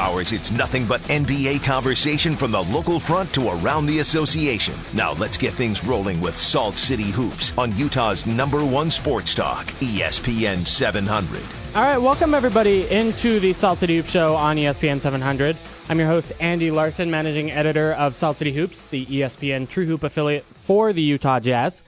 hours, 0.00 0.32
it's 0.32 0.50
nothing 0.50 0.86
but 0.86 1.00
NBA 1.02 1.62
conversation 1.62 2.34
from 2.34 2.50
the 2.50 2.62
local 2.62 2.98
front 2.98 3.32
to 3.34 3.50
around 3.50 3.84
the 3.84 3.98
association. 3.98 4.74
Now 4.94 5.12
let's 5.12 5.36
get 5.36 5.52
things 5.52 5.84
rolling 5.84 6.20
with 6.20 6.36
Salt 6.36 6.78
City 6.78 7.10
Hoops 7.10 7.52
on 7.58 7.76
Utah's 7.76 8.26
number 8.26 8.64
one 8.64 8.90
sports 8.90 9.34
talk, 9.34 9.66
ESPN 9.78 10.66
700. 10.66 11.42
All 11.74 11.82
right, 11.82 11.98
welcome 11.98 12.34
everybody 12.34 12.88
into 12.88 13.38
the 13.38 13.52
Salt 13.52 13.78
City 13.78 13.96
Hoops 13.98 14.10
Show 14.10 14.34
on 14.34 14.56
ESPN 14.56 15.00
700. 15.00 15.56
I'm 15.88 15.98
your 15.98 16.08
host, 16.08 16.32
Andy 16.40 16.70
Larsen, 16.70 17.10
managing 17.10 17.52
editor 17.52 17.92
of 17.92 18.16
Salt 18.16 18.38
City 18.38 18.52
Hoops, 18.52 18.82
the 18.82 19.04
ESPN 19.06 19.68
True 19.68 19.86
Hoop 19.86 20.02
affiliate 20.02 20.44
for 20.44 20.92
the 20.92 21.02
Utah 21.02 21.40
Jazz. 21.40 21.82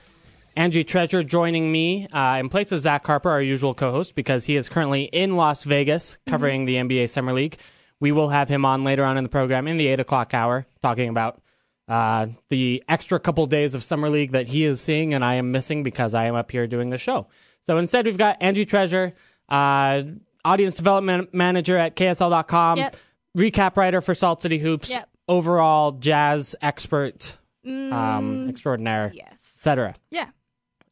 Angie 0.55 0.83
Treasure 0.83 1.23
joining 1.23 1.71
me 1.71 2.07
uh, 2.09 2.37
in 2.39 2.47
place 2.47 2.71
of 2.71 2.79
Zach 2.79 3.05
Harper, 3.05 3.31
our 3.31 3.41
usual 3.41 3.73
co-host, 3.73 4.13
because 4.13 4.45
he 4.45 4.55
is 4.55 4.69
currently 4.69 5.05
in 5.05 5.35
Las 5.35 5.63
Vegas 5.63 6.17
covering 6.27 6.65
the 6.65 6.75
NBA 6.75 7.09
Summer 7.09 7.33
League. 7.33 7.57
We 8.03 8.11
will 8.11 8.27
have 8.27 8.49
him 8.49 8.65
on 8.65 8.83
later 8.83 9.05
on 9.05 9.15
in 9.15 9.23
the 9.23 9.29
program 9.29 9.65
in 9.65 9.77
the 9.77 9.87
eight 9.87 10.01
o'clock 10.01 10.33
hour, 10.33 10.67
talking 10.81 11.07
about 11.07 11.41
uh, 11.87 12.27
the 12.49 12.83
extra 12.89 13.17
couple 13.17 13.45
days 13.45 13.75
of 13.75 13.81
Summer 13.81 14.09
League 14.09 14.31
that 14.33 14.47
he 14.47 14.65
is 14.65 14.81
seeing 14.81 15.13
and 15.13 15.23
I 15.23 15.35
am 15.35 15.53
missing 15.53 15.83
because 15.83 16.13
I 16.13 16.25
am 16.25 16.35
up 16.35 16.51
here 16.51 16.67
doing 16.67 16.89
the 16.89 16.97
show. 16.97 17.27
So 17.65 17.77
instead, 17.77 18.05
we've 18.05 18.17
got 18.17 18.35
Angie 18.41 18.65
Treasure, 18.65 19.13
uh, 19.47 20.03
audience 20.43 20.75
development 20.75 21.33
manager 21.33 21.77
at 21.77 21.95
KSL.com, 21.95 22.77
Yep. 22.77 22.95
recap 23.37 23.77
writer 23.77 24.01
for 24.01 24.13
Salt 24.13 24.41
City 24.41 24.57
Hoops, 24.57 24.89
Yep. 24.89 25.09
overall 25.29 25.93
jazz 25.93 26.57
expert 26.61 27.37
um, 27.65 28.49
extraordinaire, 28.49 29.13
Yes. 29.15 29.53
etc. 29.55 29.95
Yeah. 30.11 30.27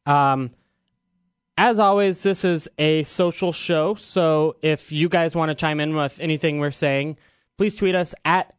Um, 0.05 0.51
as 1.61 1.77
always, 1.77 2.23
this 2.23 2.43
is 2.43 2.67
a 2.79 3.03
social 3.03 3.53
show, 3.53 3.93
so 3.93 4.55
if 4.63 4.91
you 4.91 5.07
guys 5.07 5.35
want 5.35 5.49
to 5.49 5.55
chime 5.55 5.79
in 5.79 5.95
with 5.95 6.19
anything 6.19 6.57
we're 6.57 6.71
saying, 6.71 7.17
please 7.55 7.75
tweet 7.75 7.93
us 7.93 8.15
at 8.25 8.55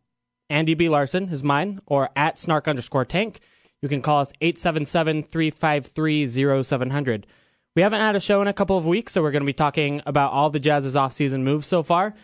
Andy 0.49 0.75
B. 0.75 0.89
Larsen 0.89 1.29
is 1.31 1.43
mine, 1.43 1.81
or 1.85 2.11
at 2.15 2.39
snark 2.39 2.69
underscore 2.69 3.05
tank. 3.05 3.41
You 3.81 3.89
can 3.89 4.03
call 4.03 4.21
us 4.21 4.33
877-353-0700. 4.41 7.25
We 7.75 7.83
haven't 7.83 8.01
had 8.01 8.15
a 8.15 8.21
show 8.21 8.41
in 8.41 8.47
a 8.47 8.53
couple 8.53 8.79
of 8.79 8.87
weeks, 8.87 9.15
so 9.15 9.21
we're 9.21 9.33
going 9.33 9.43
to 9.43 9.47
be 9.47 9.53
talking 9.53 10.01
about 10.07 10.31
all 10.31 10.51
the 10.51 10.61
Jazz's 10.61 10.95
offseason 10.95 11.43
moves 11.43 11.67
so 11.67 11.83
far. 11.83 12.15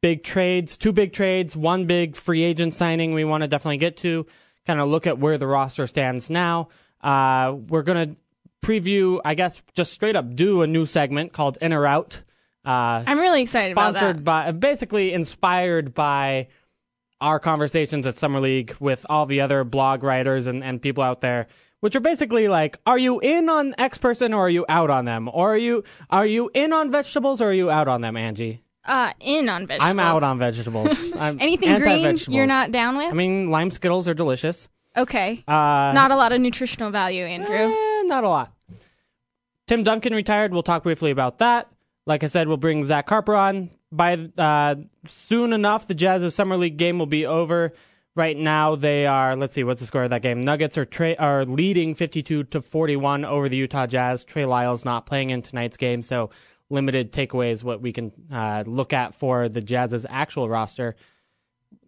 Big 0.00 0.22
trades, 0.22 0.76
two 0.76 0.92
big 0.92 1.12
trades, 1.12 1.56
one 1.56 1.86
big 1.86 2.14
free 2.14 2.44
agent 2.44 2.74
signing 2.74 3.12
we 3.12 3.24
want 3.24 3.42
to 3.42 3.48
definitely 3.48 3.78
get 3.78 3.96
to, 3.96 4.24
kind 4.66 4.80
of 4.80 4.88
look 4.88 5.08
at 5.08 5.18
where 5.18 5.36
the 5.36 5.48
roster 5.48 5.88
stands 5.88 6.30
now. 6.30 6.68
Uh, 7.00 7.56
we're 7.66 7.82
going 7.82 8.14
to 8.14 8.22
preview, 8.62 9.20
I 9.24 9.34
guess, 9.34 9.60
just 9.74 9.92
straight 9.92 10.16
up 10.16 10.34
do 10.34 10.62
a 10.62 10.66
new 10.66 10.86
segment 10.86 11.32
called 11.32 11.58
In 11.60 11.72
or 11.72 11.86
Out. 11.86 12.22
Uh, 12.64 13.02
I'm 13.06 13.18
really 13.18 13.42
excited 13.42 13.72
about 13.72 13.96
sponsored 13.96 14.18
that. 14.18 14.24
by, 14.24 14.52
basically 14.52 15.12
inspired 15.12 15.94
by 15.94 16.48
our 17.20 17.38
conversations 17.40 18.06
at 18.06 18.14
Summer 18.14 18.40
League 18.40 18.76
with 18.80 19.04
all 19.10 19.26
the 19.26 19.40
other 19.40 19.64
blog 19.64 20.02
writers 20.02 20.46
and, 20.46 20.62
and 20.62 20.80
people 20.80 21.02
out 21.02 21.20
there, 21.20 21.48
which 21.80 21.96
are 21.96 22.00
basically 22.00 22.48
like, 22.48 22.78
are 22.86 22.98
you 22.98 23.18
in 23.20 23.48
on 23.48 23.74
X 23.78 23.98
person 23.98 24.32
or 24.32 24.46
are 24.46 24.50
you 24.50 24.64
out 24.68 24.90
on 24.90 25.04
them? 25.04 25.28
Or 25.32 25.54
are 25.54 25.58
you 25.58 25.82
are 26.10 26.26
you 26.26 26.50
in 26.54 26.72
on 26.72 26.90
vegetables 26.90 27.40
or 27.40 27.50
are 27.50 27.52
you 27.52 27.70
out 27.70 27.88
on 27.88 28.00
them, 28.00 28.16
Angie? 28.16 28.62
Uh, 28.84 29.12
in 29.20 29.48
on 29.48 29.66
vegetables. 29.66 29.90
I'm 29.90 30.00
out 30.00 30.22
on 30.24 30.38
vegetables. 30.38 31.14
Anything 31.16 31.78
green 31.80 32.16
you're 32.28 32.46
not 32.46 32.72
down 32.72 32.96
with? 32.96 33.06
I 33.10 33.12
mean, 33.12 33.50
lime 33.50 33.70
Skittles 33.70 34.08
are 34.08 34.14
delicious. 34.14 34.68
okay. 34.96 35.42
Uh, 35.46 35.92
not 35.94 36.10
a 36.10 36.16
lot 36.16 36.32
of 36.32 36.40
nutritional 36.40 36.90
value, 36.90 37.24
Andrew. 37.24 37.54
Eh, 37.54 37.91
not 38.12 38.24
a 38.24 38.28
lot. 38.28 38.52
Tim 39.66 39.82
Duncan 39.84 40.14
retired. 40.14 40.52
We'll 40.52 40.62
talk 40.62 40.82
briefly 40.82 41.10
about 41.10 41.38
that. 41.38 41.68
Like 42.04 42.22
I 42.22 42.26
said, 42.26 42.46
we'll 42.46 42.58
bring 42.58 42.84
Zach 42.84 43.08
Harper 43.08 43.34
on. 43.34 43.70
By 43.90 44.28
uh, 44.36 44.74
soon 45.08 45.52
enough, 45.52 45.86
the 45.86 45.94
Jazz's 45.94 46.34
summer 46.34 46.56
league 46.56 46.76
game 46.76 46.98
will 46.98 47.06
be 47.06 47.24
over. 47.24 47.72
Right 48.14 48.36
now, 48.36 48.74
they 48.74 49.06
are. 49.06 49.34
Let's 49.36 49.54
see, 49.54 49.64
what's 49.64 49.80
the 49.80 49.86
score 49.86 50.02
of 50.02 50.10
that 50.10 50.20
game? 50.20 50.42
Nuggets 50.42 50.76
are 50.76 50.84
tra- 50.84 51.16
are 51.18 51.46
leading 51.46 51.94
fifty-two 51.94 52.44
to 52.44 52.60
forty-one 52.60 53.24
over 53.24 53.48
the 53.48 53.56
Utah 53.56 53.86
Jazz. 53.86 54.24
Trey 54.24 54.44
Lyles 54.44 54.84
not 54.84 55.06
playing 55.06 55.30
in 55.30 55.40
tonight's 55.40 55.78
game, 55.78 56.02
so 56.02 56.28
limited 56.68 57.12
takeaways. 57.12 57.64
What 57.64 57.80
we 57.80 57.92
can 57.92 58.12
uh, 58.30 58.64
look 58.66 58.92
at 58.92 59.14
for 59.14 59.48
the 59.48 59.62
Jazz's 59.62 60.04
actual 60.10 60.50
roster. 60.50 60.96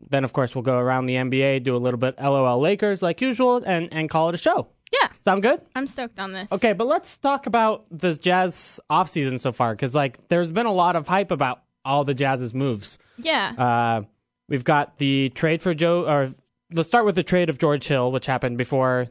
Then, 0.08 0.24
of 0.24 0.32
course, 0.32 0.54
we'll 0.54 0.62
go 0.62 0.78
around 0.78 1.06
the 1.06 1.16
NBA, 1.16 1.62
do 1.62 1.76
a 1.76 1.78
little 1.78 1.98
bit 1.98 2.14
LOL 2.18 2.58
Lakers 2.58 3.02
like 3.02 3.20
usual, 3.20 3.62
and 3.62 3.92
and 3.92 4.08
call 4.08 4.30
it 4.30 4.34
a 4.34 4.38
show. 4.38 4.68
Yeah. 5.00 5.08
Sound 5.22 5.42
good? 5.42 5.60
I'm 5.74 5.86
stoked 5.86 6.18
on 6.18 6.32
this. 6.32 6.50
Okay, 6.52 6.72
but 6.72 6.86
let's 6.86 7.16
talk 7.16 7.46
about 7.46 7.84
the 7.90 8.14
Jazz 8.14 8.78
offseason 8.90 9.40
so 9.40 9.52
far 9.52 9.74
because 9.74 9.94
like 9.94 10.28
there's 10.28 10.50
been 10.50 10.66
a 10.66 10.72
lot 10.72 10.96
of 10.96 11.08
hype 11.08 11.30
about 11.30 11.62
all 11.84 12.04
the 12.04 12.14
Jazz's 12.14 12.52
moves. 12.54 12.98
Yeah. 13.18 13.52
Uh, 13.56 14.02
we've 14.48 14.64
got 14.64 14.98
the 14.98 15.30
trade 15.30 15.62
for 15.62 15.74
Joe, 15.74 16.06
or 16.06 16.30
let's 16.72 16.88
start 16.88 17.04
with 17.04 17.14
the 17.14 17.22
trade 17.22 17.48
of 17.50 17.58
George 17.58 17.86
Hill, 17.86 18.12
which 18.12 18.26
happened 18.26 18.58
before 18.58 19.08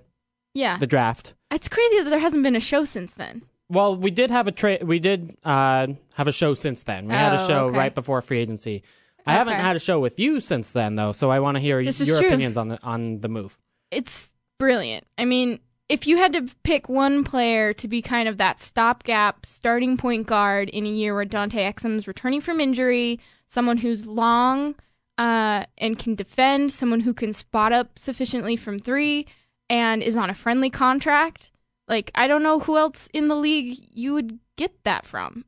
yeah. 0.53 0.77
the 0.77 0.87
draft. 0.87 1.33
it's 1.51 1.67
crazy 1.69 1.99
that 2.03 2.09
there 2.09 2.19
hasn't 2.19 2.43
been 2.43 2.55
a 2.55 2.59
show 2.59 2.85
since 2.85 3.13
then. 3.13 3.43
Well, 3.69 3.95
we 3.95 4.11
did 4.11 4.29
have 4.29 4.47
a 4.47 4.51
trade. 4.51 4.83
We 4.83 4.99
did 4.99 5.35
uh, 5.43 5.87
have 6.13 6.27
a 6.27 6.31
show 6.31 6.53
since 6.53 6.83
then. 6.83 7.07
We 7.07 7.13
had 7.13 7.33
a 7.33 7.41
Oh, 7.43 7.47
show 7.47 7.65
okay. 7.67 7.77
right 7.77 7.95
before 7.95 8.21
free 8.21 8.39
agency. 8.39 8.83
I 9.25 9.33
haven't 9.33 9.59
had 9.59 9.75
a 9.75 9.79
show 9.79 9.99
with 9.99 10.19
you 10.19 10.41
since 10.41 10.73
then, 10.73 10.95
though, 10.95 11.13
so 11.13 11.31
I 11.31 11.39
want 11.39 11.55
to 11.55 11.61
hear 11.61 11.79
your 11.79 11.93
true. 11.93 12.27
opinions 12.27 12.57
on 12.57 12.67
the 12.67 12.79
on 12.83 13.21
the 13.21 13.29
move. 13.29 13.57
It's 13.89 14.33
brilliant. 14.59 15.05
I 15.17 15.23
mean, 15.25 15.59
if 15.89 16.07
you 16.07 16.17
had 16.17 16.33
to 16.33 16.47
pick 16.63 16.89
one 16.89 17.23
player 17.23 17.73
to 17.73 17.87
be 17.87 18.01
kind 18.01 18.27
of 18.27 18.37
that 18.37 18.59
stopgap 18.59 19.45
starting 19.45 19.97
point 19.97 20.27
guard 20.27 20.69
in 20.69 20.85
a 20.85 20.89
year 20.89 21.13
where 21.13 21.25
Dante 21.25 21.59
Exum's 21.71 22.07
returning 22.07 22.41
from 22.41 22.59
injury, 22.59 23.19
someone 23.47 23.77
who's 23.77 24.05
long 24.05 24.75
uh, 25.17 25.65
and 25.77 25.99
can 25.99 26.15
defend, 26.15 26.71
someone 26.71 27.01
who 27.01 27.13
can 27.13 27.33
spot 27.33 27.71
up 27.71 27.99
sufficiently 27.99 28.55
from 28.55 28.79
three, 28.79 29.27
and 29.69 30.01
is 30.01 30.15
on 30.15 30.29
a 30.29 30.35
friendly 30.35 30.69
contract, 30.69 31.51
like 31.87 32.11
I 32.15 32.27
don't 32.27 32.43
know 32.43 32.59
who 32.59 32.77
else 32.77 33.07
in 33.13 33.27
the 33.27 33.35
league 33.35 33.77
you 33.91 34.13
would 34.13 34.39
get 34.55 34.83
that 34.83 35.05
from. 35.05 35.45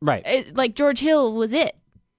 Right. 0.00 0.26
It, 0.26 0.56
like 0.56 0.74
George 0.74 1.00
Hill 1.00 1.32
was 1.32 1.52
it. 1.52 1.76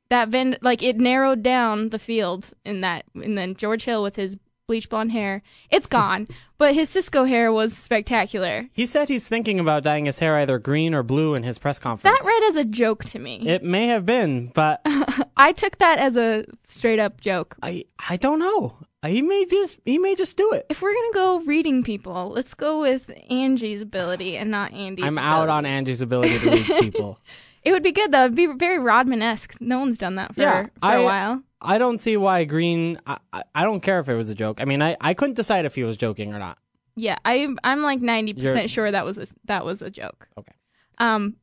That 0.09 0.29
Ven- 0.29 0.57
like 0.61 0.81
it 0.81 0.97
narrowed 0.97 1.43
down 1.43 1.89
the 1.89 1.99
field 1.99 2.51
in 2.65 2.81
that, 2.81 3.05
and 3.13 3.37
then 3.37 3.55
George 3.55 3.83
Hill 3.83 4.01
with 4.01 4.15
his 4.15 4.37
bleach 4.69 4.87
blonde 4.87 5.11
hair, 5.11 5.41
it's 5.71 5.87
gone. 5.87 6.27
but 6.59 6.75
his 6.75 6.91
Sisqo 6.93 7.27
hair 7.27 7.51
was 7.51 7.75
spectacular. 7.75 8.67
He 8.71 8.85
said 8.85 9.09
he's 9.09 9.27
thinking 9.27 9.59
about 9.59 9.81
dyeing 9.81 10.05
his 10.05 10.19
hair 10.19 10.37
either 10.37 10.59
green 10.59 10.93
or 10.93 11.01
blue 11.01 11.33
in 11.33 11.41
his 11.41 11.57
press 11.57 11.79
conference. 11.79 12.23
That 12.23 12.27
read 12.27 12.49
as 12.49 12.55
a 12.55 12.65
joke 12.65 13.03
to 13.05 13.17
me. 13.19 13.47
It 13.47 13.63
may 13.63 13.87
have 13.87 14.05
been, 14.05 14.51
but 14.53 14.81
I 15.37 15.53
took 15.53 15.79
that 15.79 15.97
as 15.97 16.15
a 16.17 16.45
straight 16.63 16.99
up 16.99 17.19
joke. 17.19 17.55
I 17.63 17.85
I 18.07 18.17
don't 18.17 18.37
know. 18.37 18.77
He 19.03 19.23
may 19.23 19.45
just 19.45 19.79
he 19.85 19.97
may 19.97 20.13
just 20.13 20.37
do 20.37 20.51
it. 20.53 20.67
If 20.69 20.83
we're 20.83 20.93
gonna 20.93 21.13
go 21.13 21.39
reading 21.45 21.81
people, 21.83 22.29
let's 22.29 22.53
go 22.53 22.79
with 22.81 23.09
Angie's 23.31 23.81
ability 23.81 24.37
and 24.37 24.51
not 24.51 24.71
Andy's. 24.71 25.05
I'm 25.05 25.17
out 25.17 25.49
on 25.49 25.65
Angie's 25.65 26.03
ability 26.03 26.37
to 26.39 26.49
read 26.51 26.65
people. 26.65 27.19
It 27.61 27.73
would 27.73 27.83
be 27.83 27.91
good 27.91 28.13
though. 28.13 28.23
It'd 28.23 28.35
be 28.35 28.45
very 28.47 28.79
Rodman 28.79 29.21
esque. 29.21 29.59
No 29.59 29.79
one's 29.79 29.97
done 29.97 30.15
that 30.15 30.33
for, 30.33 30.41
Yeah, 30.41 30.63
for 30.63 30.71
I- 30.81 30.95
a 30.95 31.03
while. 31.03 31.43
I 31.61 31.77
don't 31.77 31.99
see 31.99 32.15
why 32.17 32.45
Green. 32.45 32.99
I, 33.05 33.17
I, 33.53 33.63
don't 33.63 33.81
care 33.81 33.99
if 33.99 34.07
it 34.07 34.15
was 34.15 34.29
a 34.29 34.35
joke. 34.35 34.61
I 34.61 34.65
mean, 34.65 34.81
I, 34.81 34.95
I 35.01 35.13
couldn't 35.13 35.35
decide 35.35 35.65
if 35.65 35.75
he 35.75 35.83
was 35.83 35.97
joking 35.97 36.33
or 36.33 36.39
not. 36.39 36.57
Yeah, 36.95 37.17
I 37.25 37.47
I'm 37.63 37.81
like 37.81 38.01
ninety 38.01 38.33
percent 38.33 38.69
sure 38.69 38.89
that 38.91 39.05
was 39.05 39.17
a, 39.17 39.27
that 39.45 39.65
was 39.65 39.81
a 39.81 39.89
joke. 39.89 40.27
Okay. 40.37 40.53
Um, 40.97 41.35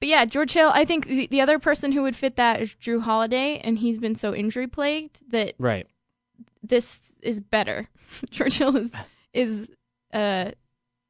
but 0.00 0.08
yeah, 0.08 0.24
George 0.24 0.52
Hill. 0.52 0.70
I 0.72 0.84
think 0.84 1.06
the, 1.06 1.26
the 1.28 1.40
other 1.40 1.58
person 1.58 1.92
who 1.92 2.02
would 2.02 2.16
fit 2.16 2.36
that 2.36 2.60
is 2.60 2.74
Jrue 2.74 3.02
Holiday, 3.02 3.60
and 3.64 3.78
he's 3.78 3.98
been 3.98 4.14
so 4.16 4.34
injury 4.34 4.66
plagued 4.66 5.20
that 5.30 5.54
Right. 5.58 5.86
this 6.62 7.00
is 7.20 7.40
better. 7.40 7.88
George 8.30 8.58
Hill 8.58 8.76
is 8.76 8.92
is 9.32 9.70
a 10.12 10.52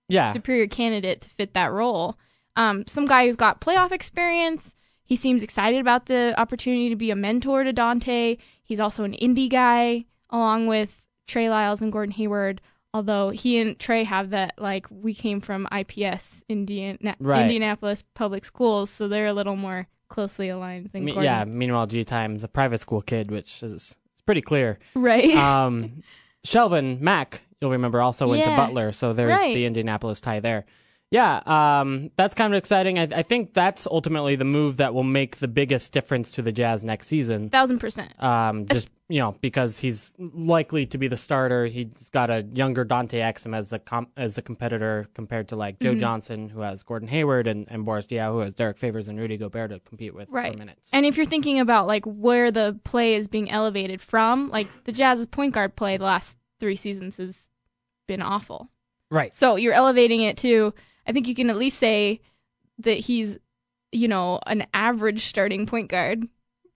Yeah. 0.09 0.33
superior 0.33 0.67
candidate 0.67 1.23
to 1.23 1.29
fit 1.31 1.55
that 1.55 1.73
role. 1.73 2.19
Um, 2.57 2.87
some 2.87 3.07
guy 3.07 3.27
who's 3.27 3.37
got 3.37 3.61
playoff 3.61 3.93
experience. 3.93 4.75
He 5.13 5.17
seems 5.17 5.43
excited 5.43 5.79
about 5.79 6.07
the 6.07 6.33
opportunity 6.41 6.89
to 6.89 6.97
be 6.97 7.11
a 7.11 7.15
mentor 7.17 7.65
to 7.65 7.73
Dante. 7.75 8.39
He's 8.65 8.81
also 8.81 9.05
an 9.05 9.13
indie 9.13 9.51
guy, 9.51 10.07
along 10.31 10.69
with 10.69 11.03
Trey 11.27 11.51
Lyles 11.51 11.83
and 11.83 11.93
Gordon 11.93 12.13
Hayward. 12.15 12.63
Although 12.95 13.29
he 13.29 13.59
and 13.61 13.79
Trey 13.79 14.05
have 14.05 14.31
that, 14.31 14.55
like 14.57 14.87
we 14.91 15.13
came 15.13 15.43
from 15.43 15.69
IPS, 15.71 16.45
Indiana, 16.49 17.15
Right. 17.21 17.43
Indianapolis 17.43 18.05
Public 18.15 18.47
Schools, 18.47 18.89
so 18.89 19.07
they're 19.07 19.27
a 19.27 19.35
little 19.35 19.55
more 19.57 19.87
closely 20.09 20.49
aligned 20.49 20.89
than 20.95 21.05
Me- 21.05 21.13
Gordon. 21.13 21.25
yeah. 21.25 21.45
Meanwhile, 21.45 21.89
G 21.89 22.05
Time's 22.05 22.43
a 22.43 22.49
private 22.49 22.81
school 22.81 23.03
kid, 23.03 23.31
which 23.31 23.63
is 23.63 23.75
it's 23.75 23.97
pretty 24.25 24.41
clear. 24.41 24.79
right. 24.95 25.35
Um, 25.35 26.03
Shelvin 26.47 27.01
Mack, 27.03 27.43
you'll 27.61 27.71
remember, 27.73 28.01
also 28.01 28.29
went 28.29 28.45
to 28.45 28.57
Butler, 28.57 28.93
so 28.93 29.13
there's 29.13 29.37
Right. 29.37 29.55
the 29.55 29.67
Indianapolis 29.67 30.21
tie 30.23 30.41
there. 30.41 30.65
Yeah, 31.13 31.43
um, 31.81 32.11
that's 32.17 32.35
kind 32.35 32.53
of 32.53 32.57
exciting. 32.59 32.99
I, 32.99 33.03
I 33.03 33.23
think 33.23 33.53
that's 33.53 33.87
ultimately 33.87 34.35
the 34.35 34.47
move 34.47 34.79
that 34.79 34.95
will 34.95 35.03
make 35.05 35.37
the 35.37 35.47
biggest 35.49 35.93
difference 35.93 36.33
to 36.33 36.43
the 36.43 36.53
Jazz 36.53 36.83
next 36.83 37.07
season. 37.07 37.51
Thousand 37.51 37.79
percent. 37.81 38.13
Um, 38.23 38.67
just 38.67 38.89
you 39.11 39.19
know, 39.19 39.37
because 39.43 39.79
he's 39.79 40.15
likely 40.19 40.87
to 40.87 40.97
be 40.97 41.07
the 41.09 41.19
starter. 41.19 41.67
He's 41.67 42.09
got 42.09 42.31
a 42.31 42.47
younger 42.55 42.83
Dante 42.85 43.21
Exum 43.21 43.55
as 43.55 43.71
a 43.75 43.79
com- 43.79 44.09
as 44.17 44.39
a 44.39 44.43
competitor 44.43 45.07
compared 45.13 45.49
to 45.49 45.57
like 45.57 45.79
Mm-hmm. 45.79 45.95
Joe 45.95 46.01
Johnson, 46.01 46.49
who 46.49 46.61
has 46.63 46.83
Gordon 46.83 47.09
Hayward, 47.09 47.47
and, 47.47 47.67
and 47.71 47.85
Boris 47.85 48.07
Diaw, 48.07 48.33
who 48.33 48.39
has 48.39 48.55
Derrick 48.55 48.79
Favors 48.79 49.09
and 49.09 49.19
Rudy 49.19 49.37
Gobert 49.37 49.71
to 49.71 49.81
compete 49.81 50.15
with 50.15 50.31
Right. 50.31 50.53
for 50.53 50.59
minutes. 50.59 50.89
And 50.95 51.05
if 51.05 51.19
you're 51.19 51.27
thinking 51.27 51.61
about 51.61 51.87
like 51.87 52.07
where 52.07 52.51
the 52.51 52.81
play 52.85 53.17
is 53.17 53.29
being 53.29 53.51
elevated 53.51 54.01
from, 54.01 54.49
like 54.49 54.67
the 54.85 54.93
Jazz's 54.93 55.27
point 55.27 55.53
guard 55.53 55.77
play 55.77 55.99
the 55.99 56.05
last 56.05 56.37
three 56.59 56.77
seasons 56.77 57.19
has 57.19 57.49
been 58.09 58.23
awful. 58.23 58.71
right. 59.11 59.35
So 59.35 59.57
you're 59.57 59.75
elevating 59.75 60.23
it 60.23 60.39
to, 60.39 60.73
I 61.07 61.13
think 61.13 61.27
you 61.29 61.35
can 61.35 61.51
at 61.51 61.57
least 61.57 61.79
say 61.79 62.21
that 62.79 62.99
he's, 62.99 63.39
you 63.93 64.09
know, 64.09 64.39
an 64.47 64.67
average 64.75 65.27
starting 65.27 65.67
point 65.67 65.89
guard. 65.89 66.27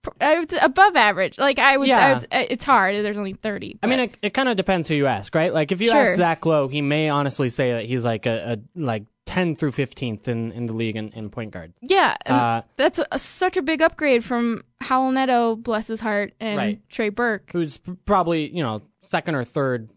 Pr- 0.03 0.09
I 0.21 0.39
would 0.39 0.53
above 0.53 0.95
average. 0.95 1.37
Like 1.37 1.59
I 1.59 1.77
would, 1.77 1.89
I 1.89 2.13
would 2.13 2.23
uh, 2.25 2.45
it's 2.49 2.63
hard. 2.63 2.95
There's 2.97 3.17
only 3.17 3.33
30. 3.33 3.79
I 3.83 3.87
mean, 3.87 3.99
it, 3.99 4.17
it 4.21 4.33
kind 4.33 4.49
of 4.49 4.57
depends 4.57 4.87
who 4.87 4.95
you 4.95 5.07
ask, 5.07 5.33
right? 5.35 5.53
Like 5.53 5.71
if 5.71 5.81
you 5.81 5.89
Sure. 5.89 6.01
ask 6.05 6.17
Zach 6.17 6.45
Lowe, 6.45 6.67
he 6.67 6.81
may 6.81 7.09
honestly 7.09 7.49
say 7.49 7.73
that 7.73 7.85
he's 7.85 8.05
like 8.05 8.25
a, 8.25 8.53
a 8.53 8.79
like 8.79 9.03
10 9.25 9.55
through 9.57 9.71
15th 9.71 10.27
in, 10.29 10.51
in 10.53 10.67
the 10.67 10.73
league 10.73 10.95
in, 10.95 11.09
in 11.09 11.29
point 11.29 11.51
guard. 11.51 11.73
yeah, 11.81 12.15
Uh, 12.25 12.61
that's 12.77 12.99
a, 13.11 13.19
such 13.19 13.57
a 13.57 13.61
big 13.61 13.81
upgrade 13.81 14.23
from 14.23 14.63
Raul 14.83 15.11
Neto, 15.13 15.57
bless 15.57 15.87
his 15.87 15.99
heart, 15.99 16.33
and 16.39 16.57
Right. 16.57 16.81
Trey 16.89 17.09
Burke. 17.09 17.49
who's 17.51 17.77
probably 18.05 18.47
you 18.55 18.63
know 18.63 18.81
second 19.01 19.35
or 19.35 19.43
third 19.43 19.89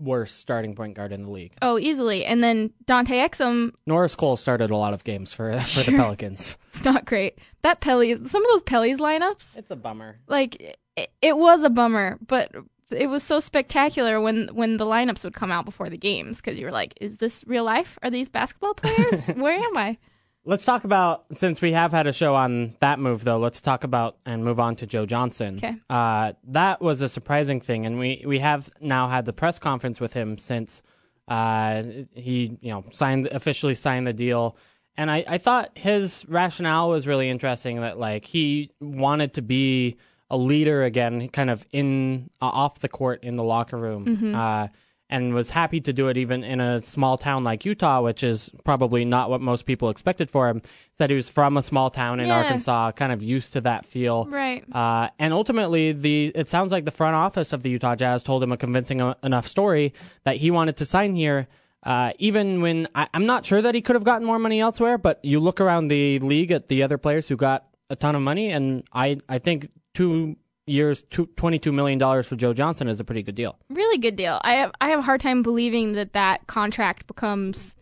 worst 0.00 0.38
starting 0.38 0.74
point 0.74 0.94
guard 0.94 1.12
in 1.12 1.22
the 1.22 1.30
league. 1.30 1.52
Oh, 1.62 1.78
easily. 1.78 2.24
And 2.24 2.42
then 2.42 2.70
Dante 2.86 3.16
Exum, 3.18 3.72
Norris 3.86 4.14
Cole 4.14 4.36
started 4.36 4.70
a 4.70 4.76
lot 4.76 4.94
of 4.94 5.04
games 5.04 5.32
for 5.32 5.58
for 5.60 5.82
the 5.88 5.92
Pelicans. 5.96 6.56
it's 6.70 6.84
not 6.84 7.04
great. 7.04 7.38
That 7.62 7.80
Pelly, 7.80 8.14
some 8.14 8.44
of 8.44 8.50
those 8.50 8.62
Pelly's 8.62 8.98
lineups, 8.98 9.56
It's 9.56 9.70
a 9.70 9.76
bummer. 9.76 10.18
like 10.26 10.78
it, 10.96 11.10
it 11.20 11.36
was 11.36 11.62
a 11.62 11.70
bummer, 11.70 12.18
but 12.26 12.50
it 12.90 13.06
was 13.08 13.22
so 13.22 13.38
spectacular 13.38 14.20
when 14.20 14.48
when 14.52 14.76
the 14.78 14.86
lineups 14.86 15.22
would 15.22 15.34
come 15.34 15.52
out 15.52 15.64
before 15.64 15.88
the 15.88 15.96
games 15.98 16.38
because 16.38 16.58
you 16.58 16.64
were 16.66 16.72
like, 16.72 16.94
"Is 17.00 17.18
this 17.18 17.44
real 17.46 17.62
life? 17.64 17.98
Are 18.02 18.10
these 18.10 18.28
basketball 18.28 18.74
players? 18.74 19.24
Where 19.36 19.56
am 19.58 19.76
I?" 19.76 19.96
Let's 20.44 20.64
talk 20.64 20.84
about 20.84 21.26
since 21.34 21.60
we 21.60 21.72
have 21.72 21.92
had 21.92 22.06
a 22.06 22.12
show 22.12 22.34
on 22.34 22.74
that 22.80 22.98
move 22.98 23.24
though. 23.24 23.38
Let's 23.38 23.60
talk 23.60 23.84
about 23.84 24.16
and 24.24 24.42
move 24.42 24.58
on 24.58 24.74
to 24.76 24.86
Joe 24.86 25.04
Johnson. 25.04 25.58
Okay. 25.58 25.76
Uh, 25.90 26.32
that 26.48 26.80
was 26.80 27.02
a 27.02 27.08
surprising 27.08 27.60
thing, 27.60 27.84
and 27.84 27.98
we 27.98 28.24
we 28.26 28.38
have 28.38 28.70
now 28.80 29.08
had 29.08 29.26
the 29.26 29.34
press 29.34 29.58
conference 29.58 30.00
with 30.00 30.14
him 30.14 30.38
since 30.38 30.82
uh, 31.28 31.82
he 32.14 32.56
you 32.62 32.70
know 32.72 32.84
signed 32.90 33.26
officially 33.28 33.74
signed 33.74 34.06
the 34.06 34.14
deal. 34.14 34.56
And 34.96 35.10
I, 35.10 35.24
I 35.26 35.38
thought 35.38 35.70
his 35.76 36.26
rationale 36.28 36.88
was 36.90 37.06
really 37.06 37.28
interesting. 37.28 37.80
That 37.80 37.98
like 37.98 38.24
he 38.24 38.72
wanted 38.80 39.34
to 39.34 39.42
be 39.42 39.98
a 40.30 40.38
leader 40.38 40.84
again, 40.84 41.28
kind 41.28 41.50
of 41.50 41.66
in 41.70 42.30
uh, 42.40 42.46
off 42.46 42.78
the 42.78 42.88
court 42.88 43.22
in 43.24 43.36
the 43.36 43.44
locker 43.44 43.76
room. 43.76 44.04
Uh, 44.34 44.68
and 45.10 45.34
was 45.34 45.50
happy 45.50 45.80
to 45.82 45.92
do 45.92 46.08
it 46.08 46.16
even 46.16 46.42
in 46.44 46.60
a 46.60 46.80
small 46.80 47.18
town 47.18 47.44
like 47.44 47.64
Utah, 47.66 48.00
which 48.00 48.22
is 48.22 48.50
probably 48.64 49.04
not 49.04 49.28
what 49.28 49.40
most 49.42 49.66
people 49.66 49.90
expected 49.90 50.30
for 50.30 50.48
him. 50.48 50.62
Said 50.92 51.10
he 51.10 51.16
was 51.16 51.28
from 51.28 51.56
a 51.58 51.62
small 51.62 51.90
town 51.90 52.20
in 52.20 52.28
Yeah. 52.28 52.38
Arkansas, 52.38 52.92
kind 52.92 53.12
of 53.12 53.22
used 53.22 53.52
to 53.52 53.60
that 53.62 53.84
feel. 53.84 54.24
Right. 54.26 54.64
Uh, 54.72 55.08
and 55.18 55.34
ultimately, 55.34 55.92
the 55.92 56.32
it 56.34 56.48
sounds 56.48 56.72
like 56.72 56.84
the 56.86 56.90
front 56.90 57.16
office 57.16 57.52
of 57.52 57.62
the 57.62 57.70
Utah 57.70 57.96
Jazz 57.96 58.22
told 58.22 58.42
him 58.42 58.52
a 58.52 58.56
convincing 58.56 59.00
enough 59.22 59.46
story 59.46 59.92
that 60.24 60.36
he 60.36 60.50
wanted 60.50 60.76
to 60.78 60.84
sign 60.86 61.14
here. 61.14 61.48
Uh, 61.82 62.12
even 62.18 62.60
when 62.60 62.86
I, 62.94 63.08
I'm 63.14 63.26
not 63.26 63.44
sure 63.46 63.62
that 63.62 63.74
he 63.74 63.80
could 63.80 63.96
have 63.96 64.04
gotten 64.04 64.26
more 64.26 64.38
money 64.38 64.60
elsewhere, 64.60 64.98
but 64.98 65.18
you 65.24 65.40
look 65.40 65.60
around 65.60 65.88
the 65.88 66.18
league 66.20 66.52
at 66.52 66.68
the 66.68 66.82
other 66.82 66.98
players 66.98 67.28
who 67.28 67.36
got 67.36 67.66
a 67.88 67.96
ton 67.96 68.14
of 68.14 68.22
money, 68.22 68.50
and 68.50 68.84
I 68.92 69.18
I 69.28 69.38
think 69.38 69.70
two 69.94 70.36
years, 70.66 71.02
two, 71.02 71.26
$22 71.26 71.72
million 71.72 71.98
for 72.22 72.36
Joe 72.36 72.52
Johnson 72.52 72.88
is 72.88 73.00
a 73.00 73.04
pretty 73.04 73.22
good 73.22 73.34
deal. 73.34 73.58
Really 73.68 73.98
good 73.98 74.16
deal. 74.16 74.40
I 74.42 74.54
have 74.54 74.72
I 74.80 74.90
have 74.90 75.00
a 75.00 75.02
hard 75.02 75.20
time 75.20 75.42
believing 75.42 75.92
that 75.92 76.12
that 76.12 76.46
contract 76.46 77.06
becomes, 77.06 77.74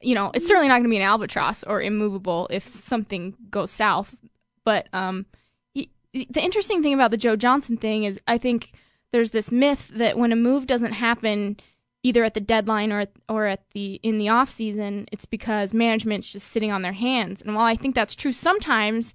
you 0.00 0.14
know, 0.14 0.30
it's 0.34 0.46
certainly 0.46 0.68
not 0.68 0.74
going 0.74 0.84
to 0.84 0.90
be 0.90 0.96
an 0.96 1.02
albatross 1.02 1.62
or 1.64 1.80
immovable 1.80 2.48
if 2.50 2.66
something 2.66 3.34
goes 3.50 3.70
south. 3.70 4.16
But 4.64 4.88
um, 4.92 5.26
y- 5.74 5.88
the 6.12 6.42
interesting 6.42 6.82
thing 6.82 6.94
about 6.94 7.10
the 7.10 7.16
Joe 7.16 7.36
Johnson 7.36 7.76
thing 7.76 8.04
is 8.04 8.20
I 8.26 8.38
think 8.38 8.72
there's 9.12 9.30
this 9.30 9.52
myth 9.52 9.90
that 9.94 10.18
when 10.18 10.32
a 10.32 10.36
move 10.36 10.66
doesn't 10.66 10.92
happen 10.92 11.58
either 12.02 12.22
at 12.24 12.34
the 12.34 12.40
deadline 12.40 12.92
or 12.92 13.06
or 13.28 13.46
at 13.46 13.62
the 13.72 14.00
in 14.02 14.18
the 14.18 14.28
off 14.28 14.48
season, 14.48 15.06
it's 15.12 15.26
because 15.26 15.72
management's 15.72 16.32
just 16.32 16.48
sitting 16.48 16.72
on 16.72 16.82
their 16.82 16.92
hands. 16.92 17.42
And 17.42 17.54
while 17.54 17.66
I 17.66 17.76
think 17.76 17.94
that's 17.94 18.14
true 18.14 18.32
sometimes, 18.32 19.14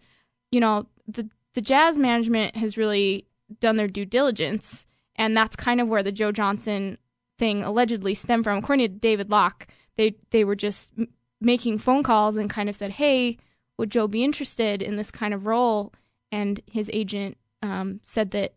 you 0.52 0.60
know, 0.60 0.88
the 1.08 1.30
the 1.54 1.62
Jazz 1.62 1.98
management 1.98 2.56
has 2.56 2.78
really 2.78 3.28
done 3.60 3.78
their 3.78 3.88
due 3.88 4.06
diligence, 4.06 4.86
and 5.16 5.36
that's 5.36 5.56
kind 5.56 5.82
of 5.82 5.88
where 5.88 6.04
the 6.04 6.12
Joe 6.12 6.32
Johnson 6.32 6.98
thing 7.38 7.64
allegedly 7.64 8.14
stemmed 8.14 8.44
from. 8.44 8.58
According 8.58 8.88
to 8.88 9.00
David 9.00 9.30
Locke, 9.30 9.68
they 9.98 10.16
they 10.30 10.44
were 10.44 10.56
just 10.56 10.92
m- 10.98 11.08
making 11.40 11.80
phone 11.80 12.04
calls 12.04 12.36
and 12.36 12.50
kind 12.50 12.70
of 12.70 12.76
said, 12.76 12.92
"Hey, 12.92 13.38
would 13.78 13.92
Joe 13.92 14.08
be 14.08 14.24
interested 14.24 14.82
in 14.82 14.96
this 14.96 15.12
kind 15.12 15.34
of 15.34 15.46
role?" 15.46 15.94
And 16.32 16.62
his 16.66 16.90
agent 16.94 17.38
um, 17.62 18.00
said 18.04 18.32
that 18.32 18.54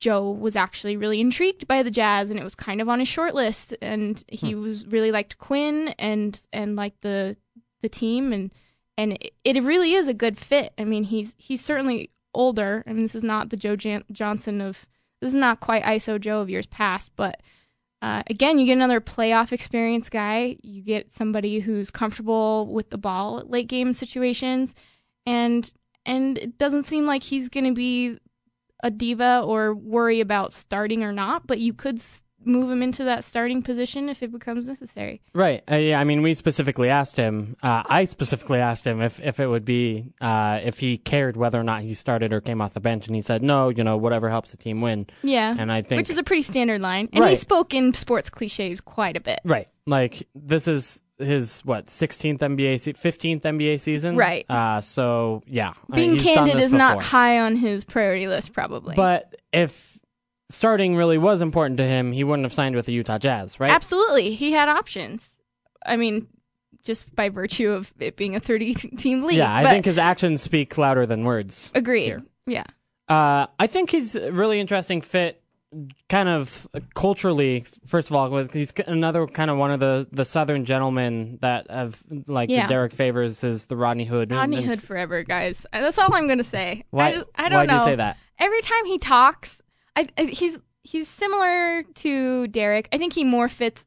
Joe 0.00 0.30
was 0.30 0.56
actually 0.56 0.96
really 0.96 1.20
intrigued 1.20 1.68
by 1.68 1.82
the 1.82 1.90
Jazz, 1.90 2.30
and 2.30 2.40
it 2.40 2.44
was 2.44 2.54
kind 2.54 2.80
of 2.80 2.88
on 2.88 2.98
his 2.98 3.08
short 3.08 3.34
list. 3.34 3.74
And 3.80 4.24
he 4.28 4.54
was 4.54 4.86
really 4.86 5.12
liked 5.12 5.38
Quinn 5.38 5.88
and 5.98 6.40
and 6.52 6.74
liked 6.74 7.02
the 7.02 7.36
the 7.82 7.88
team, 7.88 8.32
and 8.32 8.50
and 9.00 9.12
it, 9.12 9.32
it 9.44 9.62
really 9.62 9.94
is 9.94 10.08
a 10.08 10.14
good 10.14 10.36
fit. 10.36 10.74
I 10.76 10.84
mean, 10.84 11.04
he's 11.04 11.34
he's 11.38 11.64
certainly 11.64 12.10
older. 12.34 12.84
I 12.86 12.92
mean, 12.92 13.02
this 13.02 13.14
is 13.14 13.24
not 13.24 13.48
the 13.48 13.56
Joe 13.56 13.74
Jan- 13.74 14.04
Johnson 14.12 14.60
of 14.60 14.86
this 15.22 15.28
is 15.28 15.34
not 15.34 15.60
quite 15.60 15.84
ISO 15.84 16.20
Joe 16.20 16.40
of 16.40 16.50
years 16.50 16.66
past, 16.66 17.10
but 17.16 17.40
uh, 18.02 18.22
again, 18.28 18.58
you 18.58 18.66
get 18.66 18.74
another 18.74 19.00
playoff 19.00 19.52
experience 19.52 20.10
guy. 20.10 20.58
You 20.62 20.82
get 20.82 21.12
somebody 21.12 21.60
who's 21.60 21.90
comfortable 21.90 22.66
with 22.66 22.90
the 22.90 22.98
ball 22.98 23.42
late 23.46 23.68
game 23.68 23.94
situations, 23.94 24.74
and 25.24 25.72
and 26.04 26.36
it 26.36 26.58
doesn't 26.58 26.84
seem 26.84 27.06
like 27.06 27.22
he's 27.22 27.48
going 27.48 27.66
to 27.66 27.74
be 27.74 28.18
a 28.82 28.90
diva 28.90 29.42
or 29.46 29.74
worry 29.74 30.20
about 30.20 30.52
starting 30.52 31.02
or 31.02 31.12
not. 31.12 31.46
But 31.46 31.58
you 31.58 31.72
could 31.72 32.02
move 32.44 32.70
him 32.70 32.82
into 32.82 33.04
that 33.04 33.24
starting 33.24 33.62
position 33.62 34.08
if 34.08 34.22
it 34.22 34.32
becomes 34.32 34.68
necessary. 34.68 35.20
Right. 35.34 35.62
Uh, 35.70 35.76
yeah. 35.76 36.00
I 36.00 36.04
mean, 36.04 36.22
we 36.22 36.34
specifically 36.34 36.88
asked 36.88 37.16
him. 37.16 37.56
Uh, 37.62 37.82
I 37.86 38.04
specifically 38.04 38.58
asked 38.60 38.86
him 38.86 39.00
if, 39.00 39.20
if 39.20 39.38
it 39.40 39.46
would 39.46 39.64
be 39.64 40.12
uh, 40.20 40.60
if 40.62 40.78
he 40.78 40.96
cared 40.98 41.36
whether 41.36 41.60
or 41.60 41.64
not 41.64 41.82
he 41.82 41.94
started 41.94 42.32
or 42.32 42.40
came 42.40 42.60
off 42.60 42.74
the 42.74 42.80
bench, 42.80 43.06
and 43.06 43.14
he 43.16 43.22
said 43.22 43.42
no. 43.42 43.68
You 43.68 43.84
know, 43.84 43.96
whatever 43.96 44.30
helps 44.30 44.50
the 44.50 44.56
team 44.56 44.80
win. 44.80 45.06
Yeah, 45.22 45.54
And 45.58 45.70
I 45.70 45.82
think 45.82 46.00
which 46.00 46.10
is 46.10 46.18
a 46.18 46.22
pretty 46.22 46.42
standard 46.42 46.80
line. 46.80 47.08
And 47.12 47.24
he 47.28 47.36
spoke 47.36 47.74
in 47.74 47.94
sports 47.94 48.30
cliches 48.30 48.80
quite 48.80 49.16
a 49.16 49.20
bit. 49.20 49.40
right. 49.44 49.68
Like 49.86 50.28
this 50.34 50.68
is 50.68 51.02
his 51.18 51.60
what 51.60 51.88
16th 51.88 52.38
NBA, 52.38 52.80
se- 52.80 52.94
15th 52.94 53.42
NBA 53.42 53.80
season. 53.80 54.16
Right. 54.16 54.46
Uh, 54.48 54.80
so 54.80 55.42
yeah, 55.46 55.72
I 55.90 55.96
mean, 55.96 56.16
Being 56.16 56.22
candid 56.22 56.56
is 56.56 56.72
not 56.72 57.02
high 57.02 57.40
on 57.40 57.56
his 57.56 57.84
priority 57.84 58.26
list, 58.26 58.52
probably. 58.52 58.94
But 58.96 59.34
if 59.52 59.99
starting 60.50 60.96
really 60.96 61.16
was 61.18 61.40
important 61.40 61.78
to 61.78 61.86
him, 61.86 62.12
he 62.12 62.22
wouldn't 62.24 62.44
have 62.44 62.52
signed 62.52 62.74
with 62.76 62.86
the 62.86 62.92
Utah 62.92 63.18
Jazz, 63.18 63.58
right? 63.58 63.70
Absolutely, 63.70 64.34
he 64.34 64.52
had 64.52 64.68
options. 64.68 65.34
I 65.86 65.96
mean, 65.96 66.26
just 66.84 67.14
by 67.14 67.28
virtue 67.30 67.70
of 67.70 67.92
it 67.98 68.16
being 68.16 68.36
a 68.36 68.40
30 68.40 68.74
team 68.98 69.24
league. 69.24 69.38
Yeah, 69.38 69.54
I 69.54 69.64
think 69.64 69.84
his 69.86 69.98
actions 69.98 70.42
speak 70.42 70.76
louder 70.76 71.06
than 71.06 71.24
words. 71.24 71.72
agreed. 71.74 72.04
here. 72.04 72.22
Yeah. 72.46 72.64
Uh, 73.08 73.46
I 73.58 73.66
think 73.66 73.90
he's 73.90 74.14
a 74.16 74.30
really 74.30 74.60
interesting 74.60 75.00
fit, 75.02 75.42
kind 76.08 76.28
of 76.28 76.66
culturally. 76.94 77.64
First 77.86 78.08
of 78.10 78.16
all, 78.16 78.30
with 78.30 78.52
he's 78.54 78.72
another 78.86 79.26
kind 79.26 79.50
of 79.50 79.56
one 79.58 79.70
of 79.72 79.80
the, 79.80 80.06
the 80.12 80.24
Southern 80.24 80.64
gentlemen 80.64 81.38
that 81.42 81.70
have 81.70 82.02
like 82.26 82.50
Yeah. 82.50 82.66
the 82.66 82.74
Derrick 82.74 82.92
Favors 82.92 83.42
is 83.44 83.66
the 83.66 83.76
Rodney 83.76 84.04
Hood. 84.04 84.30
and- 84.30 84.38
Rodney 84.38 84.58
and 84.58 84.66
Hood 84.66 84.82
forever, 84.82 85.22
guys. 85.24 85.66
That's 85.72 85.98
all 85.98 86.12
I'm 86.14 86.26
going 86.26 86.38
to 86.38 86.44
say. 86.44 86.84
Why? 86.90 87.08
I, 87.08 87.12
just, 87.14 87.26
I 87.34 87.48
don't 87.48 87.58
why 87.58 87.66
know. 87.66 87.72
do 87.72 87.78
you 87.78 87.84
say 87.84 87.96
that? 87.96 88.16
Every 88.38 88.62
time 88.62 88.84
he 88.86 88.98
talks, 88.98 89.60
I, 89.96 90.06
I 90.18 90.24
he's 90.24 90.58
he's 90.82 91.08
similar 91.08 91.82
to 91.82 92.46
Derrick. 92.48 92.88
I 92.92 92.98
think 92.98 93.12
he 93.14 93.24
more 93.24 93.48
fits 93.48 93.84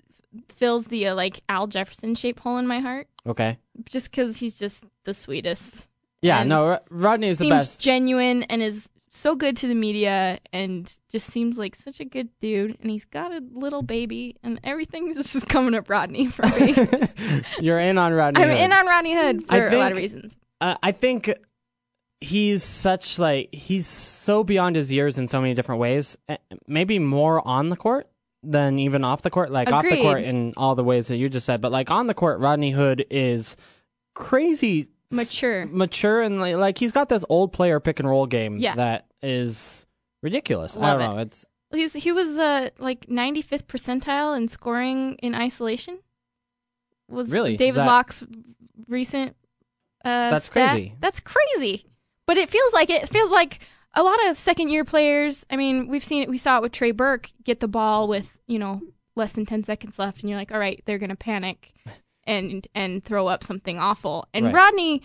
fills 0.56 0.86
the 0.88 1.08
uh, 1.08 1.16
like 1.16 1.42
Al 1.50 1.68
Jefferson 1.68 2.16
shaped 2.16 2.40
hole 2.40 2.58
in 2.58 2.68
my 2.68 2.80
heart, 2.80 3.08
Okay. 3.28 3.58
just 3.86 4.10
because 4.12 4.38
he's 4.38 4.56
just 4.56 4.84
the 5.06 5.14
sweetest. 5.14 5.88
Yeah. 6.22 6.40
And 6.40 6.50
no. 6.50 6.68
Ro- 6.68 6.80
Rodney 6.90 7.28
is 7.28 7.40
the 7.40 7.50
best. 7.50 7.80
genuine 7.82 8.44
and 8.44 8.62
is 8.64 8.90
so 9.10 9.36
good 9.36 9.56
to 9.58 9.68
the 9.68 9.76
media 9.76 10.40
and 10.52 10.92
just 11.12 11.28
seems 11.30 11.58
like 11.58 11.76
such 11.76 12.00
a 12.00 12.06
good 12.06 12.30
dude 12.40 12.78
and 12.82 12.90
he's 12.90 13.06
got 13.06 13.32
a 13.32 13.44
little 13.52 13.84
baby 13.84 14.36
and 14.42 14.60
everything's 14.64 15.16
just 15.32 15.48
coming 15.48 15.76
up 15.76 15.88
Rodney 15.90 16.28
for 16.28 16.48
me. 16.60 16.74
You're 17.60 17.80
in 17.80 17.98
on 18.00 18.14
Rodney. 18.14 18.42
I'm 18.42 18.50
Hood. 18.50 18.58
in 18.58 18.72
on 18.72 18.88
Rodney 18.88 19.14
Hood 19.14 19.48
for 19.48 19.68
a 19.68 19.78
lot 19.78 19.92
of 19.92 19.98
reasons. 20.00 20.34
uh, 20.62 20.76
I 20.82 20.92
think 20.94 21.32
he's 22.24 22.64
such 22.64 23.20
like 23.20 23.54
he's 23.54 23.86
so 23.88 24.44
beyond 24.44 24.76
his 24.76 24.92
years 24.92 25.18
in 25.18 25.28
so 25.28 25.42
many 25.42 25.54
different 25.54 25.80
ways. 25.82 26.18
Uh, 26.30 26.38
Maybe 26.68 26.98
more 27.00 27.46
on 27.48 27.70
the 27.70 27.76
court 27.76 28.08
than 28.42 28.80
even 28.80 29.04
off 29.04 29.22
the 29.22 29.30
court. 29.30 29.52
Like 29.52 29.72
off 29.72 29.84
the 29.84 30.02
court 30.02 30.24
in 30.24 30.54
all 30.58 30.76
the 30.76 30.84
ways 30.84 31.08
that 31.10 31.18
you 31.18 31.30
just 31.30 31.46
said, 31.46 31.62
but 31.62 31.72
like 31.72 31.92
on 31.92 32.08
the 32.08 32.14
court, 32.14 32.40
Rodney 32.40 32.72
Hood 32.72 33.06
is 33.10 33.56
crazy 34.14 34.82
s- 34.82 34.88
Mature. 35.12 35.66
mature, 35.68 36.22
and 36.22 36.40
like, 36.40 36.56
like 36.56 36.78
he's 36.78 36.92
got 36.92 37.10
this 37.10 37.24
old 37.30 37.54
player 37.54 37.80
pick 37.80 38.00
and 38.00 38.10
roll 38.10 38.26
game 38.26 38.58
Yeah. 38.58 38.76
that 38.76 39.06
is 39.22 39.86
ridiculous. 40.22 40.76
I 40.78 40.94
don't 40.94 41.02
it. 41.02 41.08
know. 41.16 41.18
It's 41.20 41.46
He's 41.72 41.94
he 41.94 42.12
was 42.12 42.38
uh 42.38 42.70
like 42.78 43.08
95th 43.08 43.64
percentile 43.66 44.38
in 44.38 44.48
scoring 44.48 45.16
in 45.24 45.34
isolation. 45.36 46.00
Was 47.10 47.30
Really? 47.30 47.58
David 47.58 47.80
that- 47.80 47.88
Locke's 47.88 48.24
recent 48.88 49.36
uh 50.06 50.30
That's 50.32 50.46
stat. 50.46 50.70
crazy. 50.72 50.96
That's 51.00 51.20
crazy. 51.20 51.86
But 52.26 52.38
it 52.38 52.50
feels 52.50 52.74
like 52.74 52.90
it 52.90 53.10
feels 53.10 53.32
like 53.32 53.68
a 53.96 54.04
lot 54.04 54.26
of 54.28 54.38
second 54.38 54.70
year 54.70 54.86
players, 54.86 55.46
I 55.50 55.56
mean, 55.56 55.88
we've 55.88 56.04
seen 56.04 56.24
it 56.24 56.30
we 56.30 56.38
saw 56.38 56.58
it 56.58 56.62
with 56.64 56.72
Trey 56.72 56.92
Burke 56.92 57.32
get 57.44 57.60
the 57.60 57.68
ball 57.68 58.08
with, 58.08 58.38
you 58.48 58.60
know, 58.60 58.82
less 59.16 59.34
than 59.34 59.46
10 59.46 59.64
seconds 59.64 60.00
left 60.00 60.22
and 60.22 60.30
you're 60.30 60.40
like, 60.40 60.52
"All 60.52 60.60
right, 60.60 60.82
they're 60.86 60.98
going 60.98 61.10
to 61.10 61.16
panic 61.16 61.74
and 62.26 62.68
and 62.74 63.04
throw 63.04 63.28
up 63.28 63.44
something 63.44 63.78
awful." 63.78 64.28
And 64.34 64.46
Right. 64.48 64.56
Rodney 64.56 65.02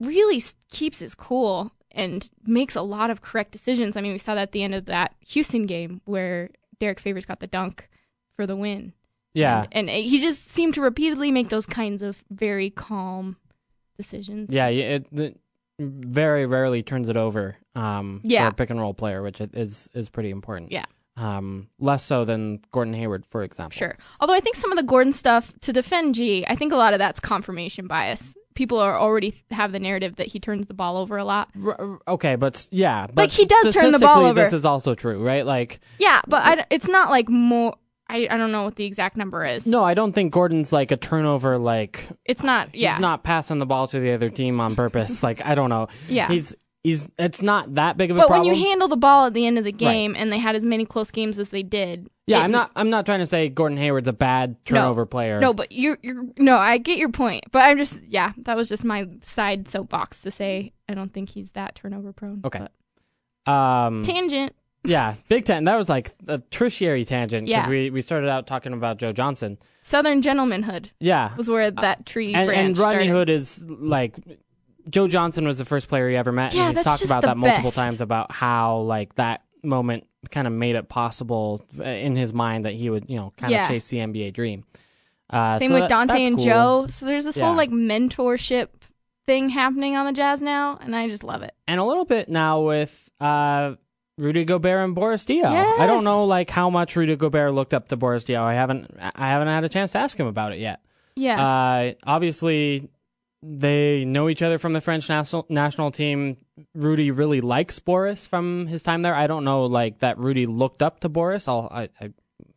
really 0.00 0.42
keeps 0.70 0.98
his 1.00 1.14
cool 1.14 1.72
and 1.92 2.28
makes 2.44 2.74
a 2.76 2.82
lot 2.82 3.10
of 3.10 3.20
correct 3.20 3.50
decisions. 3.52 3.96
I 3.96 4.00
mean, 4.00 4.12
we 4.12 4.18
saw 4.18 4.34
that 4.34 4.42
at 4.42 4.52
the 4.52 4.62
end 4.62 4.74
of 4.74 4.86
that 4.86 5.14
Houston 5.28 5.66
game 5.66 6.00
where 6.04 6.50
Derrick 6.78 7.00
Favors 7.00 7.26
got 7.26 7.40
the 7.40 7.46
dunk 7.46 7.88
for 8.34 8.46
the 8.46 8.56
win. 8.56 8.92
yeah, 9.34 9.66
And, 9.72 9.90
and 9.90 10.04
he 10.04 10.20
just 10.20 10.48
seemed 10.50 10.74
to 10.74 10.80
repeatedly 10.80 11.30
make 11.30 11.48
those 11.50 11.66
kinds 11.66 12.00
of 12.00 12.22
very 12.30 12.70
calm 12.70 13.36
decisions. 13.96 14.54
yeah. 14.54 14.68
It, 14.68 15.06
it 15.12 15.40
very 15.80 16.46
rarely 16.46 16.82
turns 16.82 17.08
it 17.08 17.16
over. 17.16 17.56
Um, 17.74 18.20
Yeah. 18.24 18.44
for 18.44 18.50
a 18.50 18.54
pick 18.54 18.70
and 18.70 18.78
roll 18.80 18.94
player, 18.94 19.22
which 19.22 19.40
is 19.40 19.88
is 19.94 20.08
pretty 20.08 20.30
important. 20.30 20.70
Yeah. 20.72 20.84
Um, 21.16 21.68
less 21.78 22.04
so 22.04 22.24
than 22.24 22.60
Gordon 22.72 22.94
Hayward, 22.94 23.26
for 23.26 23.42
example. 23.42 23.76
Sure. 23.76 23.96
Although 24.20 24.32
I 24.34 24.40
think 24.40 24.56
some 24.56 24.72
of 24.72 24.76
the 24.78 24.84
Gordon 24.84 25.12
stuff 25.12 25.52
to 25.62 25.72
defend 25.72 26.14
G, 26.14 26.44
I 26.48 26.54
think 26.56 26.72
a 26.72 26.76
lot 26.76 26.94
of 26.94 26.98
that's 26.98 27.20
confirmation 27.20 27.86
bias. 27.86 28.34
People 28.54 28.78
are 28.78 28.98
already 28.98 29.40
have 29.50 29.72
the 29.72 29.78
narrative 29.78 30.16
that 30.16 30.26
he 30.28 30.40
turns 30.40 30.66
the 30.66 30.74
ball 30.74 30.96
over 30.96 31.16
a 31.16 31.24
lot. 31.24 31.48
R- 31.64 31.98
okay, 32.08 32.34
but 32.36 32.66
yeah, 32.70 33.06
but 33.06 33.16
Like, 33.16 33.30
he 33.30 33.44
does 33.46 33.72
turn 33.72 33.92
the 33.92 33.98
ball 33.98 34.24
over. 34.24 34.34
This 34.42 34.52
is 34.52 34.64
also 34.64 34.94
true, 34.94 35.24
right? 35.24 35.46
Like, 35.46 35.80
Yeah, 35.98 36.20
but 36.26 36.42
I, 36.42 36.64
it's 36.70 36.88
not 36.88 37.10
like 37.10 37.28
more. 37.28 37.74
I, 38.10 38.28
I 38.30 38.36
don't 38.36 38.52
know 38.52 38.64
what 38.64 38.76
the 38.76 38.84
exact 38.84 39.16
number 39.16 39.44
is. 39.44 39.66
no, 39.66 39.84
I 39.84 39.94
don't 39.94 40.12
think 40.12 40.32
Gordon's 40.32 40.72
like 40.72 40.90
a 40.90 40.96
turnover. 40.96 41.58
Like, 41.58 42.08
it's 42.24 42.42
not. 42.42 42.74
Yeah, 42.74 42.92
he's 42.92 43.00
not 43.00 43.22
passing 43.22 43.58
the 43.58 43.66
ball 43.66 43.86
to 43.88 44.00
the 44.00 44.12
other 44.12 44.30
team 44.30 44.60
on 44.60 44.74
purpose. 44.76 45.22
like, 45.28 45.44
I 45.44 45.54
don't 45.54 45.70
know. 45.70 45.88
Yeah. 46.08 46.28
he's 46.28 46.54
he's. 46.82 47.08
It's 47.18 47.42
not 47.42 47.74
that 47.76 47.96
big 47.96 48.10
of 48.10 48.16
a 48.16 48.20
But 48.20 48.28
problem. 48.28 48.48
when 48.48 48.56
you 48.58 48.66
handle 48.66 48.88
the 48.88 48.96
ball 48.96 49.26
at 49.26 49.34
the 49.34 49.46
end 49.46 49.58
of 49.58 49.64
the 49.64 49.72
game, 49.72 50.14
and 50.16 50.32
they 50.32 50.38
had 50.38 50.56
as 50.56 50.64
many 50.64 50.84
close 50.84 51.10
games 51.10 51.38
as 51.38 51.48
they 51.50 51.62
did. 51.62 52.08
yeah, 52.26 52.38
it- 52.40 52.44
I'm 52.44 52.50
not. 52.50 52.70
I'm 52.76 52.90
not 52.90 53.06
trying 53.06 53.20
to 53.20 53.26
say 53.26 53.48
Gordon 53.48 53.78
Hayward's 53.78 54.08
a 54.08 54.12
bad 54.12 54.56
turnover 54.64 55.06
player. 55.06 55.40
No, 55.40 55.52
but 55.54 55.72
you're 55.72 55.98
you're 56.02 56.24
no. 56.38 56.56
I 56.56 56.78
get 56.78 56.98
your 56.98 57.10
point, 57.10 57.44
but 57.52 57.60
I'm 57.60 57.78
just 57.78 58.02
yeah. 58.08 58.32
That 58.38 58.56
was 58.56 58.68
just 58.68 58.84
my 58.84 59.06
side 59.22 59.68
soapbox 59.68 60.22
to 60.22 60.30
say 60.30 60.72
I 60.88 60.94
don't 60.94 61.12
think 61.12 61.30
he's 61.30 61.52
that 61.52 61.74
turnover 61.76 62.12
prone. 62.12 62.40
Okay. 62.44 62.60
But- 63.46 63.52
Um. 63.52 64.02
tangent. 64.02 64.54
Yeah, 64.84 65.14
Big 65.28 65.44
Ten. 65.44 65.64
That 65.64 65.76
was 65.76 65.88
like 65.88 66.10
a 66.28 66.38
tertiary 66.38 67.04
tangent 67.04 67.46
because 67.46 67.64
Yeah. 67.64 67.68
we 67.68 67.90
we 67.90 68.00
started 68.02 68.28
out 68.28 68.46
talking 68.46 68.72
about 68.72 68.98
Joe 68.98 69.12
Johnson. 69.12 69.58
Southern 69.82 70.20
gentlemanhood 70.22 70.90
Yeah, 71.00 71.34
was 71.36 71.48
where 71.48 71.70
that 71.70 72.06
tree 72.06 72.34
and, 72.34 72.46
branch 72.46 72.58
and 72.68 72.78
Rodney 72.78 72.94
started. 73.06 73.08
Hood 73.10 73.30
is 73.30 73.64
like 73.68 74.16
Joe 74.88 75.08
Johnson 75.08 75.46
was 75.46 75.58
the 75.58 75.64
first 75.64 75.88
player 75.88 76.08
he 76.08 76.16
ever 76.16 76.32
met, 76.32 76.54
Yeah, 76.54 76.62
and 76.62 76.68
he's 76.70 76.76
that's 76.76 76.84
talked 76.84 77.00
just 77.00 77.10
about 77.10 77.22
the 77.22 77.28
that 77.28 77.36
multiple 77.36 77.70
best. 77.70 77.76
times 77.76 78.00
about 78.00 78.30
how 78.32 78.78
like 78.80 79.14
that 79.16 79.42
moment 79.62 80.06
kind 80.30 80.46
of 80.46 80.52
made 80.52 80.76
it 80.76 80.88
possible 80.88 81.64
uh, 81.78 81.82
in 81.84 82.14
his 82.16 82.32
mind 82.34 82.64
that 82.66 82.72
he 82.74 82.90
would 82.90 83.08
you 83.08 83.16
know 83.16 83.32
kind 83.36 83.52
of 83.52 83.56
Yeah. 83.56 83.68
chase 83.68 83.88
the 83.88 83.98
NBA 83.98 84.32
dream. 84.32 84.64
Uh, 85.30 85.58
Same 85.58 85.68
so 85.68 85.74
with 85.74 85.82
that- 85.84 85.88
Dante 85.90 86.12
that's 86.14 86.26
and 86.26 86.36
cool. 86.36 86.44
Joe. 86.44 86.86
So 86.88 87.06
there's 87.06 87.24
this 87.24 87.36
Yeah. 87.36 87.46
whole 87.46 87.54
like 87.56 87.70
mentorship 87.70 88.68
thing 89.26 89.48
happening 89.50 89.96
on 89.96 90.06
the 90.06 90.12
Jazz 90.12 90.42
now, 90.42 90.78
and 90.82 90.94
I 90.96 91.08
just 91.08 91.22
love 91.24 91.42
it. 91.42 91.54
and 91.68 91.80
a 91.80 91.84
little 91.84 92.04
bit 92.04 92.28
now 92.28 92.60
with 92.62 93.08
uh, 93.20 93.74
Rudy 94.20 94.44
Gobert 94.44 94.84
and 94.84 94.94
Boris 94.94 95.24
Diaw. 95.24 95.78
I 95.80 95.86
don't 95.86 96.04
know 96.04 96.24
like 96.24 96.50
how 96.50 96.68
much 96.70 96.94
Rudy 96.94 97.16
Gobert 97.16 97.54
looked 97.54 97.72
up 97.74 97.88
to 97.88 97.96
Boris 97.96 98.24
Diaw. 98.24 98.42
I 98.42 98.54
haven't 98.54 98.94
I 99.00 99.28
haven't 99.30 99.48
had 99.48 99.64
a 99.64 99.68
chance 99.68 99.92
to 99.92 99.98
ask 99.98 100.18
him 100.18 100.26
about 100.26 100.52
it 100.52 100.58
yet. 100.58 100.80
Yeah, 101.16 101.42
Uh, 101.44 101.92
obviously, 102.06 102.88
they 103.42 104.04
know 104.04 104.28
each 104.28 104.42
other 104.42 104.58
from 104.58 104.74
the 104.74 104.80
French 104.80 105.08
national 105.08 105.46
national 105.48 105.90
team. 105.90 106.36
Rudy 106.74 107.10
really 107.10 107.40
likes 107.40 107.78
Boris 107.78 108.26
from 108.26 108.66
his 108.66 108.82
time 108.82 109.02
there. 109.02 109.14
I 109.14 109.26
don't 109.26 109.44
know 109.44 109.64
like 109.64 110.00
that. 110.00 110.18
Rudy 110.18 110.46
looked 110.46 110.82
up 110.82 111.00
to 111.00 111.08
Boris. 111.08 111.48
I'll 111.48 111.68
I, 111.72 111.88
I 112.00 112.12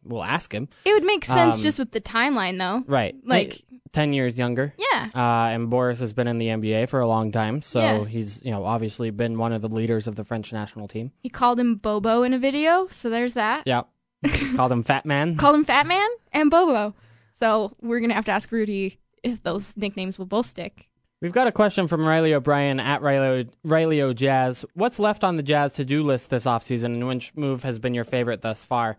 will 0.06 0.24
ask 0.24 0.54
him. 0.54 0.68
it 0.86 0.94
would 0.94 1.04
make 1.04 1.26
sense 1.26 1.56
um, 1.58 1.62
just 1.62 1.80
with 1.80 1.92
the 1.92 2.02
timeline, 2.02 2.58
though. 2.58 2.84
Right, 2.92 3.16
Like- 3.26 3.64
ten 3.92 4.12
years 4.14 4.38
younger. 4.38 4.74
Yeah, 4.78 5.10
Uh, 5.16 5.50
and 5.54 5.70
Boris 5.70 6.00
has 6.00 6.14
been 6.14 6.28
in 6.28 6.38
the 6.40 6.48
NBA 6.48 6.88
for 6.90 7.00
a 7.00 7.08
long 7.08 7.32
time, 7.32 7.62
so 7.62 7.80
Yeah. 7.80 8.06
he's 8.06 8.42
you 8.44 8.52
know 8.52 8.66
obviously 8.66 9.10
been 9.12 9.38
one 9.38 9.54
of 9.54 9.62
the 9.62 9.68
leaders 9.70 10.08
of 10.08 10.16
the 10.16 10.24
French 10.24 10.52
national 10.54 10.88
team. 10.88 11.12
he 11.22 11.30
called 11.30 11.60
him 11.60 11.76
Bobo 11.76 12.24
in 12.24 12.34
a 12.34 12.40
video, 12.40 12.88
so 12.92 13.10
there's 13.10 13.34
that. 13.36 13.64
Yeah, 13.66 13.84
called 14.56 14.72
him 14.72 14.84
Fat 14.84 15.06
Man. 15.06 15.36
Called 15.38 15.56
him 15.56 15.66
Fat 15.66 15.86
Man 15.86 16.08
and 16.32 16.50
Bobo. 16.50 16.96
So 17.40 17.76
we're 17.82 18.00
gonna 18.00 18.14
have 18.14 18.26
to 18.26 18.32
ask 18.32 18.52
Rudy 18.52 19.00
if 19.24 19.44
those 19.44 19.76
nicknames 19.78 20.18
will 20.18 20.26
both 20.26 20.46
stick. 20.48 20.88
We've 21.22 21.32
got 21.32 21.48
a 21.48 21.54
question 21.54 21.88
from 21.88 22.06
Riley 22.06 22.34
O'Brien 22.34 22.82
at 22.82 23.02
Riley, 23.02 23.48
Riley 23.64 24.02
O 24.02 24.12
Jazz. 24.12 24.66
What's 24.74 25.00
left 25.00 25.24
on 25.24 25.38
the 25.38 25.44
Jazz 25.44 25.72
to 25.74 25.86
do 25.86 26.04
list 26.04 26.30
this 26.30 26.44
offseason, 26.46 26.86
and 26.86 27.08
which 27.08 27.34
move 27.36 27.64
has 27.64 27.80
been 27.80 27.94
your 27.94 28.04
favorite 28.04 28.42
thus 28.42 28.66
far? 28.66 28.98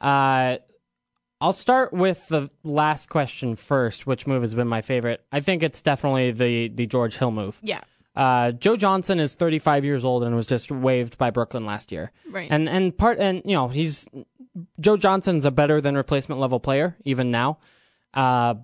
Uh, 0.00 0.56
I'll 1.40 1.52
start 1.52 1.92
with 1.92 2.28
the 2.28 2.50
last 2.64 3.08
question 3.08 3.56
first. 3.56 4.06
Which 4.06 4.26
move 4.26 4.42
has 4.42 4.54
been 4.54 4.68
my 4.68 4.82
favorite? 4.82 5.24
I 5.32 5.40
think 5.40 5.62
it's 5.62 5.80
definitely 5.82 6.32
the, 6.32 6.68
the 6.68 6.86
George 6.86 7.16
Hill 7.16 7.30
move. 7.30 7.58
Yeah, 7.62 7.80
Uh, 8.14 8.52
Joe 8.52 8.76
Johnson 8.76 9.18
is 9.20 9.34
35 9.34 9.84
years 9.84 10.04
old 10.04 10.22
and 10.22 10.34
was 10.36 10.46
just 10.46 10.70
waived 10.70 11.16
by 11.16 11.30
Brooklyn 11.30 11.64
last 11.64 11.92
year. 11.92 12.12
right. 12.30 12.48
And 12.50 12.68
and 12.68 12.96
part 12.96 13.18
and 13.18 13.40
you 13.44 13.54
know 13.54 13.68
he's 13.68 14.06
Joe 14.80 14.96
Johnson's 14.98 15.46
a 15.46 15.50
better 15.50 15.80
than 15.80 15.96
replacement 15.96 16.40
level 16.40 16.60
player 16.60 16.96
even 17.04 17.30
now, 17.30 17.58
uh, 18.12 18.54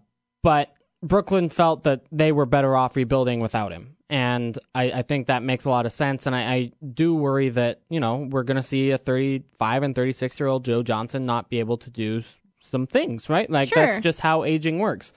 but 0.42 0.72
Brooklyn 1.02 1.48
felt 1.48 1.84
that 1.84 2.02
they 2.12 2.32
were 2.32 2.44
better 2.46 2.76
off 2.76 2.96
rebuilding 2.96 3.40
without 3.40 3.72
him, 3.72 3.95
and 4.08 4.58
I, 4.75 4.84
I 4.92 5.02
think 5.02 5.26
that 5.26 5.42
makes 5.42 5.64
a 5.64 5.70
lot 5.70 5.86
of 5.86 5.92
sense. 5.92 6.26
And 6.26 6.34
I, 6.36 6.52
I 6.52 6.72
do 6.94 7.14
worry 7.14 7.48
that 7.50 7.80
you 7.88 8.00
know 8.00 8.16
we're 8.30 8.44
going 8.44 8.56
to 8.56 8.62
see 8.62 8.90
a 8.90 8.98
35 8.98 9.82
and 9.82 9.94
36 9.94 10.38
year 10.40 10.46
old 10.48 10.64
Joe 10.64 10.82
Johnson 10.82 11.26
not 11.26 11.48
be 11.50 11.58
able 11.58 11.76
to 11.78 11.90
do 11.90 12.18
s- 12.18 12.38
some 12.60 12.86
things 12.86 13.28
right. 13.28 13.48
Like 13.50 13.70
that's 13.70 13.98
just 13.98 14.20
how 14.20 14.44
aging 14.44 14.78
works. 14.78 15.12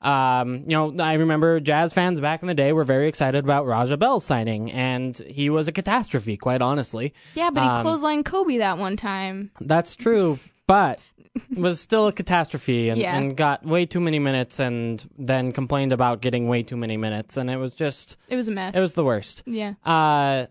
Um, 0.00 0.62
you 0.62 0.68
know, 0.76 0.94
I 1.02 1.14
remember 1.14 1.58
Jazz 1.58 1.92
fans 1.92 2.20
back 2.20 2.40
in 2.42 2.46
the 2.46 2.54
day 2.54 2.72
were 2.72 2.84
very 2.84 3.08
excited 3.08 3.42
about 3.42 3.66
Raja 3.66 3.96
Bell's 3.96 4.24
signing, 4.24 4.70
and 4.70 5.16
he 5.26 5.50
was 5.50 5.66
a 5.66 5.72
catastrophe, 5.72 6.36
quite 6.36 6.62
honestly. 6.62 7.12
yeah, 7.34 7.50
but 7.50 7.62
he 7.64 7.68
um, 7.68 7.84
clotheslined 7.84 8.24
Kobe 8.24 8.58
that 8.58 8.78
one 8.78 8.96
time. 8.96 9.50
That's 9.60 9.96
true, 9.96 10.38
but 10.68 11.00
was 11.56 11.80
still 11.80 12.06
a 12.06 12.12
catastrophe 12.12 12.88
and, 12.88 13.00
Yeah. 13.00 13.16
and 13.16 13.36
got 13.36 13.64
way 13.64 13.86
too 13.86 14.00
many 14.00 14.18
minutes 14.18 14.58
and 14.60 15.04
then 15.18 15.52
complained 15.52 15.92
about 15.92 16.20
getting 16.20 16.48
way 16.48 16.62
too 16.62 16.76
many 16.76 16.96
minutes 16.96 17.36
and 17.36 17.50
it 17.50 17.56
was 17.56 17.74
just 17.74 18.16
It 18.28 18.36
was 18.36 18.48
a 18.48 18.52
mess. 18.52 18.74
it 18.74 18.80
was 18.80 18.94
the 18.94 19.04
worst. 19.04 19.42
yeah, 19.46 19.74
Uh 19.84 20.46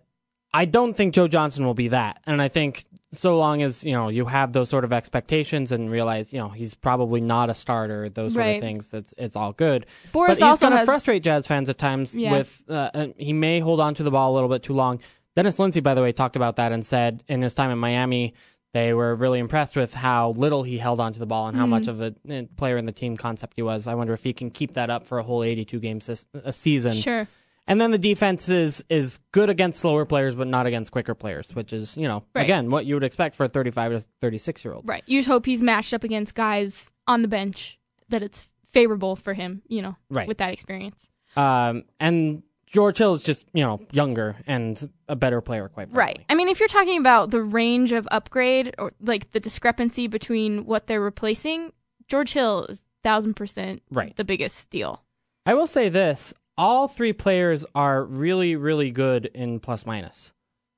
I 0.53 0.65
don't 0.65 0.95
think 0.95 1.13
Joe 1.13 1.27
Johnson 1.27 1.65
will 1.65 1.73
be 1.75 1.89
that. 1.89 2.21
And 2.25 2.41
I 2.41 2.47
think 2.47 2.85
so 3.13 3.37
long 3.37 3.61
as, 3.61 3.83
you 3.83 3.91
know, 3.91 4.07
you 4.09 4.25
have 4.25 4.53
those 4.53 4.69
sort 4.69 4.85
of 4.85 4.93
expectations 4.93 5.71
and 5.71 5.91
realize, 5.91 6.31
you 6.33 6.39
know, 6.39 6.49
he's 6.49 6.73
probably 6.73 7.21
not 7.21 7.49
a 7.49 7.53
starter, 7.53 8.09
those 8.09 8.33
sort 8.33 8.47
of 8.47 8.59
things, 8.61 8.93
it's 8.93 9.13
it's 9.17 9.35
all 9.35 9.51
good. 9.53 9.85
Boris 10.13 10.29
but 10.29 10.35
he's 10.37 10.41
also 10.51 10.65
going 10.65 10.71
to 10.71 10.77
has 10.79 10.85
frustrate 10.85 11.21
Jazz 11.21 11.45
fans 11.47 11.69
at 11.69 11.77
times 11.77 12.15
Yeah. 12.17 12.31
with 12.31 12.63
uh, 12.69 12.89
uh, 12.93 13.07
he 13.17 13.33
may 13.33 13.59
hold 13.59 13.79
on 13.81 13.93
to 13.95 14.03
the 14.03 14.09
ball 14.11 14.31
a 14.31 14.35
little 14.35 14.49
bit 14.49 14.63
too 14.63 14.73
long. 14.73 14.99
Dennis 15.35 15.59
Lindsey, 15.59 15.81
by 15.81 15.93
the 15.93 16.01
way, 16.01 16.11
talked 16.11 16.35
about 16.35 16.55
that 16.55 16.71
and 16.71 16.83
said 16.83 17.23
in 17.27 17.41
his 17.43 17.53
time 17.53 17.69
in 17.69 17.77
Miami, 17.77 18.33
they 18.73 18.93
were 18.93 19.15
really 19.15 19.39
impressed 19.39 19.75
with 19.75 19.93
how 19.93 20.31
little 20.31 20.63
he 20.63 20.77
held 20.77 20.99
onto 20.99 21.19
the 21.19 21.25
ball 21.25 21.47
and 21.47 21.55
how 21.57 21.63
Mm-hmm. 21.63 21.69
much 21.71 21.87
of 21.87 22.01
a 22.01 22.13
uh, 22.29 22.43
player 22.57 22.77
in 22.77 22.85
the 22.85 22.91
team 22.91 23.17
concept 23.17 23.53
he 23.55 23.61
was. 23.61 23.87
I 23.87 23.95
wonder 23.95 24.13
if 24.13 24.23
he 24.23 24.33
can 24.33 24.51
keep 24.51 24.73
that 24.73 24.89
up 24.89 25.07
for 25.07 25.17
a 25.19 25.23
whole 25.23 25.43
82 25.43 25.79
game 25.79 26.01
sis- 26.01 26.25
a 26.33 26.51
season. 26.53 26.95
sure. 26.97 27.27
And 27.69 27.81
then 27.81 27.91
the 27.91 27.97
defense 27.97 28.47
is 28.47 28.83
is 28.89 29.19
good 29.33 29.49
against 29.49 29.79
slower 29.81 30.05
players, 30.05 30.35
but 30.35 30.47
not 30.47 30.65
against 30.67 30.91
quicker 30.91 31.13
players, 31.15 31.53
which 31.53 31.73
is 31.73 31.97
you 31.97 32.07
know 32.07 32.23
Right. 32.33 32.43
again 32.43 32.69
what 32.69 32.85
you 32.85 32.93
would 32.95 33.03
expect 33.03 33.35
for 33.35 33.43
a 33.45 33.49
35 33.49 33.91
to 33.91 33.99
36 34.21 34.63
year 34.63 34.73
old. 34.73 34.87
Right. 34.87 35.03
You 35.05 35.19
just 35.19 35.27
hope 35.27 35.45
he's 35.45 35.61
matched 35.61 35.93
up 35.93 36.03
against 36.05 36.33
guys 36.33 36.89
on 37.07 37.23
the 37.23 37.27
bench 37.27 37.77
that 38.09 38.23
it's 38.23 38.47
favorable 38.71 39.15
for 39.17 39.33
him, 39.33 39.63
you 39.67 39.81
know, 39.81 39.95
Right. 40.09 40.27
with 40.29 40.37
that 40.37 40.53
experience. 40.53 41.07
Um, 41.35 41.83
and 41.99 42.43
George 42.67 42.97
Hill 42.97 43.13
is 43.13 43.23
just 43.23 43.45
you 43.53 43.63
know 43.63 43.79
younger 43.91 44.35
and 44.45 44.89
a 45.07 45.15
better 45.15 45.41
player, 45.41 45.67
quite 45.69 45.89
frankly. 45.89 45.97
Right. 45.97 46.25
I 46.29 46.35
mean, 46.35 46.47
if 46.49 46.59
you're 46.59 46.67
talking 46.67 46.99
about 46.99 47.31
the 47.31 47.41
range 47.41 47.91
of 47.91 48.07
upgrade 48.11 48.75
or 48.77 48.91
like 49.01 49.31
the 49.31 49.39
discrepancy 49.39 50.07
between 50.07 50.65
what 50.65 50.87
they're 50.87 51.01
replacing, 51.01 51.71
George 52.07 52.33
Hill 52.33 52.65
is 52.65 52.85
thousand 53.03 53.35
percent 53.35 53.81
Right. 53.89 54.15
the 54.17 54.23
biggest 54.25 54.57
steal. 54.57 55.03
I 55.45 55.53
will 55.53 55.67
say 55.67 55.87
this: 55.89 56.33
all 56.57 56.87
three 56.87 57.13
players 57.13 57.65
are 57.73 58.03
really, 58.03 58.55
really 58.55 58.91
good 58.91 59.25
in 59.33 59.59
plus 59.59 59.85
minus. 59.85 60.33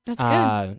That's 0.06 0.18
good. 0.18 0.24
Uh, 0.24 0.74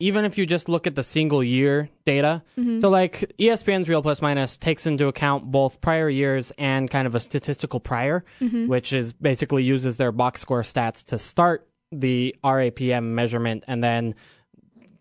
even 0.00 0.24
if 0.24 0.38
you 0.38 0.46
just 0.46 0.68
look 0.68 0.86
at 0.86 0.94
the 0.94 1.04
single 1.04 1.44
year 1.44 1.90
data, 2.04 2.42
mm-hmm. 2.58 2.80
so 2.80 2.88
like 2.88 3.32
ESPN's 3.38 3.88
Real 3.88 4.02
Plus 4.02 4.20
Minus 4.20 4.56
takes 4.56 4.86
into 4.86 5.06
account 5.06 5.50
both 5.50 5.80
prior 5.80 6.08
years 6.08 6.52
and 6.58 6.90
kind 6.90 7.06
of 7.06 7.14
a 7.14 7.20
statistical 7.20 7.78
prior, 7.78 8.24
mm-hmm. 8.40 8.66
which 8.66 8.92
is 8.92 9.12
basically 9.12 9.62
uses 9.62 9.98
their 9.98 10.10
box 10.10 10.40
score 10.40 10.62
stats 10.62 11.04
to 11.04 11.18
start 11.18 11.68
the 11.92 12.34
RAPM 12.42 13.04
measurement 13.04 13.64
and 13.68 13.84
then 13.84 14.14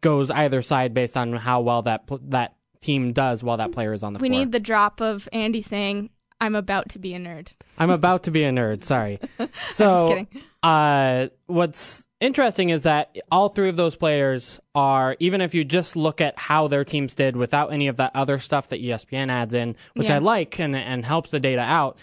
goes 0.01 0.29
either 0.31 0.61
side 0.61 0.93
based 0.93 1.15
on 1.15 1.33
how 1.33 1.61
well 1.61 1.81
that 1.83 2.09
that 2.29 2.55
team 2.81 3.13
does 3.13 3.43
while 3.43 3.57
that 3.57 3.71
player 3.71 3.93
is 3.93 4.03
on 4.03 4.13
the 4.13 4.19
We 4.19 4.27
floor. 4.27 4.39
We 4.39 4.45
need 4.45 4.51
the 4.51 4.59
drop 4.59 5.01
of 5.01 5.29
Andy 5.31 5.61
saying, 5.61 6.09
"I'm 6.41 6.55
about 6.55 6.89
to 6.89 6.99
be 6.99 7.13
a 7.13 7.19
nerd." 7.19 7.49
I'm 7.77 7.89
about 7.89 8.23
to 8.23 8.31
be 8.31 8.43
a 8.43 8.51
nerd. 8.51 8.83
Sorry. 8.83 9.19
So, 9.71 10.07
kidding. 10.07 10.27
Uh, 10.63 11.27
what's 11.47 12.05
interesting 12.19 12.69
is 12.69 12.83
that 12.83 13.15
all 13.31 13.49
three 13.49 13.69
of 13.69 13.77
those 13.77 13.95
players 13.95 14.59
are, 14.75 15.15
even 15.19 15.39
if 15.41 15.55
you 15.55 15.63
just 15.63 15.95
look 15.95 16.19
at 16.19 16.37
how 16.37 16.67
their 16.67 16.83
teams 16.83 17.13
did 17.13 17.37
without 17.37 17.71
any 17.71 17.87
of 17.87 17.97
that 17.97 18.11
other 18.13 18.39
stuff 18.39 18.69
that 18.69 18.81
ESPN 18.81 19.29
adds 19.29 19.53
in, 19.53 19.75
which 19.93 20.09
Yeah. 20.09 20.15
I 20.15 20.19
like 20.19 20.59
and 20.59 20.75
and 20.75 21.05
helps 21.05 21.31
the 21.31 21.39
data 21.39 21.61
out. 21.61 21.97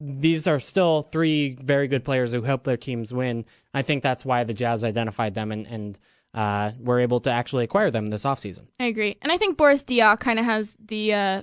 These 0.00 0.46
are 0.46 0.58
still 0.58 1.02
three 1.02 1.56
very 1.60 1.86
good 1.86 2.04
players 2.04 2.32
who 2.32 2.42
help 2.42 2.64
their 2.64 2.76
teams 2.76 3.14
win. 3.14 3.44
I 3.72 3.82
think 3.82 4.02
that's 4.02 4.24
why 4.24 4.42
the 4.44 4.54
Jazz 4.54 4.82
identified 4.82 5.34
them 5.34 5.52
and 5.52 5.66
and 5.66 5.98
uh, 6.34 6.72
were 6.80 6.98
able 6.98 7.20
to 7.20 7.30
actually 7.30 7.62
acquire 7.62 7.92
them 7.92 8.08
this 8.08 8.24
offseason. 8.24 8.66
I 8.80 8.86
agree, 8.86 9.16
and 9.22 9.30
I 9.30 9.38
think 9.38 9.56
Boris 9.56 9.84
Diaw 9.84 10.18
kind 10.18 10.40
of 10.40 10.44
has 10.44 10.74
the 10.84 11.14
uh, 11.14 11.42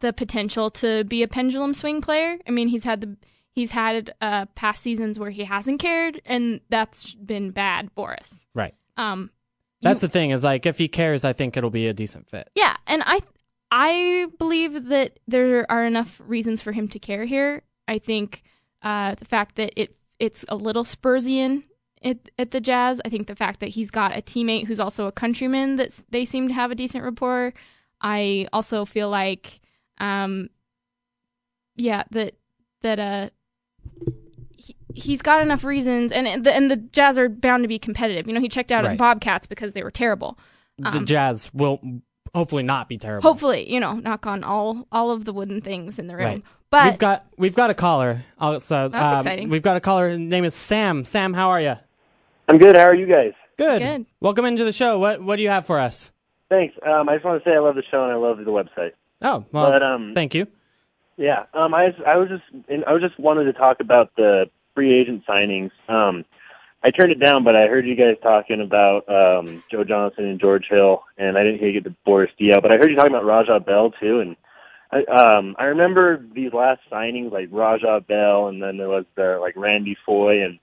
the 0.00 0.12
potential 0.12 0.70
to 0.70 1.02
be 1.02 1.24
a 1.24 1.28
pendulum 1.28 1.74
swing 1.74 2.00
player. 2.00 2.38
I 2.46 2.52
mean, 2.52 2.68
he's 2.68 2.84
had 2.84 3.00
the 3.00 3.16
he's 3.60 3.70
had 3.72 4.14
uh, 4.20 4.46
past 4.62 4.82
seasons 4.82 5.18
where 5.18 5.30
he 5.30 5.44
hasn't 5.44 5.78
cared, 5.80 6.20
and 6.24 6.60
that's 6.70 7.14
been 7.14 7.50
bad. 7.50 7.94
Boris, 7.94 8.46
Right. 8.54 8.74
um, 8.96 9.30
That's 9.82 10.00
the 10.00 10.08
thing 10.08 10.30
is 10.30 10.42
like 10.44 10.66
if 10.66 10.78
he 10.78 10.88
cares, 10.88 11.24
I 11.24 11.32
think 11.32 11.56
it'll 11.56 11.70
be 11.82 11.86
a 11.88 11.92
decent 11.94 12.28
fit. 12.30 12.48
yeah, 12.54 12.76
and 12.86 13.02
I 13.06 13.20
I 13.70 14.26
believe 14.38 14.72
that 14.88 15.20
there 15.28 15.64
are 15.70 15.84
enough 15.84 16.20
reasons 16.24 16.60
for 16.62 16.72
him 16.72 16.88
to 16.88 16.98
care 16.98 17.24
here. 17.24 17.62
I 17.86 17.98
think 17.98 18.42
uh, 18.82 19.14
the 19.14 19.24
fact 19.24 19.56
that 19.56 19.70
it 19.80 19.96
it's 20.18 20.44
a 20.48 20.56
little 20.56 20.84
Spursian 20.84 21.62
at, 22.02 22.18
at 22.38 22.50
the 22.50 22.60
Jazz. 22.60 23.00
I 23.04 23.08
think 23.08 23.26
the 23.26 23.36
fact 23.44 23.60
that 23.60 23.70
he's 23.76 23.90
got 23.90 24.16
a 24.16 24.22
teammate 24.22 24.66
who's 24.66 24.80
also 24.80 25.06
a 25.06 25.12
countryman 25.12 25.76
that 25.76 25.90
they 26.10 26.24
seem 26.24 26.48
to 26.48 26.54
have 26.54 26.70
a 26.70 26.74
decent 26.74 27.04
rapport. 27.04 27.52
I 28.02 28.48
also 28.52 28.84
feel 28.84 29.08
like, 29.10 29.60
um, 29.98 30.48
yeah, 31.76 32.02
that 32.10 32.34
that 32.82 32.98
uh. 32.98 33.30
He- 34.94 35.00
He's 35.00 35.22
got 35.22 35.42
enough 35.42 35.64
reasons, 35.64 36.12
and 36.12 36.26
and 36.28 36.44
the, 36.44 36.54
and 36.54 36.70
the 36.70 36.76
Jazz 36.76 37.16
are 37.18 37.28
bound 37.28 37.64
to 37.64 37.68
be 37.68 37.78
competitive. 37.78 38.26
You 38.26 38.32
know, 38.34 38.40
he 38.40 38.48
checked 38.48 38.70
out 38.72 38.84
Right. 38.84 38.92
the 38.92 38.96
Bobcats 38.96 39.46
because 39.46 39.72
they 39.72 39.82
were 39.82 39.90
terrible. 39.90 40.38
the 40.78 40.88
Um, 40.98 41.06
Jazz 41.06 41.50
will 41.52 41.80
hopefully 42.34 42.62
not 42.62 42.88
be 42.88 42.96
terrible. 42.96 43.28
hopefully, 43.28 43.70
you 43.72 43.80
know, 43.80 43.94
knock 43.94 44.26
on 44.26 44.42
all 44.44 44.86
all 44.92 45.10
of 45.10 45.24
the 45.24 45.32
wooden 45.32 45.60
things 45.60 45.98
in 45.98 46.06
the 46.06 46.14
room. 46.16 46.24
Right. 46.24 46.42
But 46.70 46.84
we've 46.86 46.98
got 46.98 47.24
we've 47.36 47.54
got 47.56 47.70
a 47.70 47.74
caller. 47.74 48.22
Oh, 48.40 48.58
so 48.58 48.88
That's 48.88 49.12
um, 49.12 49.18
exciting. 49.20 49.48
We've 49.48 49.62
got 49.62 49.76
a 49.76 49.80
caller. 49.80 50.08
His 50.10 50.18
name 50.18 50.44
is 50.44 50.54
Sam. 50.54 51.04
Sam, 51.04 51.34
how 51.34 51.50
are 51.50 51.60
you? 51.60 51.74
I'm 52.48 52.58
good. 52.58 52.76
How 52.76 52.84
are 52.86 52.94
you 52.94 53.06
guys? 53.06 53.32
Good. 53.58 53.80
Good. 53.82 54.06
Welcome 54.20 54.44
into 54.44 54.64
the 54.64 54.72
show. 54.72 54.98
What 54.98 55.20
what 55.22 55.36
do 55.36 55.42
you 55.42 55.50
have 55.50 55.66
for 55.66 55.78
us? 55.80 56.12
Thanks. 56.48 56.74
Um, 56.86 57.08
I 57.08 57.14
just 57.16 57.24
want 57.24 57.42
to 57.42 57.48
say 57.50 57.54
I 57.54 57.58
love 57.58 57.74
the 57.74 57.82
show 57.90 58.02
and 58.04 58.12
I 58.12 58.16
love 58.16 58.38
the 58.38 58.44
website. 58.50 58.92
Oh, 59.22 59.44
well, 59.52 59.70
But, 59.70 59.82
um, 59.82 60.12
thank 60.14 60.34
you. 60.34 60.46
Yeah. 61.16 61.44
Um, 61.52 61.74
I 61.74 61.88
I 62.06 62.16
was 62.16 62.28
just 62.28 62.42
I 62.86 62.92
was 62.92 63.02
just 63.02 63.18
wanted 63.20 63.44
to 63.44 63.52
talk 63.52 63.80
about 63.80 64.14
the 64.16 64.46
free 64.74 64.98
agent 64.98 65.24
signings. 65.26 65.70
Um, 65.88 66.24
I 66.82 66.90
turned 66.90 67.12
it 67.12 67.20
down, 67.20 67.44
but 67.44 67.56
I 67.56 67.66
heard 67.66 67.86
you 67.86 67.94
guys 67.94 68.16
talking 68.22 68.60
about 68.62 69.06
um, 69.08 69.62
Joe 69.70 69.84
Johnson 69.84 70.24
and 70.24 70.40
George 70.40 70.66
Hill, 70.68 71.02
and 71.18 71.36
I 71.36 71.42
didn't 71.42 71.58
hear 71.58 71.68
you 71.68 71.80
get 71.80 71.84
the 71.84 71.96
Boris 72.06 72.30
Diaw, 72.40 72.62
but 72.62 72.74
I 72.74 72.78
heard 72.78 72.90
you 72.90 72.96
talking 72.96 73.12
about 73.12 73.26
Raja 73.26 73.60
Bell 73.60 73.92
too. 74.00 74.20
And 74.20 74.36
I, 74.90 75.04
um, 75.04 75.56
I 75.58 75.64
remember 75.64 76.24
these 76.34 76.52
last 76.54 76.80
signings, 76.90 77.32
like 77.32 77.48
Raja 77.50 78.00
Bell, 78.06 78.48
and 78.48 78.62
then 78.62 78.78
there 78.78 78.88
was 78.88 79.04
the 79.14 79.38
like 79.40 79.56
Randy 79.56 79.96
Foye, 80.06 80.42
and 80.42 80.58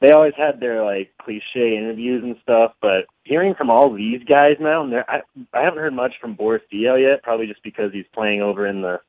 they 0.00 0.10
always 0.10 0.34
had 0.36 0.58
their 0.58 0.84
like 0.84 1.12
cliche 1.22 1.76
interviews 1.76 2.24
and 2.24 2.36
stuff. 2.42 2.72
But 2.82 3.06
hearing 3.22 3.54
from 3.54 3.70
all 3.70 3.94
these 3.94 4.24
guys 4.24 4.56
now, 4.58 4.82
and 4.82 4.92
I 4.94 5.22
I 5.54 5.62
haven't 5.62 5.78
heard 5.78 5.94
much 5.94 6.14
from 6.20 6.34
Boris 6.34 6.62
Diaw 6.72 7.00
yet, 7.00 7.22
probably 7.22 7.46
just 7.46 7.62
because 7.62 7.92
he's 7.92 8.06
playing 8.12 8.42
over 8.42 8.66
in 8.66 8.82
the 8.82 9.00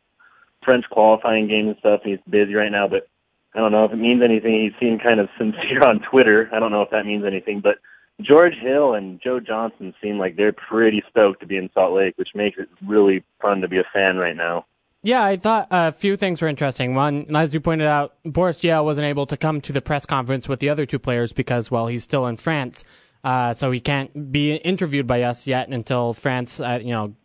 French 0.63 0.85
qualifying 0.91 1.47
game 1.47 1.69
and 1.69 1.77
stuff, 1.79 2.01
and 2.03 2.11
he's 2.11 2.31
busy 2.31 2.53
right 2.53 2.71
now. 2.71 2.87
But 2.87 3.07
I 3.53 3.59
don't 3.59 3.71
know 3.71 3.85
if 3.85 3.91
it 3.91 3.97
means 3.97 4.21
anything. 4.23 4.53
He 4.53 4.69
seemed 4.79 5.03
kind 5.03 5.19
of 5.19 5.29
sincere 5.37 5.83
on 5.87 5.99
Twitter. 6.09 6.49
I 6.53 6.59
don't 6.59 6.71
know 6.71 6.81
if 6.81 6.89
that 6.91 7.05
means 7.05 7.25
anything, 7.25 7.61
but 7.61 7.75
George 8.21 8.55
Hill 8.61 8.93
and 8.93 9.19
Joe 9.21 9.39
Johnson 9.39 9.93
seem 10.01 10.17
like 10.17 10.35
they're 10.35 10.53
pretty 10.53 11.03
stoked 11.09 11.41
to 11.41 11.47
be 11.47 11.57
in 11.57 11.69
Salt 11.73 11.93
Lake, 11.93 12.17
which 12.17 12.29
makes 12.35 12.57
it 12.57 12.69
really 12.85 13.23
fun 13.41 13.61
to 13.61 13.67
be 13.67 13.77
a 13.77 13.85
fan 13.93 14.17
right 14.17 14.35
now. 14.35 14.65
Yeah, 15.03 15.23
I 15.23 15.37
thought 15.37 15.67
a 15.71 15.91
few 15.91 16.15
things 16.15 16.41
were 16.41 16.47
interesting. 16.47 16.93
One, 16.93 17.35
as 17.35 17.53
you 17.53 17.59
pointed 17.59 17.87
out, 17.87 18.13
Boris 18.23 18.59
Diaw 18.59 18.83
wasn't 18.83 19.05
able 19.05 19.25
to 19.25 19.35
come 19.35 19.59
to 19.61 19.73
the 19.73 19.81
press 19.81 20.05
conference 20.05 20.47
with 20.47 20.59
the 20.59 20.69
other 20.69 20.85
two 20.85 20.99
players 20.99 21.33
because, 21.33 21.71
well, 21.71 21.87
he's 21.87 22.03
still 22.03 22.27
in 22.27 22.37
France, 22.37 22.85
uh, 23.23 23.53
so 23.53 23.71
he 23.71 23.79
can't 23.79 24.31
be 24.31 24.55
interviewed 24.57 25.07
by 25.07 25.23
us 25.23 25.47
yet 25.47 25.69
until 25.69 26.13
France, 26.13 26.59
uh, 26.59 26.79
you 26.81 26.91
know, 26.91 27.15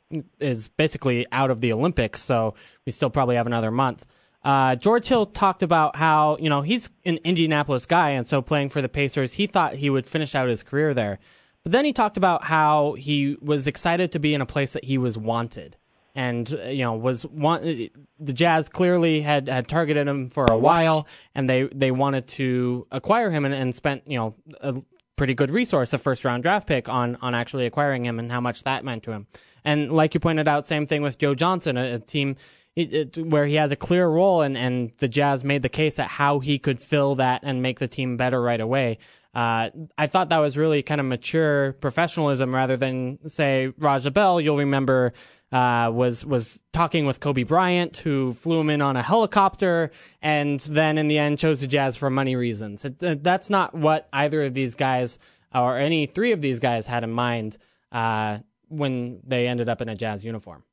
is 0.41 0.69
basically 0.69 1.27
out 1.33 1.51
of 1.51 1.61
the 1.61 1.71
Olympics. 1.73 2.23
So 2.23 2.55
we 2.87 2.93
still 2.93 3.11
probably 3.11 3.37
have 3.37 3.47
another 3.47 3.71
month. 3.71 4.07
Uh, 4.47 4.77
George 4.77 5.09
Hill 5.09 5.27
talked 5.27 5.65
about 5.65 5.97
how 5.97 6.37
you 6.41 6.49
know 6.49 6.63
he's 6.63 6.89
an 7.05 7.19
Indianapolis 7.25 7.85
guy, 7.85 8.11
and 8.11 8.29
so 8.29 8.41
playing 8.41 8.69
for 8.69 8.81
the 8.81 8.89
Pacers, 8.89 9.33
he 9.33 9.49
thought 9.49 9.75
he 9.75 9.91
would 9.91 10.07
finish 10.07 10.37
out 10.37 10.49
his 10.49 10.63
career 10.63 10.95
there. 10.95 11.19
But 11.65 11.73
then 11.73 11.85
he 11.85 11.93
talked 11.93 12.17
about 12.17 12.45
how 12.45 12.93
he 12.93 13.37
was 13.43 13.67
excited 13.67 14.13
to 14.13 14.21
be 14.21 14.35
in 14.35 14.41
a 14.41 14.47
place 14.47 14.73
that 14.75 14.85
he 14.85 14.99
was 14.99 15.19
wanted 15.19 15.77
and 16.15 16.55
uh, 16.55 16.69
you 16.69 16.85
know 16.85 16.95
was 16.95 17.27
want 17.27 17.65
the 17.65 18.33
Jazz 18.33 18.69
clearly 18.69 19.21
had 19.21 19.49
had 19.49 19.67
targeted 19.67 20.07
him 20.07 20.31
for 20.31 20.47
a 20.49 20.57
while, 20.57 21.09
and 21.35 21.51
they 21.51 21.65
they 21.65 21.91
wanted 21.91 22.29
to 22.29 22.87
acquire 22.93 23.33
him 23.33 23.45
and, 23.45 23.53
and 23.53 23.75
spent 23.75 24.09
you 24.09 24.17
know 24.17 24.35
a 24.61 24.81
pretty 25.17 25.35
good 25.35 25.51
resource, 25.51 25.93
a 25.93 25.99
first 25.99 26.25
round 26.25 26.45
draft 26.45 26.69
pick 26.69 26.89
on 26.89 27.17
on 27.17 27.35
actually 27.35 27.67
acquiring 27.67 28.07
him 28.07 28.21
and 28.21 28.31
how 28.31 28.41
much 28.41 28.63
that 28.63 28.85
meant 28.85 29.03
to 29.03 29.11
him. 29.11 29.27
And 29.65 29.91
like 29.91 30.15
you 30.15 30.21
pointed 30.21 30.47
out, 30.47 30.69
same 30.69 30.87
thing 30.87 31.03
with 31.03 31.19
Joe 31.19 31.35
Johnson, 31.35 31.77
a, 31.77 31.95
a 31.95 31.99
team. 31.99 32.37
It, 32.77 32.93
it, 32.93 33.27
where 33.27 33.47
he 33.47 33.55
has 33.55 33.73
a 33.73 33.77
clear 33.77 34.07
role, 34.07 34.43
and, 34.43 34.55
and 34.57 34.93
the 34.99 35.09
Jazz 35.09 35.43
made 35.43 35.63
the 35.63 35.71
case 35.71 35.99
at 35.99 36.09
how 36.09 36.41
he 36.41 36.59
could 36.59 36.79
fill 36.79 37.15
that 37.15 37.41
and 37.43 37.63
make 37.63 37.79
the 37.79 37.89
team 37.89 38.19
better 38.19 38.41
right 38.41 38.61
away. 38.61 38.99
Uh, 39.35 39.71
I 39.97 40.07
thought 40.07 40.29
that 40.29 40.39
was 40.39 40.59
really 40.59 40.83
kind 40.83 41.01
of 41.01 41.07
mature 41.07 41.73
professionalism 41.75 42.55
rather 42.55 42.77
than 42.77 43.19
say 43.27 43.73
Raja 43.79 44.11
Bell. 44.11 44.41
You'll 44.41 44.59
remember 44.59 45.15
uh, 45.53 45.91
was 45.93 46.25
was 46.25 46.61
talking 46.73 47.07
with 47.07 47.21
Kobe 47.21 47.45
Bryant, 47.45 47.99
who 47.99 48.33
flew 48.33 48.61
him 48.61 48.71
in 48.71 48.83
on 48.83 48.97
a 48.97 49.03
helicopter, 49.03 49.91
and 50.21 50.61
then 50.61 50.99
in 50.99 51.09
the 51.09 51.19
end 51.19 51.39
chose 51.39 51.61
the 51.61 51.67
Jazz 51.67 51.97
for 51.97 52.11
money 52.11 52.35
reasons. 52.35 52.85
It, 52.85 53.03
uh, 53.03 53.17
that's 53.21 53.49
not 53.49 53.75
what 53.75 54.09
either 54.13 54.43
of 54.43 54.55
these 54.55 54.75
guys 54.75 55.19
or 55.55 55.79
any 55.79 56.07
three 56.07 56.33
of 56.33 56.41
these 56.41 56.59
guys 56.59 56.87
had 56.87 57.05
in 57.05 57.11
mind 57.11 57.59
uh, 57.93 58.39
when 58.69 59.21
they 59.25 59.47
ended 59.47 59.69
up 59.69 59.81
in 59.81 59.89
a 59.89 59.95
Jazz 59.95 60.25
uniform. 60.25 60.65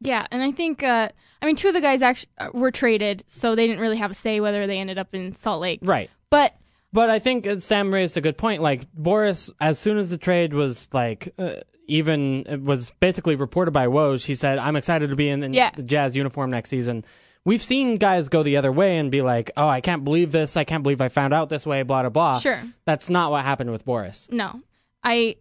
Yeah, 0.00 0.26
and 0.30 0.42
I 0.42 0.52
think 0.52 0.82
uh, 0.82 1.08
I 1.42 1.46
mean 1.46 1.56
two 1.56 1.68
of 1.68 1.74
the 1.74 1.80
guys 1.80 2.02
actually 2.02 2.30
were 2.52 2.70
traded, 2.70 3.24
so 3.26 3.54
they 3.54 3.66
didn't 3.66 3.80
really 3.80 3.96
have 3.98 4.10
a 4.10 4.14
say 4.14 4.40
whether 4.40 4.66
they 4.66 4.78
ended 4.78 4.98
up 4.98 5.14
in 5.14 5.34
Salt 5.34 5.60
Lake. 5.60 5.80
Right. 5.82 6.10
But 6.30 6.54
But 6.92 7.10
I 7.10 7.18
think 7.18 7.46
uh, 7.46 7.58
Sam 7.58 7.92
raised 7.92 8.16
a 8.16 8.20
good 8.20 8.38
point. 8.38 8.62
Like 8.62 8.90
Boris, 8.92 9.50
as 9.60 9.78
soon 9.78 9.98
as 9.98 10.10
the 10.10 10.18
trade 10.18 10.52
was 10.54 10.88
like 10.92 11.32
uh, 11.38 11.56
even 11.86 12.44
it 12.46 12.62
was 12.62 12.92
basically 13.00 13.34
reported 13.34 13.70
by 13.72 13.86
Woj, 13.86 14.24
he 14.26 14.34
said, 14.34 14.58
"I'm 14.58 14.76
excited 14.76 15.10
to 15.10 15.16
be 15.16 15.28
in 15.28 15.40
the, 15.40 15.50
Yeah. 15.50 15.70
the 15.74 15.82
Jazz 15.82 16.14
uniform 16.16 16.50
next 16.50 16.70
season." 16.70 17.04
We've 17.44 17.62
seen 17.62 17.94
guys 17.96 18.28
go 18.28 18.42
the 18.42 18.58
other 18.58 18.70
way 18.70 18.98
and 18.98 19.10
be 19.10 19.22
like, 19.22 19.50
"Oh, 19.56 19.68
I 19.68 19.80
can't 19.80 20.04
believe 20.04 20.32
this! 20.32 20.56
I 20.56 20.64
can't 20.64 20.82
believe 20.82 21.00
I 21.00 21.08
found 21.08 21.32
out 21.32 21.48
this 21.48 21.64
way." 21.66 21.82
Blah 21.82 22.02
blah 22.02 22.10
blah. 22.10 22.38
Sure. 22.40 22.62
that's 22.84 23.08
not 23.08 23.30
what 23.30 23.42
happened 23.44 23.70
with 23.70 23.84
Boris. 23.86 24.28
no, 24.30 24.60
I 25.02 25.36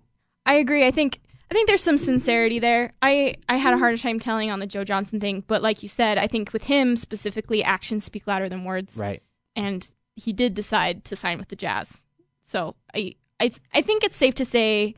I 0.46 0.54
agree. 0.56 0.86
I 0.88 0.92
think 0.92 1.20
I 1.50 1.54
think 1.54 1.68
there's 1.68 1.84
some 1.84 1.98
sincerity 1.98 2.60
there. 2.60 2.94
I 3.02 3.36
I 3.48 3.58
had 3.58 3.74
a 3.74 3.78
harder 3.78 3.98
time 3.98 4.20
telling 4.20 4.52
on 4.52 4.60
the 4.60 4.68
Joe 4.68 4.84
Johnson 4.84 5.20
thing, 5.20 5.44
but 5.48 5.62
like 5.62 5.82
you 5.82 5.90
said, 5.90 6.18
I 6.18 6.28
think 6.28 6.52
with 6.54 6.64
him 6.66 6.96
specifically, 6.98 7.64
actions 7.64 8.04
speak 8.04 8.28
louder 8.28 8.50
than 8.50 8.64
words. 8.66 8.98
Right. 8.98 9.22
and 9.56 9.88
he 10.16 10.34
did 10.34 10.56
decide 10.56 11.06
to 11.06 11.16
sign 11.16 11.38
with 11.38 11.50
the 11.50 11.56
Jazz. 11.56 12.02
So 12.46 12.76
I 12.94 13.16
I 13.40 13.52
I 13.74 13.82
think 13.82 14.04
it's 14.04 14.18
safe 14.18 14.34
to 14.36 14.46
say 14.46 14.96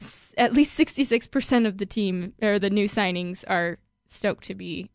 s- 0.00 0.34
at 0.38 0.54
least 0.54 0.76
66% 0.78 1.66
of 1.66 1.78
the 1.78 1.86
team 1.86 2.32
or 2.42 2.58
the 2.58 2.70
new 2.70 2.88
signings 2.88 3.44
are 3.46 3.78
stoked 4.08 4.44
to 4.44 4.54
be 4.54 4.90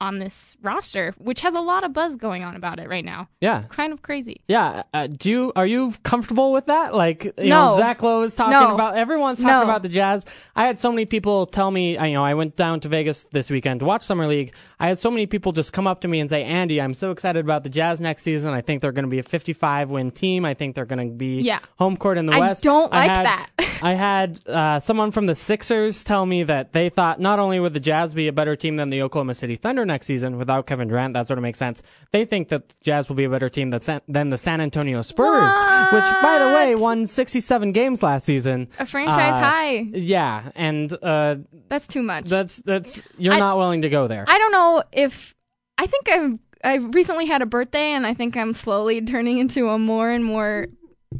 on 0.00 0.18
this 0.20 0.56
roster, 0.62 1.12
which 1.18 1.40
has 1.40 1.54
a 1.54 1.60
lot 1.60 1.82
of 1.84 1.92
buzz 1.92 2.14
going 2.16 2.44
on 2.44 2.54
about 2.54 2.78
it 2.78 2.88
right 2.88 3.04
now. 3.04 3.28
Yeah. 3.40 3.62
Kind 3.68 3.92
of 3.92 4.02
crazy. 4.02 4.40
Yeah. 4.46 4.84
Uh, 4.94 5.08
do 5.08 5.28
you 5.28 5.52
are 5.56 5.66
you 5.66 5.92
comfortable 6.04 6.52
with 6.52 6.66
that? 6.66 6.94
Like, 6.94 7.24
you 7.24 7.32
No. 7.48 7.70
know, 7.72 7.76
Zach 7.78 8.02
Lowe 8.02 8.22
is 8.22 8.34
talking 8.34 8.52
No. 8.52 8.74
about 8.74 8.96
everyone's 8.96 9.38
talking 9.38 9.48
No. 9.58 9.62
about 9.64 9.82
the 9.82 9.88
Jazz. 9.88 10.24
I 10.54 10.64
had 10.66 10.78
so 10.78 10.90
many 10.92 11.04
people 11.04 11.46
tell 11.46 11.70
me, 11.70 11.96
I- 11.98 12.06
you 12.06 12.14
know, 12.14 12.24
I 12.24 12.34
went 12.34 12.54
down 12.56 12.80
to 12.80 12.88
Vegas 12.88 13.24
this 13.24 13.50
weekend 13.50 13.80
to 13.80 13.86
watch 13.86 14.02
Summer 14.04 14.26
League. 14.26 14.54
I 14.78 14.86
had 14.86 14.98
so 15.00 15.10
many 15.10 15.26
people 15.26 15.50
just 15.52 15.72
come 15.72 15.86
up 15.88 16.00
to 16.02 16.08
me 16.08 16.20
and 16.20 16.30
say, 16.30 16.44
"Andy, 16.44 16.80
I'm 16.80 16.94
so 16.94 17.10
excited 17.10 17.40
about 17.44 17.64
the 17.64 17.68
Jazz 17.70 18.00
next 18.00 18.22
season. 18.22 18.54
I 18.54 18.60
think 18.60 18.80
they're 18.82 18.92
going 18.92 19.04
to 19.04 19.10
be 19.10 19.18
a 19.18 19.22
55 19.24 19.90
win 19.90 20.12
team. 20.12 20.44
I 20.44 20.54
think 20.54 20.76
they're 20.76 20.84
going 20.86 21.08
to 21.08 21.14
be 21.14 21.40
Yeah. 21.40 21.58
home 21.78 21.96
court 21.96 22.18
in 22.18 22.26
the 22.26 22.34
I 22.34 22.38
West." 22.38 22.62
don't 22.62 22.92
like 22.92 23.10
had, 23.10 23.26
that. 23.26 23.46
I 23.82 23.94
had 23.94 24.40
uh, 24.48 24.78
someone 24.80 25.10
from 25.10 25.26
the 25.26 25.34
Sixers 25.34 26.04
tell 26.04 26.24
me 26.26 26.44
that 26.44 26.72
they 26.72 26.88
thought 26.88 27.20
not 27.20 27.38
only 27.40 27.58
would 27.58 27.72
the 27.72 27.80
Jazz 27.80 28.12
be 28.14 28.28
a 28.28 28.32
better 28.32 28.54
team 28.54 28.76
than 28.76 28.90
the 28.90 29.02
Oklahoma 29.02 29.34
City 29.34 29.56
Thunder 29.56 29.84
next 29.88 30.06
season 30.06 30.38
without 30.38 30.66
Kevin 30.68 30.86
Durant, 30.86 31.14
that 31.14 31.26
sort 31.26 31.38
of 31.38 31.42
makes 31.42 31.58
sense. 31.58 31.82
They 32.12 32.24
think 32.24 32.48
that 32.50 32.68
the 32.68 32.74
Jazz 32.84 33.08
will 33.08 33.16
be 33.16 33.24
a 33.24 33.28
better 33.30 33.48
team 33.48 33.70
than, 33.70 34.00
than 34.06 34.30
the 34.30 34.38
San 34.38 34.60
Antonio 34.60 35.02
Spurs, 35.02 35.52
which, 35.92 36.04
by 36.22 36.38
the 36.38 36.52
way, 36.54 36.74
won 36.76 37.06
67 37.06 37.72
games 37.72 38.02
last 38.02 38.24
season. 38.24 38.68
A 38.78 38.86
franchise 38.86 39.34
Uh, 39.34 39.40
high. 39.40 39.72
Yeah, 39.92 40.52
and 40.54 40.92
uh, 41.02 41.36
That's 41.68 41.88
too 41.88 42.02
much. 42.02 42.26
that's 42.26 42.58
that's 42.58 43.02
you're 43.18 43.34
I- 43.34 43.38
not 43.40 43.58
willing 43.58 43.82
to 43.82 43.88
go 43.88 44.06
there. 44.06 44.24
I 44.28 44.38
don't 44.38 44.52
know 44.52 44.82
if 44.92 45.34
I 45.76 45.86
think 45.86 46.08
I've 46.08 46.38
I 46.62 46.74
recently 46.76 47.26
had 47.26 47.40
a 47.42 47.46
birthday 47.46 47.92
and 47.92 48.06
I 48.06 48.14
think 48.14 48.36
I'm 48.36 48.52
slowly 48.54 49.00
turning 49.00 49.38
into 49.38 49.68
a 49.68 49.78
more 49.78 50.10
and 50.10 50.24
more 50.24 50.66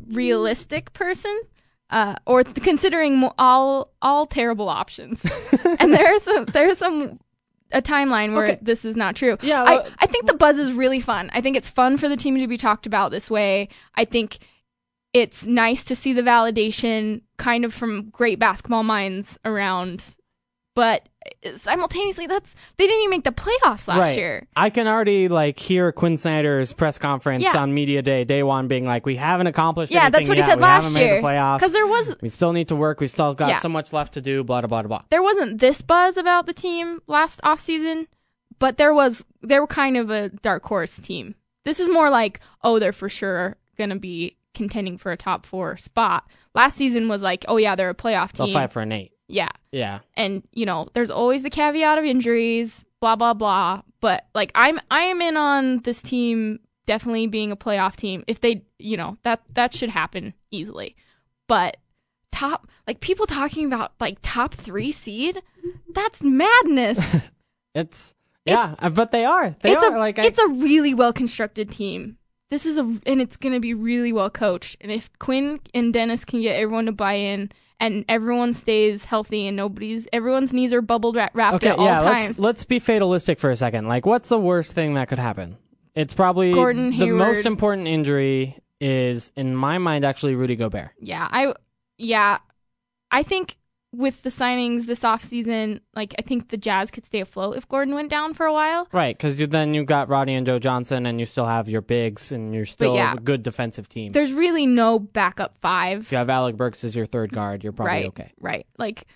realistic 0.07 0.92
person. 0.92 1.40
Uh, 1.90 2.14
or 2.26 2.44
th- 2.44 2.62
considering 2.62 3.26
all 3.38 3.94
all 4.02 4.26
terrible 4.26 4.68
options, 4.68 5.24
and 5.81 5.94
there's 5.94 6.22
some 6.22 6.44
there's 6.44 6.76
some 6.76 7.18
a 7.72 7.83
timeline 7.83 8.35
where 8.35 8.44
Okay. 8.44 8.59
this 8.62 8.85
is 8.85 8.96
not 8.96 9.14
true. 9.16 9.37
Yeah, 9.42 9.62
I, 9.62 9.87
I 9.98 10.07
think 10.07 10.26
the 10.26 10.35
buzz 10.35 10.57
is 10.59 10.72
really 10.72 11.00
fun. 11.00 11.31
I 11.33 11.40
think 11.40 11.57
it's 11.57 11.68
fun 11.68 11.96
for 11.98 12.09
the 12.09 12.16
team 12.16 12.38
to 12.38 12.46
be 12.46 12.57
talked 12.57 12.87
about 12.87 13.11
this 13.11 13.31
way. 13.31 13.68
I 13.94 14.04
think 14.04 14.38
it's 15.12 15.46
nice 15.46 15.85
to 15.85 15.96
see 15.96 16.12
the 16.12 16.22
validation 16.22 17.22
kind 17.38 17.64
of 17.64 17.72
from 17.74 18.11
great 18.11 18.38
basketball 18.38 18.83
minds 18.83 19.38
around, 19.44 20.04
but 20.79 21.09
uh, 21.45 21.57
simultaneously, 21.57 22.29
that's 22.29 22.55
they 22.77 22.87
didn't 22.87 23.01
even 23.01 23.11
make 23.11 23.25
the 23.25 23.33
playoffs 23.33 23.88
last 23.88 23.99
right. 23.99 24.17
year. 24.17 24.47
I 24.55 24.71
can 24.71 24.87
already 24.87 25.27
like 25.27 25.59
hear 25.59 25.91
Quinn 25.91 26.17
Snyder's 26.17 26.73
press 26.73 26.99
conference 26.99 27.43
Yeah. 27.43 27.61
on 27.61 27.75
media 27.75 28.01
day, 28.01 28.23
day 28.23 28.45
one, 28.45 28.69
being 28.69 28.87
like, 28.87 29.05
"We 29.05 29.17
haven't 29.17 29.49
accomplished 29.49 29.91
Yeah, 29.91 30.09
that's 30.09 30.29
what 30.29 30.37
he 30.37 30.41
yet. 30.41 30.51
said 30.51 30.59
we 30.59 30.62
last 30.62 30.85
haven't 30.85 31.01
year. 31.03 31.14
made 31.21 31.25
the 31.25 31.57
Because 31.59 31.73
there 31.73 31.88
was 31.88 32.14
We 32.23 32.29
still 32.29 32.53
need 32.53 32.69
to 32.69 32.77
work. 32.77 33.01
We 33.01 33.09
still 33.09 33.35
got 33.35 33.49
Yeah. 33.49 33.59
so 33.59 33.69
much 33.69 33.93
left 33.93 34.14
to 34.14 34.21
do. 34.21 34.45
Blah 34.45 34.61
blah 34.61 34.69
blah 34.69 34.83
blah. 34.83 35.03
there 35.11 35.21
wasn't 35.21 35.59
this 35.59 35.83
buzz 35.83 36.17
about 36.17 36.47
the 36.47 36.55
team 36.55 37.01
last 37.09 37.43
offseason, 37.43 38.07
but 38.61 38.77
there 38.77 38.95
was 38.95 39.25
they 39.43 39.59
were 39.59 39.67
kind 39.67 39.97
of 39.97 40.11
a 40.11 40.29
dark 40.29 40.64
horse 40.64 41.01
team. 41.01 41.35
This 41.64 41.81
is 41.81 41.91
more 41.91 42.09
like, 42.09 42.38
oh, 42.62 42.79
they're 42.79 42.93
for 42.93 43.09
sure 43.09 43.57
gonna 43.77 43.99
be 43.99 44.37
contending 44.55 44.97
for 44.97 45.11
a 45.11 45.17
top 45.17 45.45
four 45.45 45.77
spot. 45.77 46.23
Last 46.55 46.77
season 46.77 47.09
was 47.09 47.21
like, 47.21 47.45
oh 47.49 47.57
yeah, 47.57 47.75
they're 47.75 47.91
a 47.91 47.97
playoff 47.97 48.31
team. 48.31 48.47
They'll 48.47 48.55
fight 48.55 48.71
for 48.71 48.83
an 48.83 48.93
eight. 48.93 49.11
Yeah. 49.29 49.49
Yeah. 49.71 50.01
and 50.14 50.43
you 50.53 50.67
know 50.67 50.88
there's 50.95 51.11
always 51.11 51.43
the 51.43 51.51
caveat 51.51 51.99
of 51.99 52.05
injuries 52.05 52.85
blah 53.01 53.17
blah 53.17 53.35
blah 53.35 53.83
but 54.01 54.27
like 54.35 54.51
i'm 54.55 54.81
i 54.91 55.03
am 55.03 55.21
in 55.21 55.37
on 55.37 55.81
this 55.81 56.03
team 56.03 56.61
definitely 56.87 57.27
being 57.27 57.53
a 57.53 57.57
playoff 57.57 57.95
team 57.97 58.25
if 58.27 58.41
they 58.41 58.64
you 58.79 58.97
know 58.97 59.19
that 59.23 59.43
that 59.53 59.75
should 59.75 59.91
happen 59.91 60.33
easily 60.51 60.97
but 61.47 61.77
top 62.33 62.67
like 62.87 63.01
people 63.01 63.27
talking 63.27 63.67
about 63.67 63.93
like 64.01 64.19
top 64.23 64.55
three 64.55 64.91
seed 64.91 65.43
that's 65.95 66.23
madness 66.23 67.23
It's 67.75 68.14
yeah, 68.45 68.75
uh, 68.79 68.88
but 68.88 69.11
they 69.11 69.27
are. 69.27 69.51
They 69.61 69.73
it's 69.73 69.85
are 69.85 69.95
a 69.95 69.99
like 69.99 70.19
I, 70.19 70.25
it's 70.25 70.38
a 70.38 70.49
really 70.49 70.95
well 70.95 71.12
constructed 71.12 71.71
team 71.71 72.17
this 72.51 72.64
is 72.64 72.79
a 72.79 72.81
and 72.81 73.21
it's 73.21 73.37
gonna 73.37 73.61
be 73.61 73.75
really 73.75 74.12
well 74.12 74.31
coached 74.31 74.77
and 74.81 74.91
if 74.91 75.11
quinn 75.19 75.61
and 75.75 75.93
dennis 75.93 76.25
can 76.25 76.41
get 76.41 76.57
everyone 76.57 76.87
to 76.87 76.93
buy 76.93 77.14
in 77.14 77.53
and 77.81 78.05
everyone 78.09 78.55
stays 78.55 79.05
healthy 79.05 79.47
and 79.47 79.57
nobody's 79.57 80.07
everyone's 80.12 80.53
knees 80.53 80.73
are 80.73 80.83
bubbled 80.83 81.17
wrapped 81.17 81.57
okay. 81.57 81.69
at 81.69 81.79
all 81.79 81.85
Yeah, 81.87 82.01
times 82.01 82.29
let's 82.31 82.38
let's 82.38 82.64
be 82.64 82.79
fatalistic 82.79 83.38
for 83.38 83.51
a 83.51 83.57
second. 83.57 83.87
Like, 83.87 84.07
what's 84.07 84.29
the 84.29 84.38
worst 84.38 84.73
thing 84.73 84.95
that 84.95 85.09
could 85.09 85.19
happen? 85.19 85.59
It's 85.95 86.14
probably 86.14 86.53
Gordon 86.53 86.91
the 86.91 86.97
Hayward. 86.97 87.19
most 87.19 87.47
important 87.47 87.88
injury 87.88 88.57
is 88.81 89.33
in 89.37 89.55
my 89.55 89.79
mind 89.79 90.05
actually 90.05 90.35
Rudy 90.35 90.57
Gobert. 90.57 90.91
Yeah, 91.01 91.27
I 91.31 91.55
yeah, 91.99 92.38
I 93.11 93.23
think 93.23 93.58
with 93.92 94.22
the 94.22 94.31
signings 94.31 94.87
this 94.87 95.01
offseason, 95.01 95.81
like 95.94 96.14
I 96.18 96.22
think 96.22 96.48
the 96.48 96.57
Jazz 96.57 96.90
could 96.90 97.07
stay 97.07 97.20
afloat 97.20 97.57
if 97.57 97.66
Gordon 97.68 97.94
went 97.94 98.11
down 98.11 98.35
for 98.35 98.44
a 98.46 98.53
while. 98.53 98.87
Right, 98.92 99.16
because 99.16 99.40
you, 99.40 99.46
then 99.46 99.74
you've 99.74 99.87
got 99.87 100.09
Roddy 100.09 100.35
and 100.35 100.46
Joe 100.46 100.59
Johnson, 100.59 101.07
and 101.07 101.18
you 101.18 101.27
still 101.27 101.46
have 101.46 101.68
your 101.68 101.81
bigs, 101.81 102.31
and 102.31 102.55
you're 102.55 102.66
still 102.66 102.94
yeah. 102.94 103.14
a 103.14 103.16
good 103.16 103.42
defensive 103.42 103.88
team. 103.88 104.12
There's 104.12 104.33
really 104.33 104.66
no 104.66 104.98
backup 104.98 105.57
five. 105.61 106.03
if 106.03 106.12
you 106.12 106.18
have 106.18 106.31
Alec 106.31 106.57
Burks 106.57 106.85
as 106.85 106.94
your 106.94 107.07
third 107.07 107.33
guard, 107.33 107.64
you're 107.64 107.72
probably 107.72 107.92
right, 107.92 108.07
okay. 108.07 108.33
right. 108.40 108.66
Like 108.79 109.07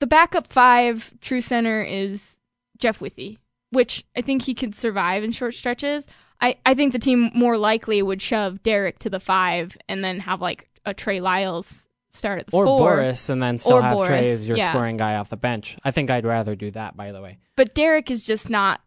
the 0.00 0.06
backup 0.06 0.46
five 0.52 1.12
true 1.20 1.42
center 1.42 1.82
is 1.82 2.38
Jeff 2.78 3.00
Withey, 3.00 3.38
which 3.70 4.04
I 4.16 4.22
think 4.22 4.42
he 4.42 4.54
could 4.54 4.74
survive 4.74 5.24
in 5.24 5.32
short 5.32 5.54
stretches. 5.54 6.06
I, 6.40 6.56
I 6.64 6.74
think 6.74 6.92
the 6.92 7.00
team 7.00 7.32
more 7.34 7.58
likely 7.58 8.00
would 8.00 8.22
shove 8.22 8.62
Derrick 8.62 9.00
to 9.00 9.10
the 9.10 9.18
five 9.18 9.76
and 9.88 10.04
then 10.04 10.20
have 10.20 10.40
like 10.40 10.68
a 10.86 10.94
Trey 10.94 11.20
Lyles 11.20 11.87
start 12.10 12.40
at 12.40 12.46
the 12.46 12.56
Or 12.56 12.64
four. 12.66 12.78
Boris, 12.96 13.28
and 13.28 13.42
then 13.42 13.58
still 13.58 13.74
Or 13.74 13.82
have 13.82 13.96
Trey 13.98 14.20
Boris, 14.22 14.32
as 14.32 14.48
your 14.48 14.56
yeah. 14.56 14.70
scoring 14.70 14.96
guy 14.96 15.16
off 15.16 15.28
the 15.30 15.36
bench. 15.36 15.76
I 15.84 15.90
think 15.90 16.10
I'd 16.10 16.24
rather 16.24 16.54
do 16.54 16.70
that, 16.72 16.96
by 16.96 17.12
the 17.12 17.20
way. 17.20 17.38
But 17.56 17.74
Derrick 17.74 18.08
has 18.08 18.22
just 18.22 18.48
not 18.50 18.80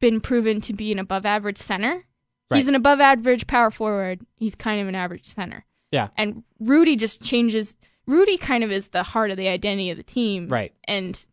been 0.00 0.20
proven 0.20 0.60
to 0.62 0.72
be 0.72 0.92
an 0.92 0.98
above 0.98 1.24
average 1.26 1.58
center. 1.58 2.04
Right. 2.50 2.58
He's 2.58 2.68
an 2.68 2.74
above 2.74 3.00
average 3.00 3.46
power 3.46 3.70
forward. 3.70 4.20
He's 4.36 4.54
kind 4.54 4.80
of 4.80 4.88
an 4.88 4.94
average 4.94 5.26
center. 5.26 5.64
Yeah. 5.90 6.08
And 6.16 6.42
Rudy 6.60 6.96
just 6.96 7.22
changes. 7.22 7.76
Rudy 8.06 8.36
kind 8.36 8.64
of 8.64 8.72
is 8.72 8.88
the 8.88 9.02
heart 9.02 9.30
of 9.30 9.36
the 9.36 9.48
identity 9.48 9.90
of 9.90 9.96
the 9.96 10.02
team. 10.02 10.48
Right. 10.48 10.72
And 10.84 11.24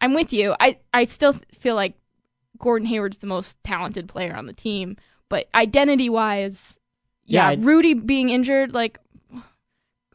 I'm 0.00 0.14
with 0.14 0.32
you. 0.32 0.54
I, 0.60 0.78
I 0.92 1.04
still 1.04 1.34
feel 1.58 1.74
like 1.74 1.94
Gordon 2.58 2.86
Hayward's 2.86 3.18
the 3.18 3.26
most 3.26 3.56
talented 3.64 4.08
player 4.08 4.34
on 4.34 4.46
the 4.46 4.52
team. 4.52 4.96
But 5.28 5.48
identity 5.54 6.08
wise, 6.08 6.78
Yeah, 7.24 7.50
yeah, 7.52 7.58
Rudy 7.64 7.94
being 7.94 8.30
injured, 8.30 8.74
like 8.74 8.98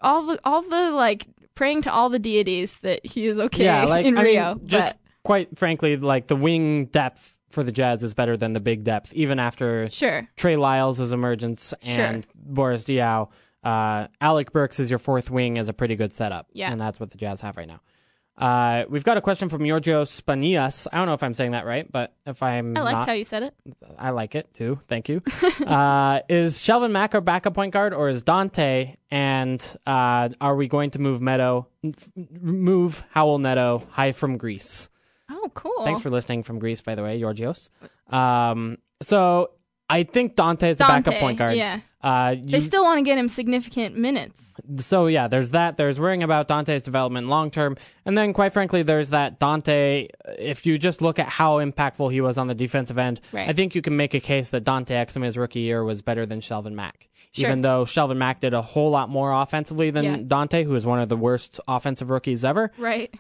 all 0.02 0.26
the 0.26 0.40
all 0.44 0.62
the 0.62 0.92
like 0.92 1.28
praying 1.56 1.82
to 1.84 1.92
all 1.92 2.10
the 2.10 2.20
deities 2.20 2.76
that 2.82 3.06
he 3.06 3.26
is 3.26 3.40
okay 3.40 3.66
yeah, 3.66 3.86
like 3.90 4.06
in 4.06 4.18
I 4.18 4.22
Rio. 4.24 4.56
mean, 4.56 4.68
just 4.68 4.96
quite 5.24 5.58
frankly, 5.58 5.98
like 5.98 6.28
the 6.28 6.36
wing 6.36 6.86
depth 6.86 7.38
for 7.50 7.64
the 7.64 7.72
Jazz 7.72 8.04
is 8.04 8.14
better 8.14 8.36
than 8.36 8.54
the 8.54 8.60
big 8.60 8.84
depth, 8.84 9.14
even 9.14 9.40
after 9.40 9.90
sure. 9.90 10.28
Trey 10.36 10.58
Lyles' 10.58 11.00
emergence 11.12 11.74
and 11.82 12.28
Boris 12.36 12.84
Diaw. 12.84 13.30
Uh, 13.64 14.08
Alec 14.22 14.52
Burks 14.52 14.80
is 14.80 14.90
your 14.90 15.00
fourth 15.00 15.32
wing 15.32 15.58
is 15.58 15.70
a 15.70 15.74
pretty 15.74 15.96
good 15.96 16.14
setup. 16.14 16.48
Yeah. 16.54 16.72
And 16.72 16.80
that's 16.80 17.00
what 17.00 17.12
the 17.12 17.18
Jazz 17.18 17.42
have 17.42 17.58
right 17.58 17.68
now. 17.68 17.80
Uh, 18.38 18.84
we've 18.90 19.04
got 19.06 19.16
a 19.16 19.22
question 19.22 19.48
from 19.48 19.66
Giorgio 19.66 20.04
Spanias. 20.04 20.88
I 20.92 20.98
don't 20.98 21.06
know 21.06 21.14
if 21.14 21.24
I'm 21.24 21.34
saying 21.34 21.52
that 21.52 21.66
right, 21.66 21.90
but 21.90 22.14
if 22.26 22.44
I'm 22.44 22.76
I 22.76 22.82
liked 22.82 22.98
not, 22.98 23.08
how 23.08 23.14
you 23.14 23.24
said 23.24 23.44
it. 23.44 23.54
I 23.98 24.10
like 24.10 24.36
it 24.36 24.54
too. 24.54 24.80
Thank 24.90 25.08
you. 25.08 25.22
uh, 25.66 26.20
is 26.28 26.60
Shelvin 26.60 26.92
Mack 26.92 27.16
our 27.16 27.22
backup 27.22 27.54
point 27.54 27.72
guard 27.72 27.94
or 27.94 28.10
is 28.10 28.24
Dante? 28.24 28.96
And 29.10 29.66
uh, 29.88 30.30
are 30.42 30.56
we 30.56 30.68
going 30.68 30.92
to 30.92 31.00
move 31.00 31.22
Meadow, 31.22 31.68
move 32.42 33.04
Raul 33.16 33.40
Neto 33.40 33.84
high 33.92 34.12
from 34.12 34.38
Greece? 34.38 34.90
Oh, 35.30 35.50
cool. 35.54 35.86
Thanks 35.86 36.02
for 36.02 36.10
listening 36.10 36.44
from 36.44 36.60
Greece, 36.60 36.82
by 36.82 36.96
the 36.96 37.04
way, 37.04 37.20
Georgios. 37.20 37.70
Um, 38.10 38.80
so 39.02 39.52
I 39.90 40.04
think 40.04 40.36
Dante 40.36 40.70
is 40.70 40.82
a 40.82 40.86
backup 40.86 41.16
point 41.16 41.38
guard. 41.38 41.56
yeah. 41.56 41.80
Uh, 42.06 42.36
They 42.40 42.60
still 42.60 42.84
want 42.84 43.00
to 43.00 43.02
get 43.04 43.18
him 43.18 43.28
significant 43.28 43.98
minutes. 43.98 44.54
so 44.78 45.08
yeah, 45.08 45.28
there's 45.28 45.52
that. 45.52 45.76
There's 45.76 46.00
worrying 46.00 46.22
about 46.22 46.48
Dante's 46.48 46.84
development 46.84 47.30
long 47.30 47.50
term, 47.50 47.78
and 48.06 48.16
then 48.16 48.32
quite 48.32 48.54
frankly, 48.54 48.84
there's 48.84 49.10
that 49.10 49.40
Dante. 49.40 50.08
If 50.38 50.66
you 50.68 50.78
just 50.78 51.02
look 51.02 51.18
at 51.18 51.28
how 51.28 51.58
impactful 51.58 52.12
he 52.12 52.22
was 52.22 52.38
on 52.38 52.46
the 52.48 52.54
defensive 52.54 53.00
end, 53.00 53.22
Right. 53.32 53.50
I 53.50 53.54
think 53.54 53.74
you 53.74 53.82
can 53.82 53.98
make 53.98 54.14
a 54.14 54.20
case 54.20 54.52
that 54.52 54.64
Dante 54.64 54.94
Exum 54.94 55.24
his 55.24 55.36
rookie 55.36 55.62
year 55.62 55.84
was 55.84 56.04
better 56.04 56.28
than 56.28 56.42
Shelvin 56.42 56.74
Mack. 56.74 57.10
Sure. 57.32 57.48
Even 57.48 57.62
though 57.62 57.86
Shelvin 57.86 58.18
Mack 58.18 58.40
did 58.40 58.54
a 58.54 58.62
whole 58.62 58.92
lot 58.92 59.10
more 59.10 59.32
offensively 59.34 59.90
than 59.90 60.04
Yeah. 60.06 60.18
Dante, 60.28 60.64
who 60.64 60.76
is 60.76 60.86
one 60.86 61.00
of 61.00 61.10
the 61.10 61.18
worst 61.18 61.60
offensive 61.68 62.12
rookies 62.12 62.46
ever. 62.46 62.72
Right. 62.78 63.12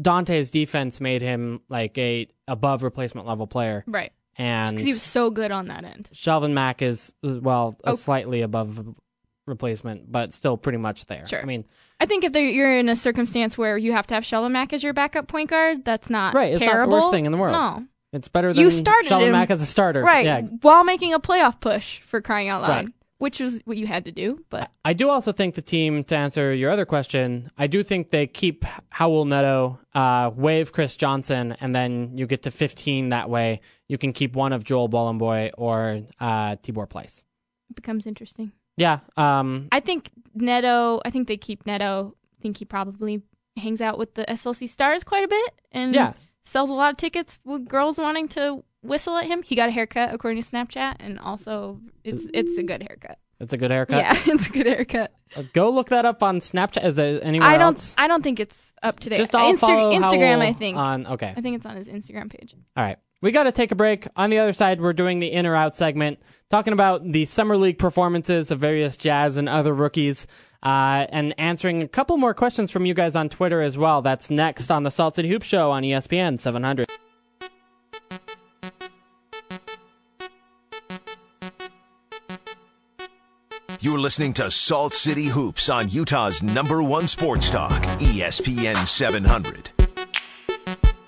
Dante's 0.00 0.50
defense 0.50 1.00
made 1.00 1.20
him 1.22 1.60
like 1.68 1.96
a 1.98 2.26
above 2.48 2.82
replacement 2.82 3.26
level 3.26 3.46
player, 3.46 3.84
Right. 3.86 4.12
And 4.38 4.70
Because 4.76 4.86
he 4.86 4.92
was 4.92 5.02
so 5.02 5.30
good 5.30 5.50
on 5.50 5.68
that 5.68 5.84
end. 5.84 6.08
Shelvin 6.14 6.52
Mack 6.52 6.82
is 6.82 7.12
well 7.22 7.76
a 7.84 7.90
Oh. 7.90 7.94
slightly 7.94 8.40
above 8.42 8.94
replacement, 9.46 10.10
but 10.10 10.32
still 10.32 10.56
pretty 10.56 10.78
much 10.78 11.06
there. 11.06 11.26
Sure. 11.26 11.40
I 11.40 11.44
mean, 11.44 11.64
I 11.98 12.06
think 12.06 12.24
if 12.24 12.34
you're 12.34 12.78
in 12.78 12.88
a 12.88 12.96
circumstance 12.96 13.58
where 13.58 13.76
you 13.76 13.92
have 13.92 14.06
to 14.08 14.14
have 14.14 14.24
Shelvin 14.24 14.52
Mack 14.52 14.72
as 14.72 14.82
your 14.82 14.92
backup 14.92 15.28
point 15.28 15.50
guard, 15.50 15.84
that's 15.84 16.08
not 16.08 16.34
Right, 16.34 16.52
it's 16.52 16.64
not 16.64 16.84
the 16.88 16.90
worst 16.92 17.10
thing 17.10 17.26
in 17.26 17.32
the 17.32 17.38
world. 17.38 17.52
No. 17.54 17.84
it's 18.12 18.28
better 18.28 18.52
than 18.52 18.62
You 18.64 18.70
started 18.70 19.10
Shelvin 19.10 19.26
him- 19.26 19.32
Mack 19.32 19.50
as 19.50 19.60
a 19.62 19.66
starter. 19.66 20.02
Right. 20.02 20.24
Yeah. 20.24 20.42
While 20.62 20.84
making 20.84 21.12
a 21.14 21.20
playoff 21.20 21.60
push 21.60 22.00
for 22.00 22.20
crying 22.20 22.48
out 22.48 22.62
loud. 22.62 22.68
Right. 22.86 22.94
Which 23.20 23.38
was 23.38 23.60
what 23.66 23.76
you 23.76 23.86
had 23.86 24.06
to 24.06 24.12
do. 24.12 24.42
But 24.48 24.70
I 24.82 24.94
do 24.94 25.10
also 25.10 25.30
think 25.30 25.54
the 25.54 25.60
team, 25.62 26.04
to 26.04 26.16
answer 26.16 26.54
your 26.54 26.70
other 26.70 26.86
question, 26.86 27.50
I 27.58 27.66
do 27.66 27.84
think 27.84 28.08
they 28.08 28.26
keep 28.26 28.64
Raul 28.94 29.28
Neto, 29.28 29.78
uh, 29.94 30.30
waive 30.34 30.72
Chris 30.72 30.96
Johnson, 30.96 31.54
and 31.60 31.74
then 31.74 32.16
you 32.16 32.26
get 32.26 32.42
to 32.44 32.50
15 32.50 33.10
that 33.10 33.28
way. 33.28 33.60
You 33.88 33.98
can 33.98 34.14
keep 34.14 34.34
one 34.34 34.54
of 34.54 34.64
Joel 34.64 34.88
Bolomboy 34.88 35.50
or 35.58 36.00
uh, 36.18 36.56
Tibor 36.56 36.88
Pleiss. 36.88 37.24
it 37.68 37.76
becomes 37.76 38.06
interesting. 38.06 38.52
Yeah. 38.78 39.00
Um, 39.18 39.68
I 39.70 39.80
think 39.80 40.10
Neto. 40.34 41.02
I 41.04 41.10
think 41.10 41.28
they 41.28 41.36
keep 41.36 41.66
Neto. 41.66 42.14
I 42.38 42.42
think 42.42 42.56
he 42.56 42.64
probably 42.64 43.20
hangs 43.58 43.82
out 43.82 43.98
with 43.98 44.14
the 44.14 44.24
SLC 44.24 44.66
stars 44.66 45.04
quite 45.04 45.24
a 45.24 45.28
bit, 45.28 45.60
and 45.72 45.94
yeah. 45.94 46.14
sells 46.46 46.70
a 46.70 46.74
lot 46.74 46.90
of 46.90 46.96
tickets 46.96 47.38
with 47.44 47.68
girls 47.68 47.98
wanting 47.98 48.28
to 48.28 48.64
whistle 48.82 49.16
at 49.16 49.26
him. 49.26 49.42
He 49.42 49.54
got 49.56 49.68
a 49.68 49.72
haircut 49.72 50.12
according 50.14 50.42
to 50.42 50.48
Snapchat, 50.50 50.96
and 51.00 51.18
also 51.18 51.80
it's 52.04 52.26
it's 52.32 52.58
a 52.58 52.62
good 52.62 52.82
haircut. 52.82 53.18
It's 53.40 53.52
a 53.52 53.56
good 53.56 53.70
haircut. 53.70 53.98
Yeah, 53.98 54.18
it's 54.26 54.48
a 54.48 54.52
good 54.52 54.66
haircut. 54.66 55.12
Uh, 55.34 55.44
Go 55.54 55.70
look 55.70 55.88
that 55.88 56.04
up 56.04 56.22
on 56.22 56.40
Snapchat. 56.40 56.84
Is 56.84 56.96
there 56.96 57.22
anywhere 57.24 57.48
I 57.48 57.52
don't. 57.56 57.68
else? 57.68 57.94
I 57.96 58.06
don't 58.06 58.22
think 58.22 58.38
it's 58.38 58.72
up 58.82 59.00
to 59.00 59.10
date. 59.10 59.16
Just 59.16 59.34
all 59.34 59.52
Insta- 59.52 59.60
follow 59.60 59.92
Instagram. 59.92 60.38
Raul 60.38 60.42
I 60.42 60.52
think. 60.52 60.76
On 60.76 61.06
okay. 61.06 61.32
I 61.36 61.40
think 61.40 61.56
it's 61.56 61.66
on 61.66 61.76
his 61.76 61.88
Instagram 61.88 62.30
page. 62.30 62.54
All 62.76 62.84
right. 62.84 62.98
We 63.22 63.32
got 63.32 63.42
to 63.42 63.52
take 63.52 63.70
a 63.70 63.74
break. 63.74 64.08
On 64.16 64.30
the 64.30 64.38
other 64.38 64.54
side, 64.54 64.80
we're 64.80 64.94
doing 64.94 65.20
the 65.20 65.30
in 65.30 65.44
or 65.44 65.54
out 65.54 65.76
segment, 65.76 66.20
talking 66.48 66.72
about 66.72 67.12
the 67.12 67.26
summer 67.26 67.56
league 67.58 67.78
performances 67.78 68.50
of 68.50 68.58
various 68.60 68.96
Jazz 68.96 69.36
and 69.36 69.46
other 69.46 69.74
rookies, 69.74 70.26
uh, 70.62 71.06
and 71.10 71.38
answering 71.38 71.82
a 71.82 71.88
couple 71.88 72.16
more 72.16 72.32
questions 72.32 72.70
from 72.70 72.86
you 72.86 72.94
guys 72.94 73.14
on 73.16 73.28
Twitter 73.28 73.60
as 73.60 73.76
well. 73.76 74.00
That's 74.00 74.30
next 74.30 74.70
on 74.70 74.84
the 74.84 74.90
Salt 74.90 75.16
City 75.16 75.28
Hoop 75.28 75.42
Show 75.42 75.70
on 75.70 75.82
ESPN 75.82 76.38
700. 76.38 76.86
You're 83.82 83.98
listening 83.98 84.34
to 84.34 84.50
Salt 84.50 84.92
City 84.92 85.24
Hoops 85.24 85.70
on 85.70 85.88
Utah's 85.88 86.42
number 86.42 86.82
one 86.82 87.08
sports 87.08 87.48
talk, 87.48 87.82
ESPN 87.98 88.86
700. 88.86 89.70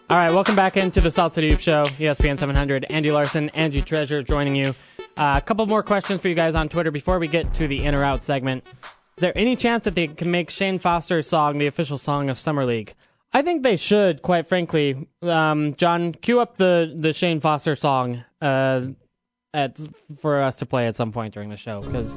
All 0.08 0.16
right, 0.16 0.32
welcome 0.32 0.56
back 0.56 0.78
into 0.78 1.02
the 1.02 1.11
Salt 1.11 1.35
City 1.35 1.50
Hoop 1.50 1.61
Show, 1.61 1.85
ESPN 1.85 2.38
700. 2.38 2.87
Andy 2.88 3.12
Larsen, 3.12 3.50
Angie 3.50 3.82
Treasure 3.82 4.22
joining 4.22 4.56
you. 4.56 4.74
Uh, 5.18 5.35
a 5.37 5.42
couple 5.42 5.66
more 5.66 5.82
questions 5.82 6.22
for 6.22 6.28
you 6.28 6.35
guys 6.35 6.54
on 6.54 6.70
Twitter 6.70 6.90
before 6.90 7.18
we 7.18 7.28
get 7.28 7.52
to 7.52 7.68
the 7.68 7.85
in 7.85 7.94
or 7.94 8.04
out 8.04 8.24
segment. 8.24 8.64
Is 8.64 9.20
there 9.20 9.37
any 9.37 9.54
chance 9.54 9.85
that 9.85 9.94
they 9.94 10.06
can 10.06 10.30
make 10.30 10.48
Shane 10.48 10.78
Foster's 10.78 11.28
song 11.28 11.58
the 11.58 11.66
official 11.66 11.98
song 11.98 12.30
of 12.30 12.38
Summer 12.38 12.64
League? 12.64 12.94
I 13.35 13.42
think 13.42 13.64
they 13.64 13.76
should, 13.76 14.22
quite 14.22 14.46
frankly. 14.46 15.08
Um, 15.20 15.74
John, 15.74 16.14
cue 16.14 16.40
up 16.40 16.56
the, 16.56 16.90
the 16.96 17.12
Shane 17.12 17.40
Foster 17.40 17.76
song 17.76 18.24
uh, 18.40 18.87
at, 19.54 19.78
for 20.20 20.40
us 20.40 20.58
to 20.58 20.66
play 20.66 20.86
at 20.86 20.96
some 20.96 21.12
point 21.12 21.34
during 21.34 21.50
the 21.50 21.56
show. 21.56 21.82
Because, 21.82 22.16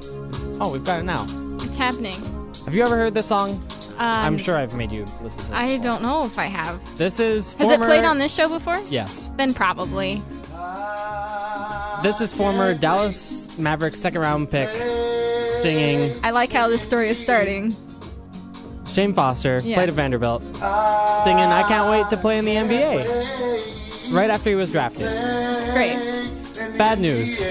oh, 0.60 0.72
we've 0.72 0.86
got 0.86 1.00
it 1.00 1.04
now. 1.04 1.26
It's 1.62 1.76
happening. 1.76 2.22
Have 2.66 2.74
you 2.74 2.84
ever 2.84 2.96
heard 2.96 3.14
this 3.14 3.28
song? 3.28 3.52
Um, 3.98 4.00
I'm 4.00 4.38
sure 4.38 4.56
I've 4.56 4.74
made 4.74 4.92
you 4.92 5.06
listen 5.22 5.44
to 5.46 5.52
it. 5.52 5.56
I 5.56 5.78
don't 5.78 6.02
know 6.02 6.26
if 6.26 6.38
I 6.38 6.46
have. 6.46 6.80
This 6.98 7.20
is 7.20 7.54
Has 7.54 7.62
former, 7.68 7.86
it 7.86 7.88
played 7.88 8.04
on 8.04 8.18
this 8.18 8.34
show 8.34 8.50
before? 8.50 8.80
Yes. 8.88 9.32
Then 9.38 9.54
probably. 9.54 10.22
This 12.04 12.22
is 12.22 12.34
former 12.34 12.74
Dallas 12.74 13.58
Mavericks 13.58 14.00
second 14.00 14.22
round 14.22 14.52
pick 14.52 14.70
singing 15.62 16.14
I 16.24 16.32
like 16.32 16.52
how 16.52 16.68
this 16.68 16.82
story 16.82 17.10
is 17.10 17.18
starting. 17.18 17.74
Shane 18.94 19.14
Foster, 19.14 19.60
Yeah. 19.64 19.76
played 19.76 19.90
at 19.90 19.96
Vanderbilt, 19.96 20.44
singing 20.44 20.62
I 20.62 21.66
can't 21.68 21.90
wait 21.90 22.10
to 22.12 22.18
play 22.18 22.38
in 22.38 22.46
the 22.46 22.56
NBA. 22.56 24.14
Right 24.14 24.30
after 24.30 24.50
he 24.50 24.56
was 24.56 24.72
drafted. 24.72 25.08
Great. 25.74 26.15
Bad 26.78 27.00
news. 27.00 27.42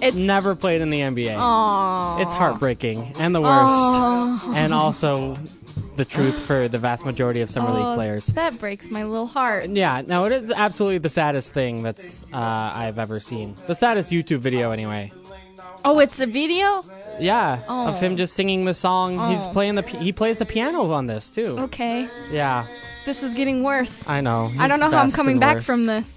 It's 0.00 0.16
Never 0.16 0.54
played 0.56 0.80
in 0.80 0.90
the 0.90 1.00
NBA. 1.00 1.36
Aww. 1.36 2.22
It's 2.22 2.34
heartbreaking 2.34 3.14
and 3.18 3.34
the 3.34 3.40
worst. 3.40 3.52
Aw. 3.74 4.52
And 4.54 4.72
also 4.74 5.38
the 5.96 6.04
truth 6.04 6.38
for 6.38 6.68
the 6.68 6.78
vast 6.78 7.04
majority 7.04 7.40
of 7.42 7.50
summer 7.50 7.68
Oh, 7.70 7.74
league 7.74 7.96
players. 7.96 8.26
That 8.28 8.58
breaks 8.58 8.90
my 8.90 9.04
little 9.04 9.26
heart. 9.26 9.68
Yeah, 9.68 10.02
no, 10.06 10.24
it 10.24 10.32
is 10.32 10.50
absolutely 10.50 10.98
the 10.98 11.08
saddest 11.10 11.52
thing 11.52 11.82
that's 11.82 12.24
uh, 12.32 12.36
I've 12.74 12.98
ever 12.98 13.20
seen. 13.20 13.54
The 13.66 13.74
saddest 13.74 14.10
YouTube 14.10 14.38
video, 14.38 14.70
anyway. 14.70 15.12
Oh, 15.84 15.98
it's 15.98 16.18
a 16.18 16.26
video? 16.26 16.82
Yeah, 17.20 17.60
Oh. 17.68 17.88
of 17.88 18.00
him 18.00 18.16
just 18.16 18.34
singing 18.34 18.64
the 18.64 18.74
song. 18.74 19.20
Oh. 19.20 19.28
He's 19.30 19.44
Oh. 19.44 19.50
playing 19.52 19.74
the 19.74 19.82
he 19.82 20.12
plays 20.12 20.38
the 20.38 20.46
piano 20.46 20.90
on 20.92 21.06
this 21.06 21.28
too. 21.28 21.56
Okay. 21.58 22.08
Yeah, 22.32 22.64
This 23.04 23.22
is 23.22 23.34
getting 23.34 23.62
worse. 23.62 24.02
I 24.08 24.20
know. 24.22 24.50
I 24.58 24.66
don't 24.66 24.80
know 24.80 24.90
how 24.90 24.98
I'm 24.98 25.10
coming 25.10 25.38
back 25.38 25.56
worst. 25.56 25.66
from 25.66 25.84
this. 25.86 26.10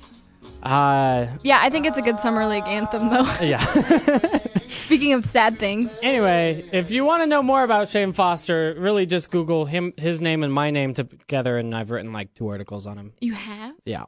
Uh, 0.66 1.28
Yeah, 1.44 1.60
I 1.62 1.70
think 1.70 1.86
it's 1.86 1.98
a 1.98 2.02
good 2.02 2.20
summer 2.20 2.46
league 2.48 2.66
anthem 2.66 3.10
though. 3.10 3.24
yeah. 3.42 3.60
Speaking 4.86 5.14
of 5.14 5.26
sad 5.26 5.58
things. 5.58 5.98
anyway, 6.02 6.64
if 6.72 6.92
you 6.92 7.06
want 7.06 7.24
to 7.24 7.28
know 7.28 7.42
more 7.42 7.64
about 7.64 7.90
Shane 7.90 8.14
Foster, 8.14 8.76
really 8.78 9.06
just 9.06 9.32
Google 9.32 9.66
him, 9.66 9.94
his 9.98 10.22
name, 10.22 10.44
and 10.44 10.54
my 10.54 10.72
name 10.72 10.94
together, 10.94 11.58
and 11.58 11.74
I've 11.76 11.92
written 11.92 12.14
like 12.14 12.34
two 12.34 12.48
articles 12.50 12.86
on 12.86 12.98
him. 12.98 13.14
You 13.20 13.34
have? 13.34 13.76
Yeah. 13.86 14.04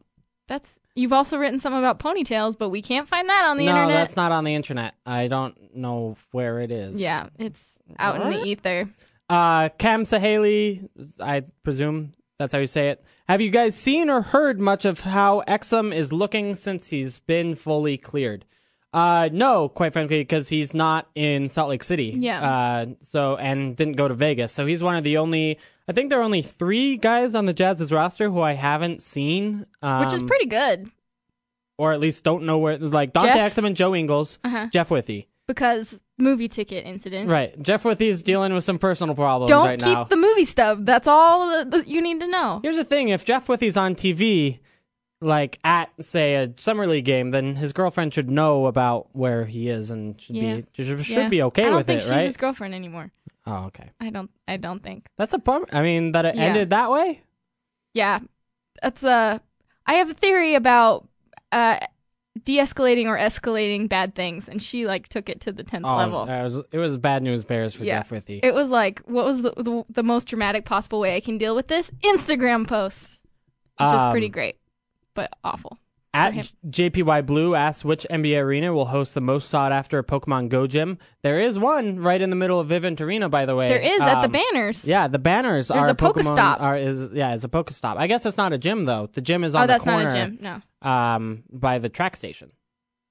That's 0.48 0.70
you've 0.96 1.14
also 1.14 1.38
written 1.38 1.60
some 1.60 1.74
about 1.74 2.00
ponytails, 2.00 2.58
but 2.58 2.70
we 2.70 2.82
can't 2.82 3.08
find 3.08 3.30
that 3.30 3.46
on 3.46 3.58
the 3.58 3.66
no, 3.66 3.72
internet. 3.72 3.90
No, 3.90 3.94
that's 3.96 4.16
not 4.16 4.32
on 4.32 4.44
the 4.44 4.56
internet. 4.56 4.96
I 5.06 5.28
don't 5.28 5.76
know 5.76 6.18
where 6.32 6.60
it 6.60 6.72
is. 6.72 7.00
Yeah, 7.00 7.28
it's 7.38 7.60
out 8.00 8.22
in 8.22 8.30
the 8.30 8.46
ether. 8.46 8.90
Uh, 9.30 9.70
Cam 9.78 10.04
Sahali, 10.04 10.88
I 11.20 11.44
presume 11.64 12.14
that's 12.40 12.54
how 12.54 12.60
you 12.60 12.68
say 12.68 12.90
it. 12.90 13.04
Have 13.28 13.42
you 13.42 13.50
guys 13.50 13.76
seen 13.76 14.10
or 14.10 14.22
heard 14.22 14.60
much 14.60 14.86
of 14.86 15.02
how 15.02 15.44
Exum 15.48 15.94
is 15.94 16.14
looking 16.14 16.56
since 16.56 16.88
he's 16.88 17.20
been 17.20 17.56
fully 17.56 17.98
cleared? 17.98 18.46
Uh, 18.94 19.30
no, 19.32 19.68
quite 19.68 19.92
frankly, 19.92 20.20
because 20.20 20.48
he's 20.50 20.74
not 20.74 21.10
in 21.14 21.50
Salt 21.50 21.70
Lake 21.70 21.84
City. 21.84 22.16
Yeah. 22.18 22.42
Uh, 22.42 22.86
so 23.02 23.36
and 23.36 23.76
didn't 23.76 23.98
go 23.98 24.08
to 24.08 24.14
Vegas. 24.14 24.54
So 24.54 24.66
he's 24.66 24.82
one 24.82 24.96
of 24.96 25.04
the 25.04 25.18
only. 25.18 25.60
I 25.90 25.94
think 25.94 26.10
there 26.10 26.20
are 26.20 26.24
only 26.24 26.42
three 26.42 26.96
guys 26.98 27.36
on 27.36 27.46
the 27.46 27.54
Jazz's 27.54 27.92
roster 27.92 28.30
who 28.30 28.42
I 28.42 28.54
haven't 28.54 29.02
seen, 29.02 29.66
um, 29.82 30.06
Which 30.06 30.14
is 30.14 30.24
pretty 30.24 30.48
good 30.48 30.90
or 31.78 31.94
at 31.94 32.00
least 32.00 32.24
don't 32.24 32.44
know 32.44 32.58
where. 32.58 32.78
Like 32.78 33.14
Dante 33.14 33.34
Jeff- 33.34 33.56
Exum 33.56 33.66
and 33.68 33.76
Joe 33.76 33.94
Ingles, 33.96 34.40
Uh-huh. 34.44 34.68
Jeff 34.72 34.90
Withey. 34.90 35.28
Because 35.48 36.00
movie 36.18 36.48
ticket 36.50 36.86
incident. 36.86 37.30
Right, 37.30 37.60
Jeff 37.62 37.84
Withey's 37.84 38.22
dealing 38.22 38.54
with 38.54 38.64
some 38.64 38.78
personal 38.78 39.16
problems 39.16 39.50
Don't 39.50 39.66
right 39.66 39.80
keep 39.80 39.88
now. 39.88 40.04
the 40.04 40.18
movie 40.18 40.46
stuff. 40.46 40.80
That's 40.82 41.08
all 41.08 41.64
that 41.66 41.88
you 41.88 42.02
need 42.02 42.20
to 42.20 42.28
know. 42.28 42.60
Here's 42.64 42.76
the 42.76 42.84
thing: 42.84 43.10
if 43.10 43.24
Jeff 43.24 43.48
Withey's 43.48 43.78
on 43.78 43.96
TV, 43.96 44.60
like 45.22 45.58
at 45.64 45.90
say 46.04 46.36
a 46.36 46.52
summer 46.58 46.86
league 46.86 47.06
game, 47.06 47.32
then 47.32 47.56
his 47.56 47.72
girlfriend 47.72 48.14
should 48.14 48.30
know 48.30 48.66
about 48.66 49.08
where 49.16 49.46
he 49.46 49.70
is 49.70 49.90
and 49.90 50.20
should 50.20 50.36
Yeah. 50.36 50.56
be 50.76 50.84
should, 50.84 51.06
should 51.06 51.18
Yeah. 51.18 51.30
be 51.30 51.42
okay 51.44 51.64
I 51.64 51.68
don't 51.68 51.76
with 51.78 51.88
think 51.88 52.00
it, 52.00 52.04
she's 52.04 52.12
right? 52.12 52.26
his 52.28 52.38
girlfriend 52.38 52.76
anymore. 52.76 53.12
oh, 53.46 53.66
okay. 53.68 53.90
I 54.02 54.10
don't. 54.10 54.30
I 54.50 54.58
don't 54.58 54.84
think. 54.84 55.08
That's 55.18 55.34
a 55.34 55.40
bummer. 55.40 55.68
I 55.72 55.82
mean, 55.82 56.12
that 56.12 56.26
it 56.26 56.36
Yeah. 56.36 56.44
ended 56.44 56.70
that 56.72 56.92
way. 56.92 57.22
Yeah, 57.94 58.20
that's 58.82 59.02
a. 59.04 59.42
I 59.86 59.94
have 59.94 60.10
a 60.10 60.14
theory 60.14 60.56
about 60.56 61.08
uh, 61.54 61.80
de-escalating 62.44 63.06
or 63.06 63.18
escalating 63.18 63.88
bad 63.90 64.16
things, 64.16 64.48
and 64.48 64.62
she 64.62 64.86
like 64.86 65.08
took 65.08 65.30
it 65.30 65.42
to 65.42 65.52
the 65.52 65.64
tenth 65.64 65.86
Oh, 65.86 65.96
level. 65.98 66.26
that 66.26 66.44
was, 66.44 66.62
it 66.72 66.78
was 66.78 66.98
bad 66.98 67.24
news 67.24 67.44
bears 67.44 67.74
for 67.74 67.84
Yeah. 67.84 68.00
Jeff 68.00 68.12
Withey. 68.12 68.40
It 68.44 68.54
was 68.54 68.70
like, 68.70 69.00
what 69.06 69.26
was 69.26 69.42
the, 69.42 69.52
the 69.58 69.84
the 69.90 70.04
most 70.04 70.26
dramatic 70.28 70.66
possible 70.66 71.00
way 71.00 71.16
I 71.16 71.20
can 71.20 71.38
deal 71.38 71.56
with 71.56 71.68
this? 71.68 71.90
Instagram 72.04 72.68
post, 72.68 73.20
which 73.80 73.88
is 73.94 74.02
Um, 74.02 74.12
pretty 74.12 74.30
great, 74.30 74.58
but 75.14 75.32
awful. 75.44 75.78
At. 76.14 76.34
JPY 76.68 77.26
Blue 77.28 77.54
asks 77.54 77.86
which 77.86 78.04
NBA 78.10 78.42
arena 78.42 78.74
will 78.74 78.88
host 78.88 79.14
the 79.14 79.22
most 79.22 79.50
sought 79.50 79.72
after 79.72 80.02
Pokemon 80.02 80.50
Go 80.50 80.66
gym. 80.66 80.98
There 81.22 81.40
is 81.40 81.60
one 81.60 82.00
right 82.00 82.20
in 82.20 82.32
the 82.32 82.36
middle 82.36 82.60
of 82.60 82.68
Vivint 82.70 83.00
Arena, 83.02 83.30
by 83.30 83.46
the 83.46 83.56
way. 83.56 83.70
There 83.70 83.78
is 83.78 84.00
at 84.02 84.22
the 84.22 84.26
Um, 84.28 84.32
banners. 84.32 84.84
Yeah, 84.84 85.08
the 85.08 85.20
banners 85.20 85.68
There's 85.68 85.84
are 85.84 85.90
a 85.90 85.96
Pokestop. 85.96 86.60
Are 86.60 86.76
is 86.76 87.12
yeah, 87.14 87.36
it's 87.36 87.44
a 87.44 87.50
Pokestop. 87.50 87.98
I 87.98 88.08
guess 88.08 88.26
it's 88.26 88.38
not 88.38 88.52
a 88.52 88.58
gym 88.58 88.86
though. 88.86 89.10
The 89.14 89.22
gym 89.22 89.44
is 89.44 89.54
on 89.54 89.66
oh, 89.66 89.68
that's 89.68 89.84
the 89.84 89.92
corner. 89.92 90.06
not 90.10 90.14
a 90.18 90.26
gym. 90.26 90.38
No, 90.42 90.62
Um, 90.82 91.44
by 91.52 91.80
the 91.80 91.90
track 91.90 92.16
station, 92.16 92.52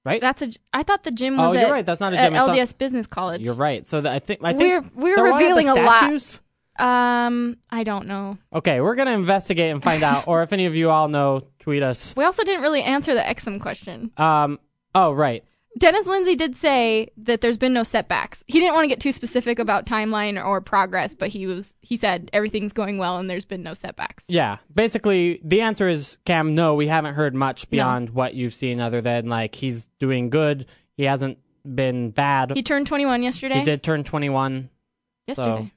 right? 0.05 0.21
that's 0.21 0.41
a. 0.41 0.51
I 0.73 0.83
thought 0.83 1.03
the 1.03 1.11
gym 1.11 1.39
Oh, 1.39 1.47
was 1.49 1.55
you're 1.55 1.65
at, 1.67 1.71
right, 1.71 1.85
that's 1.85 1.99
not 1.99 2.13
a 2.13 2.15
gym, 2.17 2.33
LDS 2.33 2.77
Business 2.77 3.07
College. 3.07 3.41
You're 3.41 3.53
right. 3.55 3.85
So 3.85 3.99
the, 4.01 4.09
I 4.11 4.19
think 4.19 4.39
I 4.43 4.53
think 4.53 4.61
We're- 4.61 4.89
we're 4.95 5.09
is 5.09 5.15
there 5.15 5.23
one 5.25 5.33
at 5.33 5.37
the 5.39 5.43
revealing 5.55 5.69
a 5.69 5.73
lot. 5.85 5.97
statues? 5.97 6.41
Um, 6.79 7.57
I 7.69 7.83
don't 7.83 8.07
know. 8.07 8.37
Okay, 8.53 8.79
we're 8.81 8.95
gonna 8.95 9.11
investigate 9.11 9.71
and 9.71 9.81
find 9.83 10.03
out. 10.03 10.27
Or 10.27 10.43
if 10.43 10.53
any 10.53 10.65
of 10.67 10.75
you 10.75 10.91
all 10.91 11.07
know, 11.07 11.41
tweet 11.59 11.83
us. 11.83 12.15
We 12.15 12.23
also 12.23 12.43
didn't 12.43 12.61
really 12.61 12.83
answer 12.83 13.13
the 13.15 13.21
Exum 13.21 13.59
question. 13.59 14.11
Um. 14.15 14.59
Oh, 14.95 15.11
right. 15.11 15.43
Dennis 15.77 16.05
Lindsey 16.05 16.35
did 16.35 16.57
say 16.57 17.11
that 17.17 17.41
there's 17.41 17.57
been 17.57 17.73
no 17.73 17.83
setbacks. 17.83 18.43
He 18.47 18.59
didn't 18.59 18.73
want 18.73 18.85
to 18.85 18.87
get 18.87 18.99
too 18.99 19.11
specific 19.11 19.59
about 19.59 19.85
timeline 19.85 20.43
or 20.43 20.61
progress, 20.61 21.13
but 21.13 21.29
he 21.29 21.45
was 21.45 21.73
he 21.81 21.97
said 21.97 22.29
everything's 22.33 22.73
going 22.73 22.97
well 22.97 23.17
and 23.17 23.29
there's 23.29 23.45
been 23.45 23.63
no 23.63 23.73
setbacks. 23.73 24.23
Yeah. 24.27 24.57
Basically, 24.73 25.39
the 25.43 25.61
answer 25.61 25.89
is 25.89 26.17
Cam. 26.25 26.55
No, 26.55 26.73
we 26.75 26.87
haven't 26.87 27.15
heard 27.15 27.35
much 27.35 27.69
beyond 27.69 28.11
what 28.11 28.33
you've 28.33 28.53
seen, 28.53 28.79
other 28.79 29.01
than 29.01 29.27
like 29.27 29.55
he's 29.55 29.87
doing 29.99 30.29
good. 30.29 30.65
He 30.95 31.03
hasn't 31.03 31.37
been 31.63 32.11
bad. 32.11 32.53
He 32.55 32.63
turned 32.63 32.87
21 32.87 33.23
yesterday. 33.23 33.59
He 33.59 33.65
did 33.65 33.83
turn 33.83 34.03
21. 34.03 34.69
yesterday 35.27 35.71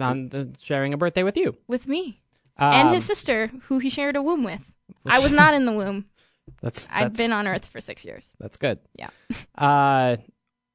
On 0.00 0.28
the, 0.28 0.54
sharing 0.60 0.92
a 0.92 0.96
birthday 0.96 1.22
with 1.22 1.36
you 1.36 1.56
with 1.66 1.88
me 1.88 2.20
um, 2.56 2.72
and 2.72 2.94
his 2.94 3.04
sister, 3.04 3.50
who 3.64 3.78
he 3.78 3.90
shared 3.90 4.16
a 4.16 4.22
womb 4.22 4.44
with. 4.44 4.60
I 5.06 5.20
was 5.20 5.32
not 5.32 5.54
in 5.54 5.64
the 5.64 5.72
womb. 5.72 6.06
That's, 6.60 6.88
I've 6.92 7.14
been 7.14 7.32
on 7.32 7.46
Earth 7.46 7.66
for 7.66 7.80
six 7.80 8.04
years. 8.04 8.24
That's 8.40 8.56
good. 8.56 8.78
Yeah. 8.94 9.08
Uh, 9.56 10.16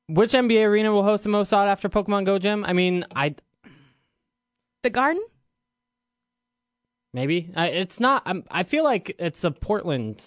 which 0.08 0.34
NBA 0.34 0.66
arena 0.66 0.92
will 0.92 1.04
host 1.04 1.24
the 1.24 1.30
most 1.30 1.50
sought 1.50 1.68
after 1.70 1.88
Pokemon 1.88 2.26
Go 2.26 2.38
gym? 2.38 2.66
I 2.66 2.74
mean, 2.74 3.06
I 3.16 3.36
The 4.84 4.90
Garden? 4.90 5.24
maybe 7.14 7.50
I, 7.56 7.68
it's 7.70 8.00
not. 8.00 8.24
I'm, 8.26 8.44
I 8.52 8.64
feel 8.64 8.84
like 8.84 9.16
it's 9.20 9.44
a 9.44 9.52
Portland 9.52 10.24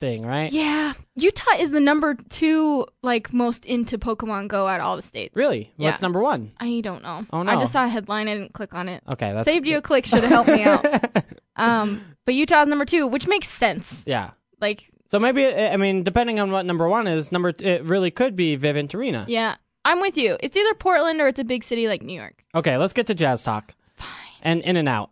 thing, 0.00 0.26
right? 0.26 0.50
Yeah. 0.52 0.94
Utah 1.16 1.54
is 1.58 1.70
the 1.70 1.78
number 1.80 2.16
two 2.30 2.86
like 3.02 3.32
most 3.32 3.64
into 3.64 3.98
Pokemon 3.98 4.48
Go 4.48 4.66
out 4.66 4.80
of 4.80 4.86
all 4.86 4.96
the 4.96 5.02
states. 5.02 5.34
Really? 5.36 5.72
What's 5.76 6.02
number 6.02 6.20
one? 6.20 6.50
I 6.58 6.80
don't 6.80 7.02
know. 7.02 7.24
Oh, 7.32 7.42
no! 7.44 7.52
I 7.52 7.56
just 7.56 7.72
saw 7.72 7.84
a 7.84 7.88
headline. 7.88 8.26
I 8.28 8.34
didn't 8.34 8.54
click 8.54 8.74
on 8.74 8.88
it. 8.88 9.02
Okay, 9.08 9.32
that's 9.32 9.44
Saved 9.44 9.66
you 9.68 9.76
a 9.78 9.82
click. 9.82 10.06
Should 10.06 10.24
have 10.24 10.30
helped 10.30 10.50
me 10.50 10.64
out. 10.64 10.84
Um, 11.56 12.00
but 12.26 12.34
Utah's 12.34 12.66
number 12.66 12.84
two, 12.84 13.06
which 13.06 13.28
makes 13.28 13.48
sense. 13.48 14.02
yeah. 14.04 14.30
Like, 14.64 14.90
So 15.08 15.18
maybe 15.18 15.46
I 15.46 15.76
mean, 15.76 16.02
depending 16.02 16.40
on 16.40 16.50
what 16.50 16.64
number 16.64 16.88
one 16.88 17.06
is, 17.06 17.30
number 17.30 17.52
it 17.58 17.84
really 17.84 18.10
could 18.10 18.34
be 18.34 18.56
Vivint 18.56 18.94
Arena. 18.94 19.26
yeah, 19.28 19.56
I'm 19.84 20.00
with 20.00 20.16
you. 20.16 20.38
It's 20.40 20.56
either 20.56 20.74
Portland 20.74 21.20
or 21.20 21.28
it's 21.28 21.38
a 21.38 21.44
big 21.44 21.62
city 21.64 21.86
like 21.86 22.02
New 22.02 22.18
York. 22.18 22.42
Okay, 22.54 22.76
let's 22.78 22.94
get 22.94 23.06
to 23.08 23.14
jazz 23.14 23.42
talk. 23.42 23.74
Fine. 23.96 24.08
And 24.42 24.60
in 24.62 24.76
and 24.76 24.88
out, 24.88 25.10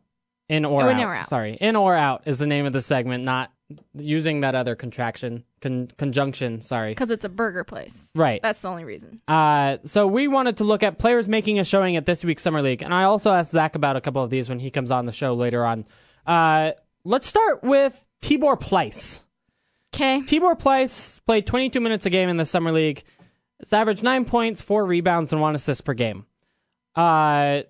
in 0.48 0.64
or 0.64 0.82
Oh, 0.82 0.88
out. 0.88 0.92
in 0.92 0.98
or 1.06 1.14
out. 1.14 1.28
Sorry, 1.28 1.58
in 1.60 1.76
or 1.76 1.94
out 1.94 2.22
is 2.24 2.38
the 2.38 2.46
name 2.46 2.64
of 2.64 2.72
the 2.72 2.80
segment, 2.80 3.24
not 3.24 3.50
using 3.94 4.40
that 4.40 4.54
other 4.54 4.74
contraction 4.74 5.44
con- 5.60 5.90
conjunction. 5.98 6.60
Sorry. 6.62 6.90
Because 6.92 7.10
it's 7.10 7.24
a 7.24 7.28
burger 7.30 7.64
place. 7.64 8.04
Right. 8.14 8.40
That's 8.42 8.60
the 8.60 8.68
only 8.68 8.84
reason. 8.84 9.20
Uh, 9.28 9.78
so 9.84 10.06
we 10.06 10.28
wanted 10.28 10.56
to 10.58 10.64
look 10.64 10.82
at 10.82 10.98
players 10.98 11.26
making 11.28 11.58
a 11.58 11.64
showing 11.64 11.96
at 11.96 12.04
this 12.06 12.22
week's 12.24 12.42
summer 12.42 12.60
league, 12.62 12.82
and 12.82 12.92
I 12.94 13.04
also 13.04 13.30
asked 13.32 13.52
Zach 13.52 13.74
about 13.74 13.96
a 13.96 14.00
couple 14.00 14.22
of 14.24 14.30
these 14.30 14.48
when 14.48 14.58
he 14.58 14.70
comes 14.70 14.90
on 14.90 15.04
the 15.06 15.12
show 15.12 15.34
later 15.34 15.64
on. 15.66 15.84
Uh, 16.26 16.72
let's 17.04 17.26
start 17.26 17.62
with 17.62 18.02
Tibor 18.22 18.58
Pleiss. 18.60 19.21
Okay. 19.94 20.20
Tibor 20.22 20.58
Pleiss 20.58 21.20
played 21.26 21.46
22 21.46 21.80
minutes 21.80 22.06
a 22.06 22.10
game 22.10 22.28
in 22.28 22.36
the 22.38 22.46
summer 22.46 22.72
league. 22.72 23.02
It's 23.60 23.72
averaged 23.72 24.02
nine 24.02 24.24
points, 24.24 24.62
four 24.62 24.84
rebounds, 24.86 25.32
and 25.32 25.40
one 25.40 25.54
assist 25.54 25.84
per 25.84 25.94
game. 25.94 26.26
Uh, 26.96 27.62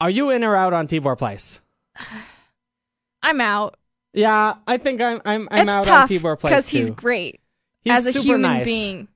are 0.00 0.10
you 0.10 0.30
in 0.30 0.44
or 0.44 0.56
out 0.56 0.72
on 0.72 0.86
Tibor 0.86 1.16
Pleiss? 1.18 1.60
I'm 3.22 3.40
out. 3.40 3.76
Yeah, 4.12 4.54
I 4.66 4.76
think 4.78 5.00
I'm. 5.00 5.20
I'm. 5.24 5.48
I'm 5.50 5.68
it's 5.68 5.88
out 5.88 5.88
on 5.88 6.08
Tibor 6.08 6.36
Pleiss 6.38 6.42
because 6.42 6.68
he's 6.68 6.90
great 6.90 7.40
He's 7.82 7.96
as 7.98 8.06
a 8.06 8.12
super 8.12 8.24
human 8.26 8.42
nice. 8.42 8.64
being. 8.66 9.08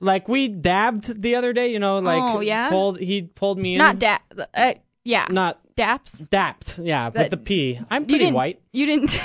Like 0.00 0.28
we 0.28 0.48
dabbed 0.48 1.20
the 1.20 1.34
other 1.36 1.52
day, 1.52 1.72
you 1.72 1.78
know, 1.78 1.98
like 1.98 2.22
Oh, 2.36 2.40
yeah? 2.40 2.70
pulled 2.70 2.98
he 2.98 3.22
pulled 3.22 3.58
me 3.58 3.74
in. 3.74 3.78
Not 3.78 3.98
dap. 3.98 4.22
Uh, 4.54 4.74
yeah. 5.04 5.26
not 5.30 5.58
Daps. 5.76 6.28
dapped. 6.30 6.78
Yeah, 6.78 7.08
with 7.08 7.30
the 7.30 7.36
P. 7.36 7.78
I'm 7.90 8.02
You 8.02 8.06
pretty 8.08 8.18
didn't. 8.26 8.34
white. 8.34 8.60
You 8.72 8.86
didn't. 8.86 9.18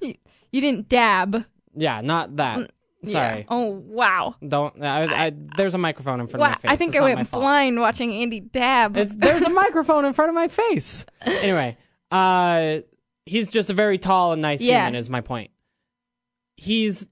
you, 0.52 0.60
didn't 0.60 0.88
dab. 0.88 1.44
Yeah, 1.74 2.00
not 2.00 2.36
that. 2.36 2.58
Mm, 2.58 2.68
Yeah. 3.02 3.12
Sorry. 3.12 3.46
Oh 3.48 3.70
wow. 3.86 4.34
Don't. 4.46 4.82
I, 4.82 5.26
I, 5.26 5.32
there's 5.56 5.74
a 5.74 5.78
microphone 5.78 6.20
in 6.20 6.26
front 6.26 6.42
of 6.44 6.48
my 6.50 6.54
face. 6.56 6.70
I 6.70 6.76
think 6.76 6.94
It's 6.94 7.02
I 7.02 7.14
went 7.14 7.30
blind 7.30 7.78
watching 7.80 8.12
Andy 8.12 8.40
dab. 8.40 8.96
It's 8.96 9.14
there's 9.14 9.42
a 9.42 9.50
microphone 9.64 10.04
in 10.04 10.12
front 10.12 10.30
of 10.30 10.34
my 10.34 10.48
face. 10.48 11.04
Anyway, 11.22 11.76
uh, 12.10 12.78
he's 13.26 13.48
just 13.50 13.70
a 13.70 13.74
very 13.74 13.98
tall 13.98 14.32
and 14.32 14.40
nice 14.42 14.60
Yeah. 14.60 14.86
human. 14.86 14.94
Is 14.98 15.10
my 15.10 15.20
point. 15.20 15.50
He's 16.56 17.06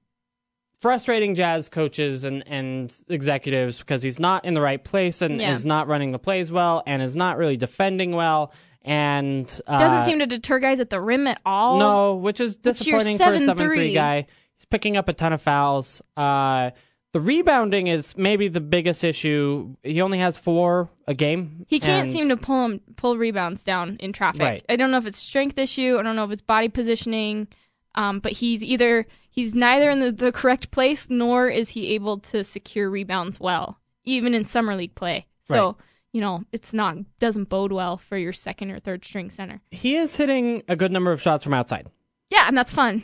frustrating 0.81 1.35
jazz 1.35 1.69
coaches 1.69 2.25
and 2.25 2.43
and 2.47 2.95
executives 3.09 3.79
because 3.79 4.03
he's 4.03 4.19
not 4.19 4.45
in 4.45 4.55
the 4.55 4.61
right 4.61 4.83
place 4.83 5.23
and 5.23 5.41
Yeah. 5.41 5.53
is 5.53 5.65
not 5.65 5.87
running 5.89 6.13
the 6.13 6.19
plays 6.19 6.51
well 6.53 6.83
and 6.87 7.01
is 7.03 7.15
not 7.17 7.37
really 7.39 7.57
defending 7.57 8.13
well 8.13 8.53
and 8.85 9.61
uh, 9.67 9.79
Doesn't 9.79 10.05
seem 10.11 10.19
to 10.21 10.27
deter 10.27 10.59
guys 10.59 10.81
at 10.81 10.91
the 10.91 11.01
rim 11.01 11.27
at 11.27 11.41
all. 11.45 11.79
no, 11.79 12.15
which 12.17 12.41
is 12.41 12.57
disappointing 12.57 13.19
for 13.19 13.33
a 13.33 13.39
7'3". 13.39 13.45
seven 13.45 13.57
three 13.67 13.95
guy. 13.95 14.27
He's 14.57 14.65
picking 14.67 14.97
up 14.97 15.09
a 15.09 15.13
ton 15.13 15.33
of 15.33 15.41
fouls. 15.43 16.03
Uh, 16.17 16.71
the 17.13 17.21
rebounding 17.21 17.87
is 17.87 18.17
maybe 18.17 18.49
the 18.49 18.61
biggest 18.61 19.05
issue. 19.05 19.77
He 19.83 20.01
only 20.01 20.19
has 20.19 20.37
four 20.37 20.91
a 21.07 21.15
game. 21.15 21.65
He 21.69 21.81
can't 21.81 22.09
and- 22.09 22.13
seem 22.13 22.29
to 22.29 22.37
pull 22.37 22.65
him 22.67 22.81
pull 22.97 23.17
rebounds 23.17 23.65
down 23.65 23.97
in 24.01 24.13
traffic. 24.13 24.43
Right. 24.43 24.65
I 24.69 24.77
don't 24.77 24.91
know 24.91 24.99
if 24.99 25.07
it's 25.07 25.19
strength 25.19 25.57
issue. 25.59 25.97
I 25.99 26.03
don't 26.03 26.17
know 26.17 26.25
if 26.25 26.31
it's 26.31 26.43
body 26.43 26.69
positioning. 26.69 27.49
Um, 27.97 28.19
but 28.19 28.33
he's 28.33 28.61
either 28.65 29.07
he's 29.31 29.55
neither 29.55 29.89
in 29.91 30.01
the, 30.01 30.11
the 30.11 30.33
correct 30.33 30.73
place 30.73 31.09
nor 31.09 31.49
is 31.49 31.69
he 31.71 31.95
able 31.95 32.19
to 32.19 32.43
secure 32.43 32.91
rebounds 32.91 33.39
well, 33.39 33.79
even 34.05 34.35
in 34.35 34.45
summer 34.45 34.75
league 34.75 34.97
play. 34.97 35.27
So 35.45 35.67
Right. 35.67 35.75
You 36.15 36.21
know 36.21 36.45
it's 36.53 36.73
not 36.73 36.97
doesn't 37.19 37.49
bode 37.49 37.73
well 37.73 37.97
for 37.97 38.17
your 38.17 38.33
second 38.33 38.71
or 38.71 38.79
third 38.79 39.05
string 39.05 39.31
center. 39.31 39.61
He 39.73 39.97
is 39.97 40.15
hitting 40.15 40.63
a 40.69 40.77
good 40.77 40.93
number 40.93 41.11
of 41.11 41.21
shots 41.21 41.43
from 41.43 41.53
outside. 41.53 41.89
Yeah, 42.31 42.47
and 42.47 42.57
that's 42.57 42.73
fun. 42.73 43.03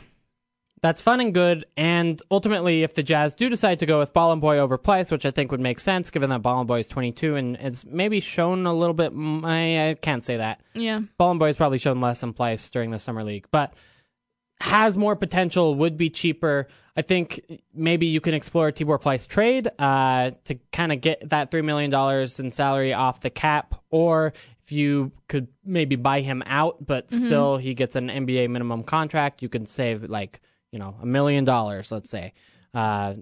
That's 0.81 1.01
fun 1.01 1.19
and 1.19 1.33
good. 1.33 1.65
And 1.75 2.21
ultimately, 2.31 2.83
if 2.83 2.93
the 2.95 3.03
Jazz 3.03 3.35
do 3.35 3.49
decide 3.49 3.79
to 3.79 3.85
go 3.85 3.99
with 3.99 4.13
Bolomboy 4.13 4.57
over 4.57 4.77
Pleiss, 4.77 5.11
which 5.11 5.25
I 5.25 5.31
think 5.31 5.51
would 5.51 5.59
make 5.59 5.79
sense 5.79 6.09
given 6.09 6.29
that 6.31 6.41
Bolomboy 6.41 6.79
is 6.79 6.87
22 6.87 7.35
and 7.35 7.55
it's 7.57 7.85
maybe 7.85 8.19
shown 8.19 8.65
a 8.65 8.73
little 8.73 8.95
bit, 8.95 9.11
I, 9.13 9.89
I 9.89 9.93
can't 9.95 10.23
say 10.23 10.37
that. 10.37 10.61
Yeah. 10.73 11.01
Bolomboy 11.19 11.47
has 11.47 11.55
probably 11.55 11.77
shown 11.77 11.99
less 11.99 12.21
than 12.21 12.33
Pleiss 12.33 12.71
during 12.71 12.91
the 12.91 12.97
summer 12.97 13.23
league, 13.23 13.45
but 13.51 13.73
has 14.61 14.95
more 14.95 15.15
potential, 15.15 15.75
would 15.75 15.97
be 15.97 16.09
cheaper. 16.09 16.67
I 16.95 17.01
think 17.01 17.41
maybe 17.73 18.05
you 18.05 18.19
can 18.19 18.33
explore 18.33 18.71
Tibor 18.71 19.01
Pleiss 19.01 19.27
trade 19.27 19.69
uh, 19.79 20.31
to 20.45 20.55
kind 20.71 20.91
of 20.91 21.01
get 21.01 21.29
that 21.29 21.49
$3 21.51 21.63
million 21.63 21.93
in 22.39 22.51
salary 22.51 22.93
off 22.93 23.21
the 23.21 23.29
cap, 23.29 23.75
or 23.89 24.33
if 24.63 24.71
you 24.71 25.11
could 25.27 25.47
maybe 25.63 25.95
buy 25.95 26.21
him 26.21 26.43
out, 26.45 26.85
but 26.85 27.09
still 27.11 27.57
he 27.57 27.73
gets 27.73 27.95
an 27.95 28.09
NBA 28.09 28.49
minimum 28.49 28.83
contract, 28.83 29.41
you 29.41 29.49
can 29.49 29.65
save 29.65 30.03
like, 30.03 30.41
you 30.71 30.79
know, 30.79 30.95
a 31.01 31.05
million 31.05 31.43
dollars, 31.45 31.91
let's 31.91 32.09
say, 32.09 32.33
uh, 32.73 33.15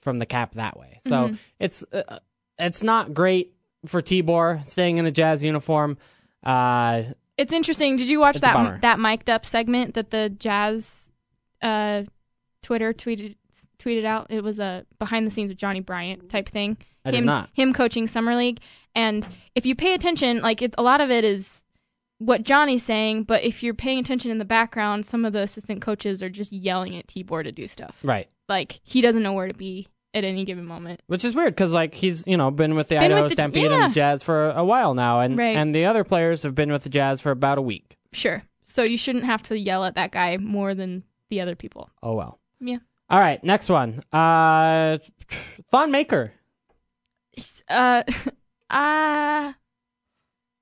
from 0.00 0.18
the 0.18 0.26
cap 0.26 0.52
that 0.52 0.78
way. 0.78 0.98
So 1.06 1.36
it's, 1.58 1.84
uh, 1.92 2.18
it's 2.58 2.82
not 2.82 3.12
great 3.12 3.52
for 3.86 4.02
Tibor 4.02 4.64
staying 4.64 4.98
in 4.98 5.06
a 5.06 5.10
Jazz 5.10 5.44
uniform. 5.44 5.98
Uh, 6.42 7.02
It's 7.38 7.52
interesting. 7.52 7.96
Did 7.96 8.08
you 8.08 8.20
watch 8.20 8.36
It's 8.36 8.42
that 8.42 8.80
that 8.82 8.98
mic'd 8.98 9.28
up 9.28 9.44
segment 9.44 9.94
that 9.94 10.10
the 10.10 10.30
Jazz 10.30 11.04
uh, 11.62 12.04
Twitter 12.62 12.92
tweeted 12.92 13.36
tweeted 13.78 14.04
out? 14.04 14.28
It 14.30 14.42
was 14.42 14.58
a 14.58 14.86
behind 14.98 15.26
the 15.26 15.30
scenes 15.30 15.50
of 15.50 15.56
Johnny 15.56 15.80
Bryant 15.80 16.28
type 16.30 16.48
thing. 16.48 16.78
I 17.04 17.10
did 17.10 17.18
him, 17.18 17.26
not. 17.26 17.50
Him 17.52 17.72
coaching 17.72 18.06
summer 18.06 18.34
league, 18.34 18.60
and 18.94 19.26
if 19.54 19.66
you 19.66 19.74
pay 19.74 19.94
attention, 19.94 20.40
like 20.40 20.62
it, 20.62 20.74
a 20.78 20.82
lot 20.82 21.00
of 21.00 21.10
it 21.10 21.24
is 21.24 21.62
what 22.18 22.42
Johnny's 22.42 22.82
saying, 22.82 23.24
but 23.24 23.42
if 23.42 23.62
you're 23.62 23.74
paying 23.74 23.98
attention 23.98 24.30
in 24.30 24.38
the 24.38 24.44
background, 24.44 25.04
some 25.04 25.24
of 25.24 25.32
the 25.32 25.40
assistant 25.40 25.82
coaches 25.82 26.22
are 26.22 26.30
just 26.30 26.52
yelling 26.52 26.96
at 26.96 27.06
Tibor 27.06 27.44
to 27.44 27.52
do 27.52 27.68
stuff. 27.68 27.98
Right. 28.02 28.28
Like 28.48 28.80
he 28.82 29.00
doesn't 29.00 29.22
know 29.22 29.34
where 29.34 29.48
to 29.48 29.54
be 29.54 29.88
at 30.16 30.24
any 30.24 30.44
given 30.44 30.64
moment. 30.64 31.00
Which 31.06 31.24
is 31.24 31.34
weird 31.34 31.54
because 31.54 31.72
like 31.72 31.94
he's 31.94 32.26
you 32.26 32.36
know 32.36 32.50
been 32.50 32.74
with 32.74 32.88
the 32.88 32.96
Been 32.96 33.04
Idaho 33.04 33.22
with 33.22 33.30
the- 33.30 33.34
Stampede 33.36 33.70
yeah. 33.70 33.84
and 33.84 33.92
the 33.92 33.94
Jazz 33.94 34.22
for 34.22 34.50
a 34.50 34.64
while 34.64 34.94
now, 34.94 35.20
and 35.20 35.36
Right. 35.36 35.56
and 35.56 35.74
the 35.74 35.84
other 35.84 36.04
players 36.04 36.42
have 36.42 36.54
been 36.54 36.72
with 36.72 36.82
the 36.82 36.88
Jazz 36.88 37.20
for 37.20 37.30
about 37.30 37.58
a 37.58 37.62
week. 37.62 37.96
Sure. 38.12 38.42
So 38.62 38.82
you 38.82 38.96
shouldn't 38.98 39.24
have 39.24 39.42
to 39.44 39.58
yell 39.58 39.84
at 39.84 39.94
that 39.94 40.10
guy 40.12 40.36
more 40.38 40.74
than 40.74 41.04
the 41.30 41.40
other 41.40 41.54
people. 41.54 41.90
Oh 42.02 42.14
well. 42.14 42.40
Yeah. 42.60 42.78
All 43.08 43.20
right, 43.20 43.42
next 43.44 43.68
one. 43.68 44.02
Uh, 44.12 44.98
Thon 45.70 45.90
Maker. 45.92 46.32
Uh, 47.68 48.02
uh, 48.70 49.52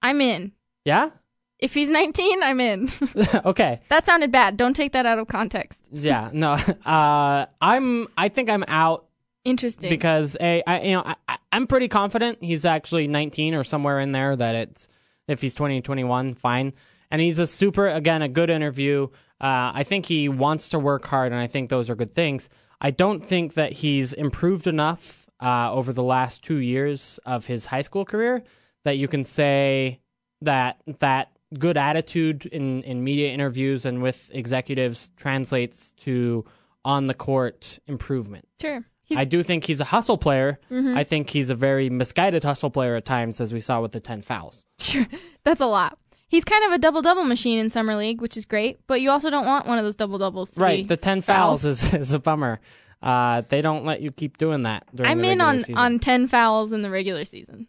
I'm 0.02 0.20
in. 0.20 0.52
Yeah. 0.84 1.10
If 1.58 1.72
he's 1.72 1.88
19, 1.88 2.42
I'm 2.42 2.60
in. 2.60 2.90
okay. 3.46 3.80
that 3.88 4.04
sounded 4.04 4.30
bad. 4.30 4.56
Don't 4.58 4.74
take 4.74 4.92
that 4.92 5.06
out 5.06 5.18
of 5.18 5.28
context. 5.28 5.78
Yeah. 5.92 6.28
No. 6.32 6.52
Uh, 6.84 7.46
I'm. 7.62 8.08
I 8.18 8.28
think 8.28 8.50
I'm 8.50 8.64
out 8.68 9.06
Interesting. 9.44 9.90
because 9.90 10.36
a 10.40 10.62
I 10.66 10.80
you 10.80 10.92
know 10.92 11.14
I, 11.28 11.38
I'm 11.52 11.66
pretty 11.66 11.88
confident 11.88 12.38
he's 12.42 12.64
actually 12.64 13.06
19 13.06 13.54
or 13.54 13.64
somewhere 13.64 14.00
in 14.00 14.12
there 14.12 14.34
that 14.34 14.54
it's 14.54 14.88
if 15.28 15.40
he's 15.40 15.54
20 15.54 15.82
21 15.82 16.34
fine 16.34 16.72
and 17.10 17.20
he's 17.20 17.38
a 17.38 17.46
super 17.46 17.88
again 17.88 18.22
a 18.22 18.28
good 18.28 18.50
interview 18.50 19.08
uh, 19.40 19.72
I 19.74 19.84
think 19.84 20.06
he 20.06 20.28
wants 20.28 20.68
to 20.70 20.78
work 20.78 21.04
hard 21.06 21.32
and 21.32 21.40
I 21.40 21.46
think 21.46 21.68
those 21.68 21.90
are 21.90 21.94
good 21.94 22.12
things 22.12 22.48
I 22.80 22.90
don't 22.90 23.24
think 23.24 23.54
that 23.54 23.72
he's 23.72 24.12
improved 24.12 24.66
enough 24.66 25.28
uh, 25.40 25.72
over 25.72 25.92
the 25.92 26.02
last 26.02 26.42
two 26.42 26.56
years 26.56 27.18
of 27.26 27.46
his 27.46 27.66
high 27.66 27.82
school 27.82 28.04
career 28.04 28.42
that 28.84 28.96
you 28.96 29.08
can 29.08 29.24
say 29.24 30.00
that 30.40 30.80
that 31.00 31.32
good 31.58 31.76
attitude 31.76 32.46
in, 32.46 32.82
in 32.82 33.04
media 33.04 33.30
interviews 33.30 33.84
and 33.84 34.02
with 34.02 34.30
executives 34.34 35.10
translates 35.16 35.92
to 35.92 36.44
on 36.84 37.06
the 37.06 37.14
court 37.14 37.78
improvement 37.86 38.48
sure. 38.60 38.84
He's, 39.14 39.20
I 39.20 39.24
do 39.24 39.42
think 39.42 39.64
he's 39.64 39.80
a 39.80 39.84
hustle 39.84 40.18
player. 40.18 40.58
I 40.70 41.04
think 41.04 41.30
he's 41.30 41.50
a 41.50 41.54
very 41.54 41.88
misguided 41.90 42.44
hustle 42.44 42.70
player 42.70 42.96
at 42.96 43.04
times, 43.04 43.40
as 43.40 43.52
we 43.52 43.60
saw 43.60 43.80
with 43.80 43.92
the 43.92 44.00
10 44.00 44.22
fouls. 44.22 44.64
sure. 44.78 45.06
That's 45.44 45.60
a 45.60 45.66
lot. 45.66 45.98
He's 46.28 46.44
kind 46.44 46.64
of 46.64 46.72
a 46.72 46.78
double 46.78 47.00
double 47.02 47.24
machine 47.24 47.58
in 47.58 47.70
summer 47.70 47.94
league, 47.96 48.20
which 48.20 48.36
is 48.36 48.44
great. 48.44 48.80
But 48.86 49.00
you 49.00 49.10
also 49.10 49.30
don't 49.30 49.46
want 49.46 49.66
one 49.66 49.78
of 49.78 49.84
those 49.84 49.94
double 49.94 50.18
doubles. 50.18 50.56
Right. 50.58 50.86
The 50.86 50.96
10 50.96 51.22
fouls, 51.22 51.64
is, 51.64 51.94
is 51.94 52.12
a 52.12 52.18
bummer. 52.18 52.60
Uh, 53.02 53.42
they 53.48 53.60
don't 53.60 53.84
let 53.84 54.00
you 54.00 54.10
keep 54.10 54.38
doing 54.38 54.62
that 54.62 54.84
during 54.94 55.10
I'm 55.10 55.20
the 55.20 55.28
in 55.30 55.40
on 55.40 55.58
season. 55.60 55.76
on 55.76 55.98
10 55.98 56.28
fouls 56.28 56.72
in 56.72 56.82
the 56.82 56.90
regular 56.90 57.24
season. 57.24 57.68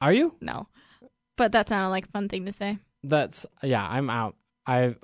Are 0.00 0.12
you? 0.12 0.36
No, 0.40 0.68
but 1.36 1.52
that 1.52 1.68
sounded 1.68 1.90
like 1.90 2.06
a 2.06 2.10
fun 2.10 2.28
thing 2.28 2.46
to 2.46 2.52
say. 2.52 2.78
That's, 3.04 3.44
yeah, 3.62 3.86
I'm 3.86 4.08
out. 4.08 4.36
I 4.66 4.94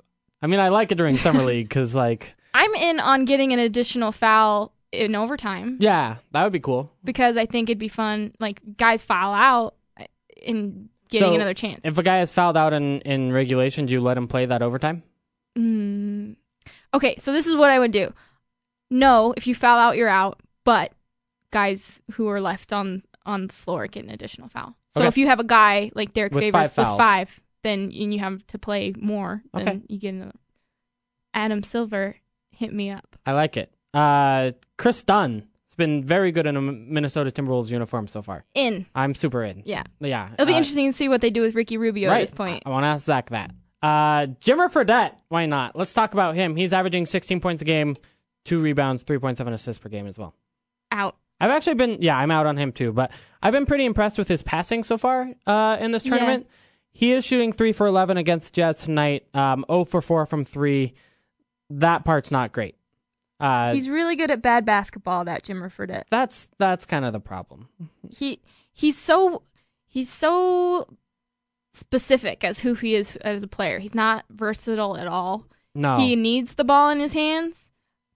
I 0.41 0.47
mean, 0.47 0.59
I 0.59 0.69
like 0.69 0.91
it 0.91 0.95
during 0.95 1.17
Summer 1.17 1.43
League 1.45 1.67
because, 1.67 1.95
like, 1.95 2.35
I'm 2.53 2.73
in 2.75 2.99
on 2.99 3.25
getting 3.25 3.53
an 3.53 3.59
additional 3.59 4.11
foul 4.11 4.73
in 4.91 5.15
overtime 5.15 5.77
Yeah, 5.79 6.17
that 6.31 6.43
would 6.43 6.53
be 6.53 6.59
cool. 6.59 6.91
because 7.03 7.37
I 7.37 7.45
think 7.45 7.69
it'd 7.69 7.77
be 7.79 7.87
fun. 7.89 8.33
Like 8.39 8.61
guys 8.77 9.03
foul 9.03 9.33
out 9.33 9.75
and 10.45 10.89
getting 11.09 11.29
So, 11.29 11.35
another 11.35 11.53
chance. 11.53 11.81
If 11.83 11.97
a 11.97 12.03
guy 12.03 12.17
has 12.17 12.31
fouled 12.31 12.57
out 12.57 12.73
in, 12.73 13.01
in 13.01 13.31
regulation, 13.31 13.85
do 13.85 13.93
you 13.93 14.01
let 14.01 14.17
him 14.17 14.27
play 14.27 14.45
that 14.45 14.61
overtime? 14.61 15.03
Mm. 15.57 16.35
Okay, 16.93 17.15
so 17.17 17.31
this 17.33 17.45
is 17.47 17.55
what 17.55 17.69
I 17.69 17.79
would 17.79 17.91
do. 17.91 18.13
No, 18.89 19.33
if 19.37 19.45
you 19.47 19.53
foul 19.55 19.79
out, 19.79 19.97
you're 19.97 20.07
out. 20.09 20.39
But 20.63 20.91
guys 21.51 21.99
who 22.13 22.27
are 22.29 22.41
left 22.41 22.71
on 22.73 23.03
on 23.25 23.47
the 23.47 23.53
floor 23.53 23.85
get 23.87 24.03
an 24.03 24.09
additional 24.09 24.49
foul. 24.49 24.75
So 24.91 25.01
Okay. 25.01 25.07
if 25.07 25.17
you 25.17 25.27
have 25.27 25.39
a 25.39 25.43
guy 25.43 25.91
like 25.93 26.13
Derrick 26.13 26.33
With 26.33 26.43
Favors 26.43 26.71
five 26.71 26.77
with 26.93 26.97
five, 26.97 27.39
then 27.63 27.91
and 27.93 28.13
you 28.13 28.19
have 28.19 28.45
to 28.47 28.57
play 28.57 28.93
more. 28.99 29.43
Then 29.53 29.67
Okay. 29.67 29.81
you 29.87 29.99
get 29.99 30.13
another. 30.15 30.31
Adam 31.33 31.61
Silver, 31.63 32.15
hit 32.51 32.73
me 32.73 32.89
up. 32.89 33.15
I 33.25 33.33
like 33.33 33.55
it. 33.57 33.71
Uh, 33.93 34.51
Kris 34.77 35.03
Dunn 35.03 35.47
It's 35.65 35.75
been 35.75 36.03
very 36.03 36.31
good 36.31 36.45
in 36.47 36.55
a 36.55 36.61
Minnesota 36.61 37.31
Timberwolves 37.31 37.69
uniform 37.69 38.07
so 38.07 38.21
far. 38.21 38.45
In 38.53 38.85
I'm 38.93 39.15
super 39.15 39.43
in. 39.43 39.63
yeah, 39.65 39.83
Yeah. 39.99 40.29
it'll 40.33 40.45
be 40.45 40.53
uh, 40.53 40.57
interesting 40.57 40.91
to 40.91 40.97
see 40.97 41.09
what 41.09 41.21
they 41.21 41.29
do 41.29 41.41
with 41.41 41.55
Ricky 41.55 41.77
Rubio 41.77 42.09
right. 42.09 42.17
at 42.17 42.21
this 42.21 42.31
point. 42.31 42.63
I 42.65 42.69
want 42.69 42.83
to 42.83 42.87
ask 42.87 43.05
Zach 43.05 43.29
that. 43.31 43.51
Uh, 43.81 44.27
Jimmer 44.43 44.69
Fredette, 44.71 45.15
why 45.29 45.45
not? 45.45 45.75
Let's 45.75 45.93
talk 45.93 46.13
about 46.13 46.35
him. 46.35 46.55
He's 46.55 46.73
averaging 46.73 47.05
16 47.05 47.39
points 47.39 47.61
a 47.61 47.65
game, 47.65 47.95
two 48.45 48.59
rebounds, 48.59 49.03
3.7 49.03 49.53
assists 49.53 49.81
per 49.81 49.89
game 49.89 50.05
as 50.05 50.17
well. 50.17 50.35
Out. 50.91 51.15
I've 51.39 51.49
actually 51.51 51.75
been, 51.75 51.97
yeah, 52.01 52.17
I'm 52.17 52.31
out 52.31 52.45
on 52.45 52.57
him 52.57 52.73
too, 52.73 52.91
but 52.91 53.11
I've 53.41 53.53
been 53.53 53.65
pretty 53.65 53.85
impressed 53.85 54.17
with 54.17 54.27
his 54.27 54.43
passing 54.43 54.83
so 54.83 54.97
far 54.97 55.29
uh, 55.47 55.77
in 55.79 55.91
this 55.91 56.05
Yeah. 56.05 56.17
tournament. 56.17 56.47
He 56.91 57.13
is 57.13 57.23
shooting 57.23 57.53
three 57.53 57.71
for 57.71 57.87
11 57.87 58.17
against 58.17 58.51
the 58.53 58.55
Jazz 58.57 58.79
tonight, 58.79 59.23
um, 59.33 59.63
0 59.69 59.85
for 59.85 60.01
4 60.01 60.25
from 60.25 60.43
three. 60.43 60.93
That 61.69 62.03
part's 62.03 62.31
not 62.31 62.51
great. 62.51 62.75
Uh, 63.39 63.73
He's 63.73 63.89
really 63.89 64.15
good 64.15 64.31
at 64.31 64.41
bad 64.41 64.65
basketball. 64.65 65.23
That 65.25 65.43
Jimmer 65.43 65.71
Fredette. 65.71 66.03
that's 66.09 66.47
that's 66.57 66.85
kind 66.85 67.05
of 67.05 67.13
the 67.13 67.19
problem. 67.19 67.69
he 68.09 68.41
he's 68.71 68.97
so 68.97 69.43
he's 69.87 70.09
so 70.11 70.87
specific 71.73 72.43
as 72.43 72.59
who 72.59 72.73
he 72.73 72.95
is 72.95 73.15
as 73.17 73.43
a 73.43 73.47
player. 73.47 73.79
He's 73.79 73.95
not 73.95 74.25
versatile 74.29 74.97
at 74.97 75.07
all. 75.07 75.45
No, 75.75 75.97
He 75.97 76.15
needs 76.15 76.55
the 76.55 76.63
ball 76.63 76.89
in 76.89 76.99
his 76.99 77.13
hands, 77.13 77.69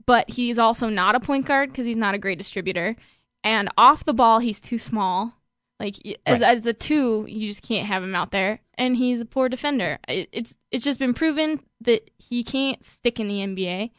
but 0.06 0.30
he's 0.32 0.58
also 0.58 0.90
not 0.90 1.16
a 1.16 1.20
point 1.20 1.46
guard 1.46 1.72
because 1.72 1.86
he's 1.86 1.96
not 1.96 2.16
a 2.16 2.20
great 2.20 2.38
distributor. 2.38 2.96
And 3.44 3.70
off 3.78 4.06
the 4.06 4.14
ball, 4.14 4.40
he's 4.40 4.60
too 4.60 4.78
small. 4.78 5.34
Like 5.80 5.96
as 6.26 6.40
Right. 6.42 6.58
as 6.58 6.66
a 6.66 6.74
two, 6.74 7.26
you 7.30 7.48
just 7.48 7.62
can't 7.62 7.88
have 7.88 8.04
him 8.04 8.16
out 8.16 8.32
there. 8.32 8.60
And 8.78 8.98
he's 8.98 9.22
a 9.22 9.26
poor 9.26 9.50
defender. 9.50 10.00
It, 10.08 10.30
it's 10.32 10.56
it's 10.72 10.84
just 10.84 11.00
been 11.00 11.14
proven 11.14 11.60
that 11.82 12.10
he 12.18 12.44
can't 12.44 12.84
stick 12.84 13.20
in 13.20 13.28
the 13.28 13.40
NBA, 13.42 13.92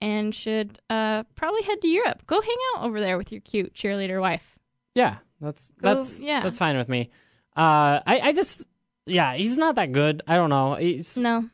and 0.00 0.34
should 0.34 0.78
uh 0.90 1.22
probably 1.34 1.62
head 1.62 1.80
to 1.82 1.88
Europe. 1.88 2.26
Go 2.26 2.40
hang 2.40 2.56
out 2.76 2.84
over 2.84 3.00
there 3.00 3.16
with 3.18 3.32
your 3.32 3.40
cute 3.40 3.74
cheerleader 3.74 4.20
wife. 4.20 4.58
yeah, 4.94 5.16
that's 5.40 5.70
Go- 5.82 5.94
that's 5.94 6.20
yeah. 6.20 6.40
that's 6.42 6.58
fine 6.58 6.76
with 6.76 6.88
me. 6.88 7.10
Uh, 7.56 8.00
I 8.06 8.20
I 8.22 8.32
just 8.32 8.62
yeah, 9.06 9.34
he's 9.34 9.56
not 9.56 9.76
that 9.76 9.92
good. 9.92 10.22
I 10.26 10.34
don't 10.36 10.50
know. 10.50 10.74
He's 10.74 11.16
No, 11.16 11.48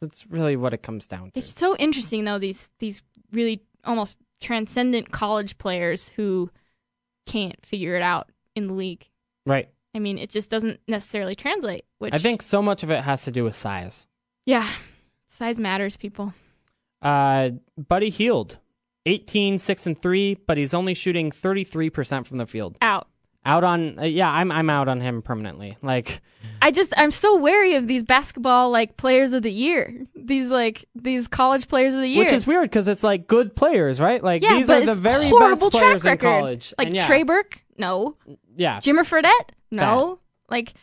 that's 0.00 0.26
really 0.28 0.56
what 0.56 0.72
it 0.72 0.82
comes 0.82 1.06
down 1.06 1.30
to. 1.32 1.38
It's 1.38 1.52
so 1.58 1.76
interesting 1.76 2.24
though 2.24 2.38
these 2.38 2.70
these 2.78 3.02
really 3.32 3.62
almost 3.84 4.16
transcendent 4.40 5.10
college 5.12 5.58
players 5.58 6.08
who 6.08 6.50
can't 7.26 7.64
figure 7.66 7.96
it 7.96 8.02
out 8.02 8.30
in 8.54 8.66
the 8.68 8.72
league. 8.74 9.08
Right. 9.46 9.68
I 9.94 9.98
mean, 9.98 10.16
it 10.18 10.30
just 10.30 10.48
doesn't 10.50 10.80
necessarily 10.88 11.34
translate. 11.34 11.84
Which 11.98 12.14
I 12.14 12.18
think 12.18 12.40
so 12.42 12.62
much 12.62 12.82
of 12.82 12.90
it 12.90 13.02
has 13.02 13.24
to 13.24 13.30
do 13.30 13.44
with 13.44 13.54
size. 13.54 14.06
yeah, 14.46 14.68
size 15.28 15.58
matters, 15.58 15.96
people. 15.96 16.32
Uh, 17.02 17.50
Buddy 17.76 18.10
Hield, 18.10 18.58
18, 19.06 19.58
6, 19.58 19.86
and 19.86 20.00
3, 20.00 20.34
but 20.46 20.56
he's 20.56 20.72
only 20.72 20.94
shooting 20.94 21.30
33% 21.30 22.26
from 22.26 22.38
the 22.38 22.46
field. 22.46 22.76
Out. 22.80 23.08
Out 23.44 23.64
on, 23.64 23.98
uh, 23.98 24.02
yeah, 24.02 24.30
I'm, 24.30 24.52
I'm 24.52 24.70
out 24.70 24.86
on 24.86 25.00
him 25.00 25.20
permanently. 25.20 25.76
Like, 25.82 26.20
I 26.60 26.70
just 26.70 26.94
I'm 26.96 27.10
so 27.10 27.36
wary 27.36 27.74
of 27.74 27.88
these 27.88 28.04
basketball 28.04 28.70
like 28.70 28.96
players 28.96 29.32
of 29.32 29.42
the 29.42 29.50
year. 29.50 30.06
These 30.14 30.48
like 30.48 30.84
these 30.94 31.26
college 31.26 31.66
players 31.66 31.92
of 31.92 32.00
the 32.00 32.08
year. 32.08 32.22
which 32.22 32.32
is 32.32 32.46
weird 32.46 32.70
because 32.70 32.86
it's 32.86 33.02
like 33.02 33.26
good 33.26 33.56
players, 33.56 34.00
right? 34.00 34.22
Like, 34.22 34.42
yeah, 34.42 34.54
these 34.54 34.70
are 34.70 34.86
the 34.86 34.94
very 34.94 35.28
horrible 35.28 35.70
best 35.70 35.72
players 35.72 36.02
track 36.02 36.22
in 36.22 36.28
college. 36.28 36.72
Like 36.78 36.86
And 36.86 36.96
yeah, 36.96 37.06
Trey 37.08 37.24
Burke, 37.24 37.64
no. 37.76 38.16
yeah, 38.54 38.78
Jimmer 38.78 39.04
Fredette, 39.04 39.50
no. 39.72 40.20
Like 40.48 40.74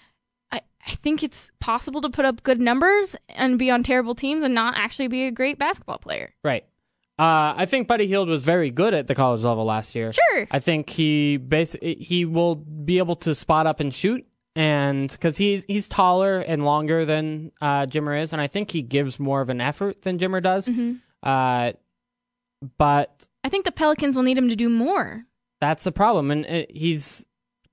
I 0.90 0.96
think 0.96 1.22
it's 1.24 1.52
possible 1.60 2.02
to 2.02 2.10
put 2.10 2.26
up 2.26 2.42
good 2.44 2.60
numbers 2.60 3.16
and 3.30 3.60
be 3.60 3.70
on 3.70 3.84
terrible 3.84 4.16
teams 4.16 4.44
and 4.44 4.56
not 4.56 4.74
actually 4.76 5.08
be 5.08 5.26
a 5.28 5.32
great 5.32 5.60
basketball 5.60 6.00
player. 6.00 6.34
right. 6.44 6.66
Uh, 7.20 7.54
I 7.58 7.66
think 7.66 7.90
Buddy 7.90 8.08
Hield 8.08 8.30
was 8.30 8.46
very 8.46 8.72
good 8.72 8.94
at 8.94 9.08
the 9.08 9.14
college 9.14 9.44
level 9.44 9.66
last 9.66 9.94
year. 9.94 10.14
Sure. 10.14 10.48
I 10.52 10.60
think 10.60 10.90
he 10.90 11.36
basically 11.36 11.96
he 11.96 12.24
will 12.24 12.56
be 12.56 12.98
able 12.98 13.18
to 13.18 13.36
spot 13.36 13.68
up 13.68 13.82
and 13.82 13.94
shoot, 13.94 14.26
and 14.56 15.12
because 15.12 15.36
he's 15.36 15.66
he's 15.66 15.90
taller 15.90 16.40
and 16.40 16.64
longer 16.64 17.04
than 17.06 17.52
uh, 17.60 17.86
Jimmer 17.88 18.22
is, 18.22 18.32
and 18.32 18.42
I 18.42 18.48
think 18.48 18.72
he 18.72 18.82
gives 18.82 19.20
more 19.20 19.42
of 19.42 19.50
an 19.50 19.60
effort 19.60 20.04
than 20.04 20.18
Jimmer 20.18 20.42
does. 20.42 20.70
Mm-hmm. 20.70 20.94
Uh, 21.22 21.74
but 22.78 23.28
I 23.44 23.50
think 23.50 23.66
the 23.66 23.74
Pelicans 23.74 24.16
will 24.16 24.24
need 24.24 24.38
him 24.38 24.48
to 24.48 24.56
do 24.56 24.70
more. 24.70 25.26
that's 25.60 25.84
the 25.84 25.92
problem, 25.92 26.32
and 26.32 26.46
uh 26.46 26.64
he's 26.70 27.26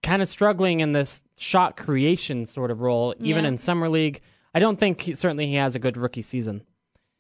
kind 0.07 0.23
of 0.23 0.29
struggling 0.29 0.81
in 0.81 0.93
this 0.93 1.23
shot 1.37 1.77
creation 1.77 2.47
sort 2.47 2.71
of 2.71 2.81
role, 2.81 3.15
even 3.21 3.45
Yeah. 3.45 3.49
in 3.49 3.59
summer 3.59 3.89
league. 3.89 4.21
I 4.55 4.59
don't 4.61 4.79
think 4.79 5.01
he, 5.03 5.15
certainly 5.15 5.47
he 5.49 5.55
has 5.55 5.75
a 5.75 5.79
good 5.79 5.97
rookie 5.97 6.23
season. 6.23 6.63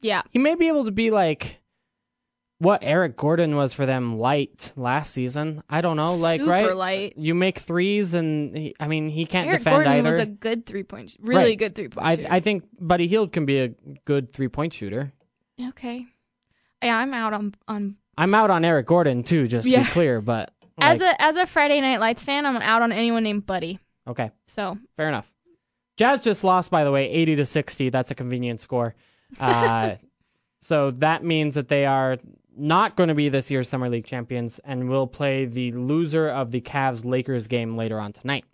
Yeah. 0.00 0.22
He 0.30 0.38
may 0.38 0.54
be 0.54 0.68
able 0.68 0.84
to 0.84 0.90
be 0.92 1.10
like 1.10 1.60
what 2.58 2.80
Eric 2.82 3.16
Gordon 3.16 3.54
was 3.56 3.74
for 3.74 3.84
them 3.84 4.18
light 4.18 4.72
last 4.76 5.12
season. 5.12 5.62
I 5.68 5.80
don't 5.82 5.96
know, 5.98 6.14
like 6.14 6.40
Super 6.40 6.50
right. 6.50 6.76
light. 6.76 7.14
You 7.18 7.34
make 7.34 7.58
threes, 7.58 8.14
and 8.14 8.56
he, 8.56 8.74
I 8.80 8.88
mean 8.88 9.08
he 9.10 9.26
can't 9.26 9.48
Eric 9.48 9.58
defend 9.60 9.74
Gordon 9.84 9.92
either. 9.92 10.10
was 10.12 10.20
a 10.20 10.26
good 10.26 10.64
three 10.64 10.82
point, 10.82 11.14
really 11.20 11.50
Right. 11.50 11.58
good 11.58 11.74
three 11.74 11.88
point. 11.88 12.06
I 12.06 12.36
I 12.36 12.40
think 12.40 12.64
Buddy 12.80 13.08
Hield 13.08 13.32
can 13.32 13.44
be 13.44 13.58
a 13.60 13.68
good 14.06 14.32
three 14.32 14.48
point 14.48 14.72
shooter. 14.72 15.12
okay. 15.68 16.06
Yeah, 16.82 16.96
I'm 16.96 17.12
out 17.12 17.32
on 17.34 17.54
on 17.68 17.96
I'm 18.16 18.34
out 18.34 18.48
on 18.50 18.64
Eric 18.64 18.86
Gordon 18.86 19.22
too, 19.22 19.46
just 19.48 19.64
to 19.66 19.70
Yeah. 19.70 19.82
be 19.82 19.90
clear. 19.90 20.20
But 20.22 20.54
as 20.78 21.00
like, 21.00 21.16
a 21.16 21.22
as 21.22 21.36
a 21.36 21.46
Friday 21.46 21.80
Night 21.80 22.00
Lights 22.00 22.22
fan, 22.22 22.46
I'm 22.46 22.56
out 22.56 22.82
on 22.82 22.92
anyone 22.92 23.22
named 23.22 23.46
Buddy. 23.46 23.78
okay, 24.06 24.30
So 24.46 24.78
fair 24.96 25.08
enough. 25.08 25.30
Jazz 25.96 26.22
just 26.22 26.44
lost, 26.44 26.70
by 26.70 26.84
the 26.84 26.90
way, 26.90 27.08
eighty 27.10 27.34
to 27.36 27.46
sixty. 27.46 27.88
That's 27.88 28.10
a 28.10 28.14
convenient 28.14 28.60
score. 28.60 28.94
Uh, 29.40 29.96
so 30.60 30.90
that 30.92 31.24
means 31.24 31.54
that 31.54 31.68
they 31.68 31.86
are 31.86 32.18
not 32.58 32.96
going 32.96 33.08
to 33.08 33.14
be 33.14 33.28
this 33.28 33.50
year's 33.50 33.68
summer 33.68 33.88
league 33.88 34.04
champions, 34.06 34.58
and 34.64 34.88
will 34.88 35.06
play 35.06 35.44
the 35.46 35.72
loser 35.72 36.28
of 36.28 36.50
the 36.50 36.60
Cavs 36.60 37.04
Lakers 37.04 37.46
game 37.46 37.76
later 37.76 37.98
on 37.98 38.12
tonight. 38.12 38.44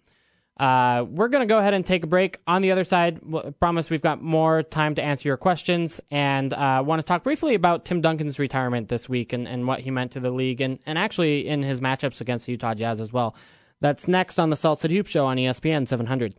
Uh, 0.62 1.04
we're 1.10 1.26
going 1.26 1.40
to 1.40 1.52
go 1.52 1.58
ahead 1.58 1.74
and 1.74 1.84
take 1.84 2.04
a 2.04 2.06
break. 2.06 2.38
On 2.46 2.62
the 2.62 2.70
other 2.70 2.84
side, 2.84 3.20
w- 3.28 3.50
promise 3.58 3.90
we've 3.90 4.00
got 4.00 4.22
more 4.22 4.62
time 4.62 4.94
to 4.94 5.02
answer 5.02 5.28
your 5.28 5.36
questions 5.36 6.00
and 6.08 6.52
uh, 6.52 6.84
want 6.86 7.00
to 7.00 7.02
talk 7.02 7.24
briefly 7.24 7.56
about 7.56 7.84
Tim 7.84 8.00
Duncan's 8.00 8.38
retirement 8.38 8.86
this 8.88 9.08
week 9.08 9.32
and, 9.32 9.48
and 9.48 9.66
what 9.66 9.80
he 9.80 9.90
meant 9.90 10.12
to 10.12 10.20
the 10.20 10.30
league 10.30 10.60
and, 10.60 10.78
and 10.86 10.98
actually 10.98 11.48
in 11.48 11.64
his 11.64 11.80
matchups 11.80 12.20
against 12.20 12.46
the 12.46 12.52
Utah 12.52 12.74
Jazz 12.74 13.00
as 13.00 13.12
well. 13.12 13.34
That's 13.80 14.06
next 14.06 14.38
on 14.38 14.50
the 14.50 14.56
Salt 14.56 14.78
City 14.78 14.94
Hoop 14.94 15.08
Show 15.08 15.26
on 15.26 15.36
ESPN 15.36 15.88
700. 15.88 16.36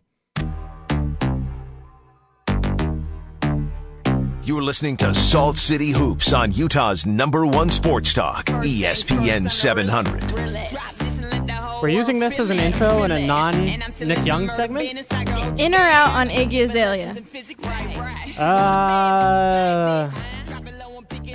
You're 4.42 4.62
listening 4.62 4.96
to 4.98 5.12
Salt 5.12 5.58
City 5.58 5.90
Hoops 5.90 6.32
on 6.32 6.50
Utah's 6.50 7.04
number 7.04 7.44
one 7.44 7.68
sports 7.68 8.14
talk, 8.14 8.46
ESPN 8.46 9.50
700. 9.50 10.93
We're 11.84 11.90
using 11.90 12.18
this 12.18 12.40
as 12.40 12.48
an 12.48 12.58
intro 12.60 13.02
in 13.02 13.10
a 13.10 13.26
non 13.26 13.62
Nick 13.66 14.24
Young 14.24 14.48
segment. 14.48 14.88
in 15.60 15.74
or 15.74 15.78
out 15.80 16.08
on 16.14 16.30
Iggy 16.30 16.64
Azalea. 16.64 17.14
Uh, 18.42 20.10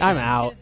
I'm 0.02 0.18
out. 0.18 0.56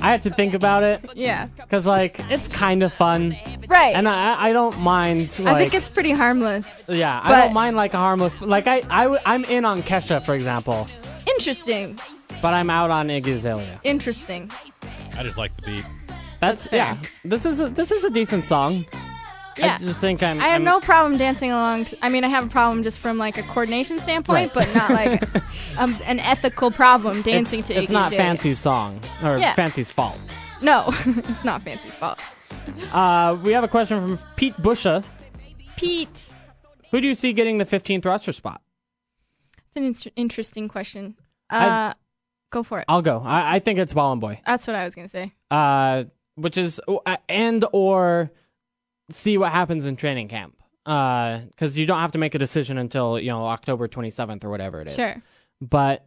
I 0.00 0.10
had 0.10 0.22
to 0.22 0.30
think 0.30 0.54
about 0.54 0.82
it 0.82 1.00
Yeah. 1.14 1.46
because, 1.54 1.86
like, 1.86 2.18
it's 2.28 2.48
kind 2.48 2.82
of 2.82 2.92
fun, 2.92 3.36
Right. 3.68 3.94
and 3.94 4.08
I, 4.08 4.48
I 4.48 4.52
don't 4.52 4.80
mind. 4.80 5.38
Like, 5.38 5.54
I 5.54 5.58
think 5.60 5.74
it's 5.74 5.88
pretty 5.88 6.10
harmless. 6.10 6.66
yeah, 6.88 7.20
I 7.22 7.36
don't 7.36 7.52
mind 7.54 7.76
like 7.76 7.94
a 7.94 7.98
harmless. 7.98 8.40
Like, 8.40 8.66
I, 8.66 8.82
I, 8.90 9.16
I'm 9.24 9.44
in 9.44 9.64
on 9.64 9.84
Kesha, 9.84 10.20
for 10.24 10.34
example, 10.34 10.88
Interesting. 11.28 12.00
but 12.42 12.52
I'm 12.52 12.68
out 12.68 12.90
on 12.90 13.06
Iggy 13.06 13.34
Azalea. 13.34 13.78
Interesting. 13.84 14.50
I 15.16 15.22
just 15.22 15.38
like 15.38 15.54
the 15.54 15.62
beat. 15.66 15.84
That's, 16.42 16.66
fair. 16.66 16.76
yeah. 16.78 16.96
This 17.24 17.46
is 17.46 17.60
a, 17.60 17.68
this 17.70 17.90
is 17.90 18.04
a 18.04 18.10
decent 18.10 18.44
song. 18.44 18.84
Yeah. 19.58 19.74
I 19.74 19.78
just 19.78 20.00
think 20.00 20.22
I'm. 20.22 20.38
I 20.40 20.44
have 20.44 20.52
I'm- 20.54 20.64
no 20.64 20.80
problem 20.80 21.16
dancing 21.18 21.52
along. 21.52 21.84
To, 21.86 22.04
I 22.04 22.08
mean, 22.08 22.24
I 22.24 22.28
have 22.28 22.44
a 22.44 22.48
problem 22.48 22.82
just 22.82 22.98
from 22.98 23.16
like 23.16 23.38
a 23.38 23.42
coordination 23.44 23.98
standpoint, 23.98 24.54
Right. 24.54 24.66
but 24.66 24.74
not 24.74 24.90
like 24.90 25.22
um, 25.78 25.96
an 26.04 26.18
ethical 26.20 26.70
problem 26.70 27.22
dancing 27.22 27.60
It's, 27.60 27.68
to. 27.68 27.74
it's 27.74 27.90
Iggy 27.90 27.94
not. 27.94 28.12
Fancy's 28.12 28.58
song 28.58 29.00
or 29.22 29.38
Yeah. 29.38 29.54
Fancy's 29.54 29.90
fault. 29.90 30.18
No, 30.60 30.84
it's 31.06 31.44
not 31.44 31.62
Fancy's 31.62 31.94
fault. 31.94 32.20
Uh, 32.92 33.36
we 33.44 33.52
have 33.52 33.64
a 33.64 33.68
question 33.68 34.00
from 34.00 34.18
Pete 34.36 34.56
Busha. 34.56 35.04
Pete, 35.76 36.28
Who 36.90 37.00
do 37.00 37.06
you 37.08 37.14
see 37.14 37.32
getting 37.32 37.58
the 37.58 37.64
15th 37.66 38.04
roster 38.04 38.32
spot? 38.32 38.62
it's 39.68 39.76
an 39.76 39.84
in- 39.84 40.12
interesting 40.16 40.68
question. 40.68 41.16
Uh, 41.50 41.92
go 42.50 42.62
for 42.62 42.78
it. 42.80 42.84
I'll 42.88 43.02
go. 43.02 43.20
I, 43.24 43.56
I 43.56 43.58
think 43.58 43.78
it's 43.78 43.92
Bolomboy. 43.94 44.38
That's 44.46 44.66
what 44.66 44.76
I 44.76 44.84
was 44.84 44.94
gonna 44.94 45.08
say. 45.08 45.32
Uh, 45.50 46.04
which 46.34 46.56
is 46.56 46.80
uh, 46.88 47.16
and 47.28 47.64
or 47.72 48.30
see 49.10 49.38
what 49.38 49.52
happens 49.52 49.86
in 49.86 49.96
training 49.96 50.28
camp. 50.28 50.56
Because 50.84 51.78
you 51.78 51.86
don't 51.86 52.00
have 52.00 52.12
to 52.12 52.18
make 52.18 52.34
a 52.34 52.38
decision 52.38 52.76
until 52.78 53.18
you 53.18 53.28
know 53.28 53.46
October 53.46 53.86
27th 53.88 54.44
or 54.44 54.50
whatever 54.50 54.80
it 54.80 54.88
is. 54.88 54.94
Sure. 54.94 55.22
But 55.60 56.06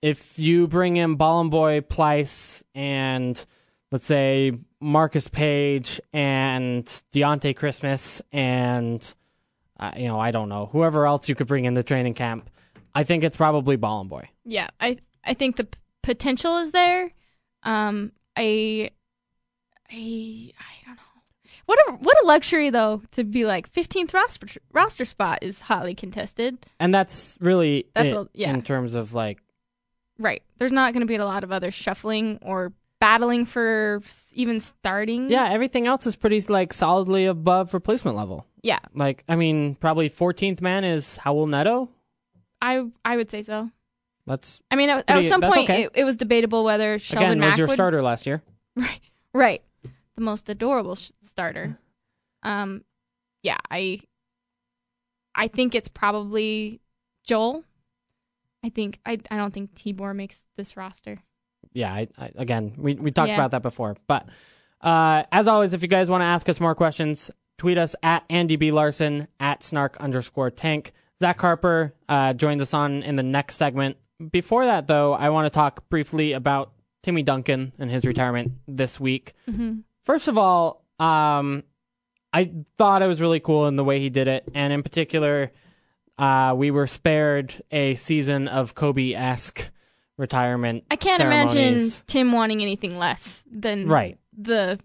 if 0.00 0.38
you 0.38 0.66
bring 0.66 0.96
in 0.96 1.16
Bolomboy, 1.18 1.82
Pleiss, 1.82 2.62
and 2.74 3.44
let's 3.90 4.06
say 4.06 4.52
Marcus 4.80 5.28
Paige 5.28 6.00
and 6.12 6.86
Dionte 7.12 7.54
Christmas 7.54 8.22
and 8.32 9.14
uh, 9.78 9.92
you 9.96 10.08
know 10.08 10.18
I 10.18 10.30
don't 10.30 10.48
know 10.48 10.66
whoever 10.72 11.06
else 11.06 11.28
you 11.28 11.34
could 11.34 11.46
bring 11.46 11.66
into 11.66 11.82
training 11.82 12.14
camp, 12.14 12.50
I 12.94 13.04
think 13.04 13.24
it's 13.24 13.36
probably 13.36 13.76
Bolomboy. 13.76 14.24
Yeah, 14.44 14.68
I 14.80 14.98
I 15.24 15.34
think 15.34 15.56
the 15.56 15.64
p- 15.64 15.78
potential 16.02 16.56
is 16.58 16.72
there. 16.72 17.12
Um, 17.62 18.12
I, 18.36 18.90
I, 19.92 20.52
I 20.58 20.86
don't 20.86 20.96
know. 20.96 21.02
What 21.66 21.78
a 21.88 21.92
what 21.92 22.16
a 22.22 22.26
luxury 22.26 22.70
though 22.70 23.02
to 23.12 23.24
be 23.24 23.44
like 23.44 23.68
fifteenth 23.68 24.12
roster 24.12 24.46
roster 24.72 25.04
spot 25.04 25.38
is 25.42 25.60
hotly 25.60 25.94
contested. 25.94 26.66
And 26.80 26.92
that's 26.92 27.36
really 27.40 27.86
That's 27.94 28.08
it 28.08 28.16
a- 28.16 28.28
yeah. 28.34 28.50
in 28.50 28.62
terms 28.62 28.94
of 28.94 29.14
like 29.14 29.38
Right. 30.18 30.42
There's 30.58 30.72
not 30.72 30.92
going 30.92 31.00
to 31.00 31.06
be 31.06 31.16
a 31.16 31.24
lot 31.24 31.44
of 31.44 31.52
other 31.52 31.70
shuffling 31.70 32.38
or 32.42 32.72
battling 33.00 33.46
for 33.46 34.00
even 34.32 34.60
starting. 34.60 35.28
yeah, 35.30 35.50
everything 35.50 35.86
else 35.86 36.06
is 36.06 36.14
pretty 36.14 36.40
like 36.42 36.72
solidly 36.72 37.26
above 37.26 37.74
replacement 37.74 38.16
level. 38.16 38.46
Yeah. 38.62 38.78
Like 38.94 39.24
I 39.28 39.36
mean, 39.36 39.74
probably 39.76 40.08
14th 40.10 40.60
man 40.60 40.84
is 40.84 41.18
Raul 41.24 41.48
Neto. 41.48 41.88
I 42.60 42.84
I 43.04 43.16
would 43.16 43.30
say 43.30 43.42
so. 43.42 43.70
That's 44.26 44.60
I 44.70 44.76
mean, 44.76 44.88
at, 44.88 45.04
at 45.08 45.24
some 45.24 45.40
point, 45.40 45.68
okay. 45.70 45.84
it, 45.84 45.90
it 45.96 46.04
was 46.04 46.16
debatable 46.16 46.62
whether 46.64 46.98
Shelvin 46.98 47.16
again 47.16 47.40
Mack 47.40 47.50
was 47.50 47.58
your 47.58 47.66
would 47.68 47.74
starter 47.74 48.02
last 48.02 48.26
year. 48.26 48.42
Right. 48.74 49.00
Right. 49.34 49.62
The 50.16 50.22
most 50.22 50.48
adorable 50.48 50.94
sh- 50.96 51.10
starter. 51.22 51.78
Um 52.42 52.84
yeah, 53.42 53.58
I 53.70 54.00
I 55.34 55.48
think 55.48 55.74
it's 55.74 55.88
probably 55.88 56.80
Joel. 57.24 57.64
I 58.64 58.68
think 58.68 59.00
I 59.06 59.18
I 59.30 59.36
don't 59.36 59.52
think 59.54 59.74
Tibor 59.74 60.14
makes 60.14 60.40
this 60.56 60.76
roster. 60.76 61.18
yeah, 61.72 61.92
I, 61.92 62.08
I, 62.18 62.30
again, 62.36 62.72
we, 62.76 62.94
we 62.94 63.10
talked 63.10 63.28
Yeah. 63.28 63.36
about 63.36 63.52
that 63.52 63.62
before. 63.62 63.96
But 64.06 64.28
uh, 64.82 65.22
as 65.32 65.46
always, 65.48 65.72
if 65.72 65.80
you 65.82 65.88
guys 65.88 66.10
want 66.10 66.20
to 66.22 66.26
ask 66.26 66.48
us 66.48 66.60
more 66.60 66.74
questions, 66.74 67.30
tweet 67.56 67.78
us 67.78 67.94
at 68.02 68.24
Andy 68.28 68.56
B. 68.56 68.72
Larsen, 68.72 69.28
at 69.40 69.62
snark 69.62 69.96
underscore 69.98 70.50
tank. 70.50 70.92
Zach 71.20 71.40
Harper 71.40 71.94
uh, 72.08 72.32
joins 72.34 72.60
us 72.60 72.74
on 72.74 73.02
in 73.04 73.14
the 73.16 73.22
next 73.22 73.54
segment. 73.56 73.96
Before 74.30 74.66
that, 74.66 74.88
though, 74.88 75.14
I 75.14 75.30
want 75.30 75.46
to 75.46 75.50
talk 75.50 75.88
briefly 75.88 76.32
about 76.32 76.72
Timmy 77.04 77.22
Duncan 77.22 77.72
and 77.78 77.90
his 77.90 78.04
retirement 78.04 78.52
this 78.66 78.98
week. 79.00 79.34
First 80.02 80.28
of 80.28 80.36
all, 80.38 80.84
um, 80.98 81.64
I 82.32 82.50
thought 82.78 83.02
it 83.02 83.06
was 83.06 83.20
really 83.20 83.40
cool 83.40 83.66
in 83.66 83.76
the 83.76 83.84
way 83.84 84.00
he 84.00 84.10
did 84.10 84.28
it, 84.28 84.48
and 84.54 84.72
in 84.72 84.82
particular, 84.82 85.52
uh, 86.18 86.54
we 86.56 86.70
were 86.70 86.86
spared 86.86 87.54
a 87.70 87.94
season 87.94 88.48
of 88.48 88.74
Kobe 88.74 89.12
esque 89.12 89.70
retirement. 90.16 90.84
I 90.90 90.96
can't 90.96 91.20
imagine. 91.20 91.88
Tim 92.06 92.32
wanting 92.32 92.62
anything 92.62 92.98
less 92.98 93.42
than 93.50 93.86
Right. 93.88 94.18
the 94.36 94.78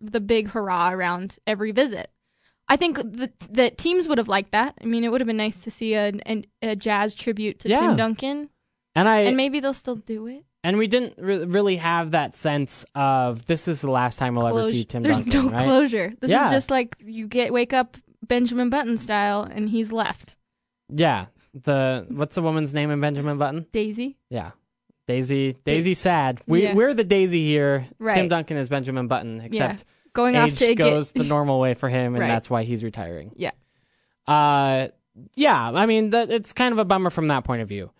the 0.00 0.20
big 0.20 0.48
hurrah 0.48 0.90
around 0.92 1.36
every 1.46 1.72
visit. 1.72 2.10
I 2.68 2.76
think 2.76 2.96
that 3.18 3.38
that 3.50 3.76
teams 3.78 4.08
would 4.08 4.18
have 4.18 4.28
liked 4.28 4.52
that. 4.52 4.74
I 4.80 4.84
mean, 4.86 5.04
it 5.04 5.10
would 5.12 5.20
have 5.20 5.26
been 5.26 5.36
nice 5.36 5.62
to 5.64 5.70
see 5.70 5.94
a 5.94 6.12
an, 6.26 6.46
a 6.62 6.76
jazz 6.76 7.12
tribute 7.14 7.60
to 7.60 7.68
Yeah. 7.68 7.80
Tim 7.80 7.96
Duncan, 7.96 8.48
And 8.94 9.08
I 9.08 9.20
and 9.20 9.36
maybe 9.36 9.60
they'll 9.60 9.74
still 9.74 9.96
do 9.96 10.26
it. 10.28 10.44
And 10.64 10.76
we 10.78 10.88
didn't 10.88 11.14
re- 11.18 11.44
really 11.44 11.76
have 11.76 12.10
that 12.10 12.34
sense 12.34 12.84
of 12.96 13.46
this 13.46 13.68
is 13.68 13.82
the 13.82 13.90
last 13.90 14.18
time 14.18 14.34
we'll 14.34 14.48
ever 14.48 14.68
see 14.68 14.84
Tim 14.84 15.02
Duncan. 15.04 15.22
There's 15.22 15.32
Duncan, 15.34 15.52
no 15.52 15.56
right? 15.58 15.64
closure. 15.66 16.12
This 16.20 16.30
Yeah. 16.30 16.46
is 16.46 16.52
just 16.52 16.70
like 16.70 16.96
you 17.04 17.28
get 17.28 17.52
wake 17.52 17.72
up 17.72 17.96
Benjamin 18.26 18.70
Button 18.70 18.98
style, 18.98 19.42
and 19.42 19.68
he's 19.68 19.92
left. 19.92 20.34
Yeah. 20.88 21.26
The 21.52 22.06
what's 22.08 22.34
the 22.34 22.42
woman's 22.42 22.74
name 22.74 22.90
in 22.90 23.00
Benjamin 23.00 23.38
Button? 23.38 23.66
Daisy. 23.70 24.16
Yeah. 24.30 24.52
Daisy 25.06 25.54
Daisy 25.64 25.92
sad. 25.94 26.40
We 26.46 26.62
Yeah. 26.64 26.74
we're 26.74 26.94
the 26.94 27.04
Daisy 27.04 27.44
here. 27.44 27.80
Tim 27.80 27.96
Right. 27.98 28.28
Duncan 28.30 28.56
is 28.56 28.68
Benjamin 28.70 29.06
Button, 29.06 29.40
except 29.40 29.84
Going 30.14 30.36
off 30.36 30.48
age 30.48 30.58
to 30.60 30.74
goes 30.74 31.12
get 31.12 31.22
the 31.22 31.28
normal 31.28 31.60
way 31.60 31.74
for 31.74 31.88
him 31.88 32.14
and 32.14 32.22
Right. 32.22 32.28
that's 32.28 32.48
why 32.48 32.62
he's 32.64 32.82
retiring. 32.82 33.32
yeah. 33.36 33.50
Uh 34.26 34.88
yeah, 35.36 35.70
I 35.70 35.86
mean 35.86 36.10
that 36.10 36.30
it's 36.30 36.52
kind 36.52 36.72
of 36.72 36.78
a 36.78 36.84
bummer 36.84 37.10
from 37.10 37.28
that 37.28 37.44
point 37.44 37.62
of 37.62 37.68
view. 37.68 37.90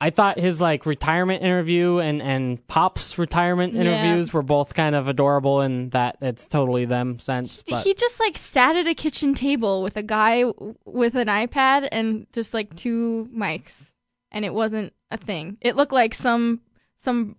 I 0.00 0.10
thought 0.10 0.38
his 0.38 0.60
like 0.60 0.84
retirement 0.84 1.42
interview 1.42 1.98
and 1.98 2.20
and 2.20 2.64
Pop's 2.68 3.16
retirement 3.18 3.72
Yeah. 3.74 3.80
interviews 3.82 4.32
were 4.32 4.42
both 4.42 4.74
kind 4.74 4.94
of 4.94 5.08
adorable 5.08 5.62
in 5.62 5.88
that 5.90 6.18
it's 6.20 6.46
totally 6.46 6.84
them 6.84 7.18
sense. 7.18 7.62
But 7.66 7.82
he 7.84 7.94
just 7.94 8.20
like 8.20 8.36
sat 8.36 8.76
at 8.76 8.86
a 8.86 8.94
kitchen 8.94 9.34
table 9.34 9.82
with 9.82 9.96
a 9.96 10.02
guy 10.02 10.44
with 10.84 11.14
an 11.14 11.28
iPad 11.28 11.88
and 11.90 12.26
just 12.32 12.52
like 12.52 12.76
two 12.76 13.28
mics, 13.34 13.90
and 14.30 14.44
it 14.44 14.52
wasn't 14.52 14.92
a 15.10 15.16
thing. 15.16 15.56
It 15.62 15.76
looked 15.76 15.92
like 15.92 16.14
some 16.14 16.60
some 16.98 17.36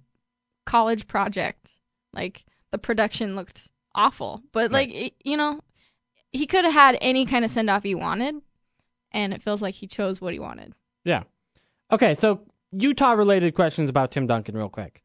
college 0.65 1.07
project. 1.07 1.71
Like 2.13 2.43
the 2.71 2.79
production 2.79 3.35
looked 3.35 3.69
awful, 3.93 4.41
but 4.51 4.71
like 4.71 4.89
it- 4.91 5.13
you 5.23 5.37
know, 5.37 5.61
he 6.31 6.47
could 6.47 6.65
have 6.65 6.73
had 6.73 6.97
any 7.01 7.25
kind 7.27 7.45
of 7.45 7.51
send 7.51 7.69
off 7.69 7.83
he 7.83 7.93
wanted, 7.93 8.35
and 9.11 9.31
it 9.31 9.43
feels 9.43 9.61
like 9.61 9.75
he 9.75 9.85
chose 9.85 10.19
what 10.19 10.33
he 10.33 10.39
wanted. 10.39 10.73
Yeah. 11.03 11.23
Okay, 11.91 12.13
so 12.15 12.41
Utah 12.71 13.11
related 13.13 13.55
questions 13.55 13.89
about 13.89 14.11
Tim 14.11 14.27
Duncan 14.27 14.55
real 14.57 14.69
quick. 14.69 15.03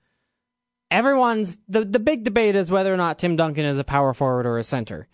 Everyone's 0.91 1.59
the 1.69 1.85
the 1.85 1.99
big 1.99 2.23
debate 2.25 2.55
is 2.55 2.71
whether 2.71 2.93
or 2.93 2.97
not 2.99 3.19
Tim 3.19 3.37
Duncan 3.37 3.65
is 3.65 3.79
a 3.79 3.85
power 3.85 4.13
forward 4.13 4.45
or 4.47 4.59
a 4.59 4.65
center. 4.65 5.09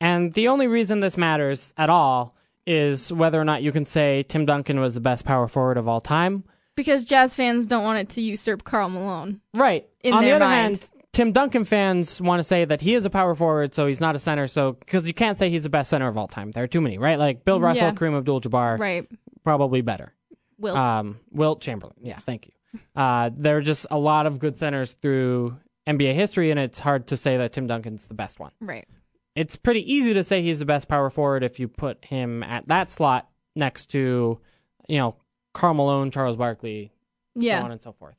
And 0.00 0.32
the 0.32 0.48
only 0.48 0.66
reason 0.68 1.00
this 1.00 1.16
matters 1.16 1.74
at 1.76 1.90
all 1.90 2.34
is 2.66 3.12
whether 3.12 3.40
or 3.40 3.44
not 3.44 3.62
you 3.62 3.72
can 3.72 3.84
say 3.84 4.22
Tim 4.22 4.46
Duncan 4.46 4.80
was 4.80 4.94
the 4.94 5.00
best 5.00 5.24
power 5.24 5.48
forward 5.48 5.76
of 5.76 5.88
all 5.88 6.00
time. 6.00 6.44
Because 6.76 7.04
Jazz 7.04 7.34
fans 7.34 7.66
don't 7.66 7.82
want 7.82 7.98
it 7.98 8.08
to 8.14 8.20
usurp 8.20 8.62
Karl 8.64 8.88
Malone. 8.88 9.40
Right. 9.52 9.86
In 10.02 10.14
On 10.14 10.20
the 10.20 10.26
their 10.26 10.36
other 10.36 10.44
mind. 10.44 10.76
hand, 10.76 10.90
Tim 11.12 11.32
Duncan 11.32 11.64
fans 11.64 12.20
want 12.20 12.38
to 12.38 12.44
say 12.44 12.64
that 12.64 12.80
he 12.82 12.94
is 12.94 13.04
a 13.04 13.10
power 13.10 13.34
forward, 13.34 13.74
so 13.74 13.86
he's 13.88 14.00
not 14.00 14.14
a 14.14 14.18
center. 14.20 14.46
So 14.46 14.72
because 14.74 15.06
you 15.08 15.12
can't 15.14 15.36
say 15.36 15.50
he's 15.50 15.64
the 15.64 15.68
best 15.68 15.90
center 15.90 16.06
of 16.06 16.16
all 16.16 16.28
time, 16.28 16.52
there 16.52 16.62
are 16.62 16.68
too 16.68 16.80
many, 16.80 16.96
right? 16.96 17.18
Like 17.18 17.44
Bill 17.44 17.60
Russell, 17.60 17.86
Yeah. 17.88 17.92
Kareem 17.94 18.16
Abdul-Jabbar, 18.16 18.78
Right. 18.78 19.08
probably 19.42 19.80
better. 19.80 20.14
Will. 20.58 20.76
Um, 20.76 21.18
Wilt 21.30 21.60
Chamberlain. 21.60 21.96
Yeah, 22.02 22.18
thank 22.26 22.46
you. 22.46 22.80
Uh, 22.94 23.30
there 23.36 23.56
are 23.58 23.62
just 23.62 23.86
a 23.90 23.98
lot 23.98 24.26
of 24.26 24.38
good 24.38 24.56
centers 24.56 24.94
through 24.94 25.56
NBA 25.86 26.14
history, 26.14 26.50
and 26.50 26.60
it's 26.60 26.78
hard 26.78 27.06
to 27.08 27.16
say 27.16 27.36
that 27.38 27.52
Tim 27.52 27.66
Duncan's 27.66 28.06
the 28.06 28.14
best 28.14 28.38
one. 28.38 28.52
right. 28.60 28.86
It's 29.34 29.54
pretty 29.54 29.90
easy 29.92 30.14
to 30.14 30.24
say 30.24 30.42
he's 30.42 30.58
the 30.58 30.64
best 30.64 30.88
power 30.88 31.10
forward 31.10 31.44
if 31.44 31.60
you 31.60 31.68
put 31.68 32.04
him 32.04 32.42
at 32.42 32.66
that 32.66 32.90
slot 32.90 33.28
next 33.54 33.86
to, 33.92 34.40
you 34.88 34.98
know, 34.98 35.14
Karl 35.54 35.74
Malone, 35.74 36.10
Charles 36.10 36.36
Barkley, 36.36 36.90
so 37.36 37.42
Yeah. 37.42 37.62
on 37.62 37.70
and 37.70 37.80
so 37.80 37.92
forth. 37.92 38.16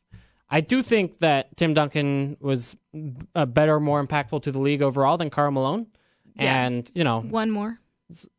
I 0.49 0.61
do 0.61 0.81
think 0.81 1.17
that 1.19 1.57
Tim 1.57 1.73
Duncan 1.73 2.37
was 2.39 2.77
a 3.35 3.45
better, 3.45 3.81
more 3.81 4.01
impactful 4.05 4.43
to 4.43 4.51
the 4.53 4.59
league 4.59 4.81
overall 4.81 5.17
than 5.17 5.29
Karl 5.29 5.51
Malone. 5.51 5.87
Yeah. 6.37 6.63
And, 6.65 6.89
you 6.95 7.03
know, 7.03 7.19
One 7.19 7.51
more. 7.51 7.79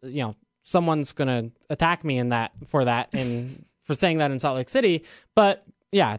you 0.03 0.23
know 0.23 0.35
someone's 0.63 1.13
gonna 1.13 1.51
attack 1.69 2.03
me 2.03 2.17
in 2.19 2.31
that 2.31 2.53
for 2.67 2.85
that 2.87 3.11
and 3.13 3.63
for 3.91 3.97
saying 3.97 4.19
that 4.19 4.31
in 4.31 4.39
Salt 4.39 4.57
Lake 4.57 4.69
City. 4.69 5.05
But 5.35 5.67
yeah, 5.91 6.19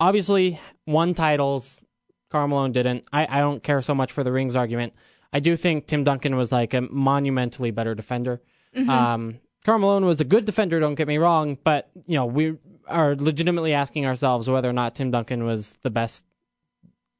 obviously 0.00 0.60
won 0.84 1.14
titles. 1.14 1.80
Karl 2.28 2.48
Malone 2.48 2.72
didn't. 2.72 3.06
I, 3.12 3.28
I 3.30 3.38
don't 3.38 3.62
care 3.62 3.80
so 3.82 3.94
much 3.94 4.10
for 4.10 4.24
the 4.24 4.32
rings 4.32 4.56
argument. 4.56 4.94
I 5.32 5.38
do 5.38 5.56
think 5.56 5.86
Tim 5.86 6.02
Duncan 6.02 6.34
was 6.34 6.50
like 6.50 6.74
a 6.74 6.80
monumentally 6.80 7.70
better 7.70 7.94
defender. 7.94 8.42
Um, 8.88 9.38
Karl 9.64 9.78
Malone 9.78 10.04
was 10.04 10.20
a 10.20 10.24
good 10.24 10.44
defender. 10.44 10.80
Don't 10.80 10.96
get 10.96 11.06
me 11.06 11.18
wrong, 11.18 11.56
but 11.62 11.88
you 12.06 12.16
know 12.16 12.26
we 12.26 12.58
are 12.88 13.14
legitimately 13.14 13.72
asking 13.72 14.06
ourselves 14.06 14.50
whether 14.50 14.68
or 14.68 14.72
not 14.72 14.96
Tim 14.96 15.12
Duncan 15.12 15.44
was 15.44 15.78
the 15.82 15.90
best 15.90 16.24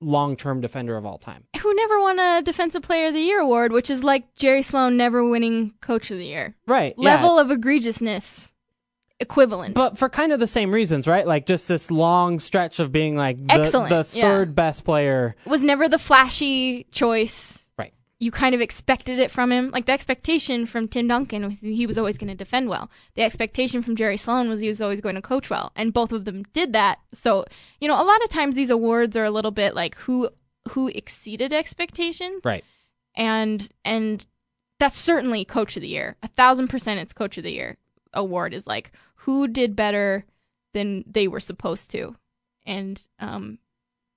long-term 0.01 0.61
defender 0.61 0.97
of 0.97 1.07
all 1.07 1.19
time. 1.19 1.45
who 1.57 1.73
never 1.75 2.01
won 2.01 2.19
a 2.19 2.43
Defensive 2.43 2.83
Player 2.83 3.07
of 3.07 3.15
the 3.15 3.21
Year 3.21 3.39
award, 3.41 3.71
which 3.71 3.89
is 3.89 4.03
like 4.03 4.35
Jerry 4.35 4.63
Sloan 4.63 4.97
never 4.97 5.27
winning 5.29 5.73
Coach 5.81 6.11
of 6.11 6.19
the 6.19 6.27
Year. 6.27 6.57
Right. 6.67 6.95
yeah. 6.99 7.15
Level 7.15 7.39
of 7.39 7.49
egregiousness 7.49 8.51
equivalent. 9.21 9.75
But 9.75 9.99
for 9.99 10.09
kind 10.09 10.33
of 10.33 10.41
the 10.41 10.47
same 10.47 10.73
reasons, 10.73 11.07
right? 11.07 11.27
Like 11.27 11.47
just 11.47 11.69
this 11.69 11.91
long 11.91 12.41
stretch 12.41 12.81
of 12.81 12.93
being 12.93 13.17
like 13.17 13.39
the, 13.39 13.53
Excellent, 13.53 13.89
the 13.91 14.07
yeah. 14.12 14.23
third 14.23 14.55
best 14.55 14.85
player. 14.85 15.37
was 15.47 15.62
never 15.62 15.89
the 15.89 15.99
flashy 15.99 16.87
choice. 16.91 17.65
Right. 17.79 17.93
You 18.19 18.31
kind 18.31 18.55
of 18.55 18.61
expected 18.61 19.19
it 19.19 19.31
from 19.31 19.53
him. 19.53 19.71
Like 19.71 19.87
the 19.87 19.93
expectation 19.93 20.67
from 20.67 20.89
Tim 20.89 21.09
Duncan 21.09 21.47
was 21.47 21.61
he 21.61 21.87
was 21.87 21.97
always 21.99 22.19
going 22.19 22.29
to 22.29 22.35
defend 22.35 22.69
well. 22.69 22.91
The 23.15 23.23
expectation 23.23 23.83
from 23.83 23.97
Jerry 23.97 24.17
Sloan 24.17 24.49
was 24.49 24.61
he 24.61 24.69
was 24.69 24.81
always 24.81 25.01
going 25.01 25.15
to 25.17 25.23
coach 25.23 25.49
well, 25.51 25.73
and 25.77 25.93
both 25.93 26.12
of 26.12 26.25
them 26.25 26.45
did 26.53 26.73
that. 26.73 26.99
So 27.12 27.45
you 27.81 27.89
know, 27.89 28.01
a 28.01 28.05
lot 28.05 28.23
of 28.25 28.31
times 28.31 28.55
these 28.55 28.71
awards 28.71 29.17
are 29.17 29.25
a 29.25 29.31
little 29.31 29.51
bit 29.53 29.75
like 29.75 29.95
who 29.97 30.29
who 30.71 30.89
exceeded 30.89 31.53
expectations. 31.53 32.41
Right. 32.45 32.65
and 33.15 33.69
and 33.85 34.27
that's 34.81 34.99
certainly 34.99 35.45
coach 35.45 35.77
of 35.77 35.83
the 35.83 35.89
year 35.89 36.17
a 36.23 36.29
thousand 36.29 36.67
percent 36.69 36.99
it's 36.99 37.12
coach 37.12 37.39
of 37.39 37.45
the 37.45 37.53
year 37.53 37.77
award 38.15 38.55
is 38.55 38.67
like 38.67 38.93
who 39.17 39.47
did 39.47 39.77
better 39.77 40.25
than 40.73 41.05
they 41.07 41.29
were 41.29 41.41
supposed 41.41 41.91
to 41.91 42.17
and 42.67 43.03
um 43.19 43.59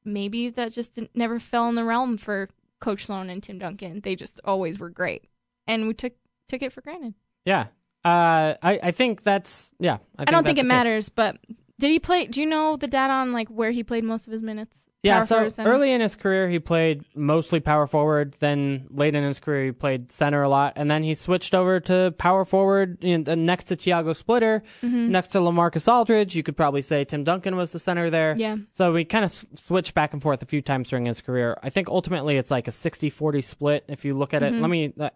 maybe 0.07 0.49
that 0.49 0.71
just 0.71 0.95
didn't, 0.95 1.11
never 1.13 1.39
fell 1.39 1.67
in 1.69 1.75
the 1.75 1.83
realm 1.83 2.17
for 2.17 2.49
Coach 2.79 3.05
Sloan 3.05 3.29
and 3.29 3.43
Tim 3.43 3.59
Duncan. 3.59 4.01
They 4.01 4.15
just 4.15 4.39
always 4.43 4.79
were 4.79 4.89
great, 4.89 5.25
and 5.67 5.87
we 5.87 5.93
took 5.93 6.13
took 6.47 6.61
it 6.61 6.73
for 6.73 6.81
granted. 6.81 7.13
Yeah. 7.45 7.67
Uh, 8.05 8.55
I, 8.63 8.79
I 8.81 8.91
think 8.91 9.23
that's 9.23 9.69
yeah. 9.79 9.97
I, 10.17 10.23
I 10.23 10.25
don't 10.25 10.43
think 10.43 10.59
it 10.59 10.65
matters, 10.65 11.09
but 11.09 11.37
did 11.79 11.91
he 11.91 11.99
play? 11.99 12.25
Do 12.27 12.39
you 12.39 12.47
know 12.47 12.77
the 12.77 12.87
data 12.87 13.13
on 13.13 13.33
like 13.33 13.49
where 13.49 13.71
he 13.71 13.83
played 13.83 14.03
most 14.03 14.27
of 14.27 14.33
his 14.33 14.41
minutes? 14.41 14.77
Yeah, 15.07 15.23
so 15.23 15.49
early 15.59 15.91
in 15.91 16.01
his 16.01 16.15
career, 16.15 16.47
he 16.49 16.59
played 16.59 17.03
mostly 17.15 17.59
power 17.59 17.87
forward. 17.87 18.35
Then 18.39 18.87
late 18.89 19.15
in 19.15 19.23
his 19.23 19.39
career, 19.39 19.65
he 19.65 19.71
played 19.71 20.11
center 20.11 20.43
a 20.43 20.49
lot, 20.49 20.73
and 20.75 20.89
then 20.91 21.03
he 21.03 21.13
switched 21.13 21.55
over 21.55 21.79
to 21.81 22.13
power 22.17 22.45
forward 22.45 22.97
you 23.03 23.17
know, 23.17 23.35
next 23.35 23.65
to 23.65 23.75
Tiago 23.75 24.13
Splitter, 24.13 24.61
Mm-hmm. 24.83 25.09
next 25.11 25.29
to 25.29 25.39
LaMarcus 25.39 25.87
Aldridge. 25.91 26.35
You 26.35 26.43
could 26.43 26.55
probably 26.57 26.81
say 26.81 27.03
Tim 27.05 27.23
Duncan 27.23 27.55
was 27.55 27.71
the 27.71 27.79
center 27.79 28.09
there. 28.09 28.35
Yeah. 28.37 28.57
So 28.71 28.93
we 28.93 29.05
kind 29.05 29.25
of 29.25 29.31
s- 29.31 29.45
switched 29.55 29.93
back 29.93 30.13
and 30.13 30.21
forth 30.21 30.41
a 30.43 30.45
few 30.45 30.61
times 30.61 30.89
during 30.89 31.05
his 31.05 31.21
career. 31.21 31.57
I 31.63 31.69
think 31.69 31.89
ultimately 31.89 32.37
it's 32.37 32.51
like 32.51 32.67
a 32.67 32.71
60-40 32.71 33.43
split 33.43 33.85
if 33.87 34.05
you 34.05 34.13
look 34.13 34.33
at 34.33 34.41
Mm-hmm. 34.41 34.55
it. 34.55 34.61
Let 34.61 34.69
me. 34.69 34.87
The, 34.95 35.11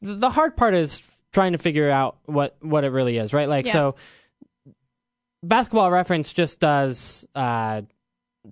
the 0.00 0.30
hard 0.30 0.56
part 0.56 0.74
is 0.74 1.22
trying 1.32 1.52
to 1.52 1.58
figure 1.58 1.90
out 1.90 2.18
what 2.26 2.56
what 2.60 2.84
it 2.84 2.90
really 2.90 3.16
is, 3.16 3.32
right? 3.32 3.48
Like 3.48 3.66
Yeah. 3.66 3.72
so. 3.72 3.94
Basketball 5.42 5.90
Reference 5.90 6.32
just 6.32 6.58
does 6.60 7.26
uh, 7.34 7.82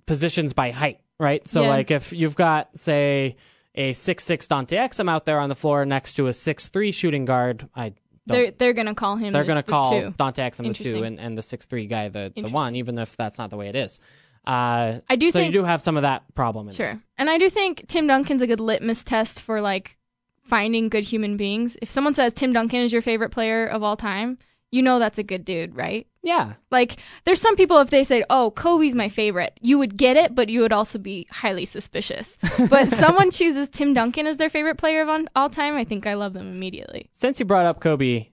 positions 0.05 0.53
by 0.53 0.71
height, 0.71 0.99
right? 1.19 1.45
So 1.47 1.63
Yeah. 1.63 1.69
like 1.69 1.91
if 1.91 2.13
you've 2.13 2.35
got 2.35 2.77
say 2.77 3.35
a 3.75 3.93
six 3.93 4.23
six 4.23 4.47
Dante 4.47 4.77
Exum 4.77 5.09
out 5.09 5.25
there 5.25 5.39
on 5.39 5.49
the 5.49 5.55
floor 5.55 5.85
next 5.85 6.13
to 6.13 6.27
a 6.27 6.33
six 6.33 6.67
three 6.67 6.91
shooting 6.91 7.25
guard, 7.25 7.67
I 7.75 7.93
They're 8.25 8.51
they're 8.51 8.73
gonna 8.73 8.95
call 8.95 9.15
him. 9.17 9.33
they're 9.33 9.43
the- 9.43 9.47
going 9.47 9.61
to 9.61 9.65
the 9.65 9.71
call 9.71 9.91
two. 10.01 10.13
Dante 10.17 10.41
Exum 10.49 10.67
the 10.67 10.83
two 10.83 11.03
and, 11.03 11.19
and 11.19 11.37
the 11.37 11.41
six 11.43 11.65
three 11.65 11.87
guy 11.87 12.07
the, 12.09 12.31
the 12.35 12.49
one, 12.49 12.75
even 12.75 12.97
if 12.99 13.17
that's 13.17 13.37
not 13.37 13.49
the 13.49 13.57
way 13.57 13.69
it 13.69 13.75
is. 13.75 13.99
Uh, 14.45 14.99
I 15.09 15.15
do 15.15 15.27
so 15.27 15.39
think- 15.39 15.53
you 15.53 15.61
do 15.61 15.65
have 15.65 15.81
some 15.81 15.95
of 15.95 16.03
that 16.03 16.33
problem. 16.35 16.67
In 16.69 16.75
there. 16.75 16.91
Sure, 16.93 17.01
and 17.17 17.29
I 17.29 17.37
do 17.37 17.49
think 17.49 17.87
Tim 17.87 18.07
Duncan's 18.07 18.41
a 18.41 18.47
good 18.47 18.59
litmus 18.59 19.03
test 19.03 19.39
for 19.41 19.61
like 19.61 19.97
finding 20.43 20.89
good 20.89 21.05
human 21.05 21.37
beings. 21.37 21.77
If 21.81 21.89
someone 21.89 22.13
says 22.13 22.33
Tim 22.33 22.51
Duncan 22.53 22.81
is 22.81 22.91
your 22.91 23.01
favorite 23.01 23.29
player 23.29 23.65
of 23.65 23.81
all 23.83 23.95
time, 23.95 24.37
you 24.73 24.81
know 24.81 24.97
that's 24.97 25.19
a 25.19 25.23
good 25.23 25.45
dude, 25.45 25.75
right? 25.75 26.07
Yeah, 26.23 26.53
Like, 26.71 26.97
there's 27.25 27.41
some 27.41 27.55
people, 27.57 27.79
if 27.79 27.89
they 27.89 28.03
said, 28.03 28.23
oh, 28.29 28.51
Kobe's 28.51 28.95
my 28.95 29.09
favorite, 29.09 29.59
you 29.61 29.77
would 29.77 29.97
get 29.97 30.15
it, 30.15 30.33
but 30.33 30.47
you 30.47 30.61
would 30.61 30.71
also 30.71 30.97
be 30.97 31.27
highly 31.29 31.65
suspicious. 31.65 32.37
But 32.69 32.89
someone 32.89 33.29
chooses 33.29 33.67
Tim 33.69 33.93
Duncan 33.93 34.25
as 34.25 34.37
their 34.37 34.49
favorite 34.49 34.77
player 34.77 35.01
of 35.01 35.27
all 35.35 35.49
time, 35.49 35.75
I 35.75 35.83
think 35.83 36.07
I 36.07 36.13
love 36.15 36.33
them 36.33 36.47
immediately. 36.47 37.09
since 37.11 37.39
you 37.39 37.45
brought 37.45 37.65
up 37.65 37.81
Kobe, 37.81 38.29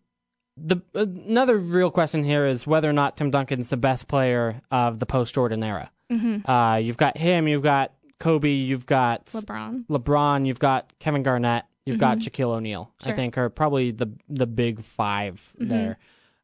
the 0.57 0.81
another 0.95 1.59
real 1.59 1.91
question 1.91 2.23
here 2.23 2.47
is 2.47 2.67
whether 2.67 2.89
or 2.89 2.93
not 2.93 3.17
Tim 3.17 3.31
Duncan's 3.31 3.71
the 3.71 3.77
best 3.77 4.09
player 4.09 4.63
of 4.71 4.99
the 4.99 5.07
post 5.07 5.35
Jordan 5.35 5.63
era. 5.63 5.91
Mm-hmm. 6.11 6.49
Uh, 6.51 6.77
you've 6.77 6.97
got 6.97 7.17
him, 7.17 7.49
you've 7.49 7.63
got 7.63 7.93
Kobe, 8.19 8.51
you've 8.51 8.87
got 8.87 9.27
LeBron. 9.27 9.87
LeBron, 9.87 10.47
you've 10.47 10.59
got 10.59 10.93
Kevin 11.01 11.23
Garnett, 11.23 11.65
you've 11.87 11.99
got 11.99 12.19
Shaquille 12.19 12.55
O'Neal. 12.55 12.83
I 12.83 12.85
Mm-hmm. 12.85 13.05
Sure. 13.05 13.13
Mm-hmm. 13.13 13.17
think 13.17 13.39
are 13.39 13.51
probably 13.51 13.91
the 13.91 14.13
the 14.29 14.47
big 14.47 14.81
5 14.83 15.57
there. 15.59 15.99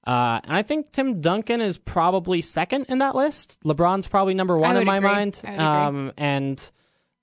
Uh, 0.07 0.40
and 0.44 0.57
I 0.57 0.62
think 0.62 0.92
Tim 0.92 1.20
Duncan 1.20 1.61
is 1.61 1.78
probably 1.78 2.40
second 2.40 2.86
in 2.88 2.98
that 2.98 3.14
list. 3.16 3.59
LeBron's 3.64 4.07
probably 4.07 4.34
number 4.34 4.57
one 4.57 4.76
in 4.76 4.84
my 4.86 4.98
agree. 4.98 5.09
mind. 5.09 5.40
I 5.44 5.50
agree. 5.52 5.64
Um, 5.64 6.12
and 6.16 6.70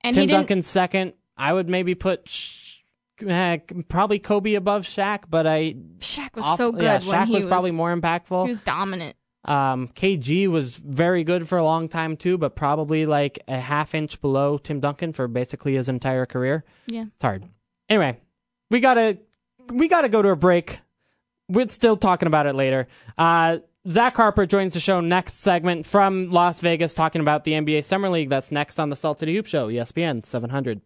And 0.02 0.14
Tim. 0.16 0.28
Duncan's 0.28 0.68
second. 0.68 1.14
I 1.38 1.54
would 1.54 1.70
maybe 1.70 1.96
put 1.96 2.28
Sh- 2.28 2.80
eh, 3.26 3.58
probably 3.88 4.20
Kobe 4.20 4.56
above 4.56 4.84
Shaq, 4.84 5.24
but 5.30 5.48
I 5.48 5.76
Shaq 6.00 6.36
was 6.36 6.44
off- 6.44 6.58
so 6.58 6.72
good 6.74 6.84
yeah, 6.84 7.00
when 7.00 7.20
Shaq 7.20 7.28
he 7.28 7.36
was, 7.36 7.46
probably 7.46 7.72
more 7.72 7.96
impactful. 7.96 8.46
he 8.48 8.52
was 8.52 8.62
dominant. 8.64 9.16
Um, 9.46 9.90
KG 9.90 10.48
was 10.48 10.76
very 10.78 11.24
good 11.24 11.48
for 11.50 11.58
a 11.58 11.64
long 11.66 11.90
time 11.90 12.16
too, 12.18 12.38
but 12.38 12.56
probably 12.56 13.06
like 13.06 13.40
a 13.48 13.60
half 13.60 13.94
inch 13.96 14.22
below 14.22 14.58
Tim 14.58 14.80
Duncan 14.80 15.12
for 15.12 15.28
basically 15.28 15.74
his 15.76 15.90
entire 15.90 16.26
career. 16.26 16.64
Yeah. 16.88 17.06
It's 17.14 17.22
hard. 17.22 17.46
Anyway, 17.90 18.20
we 18.70 18.80
gotta 18.80 19.18
we 19.72 19.88
gotta 19.88 20.08
go 20.10 20.22
to 20.22 20.30
a 20.30 20.36
break. 20.36 20.80
We're 21.50 21.68
still 21.70 21.98
talking 21.98 22.28
about 22.28 22.46
it 22.46 22.56
later. 22.56 22.88
Uh, 23.18 23.60
Zach 23.88 24.16
Harper 24.16 24.46
joins 24.46 24.74
the 24.74 24.80
show 24.80 25.02
next 25.02 25.36
segment 25.42 25.86
from 25.86 26.32
Las 26.32 26.62
Vegas, 26.62 26.94
talking 26.94 27.22
about 27.22 27.44
the 27.44 27.52
NBA 27.52 27.84
Summer 27.84 28.10
League. 28.10 28.30
That's 28.30 28.52
next 28.52 28.80
on 28.80 28.90
the 28.90 28.96
Salt 28.96 29.20
City 29.20 29.36
Hoop 29.36 29.46
Show, 29.46 29.68
ESPN 29.68 30.24
700. 30.24 30.82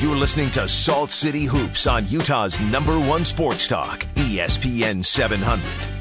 You're 0.00 0.16
listening 0.16 0.50
to 0.52 0.66
Salt 0.66 1.10
City 1.10 1.44
Hoops 1.44 1.86
on 1.86 2.08
Utah's 2.08 2.58
number 2.58 2.98
one 2.98 3.22
sports 3.22 3.68
talk, 3.68 4.00
ESPN 4.14 5.04
700. 5.04 5.99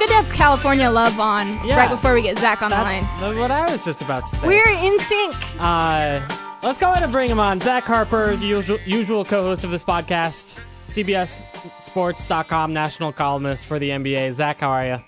It's 0.00 0.08
good 0.08 0.14
to 0.16 0.22
have 0.22 0.32
California 0.32 0.88
love 0.88 1.20
on 1.20 1.46
Yeah. 1.62 1.76
right 1.76 1.90
before 1.90 2.14
we 2.14 2.22
get 2.22 2.38
Zach 2.38 2.62
on 2.62 2.70
the 2.70 2.76
line. 2.78 3.02
That's 3.20 3.36
what 3.36 3.50
I 3.50 3.70
was 3.70 3.84
just 3.84 4.00
about 4.00 4.26
to 4.28 4.34
say. 4.36 4.48
We're 4.48 4.66
in 4.70 4.98
sync. 5.00 5.34
Uh, 5.60 6.22
let's 6.62 6.78
go 6.78 6.90
ahead 6.90 7.02
and 7.02 7.12
bring 7.12 7.28
him 7.30 7.38
on. 7.38 7.60
Zach 7.60 7.84
Harper, 7.84 8.34
the 8.34 8.46
usual, 8.46 8.78
usual 8.86 9.26
co-host 9.26 9.62
of 9.62 9.70
this 9.70 9.84
podcast, 9.84 10.58
CBSSports.com 10.88 12.72
national 12.72 13.12
columnist 13.12 13.66
for 13.66 13.78
the 13.78 13.90
NBA. 13.90 14.32
Zach, 14.32 14.60
how 14.60 14.70
are 14.70 14.86
you? 14.86 15.04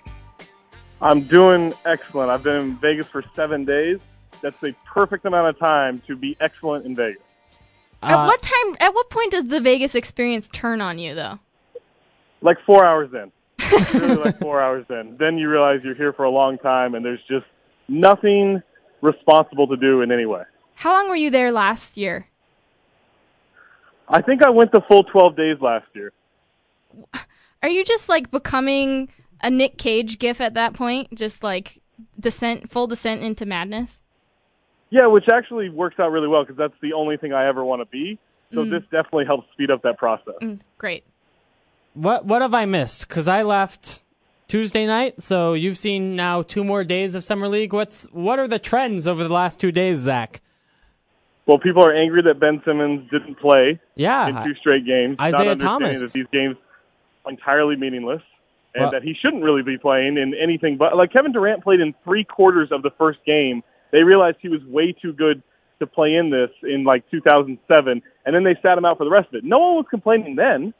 I'm 1.00 1.22
doing 1.22 1.72
excellent. 1.86 2.30
I've 2.30 2.42
been 2.42 2.56
in 2.56 2.76
Vegas 2.76 3.06
for 3.06 3.24
seven 3.34 3.64
days. 3.64 3.98
That's 4.42 4.60
the 4.60 4.74
perfect 4.84 5.24
amount 5.24 5.48
of 5.48 5.58
time 5.58 6.02
to 6.06 6.16
be 6.16 6.36
excellent 6.38 6.84
in 6.84 6.94
Vegas. 6.94 7.22
at 8.02 8.12
Uh, 8.12 8.26
what 8.26 8.42
time? 8.42 8.76
At 8.78 8.92
what 8.92 9.08
point 9.08 9.30
does 9.32 9.46
the 9.46 9.58
Vegas 9.62 9.94
experience 9.94 10.50
turn 10.52 10.82
on 10.82 10.98
you, 10.98 11.14
though? 11.14 11.38
Like 12.42 12.58
four 12.66 12.84
hours 12.84 13.08
in. 13.14 13.32
really 13.94 14.16
like 14.16 14.38
four 14.38 14.60
hours 14.60 14.86
in. 14.90 15.16
Then 15.18 15.38
you 15.38 15.48
realize 15.48 15.80
you're 15.84 15.94
here 15.94 16.12
for 16.12 16.24
a 16.24 16.30
long 16.30 16.58
time 16.58 16.94
and 16.94 17.04
there's 17.04 17.22
just 17.28 17.46
nothing 17.88 18.62
responsible 19.00 19.66
to 19.68 19.76
do 19.76 20.02
in 20.02 20.12
any 20.12 20.26
way. 20.26 20.42
How 20.74 20.92
long 20.92 21.08
were 21.08 21.16
you 21.16 21.30
there 21.30 21.52
last 21.52 21.96
year? 21.96 22.28
I 24.08 24.20
think 24.20 24.44
I 24.44 24.50
went 24.50 24.72
the 24.72 24.82
full 24.88 25.04
12 25.04 25.36
days 25.36 25.56
last 25.60 25.86
year. 25.94 26.12
Are 27.62 27.68
you 27.68 27.84
just 27.84 28.08
like 28.08 28.30
becoming 28.30 29.08
a 29.40 29.50
Nick 29.50 29.78
Cage 29.78 30.18
gif 30.18 30.40
at 30.40 30.54
that 30.54 30.74
point? 30.74 31.14
Just 31.14 31.42
like 31.42 31.80
descent, 32.18 32.70
full 32.70 32.86
descent 32.86 33.22
into 33.22 33.46
madness? 33.46 34.00
Yeah, 34.90 35.06
which 35.06 35.24
actually 35.32 35.70
works 35.70 35.96
out 35.98 36.10
really 36.10 36.28
well 36.28 36.42
because 36.42 36.58
that's 36.58 36.74
the 36.82 36.92
only 36.92 37.16
thing 37.16 37.32
I 37.32 37.46
ever 37.48 37.64
want 37.64 37.80
to 37.80 37.86
be. 37.86 38.18
So 38.54 38.64
this 38.64 38.82
definitely 38.90 39.24
helps 39.24 39.50
speed 39.52 39.70
up 39.70 39.82
that 39.82 39.96
process. 39.96 40.34
Mm, 40.42 40.60
great. 40.76 41.04
What 41.94 42.24
what 42.24 42.42
have 42.42 42.54
I 42.54 42.64
missed? 42.64 43.08
Because 43.08 43.28
I 43.28 43.42
left 43.42 44.02
Tuesday 44.48 44.86
night, 44.86 45.22
so 45.22 45.54
you've 45.54 45.78
seen 45.78 46.16
now 46.16 46.42
two 46.42 46.64
more 46.64 46.84
days 46.84 47.14
of 47.14 47.24
summer 47.24 47.48
league. 47.48 47.72
What's 47.72 48.04
what 48.12 48.38
are 48.38 48.48
the 48.48 48.58
trends 48.58 49.06
over 49.06 49.22
the 49.22 49.32
last 49.32 49.60
two 49.60 49.72
days, 49.72 49.98
Zach? 49.98 50.40
Well, 51.46 51.58
people 51.58 51.84
are 51.84 51.92
angry 51.94 52.22
that 52.22 52.38
Ben 52.38 52.62
Simmons 52.64 53.10
didn't 53.10 53.34
play 53.34 53.80
Yeah, 53.96 54.28
in 54.28 54.44
two 54.46 54.54
straight 54.54 54.86
games. 54.86 55.16
Isaiah 55.20 55.56
Thomas. 55.56 56.00
that 56.00 56.12
these 56.12 56.26
games 56.32 56.56
are 57.24 57.32
entirely 57.32 57.76
meaningless 57.76 58.22
and 58.74 58.82
Well- 58.84 58.90
that 58.92 59.02
he 59.02 59.12
shouldn't 59.20 59.42
really 59.42 59.62
be 59.62 59.76
playing 59.76 60.18
in 60.18 60.34
anything 60.34 60.76
but 60.76 60.96
like 60.96 61.12
Kevin 61.12 61.32
Durant 61.32 61.62
played 61.64 61.80
in 61.80 61.94
three 62.04 62.24
quarters 62.24 62.70
of 62.70 62.82
the 62.82 62.90
first 62.96 63.18
game. 63.26 63.62
They 63.90 64.02
realized 64.04 64.38
he 64.40 64.48
was 64.48 64.64
way 64.64 64.92
too 64.92 65.12
good 65.12 65.42
to 65.80 65.86
play 65.86 66.14
in 66.14 66.30
this 66.30 66.50
in 66.62 66.84
like 66.84 67.10
2007, 67.10 68.02
and 68.24 68.34
then 68.34 68.44
they 68.44 68.54
sat 68.62 68.78
him 68.78 68.84
out 68.84 68.96
for 68.98 69.04
the 69.04 69.10
rest 69.10 69.28
of 69.28 69.34
it. 69.34 69.44
No 69.44 69.58
one 69.58 69.76
was 69.76 69.86
complaining 69.90 70.36
then. 70.36 70.72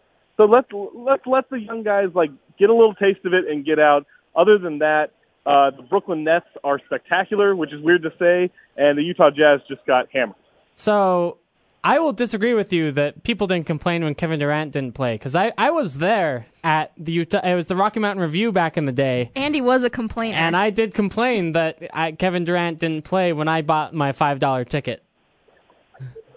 So 0.43 0.47
let's 0.47 0.67
let's 0.73 1.25
let 1.25 1.49
the 1.51 1.61
young 1.61 1.85
guys 1.85 2.09
like 2.17 2.31
get 2.59 2.69
a 2.69 2.75
little 2.75 2.95
taste 2.95 3.21
of 3.25 3.33
it 3.33 3.45
and 3.49 3.65
get 3.65 3.79
out. 3.79 4.07
Other 4.35 4.59
than 4.59 4.79
that, 4.79 5.13
uh, 5.47 5.71
the 5.71 5.83
Brooklyn 5.89 6.25
Nets 6.25 6.47
are 6.65 6.81
spectacular, 6.87 7.55
which 7.55 7.73
is 7.73 7.81
weird 7.81 8.03
to 8.03 8.11
say, 8.19 8.51
and 8.77 8.99
the 8.99 9.03
Utah 9.03 9.31
Jazz 9.31 9.61
just 9.69 9.87
got 9.87 10.09
hammered. 10.13 10.35
So 10.75 11.39
I 11.85 12.01
will 12.01 12.13
disagree 12.13 12.55
with 12.55 12.73
you 12.73 12.91
that 12.91 13.23
people 13.23 13.47
didn't 13.47 13.67
complain 13.67 14.03
when 14.03 14.17
Kevin 14.17 14.41
Durant 14.41 14.73
didn't 14.73 14.95
play 14.95 15.15
because 15.15 15.37
I, 15.37 15.53
I 15.57 15.71
was 15.71 15.99
there 15.99 16.47
at 16.65 16.91
the 16.97 17.13
Utah. 17.13 17.39
It 17.45 17.55
was 17.55 17.67
the 17.67 17.77
Rocky 17.77 18.01
Mountain 18.01 18.25
Review 18.25 18.51
back 18.51 18.77
in 18.77 18.87
the 18.87 18.93
day, 18.93 19.31
Andy 19.37 19.61
was 19.61 19.85
a 19.85 19.91
complainer. 19.91 20.37
and 20.37 20.57
I 20.57 20.71
did 20.71 20.93
complain 20.93 21.53
that 21.53 21.79
I, 21.95 22.11
Kevin 22.11 22.45
Durant 22.45 22.81
didn't 22.81 23.05
play 23.05 23.33
when 23.33 23.47
I 23.47 23.63
bought 23.63 23.95
my 23.95 24.11
five 24.11 24.41
dollar 24.41 24.65
ticket. 24.65 25.05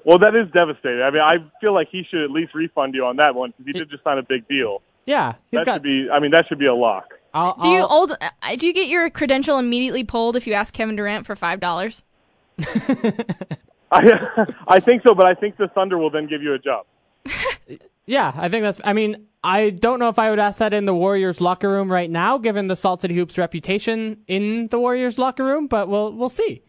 Well, 0.05 0.19
that 0.19 0.35
is 0.35 0.49
devastating. 0.53 1.01
I 1.01 1.09
mean, 1.09 1.21
I 1.21 1.37
feel 1.59 1.73
like 1.73 1.89
he 1.91 2.03
should 2.09 2.23
at 2.23 2.31
least 2.31 2.53
refund 2.53 2.93
you 2.93 3.03
on 3.05 3.15
that 3.17 3.35
one 3.35 3.51
because 3.57 3.65
he 3.65 3.73
did 3.73 3.89
just 3.89 4.03
sign 4.03 4.17
a 4.19 4.23
big 4.23 4.47
deal. 4.47 4.81
Yeah, 5.05 5.33
he's 5.51 5.59
that 5.61 5.65
got. 5.65 5.73
should 5.75 5.83
be. 5.83 6.07
I 6.11 6.19
mean, 6.19 6.31
that 6.31 6.45
should 6.47 6.59
be 6.59 6.67
a 6.67 6.73
lock. 6.75 7.13
I'll, 7.33 7.55
do 7.61 7.67
you 7.69 7.79
I'll- 7.79 7.91
old? 7.91 8.11
uh, 8.21 8.55
Do 8.55 8.65
you 8.67 8.73
get 8.73 8.87
your 8.87 9.09
credential 9.09 9.57
immediately 9.59 10.03
pulled 10.03 10.35
if 10.35 10.47
you 10.47 10.53
ask 10.53 10.73
Kevin 10.73 10.95
Durant 10.95 11.25
for 11.25 11.35
five 11.35 11.59
dollars? 11.59 12.01
I 13.91 14.47
I 14.67 14.79
think 14.79 15.03
so, 15.07 15.13
but 15.13 15.25
I 15.25 15.33
think 15.33 15.57
the 15.57 15.67
Thunder 15.67 15.97
will 15.97 16.09
then 16.09 16.27
give 16.27 16.41
you 16.41 16.53
a 16.53 16.59
job. 16.59 16.85
Yeah, 18.07 18.33
I 18.35 18.49
think 18.49 18.61
that's. 18.61 18.79
I 18.83 18.93
mean, 18.93 19.25
I 19.43 19.71
don't 19.71 19.97
know 19.97 20.09
if 20.09 20.19
I 20.19 20.29
would 20.29 20.37
ask 20.37 20.59
that 20.59 20.75
in 20.75 20.85
the 20.85 20.93
Warriors 20.93 21.41
locker 21.41 21.67
room 21.71 21.91
right 21.91 22.07
now, 22.07 22.37
given 22.37 22.67
the 22.67 22.75
Salt 22.75 23.01
City 23.01 23.15
Hoops 23.15 23.35
reputation 23.35 24.17
in 24.27 24.67
the 24.67 24.77
Warriors 24.79 25.17
locker 25.17 25.43
room. 25.43 25.65
But 25.65 25.89
we'll 25.89 26.13
we'll 26.13 26.29
see. 26.29 26.61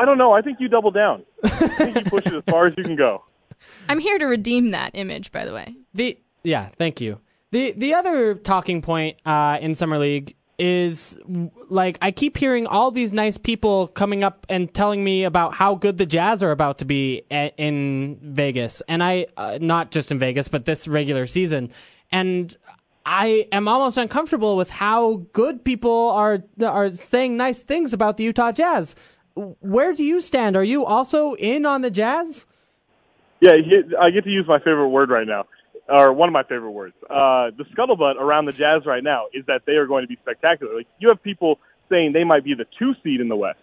I 0.00 0.06
don't 0.06 0.16
know. 0.16 0.32
I 0.32 0.40
think 0.40 0.60
you 0.60 0.68
double 0.68 0.90
down. 0.90 1.24
I 1.44 1.48
think 1.50 1.94
you 1.94 2.04
push 2.04 2.24
it 2.24 2.32
as 2.32 2.42
far 2.48 2.64
as 2.64 2.74
you 2.78 2.84
can 2.84 2.96
go. 2.96 3.22
I'm 3.88 3.98
here 3.98 4.18
to 4.18 4.24
redeem 4.24 4.70
that 4.70 4.92
image, 4.94 5.30
by 5.30 5.44
the 5.44 5.52
way. 5.52 5.74
The 5.92 6.18
yeah, 6.42 6.68
thank 6.78 7.02
you. 7.02 7.20
The 7.50 7.72
the 7.72 7.92
other 7.92 8.34
talking 8.34 8.80
point 8.80 9.18
uh, 9.26 9.58
in 9.60 9.74
summer 9.74 9.98
league 9.98 10.34
is 10.58 11.18
like 11.68 11.98
I 12.00 12.12
keep 12.12 12.38
hearing 12.38 12.66
all 12.66 12.90
these 12.90 13.12
nice 13.12 13.36
people 13.36 13.88
coming 13.88 14.24
up 14.24 14.46
and 14.48 14.72
telling 14.72 15.04
me 15.04 15.24
about 15.24 15.52
how 15.52 15.74
good 15.74 15.98
the 15.98 16.06
Jazz 16.06 16.42
are 16.42 16.50
about 16.50 16.78
to 16.78 16.86
be 16.86 17.24
at, 17.30 17.52
in 17.58 18.18
Vegas, 18.22 18.80
and 18.88 19.02
I 19.02 19.26
uh, 19.36 19.58
not 19.60 19.90
just 19.90 20.10
in 20.10 20.18
Vegas, 20.18 20.48
but 20.48 20.64
this 20.64 20.88
regular 20.88 21.26
season, 21.26 21.70
and 22.10 22.56
I 23.04 23.48
am 23.52 23.68
almost 23.68 23.98
uncomfortable 23.98 24.56
with 24.56 24.70
how 24.70 25.26
good 25.34 25.62
people 25.62 26.10
are 26.10 26.42
are 26.64 26.94
saying 26.94 27.36
nice 27.36 27.62
things 27.62 27.92
about 27.92 28.16
the 28.16 28.24
Utah 28.24 28.52
Jazz. 28.52 28.96
Where 29.34 29.92
do 29.92 30.04
you 30.04 30.20
stand? 30.20 30.56
Are 30.56 30.64
you 30.64 30.84
also 30.84 31.34
in 31.34 31.64
on 31.66 31.82
the 31.82 31.90
Jazz? 31.90 32.46
Yeah, 33.40 33.52
I 33.98 34.10
get 34.10 34.24
to 34.24 34.30
use 34.30 34.46
my 34.46 34.58
favorite 34.58 34.88
word 34.88 35.10
right 35.10 35.26
now 35.26 35.46
or 35.90 36.12
one 36.12 36.28
of 36.28 36.32
my 36.32 36.42
favorite 36.42 36.70
words. 36.70 36.94
Uh, 37.04 37.50
the 37.56 37.64
scuttlebutt 37.74 38.16
around 38.16 38.46
the 38.46 38.52
Jazz 38.52 38.86
right 38.86 39.02
now 39.02 39.26
is 39.32 39.44
that 39.46 39.62
they 39.66 39.72
are 39.72 39.86
going 39.86 40.02
to 40.02 40.08
be 40.08 40.16
spectacular. 40.22 40.74
Like 40.76 40.86
you 40.98 41.08
have 41.08 41.22
people 41.22 41.58
saying 41.88 42.12
they 42.12 42.24
might 42.24 42.44
be 42.44 42.54
the 42.54 42.66
two 42.78 42.94
seed 43.02 43.20
in 43.20 43.28
the 43.28 43.36
West, 43.36 43.58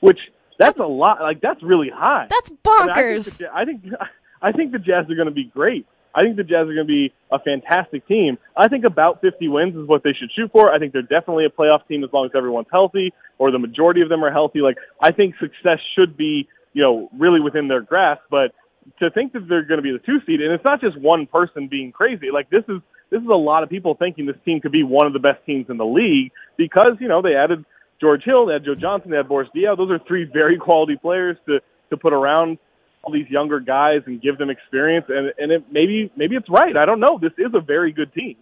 which 0.00 0.18
that's 0.58 0.78
a 0.78 0.86
lot. 0.86 1.20
Like 1.20 1.40
that's 1.40 1.62
really 1.62 1.90
high. 1.90 2.26
That's 2.28 2.50
bonkers. 2.50 3.40
I, 3.52 3.64
mean, 3.64 3.64
I, 3.64 3.64
think, 3.64 3.82
the, 3.82 3.98
I 3.98 4.04
think 4.04 4.10
I 4.42 4.52
think 4.52 4.72
the 4.72 4.78
Jazz 4.78 5.10
are 5.10 5.14
going 5.14 5.28
to 5.28 5.34
be 5.34 5.44
great. 5.44 5.86
I 6.14 6.22
think 6.22 6.36
the 6.36 6.44
Jazz 6.44 6.66
are 6.68 6.74
going 6.74 6.76
to 6.76 6.84
be 6.84 7.12
a 7.30 7.38
fantastic 7.38 8.06
team. 8.08 8.38
I 8.56 8.68
think 8.68 8.84
about 8.84 9.20
50 9.20 9.48
wins 9.48 9.76
is 9.76 9.86
what 9.86 10.02
they 10.02 10.12
should 10.12 10.30
shoot 10.34 10.50
for. 10.52 10.72
I 10.72 10.78
think 10.78 10.92
they're 10.92 11.02
definitely 11.02 11.44
a 11.44 11.50
playoff 11.50 11.86
team 11.86 12.02
as 12.04 12.10
long 12.12 12.26
as 12.26 12.32
everyone's 12.34 12.68
healthy 12.70 13.12
or 13.38 13.50
the 13.50 13.58
majority 13.58 14.00
of 14.00 14.08
them 14.08 14.24
are 14.24 14.32
healthy. 14.32 14.60
Like 14.60 14.76
I 15.00 15.12
think 15.12 15.34
success 15.40 15.78
should 15.96 16.16
be, 16.16 16.48
you 16.72 16.82
know, 16.82 17.08
really 17.16 17.40
within 17.40 17.68
their 17.68 17.80
grasp, 17.80 18.22
but 18.30 18.52
to 18.98 19.10
think 19.10 19.32
that 19.32 19.46
they're 19.48 19.64
going 19.64 19.78
to 19.78 19.82
be 19.82 19.92
the 19.92 19.98
two 19.98 20.18
seed, 20.26 20.40
and 20.40 20.52
it's 20.52 20.64
not 20.64 20.80
just 20.80 20.98
one 20.98 21.26
person 21.26 21.68
being 21.68 21.92
crazy. 21.92 22.30
Like 22.32 22.50
this 22.50 22.64
is 22.68 22.80
this 23.10 23.20
is 23.20 23.28
a 23.28 23.36
lot 23.36 23.62
of 23.62 23.68
people 23.68 23.94
thinking 23.94 24.26
this 24.26 24.36
team 24.44 24.60
could 24.60 24.72
be 24.72 24.82
one 24.82 25.06
of 25.06 25.12
the 25.12 25.18
best 25.18 25.44
teams 25.44 25.66
in 25.68 25.76
the 25.76 25.84
league 25.84 26.32
because 26.56 26.96
you 27.00 27.08
know 27.08 27.22
they 27.22 27.34
added 27.34 27.64
George 28.00 28.22
Hill, 28.24 28.46
they 28.46 28.54
had 28.54 28.64
Joe 28.64 28.74
Johnson, 28.74 29.10
they 29.10 29.16
had 29.16 29.28
Boris 29.28 29.48
Diaw. 29.54 29.76
Those 29.76 29.90
are 29.90 30.00
three 30.06 30.24
very 30.24 30.58
quality 30.58 30.96
players 30.96 31.36
to 31.46 31.60
to 31.90 31.96
put 31.96 32.12
around 32.12 32.58
all 33.02 33.12
these 33.12 33.28
younger 33.28 33.60
guys 33.60 34.02
and 34.06 34.20
give 34.20 34.38
them 34.38 34.50
experience. 34.50 35.06
And 35.08 35.32
and 35.38 35.52
it, 35.52 35.64
maybe 35.70 36.10
maybe 36.16 36.36
it's 36.36 36.48
right. 36.48 36.76
I 36.76 36.84
don't 36.84 37.00
know. 37.00 37.18
This 37.20 37.32
is 37.38 37.52
a 37.54 37.60
very 37.60 37.92
good 37.92 38.12
team. 38.14 38.36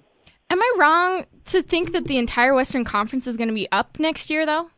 Am 0.50 0.61
I 0.61 0.76
wrong 0.78 1.26
to 1.46 1.62
think 1.62 1.92
that 1.92 2.06
the 2.06 2.16
entire 2.16 2.54
Western 2.54 2.84
Conference 2.84 3.26
is 3.26 3.36
going 3.36 3.48
to 3.48 3.54
be 3.54 3.70
up 3.70 3.98
next 3.98 4.30
year, 4.30 4.46
though? 4.46 4.70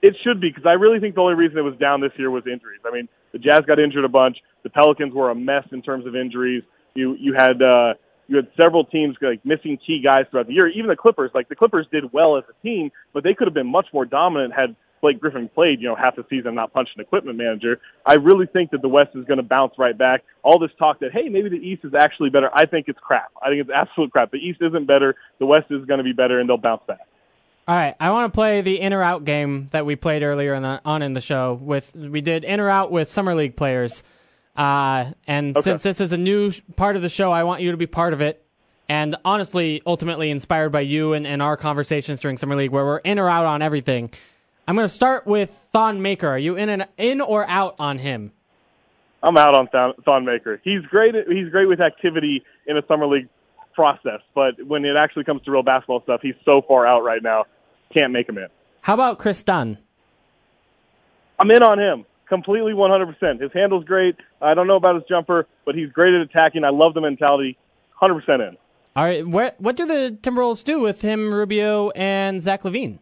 It 0.00 0.16
should 0.24 0.40
be 0.40 0.48
because 0.48 0.66
I 0.66 0.72
really 0.72 0.98
think 0.98 1.14
the 1.14 1.20
only 1.20 1.34
reason 1.34 1.58
it 1.58 1.62
was 1.62 1.76
down 1.76 2.00
this 2.00 2.12
year 2.16 2.30
was 2.30 2.44
injuries. 2.46 2.80
I 2.84 2.92
mean, 2.92 3.08
the 3.32 3.38
Jazz 3.38 3.62
got 3.66 3.78
injured 3.78 4.04
a 4.04 4.08
bunch. 4.08 4.38
The 4.62 4.70
Pelicans 4.70 5.14
were 5.14 5.30
a 5.30 5.34
mess 5.34 5.64
in 5.70 5.82
terms 5.82 6.06
of 6.06 6.16
injuries. 6.16 6.62
You 6.94 7.14
you 7.20 7.34
had 7.34 7.62
uh, 7.62 7.94
you 8.26 8.36
had 8.36 8.48
several 8.60 8.84
teams 8.84 9.16
like 9.20 9.44
missing 9.44 9.78
key 9.86 10.02
guys 10.04 10.24
throughout 10.30 10.46
the 10.46 10.54
year. 10.54 10.68
Even 10.68 10.88
the 10.88 10.96
Clippers, 10.96 11.30
like 11.34 11.48
the 11.48 11.54
Clippers, 11.54 11.86
did 11.92 12.12
well 12.12 12.36
as 12.36 12.44
a 12.48 12.62
team, 12.62 12.90
but 13.12 13.22
they 13.22 13.34
could 13.34 13.46
have 13.46 13.54
been 13.54 13.70
much 13.70 13.86
more 13.92 14.04
dominant 14.04 14.54
had 14.54 14.74
Blake 15.02 15.20
Griffin 15.20 15.50
played, 15.52 15.82
you 15.82 15.88
know, 15.88 15.96
half 15.96 16.16
the 16.16 16.24
season 16.30 16.54
not 16.54 16.72
punching 16.72 16.94
equipment 16.98 17.36
manager. 17.36 17.80
I 18.06 18.14
really 18.14 18.46
think 18.46 18.70
that 18.70 18.80
the 18.80 18.88
West 18.88 19.10
is 19.14 19.24
going 19.24 19.38
to 19.38 19.42
bounce 19.42 19.74
right 19.76 19.98
back. 19.98 20.22
All 20.42 20.58
this 20.58 20.70
talk 20.78 21.00
that 21.00 21.12
hey, 21.12 21.28
maybe 21.28 21.50
the 21.50 21.56
East 21.56 21.84
is 21.84 21.92
actually 21.92 22.30
better. 22.30 22.48
I 22.54 22.66
think 22.66 22.86
it's 22.88 23.00
crap. 23.00 23.32
I 23.42 23.48
think 23.48 23.60
it's 23.62 23.70
absolute 23.74 24.12
crap. 24.12 24.30
The 24.30 24.38
East 24.38 24.60
isn't 24.62 24.86
better. 24.86 25.16
The 25.40 25.46
West 25.46 25.66
is 25.70 25.84
going 25.84 25.98
to 25.98 26.04
be 26.04 26.12
better, 26.12 26.38
and 26.38 26.48
they'll 26.48 26.56
bounce 26.56 26.82
back. 26.86 27.00
All 27.68 27.76
right, 27.76 27.94
I 28.00 28.10
want 28.10 28.32
to 28.32 28.34
play 28.34 28.60
the 28.60 28.80
in 28.80 28.92
or 28.92 29.02
out 29.02 29.24
game 29.24 29.68
that 29.72 29.84
we 29.86 29.94
played 29.94 30.22
earlier 30.22 30.54
in 30.54 30.62
the, 30.62 30.80
on 30.84 31.02
in 31.02 31.14
the 31.14 31.20
show. 31.20 31.54
With 31.60 31.94
we 31.94 32.20
did 32.20 32.44
in 32.44 32.60
or 32.60 32.70
out 32.70 32.90
with 32.90 33.08
summer 33.08 33.34
league 33.34 33.56
players, 33.56 34.02
uh, 34.56 35.12
and 35.26 35.56
okay. 35.56 35.62
since 35.64 35.82
this 35.82 36.00
is 36.00 36.12
a 36.12 36.18
new 36.18 36.52
part 36.76 36.96
of 36.96 37.02
the 37.02 37.08
show, 37.08 37.32
I 37.32 37.42
want 37.42 37.62
you 37.62 37.72
to 37.72 37.76
be 37.76 37.86
part 37.86 38.12
of 38.12 38.20
it. 38.20 38.44
And 38.88 39.16
honestly, 39.24 39.80
ultimately 39.86 40.30
inspired 40.30 40.70
by 40.70 40.80
you 40.80 41.12
and, 41.12 41.26
and 41.26 41.40
our 41.40 41.56
conversations 41.56 42.20
during 42.20 42.36
summer 42.36 42.56
league, 42.56 42.70
where 42.72 42.84
we're 42.84 42.98
in 42.98 43.18
or 43.18 43.28
out 43.28 43.46
on 43.46 43.62
everything. 43.62 44.10
I'm 44.66 44.76
going 44.76 44.86
to 44.86 44.94
start 44.94 45.26
with 45.26 45.50
Thon 45.50 46.00
Maker. 46.00 46.28
Are 46.28 46.38
you 46.38 46.56
in 46.56 46.68
and 46.68 46.86
in 46.96 47.20
or 47.20 47.48
out 47.48 47.74
on 47.78 47.98
him? 47.98 48.32
I'm 49.22 49.36
out 49.36 49.54
on 49.54 49.94
Thon 50.04 50.24
Maker. 50.24 50.60
He's 50.64 50.82
great. 50.82 51.14
He's 51.28 51.48
great 51.50 51.68
with 51.68 51.80
activity 51.80 52.42
in 52.66 52.76
a 52.76 52.82
summer 52.86 53.06
league 53.06 53.28
process, 53.74 54.20
but 54.34 54.54
when 54.66 54.84
it 54.84 54.96
actually 54.96 55.24
comes 55.24 55.42
to 55.42 55.50
real 55.50 55.62
basketball 55.62 56.02
stuff, 56.02 56.20
he's 56.22 56.34
so 56.44 56.62
far 56.66 56.86
out 56.86 57.02
right 57.02 57.22
now. 57.22 57.44
Can't 57.96 58.12
make 58.12 58.28
him 58.28 58.38
in. 58.38 58.48
How 58.82 58.94
about 58.94 59.18
Kris 59.18 59.42
Dunn? 59.42 59.78
I'm 61.38 61.50
in 61.50 61.62
on 61.62 61.78
him 61.78 62.04
completely 62.32 62.72
100%. 62.72 63.42
His 63.42 63.52
handle's 63.52 63.84
great. 63.84 64.16
I 64.40 64.54
don't 64.54 64.66
know 64.66 64.76
about 64.76 64.94
his 64.94 65.04
jumper, 65.06 65.46
but 65.66 65.74
he's 65.74 65.90
great 65.90 66.14
at 66.14 66.22
attacking. 66.22 66.64
I 66.64 66.70
love 66.70 66.94
the 66.94 67.02
mentality. 67.02 67.58
100% 68.00 68.48
in. 68.48 68.56
All 68.96 69.04
right. 69.04 69.26
What 69.26 69.60
what 69.60 69.76
do 69.76 69.84
the 69.84 70.16
Timberwolves 70.22 70.64
do 70.64 70.80
with 70.80 71.02
him, 71.02 71.32
Rubio, 71.32 71.90
and 71.90 72.40
Zach 72.40 72.62
LaVine? 72.62 73.00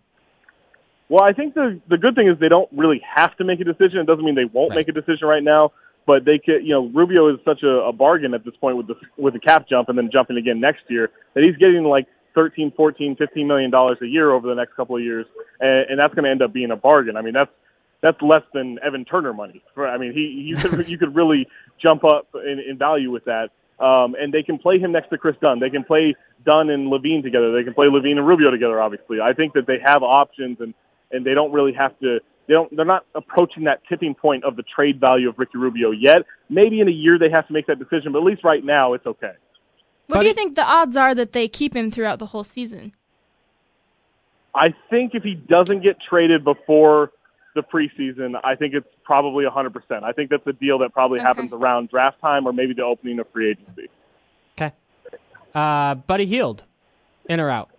Well, 1.11 1.23
I 1.23 1.35
think 1.35 1.53
the 1.53 1.79
the 1.89 1.99
good 1.99 2.15
thing 2.15 2.29
is 2.29 2.39
they 2.39 2.49
don't 2.49 2.71
really 2.73 3.03
have 3.05 3.37
to 3.37 3.45
make 3.45 3.61
a 3.61 3.65
decision. 3.65 3.99
It 3.99 4.07
doesn't 4.07 4.25
mean 4.25 4.37
they 4.37 4.47
won't 4.47 4.71
right. 4.71 4.87
make 4.87 4.89
a 4.89 4.93
decision 4.93 5.29
right 5.29 5.43
now 5.43 5.73
but 6.07 6.25
they 6.25 6.39
could, 6.39 6.65
you 6.65 6.71
know, 6.71 6.91
Rubio 6.93 7.33
is 7.33 7.39
such 7.45 7.63
a, 7.63 7.87
a 7.87 7.93
bargain 7.93 8.35
at 8.35 8.45
this 8.45 8.55
point 8.61 8.77
with 8.77 8.89
the 8.89 8.95
with 9.17 9.35
the 9.35 9.39
cap 9.39 9.69
jump 9.69 9.89
and 9.89 9.97
then 9.97 10.11
jumping 10.13 10.37
again 10.37 10.59
next 10.59 10.83
year 10.89 11.11
that 11.35 11.45
he's 11.45 11.57
getting 11.57 11.85
like 11.85 12.07
13, 12.35 12.73
14, 12.77 13.17
15 13.17 13.47
million 13.47 13.71
dollars 13.71 13.99
a 14.03 14.07
year 14.07 14.33
over 14.33 14.49
the 14.49 14.55
next 14.55 14.75
couple 14.75 14.97
of 14.97 15.03
years, 15.03 15.27
and, 15.61 15.91
and 15.91 15.99
that's 15.99 16.15
going 16.15 16.25
to 16.25 16.31
end 16.31 16.43
up 16.43 16.53
being 16.53 16.71
a 16.71 16.77
bargain. 16.77 17.17
I 17.17 17.23
mean, 17.23 17.35
that's 17.35 17.51
that's 18.03 18.21
less 18.23 18.43
than 18.55 18.79
Evan 18.83 19.05
Turner 19.05 19.33
money. 19.33 19.63
For, 19.75 19.87
I 19.87 19.99
mean, 19.99 20.13
he 20.13 20.21
you 20.21 20.57
could 20.57 20.89
you 20.89 20.99
could 20.99 21.15
really 21.15 21.47
jump 21.81 22.05
up 22.05 22.29
in, 22.35 22.59
in 22.59 22.79
value 22.79 23.11
with 23.11 23.25
that. 23.27 23.51
Um, 23.79 24.15
and 24.19 24.35
they 24.35 24.43
can 24.43 24.59
play 24.59 24.79
him 24.79 24.93
next 24.93 25.09
to 25.09 25.17
Kris 25.17 25.37
Dunn. 25.41 25.59
They 25.59 25.71
can 25.71 25.85
play 25.85 26.15
Dunn 26.45 26.69
and 26.69 26.93
LaVine 26.93 27.23
together. 27.23 27.51
They 27.53 27.65
can 27.65 27.73
play 27.73 27.87
LaVine 27.87 28.19
and 28.19 28.27
Rubio 28.27 28.51
together. 28.51 28.79
Obviously, 28.79 29.21
I 29.23 29.33
think 29.33 29.55
that 29.55 29.67
they 29.67 29.79
have 29.83 30.03
options 30.03 30.59
and 30.61 30.75
and 31.11 31.25
they 31.25 31.35
don't 31.35 31.53
really 31.53 31.73
have 31.73 31.99
to 32.01 32.21
they 32.51 32.55
don't, 32.55 32.75
they're 32.75 32.85
not 32.85 33.07
approaching 33.15 33.63
that 33.65 33.81
tipping 33.89 34.13
point 34.13 34.43
of 34.43 34.57
the 34.57 34.65
trade 34.65 34.99
value 34.99 35.29
of 35.29 35.39
Ricky 35.39 35.57
Rubio 35.57 35.93
yet. 35.93 36.23
Maybe 36.49 36.81
in 36.81 36.89
a 36.89 36.91
year 36.91 37.17
they 37.17 37.31
have 37.31 37.47
to 37.47 37.53
make 37.53 37.69
that 37.69 37.79
decision, 37.79 38.11
but 38.11 38.19
at 38.19 38.25
least 38.25 38.43
right 38.43 38.65
now 38.65 38.95
it's 38.95 39.07
okay. 39.07 39.35
What 40.09 40.17
but 40.17 40.23
do 40.23 40.27
you 40.27 40.35
think 40.35 40.57
the 40.57 40.65
odds 40.65 40.97
are 40.97 41.15
that 41.15 41.33
they 41.33 41.47
keep 41.47 41.77
him 41.77 41.93
throughout 41.93 42.19
the 42.19 42.27
whole 42.27 42.43
season? 42.43 42.93
I 44.53 44.75
think 44.91 45.15
if 45.15 45.23
he 45.23 45.35
doesn't 45.35 45.85
get 45.85 45.99
traded 46.01 46.43
before 46.43 47.13
the 47.55 47.63
preseason, 47.63 48.35
I 48.43 48.57
think 48.57 48.75
it's 48.75 48.89
probably 49.05 49.45
100%. 49.45 50.03
I 50.03 50.11
think 50.11 50.31
that's 50.31 50.47
a 50.49 50.53
deal 50.53 50.79
that 50.81 50.93
probably 50.93 51.21
okay. 51.21 51.27
happens 51.29 51.53
around 51.53 51.91
draft 51.91 52.21
time 52.21 52.49
or 52.49 52.53
maybe 52.53 52.75
the 52.75 52.83
opening 52.83 53.21
of 53.21 53.29
free 53.33 53.53
agency. 53.53 53.89
Okay. 54.59 54.75
Uh, 55.55 55.95
Buddy 55.95 56.27
Hield, 56.27 56.65
in 57.29 57.39
or 57.39 57.49
out? 57.49 57.71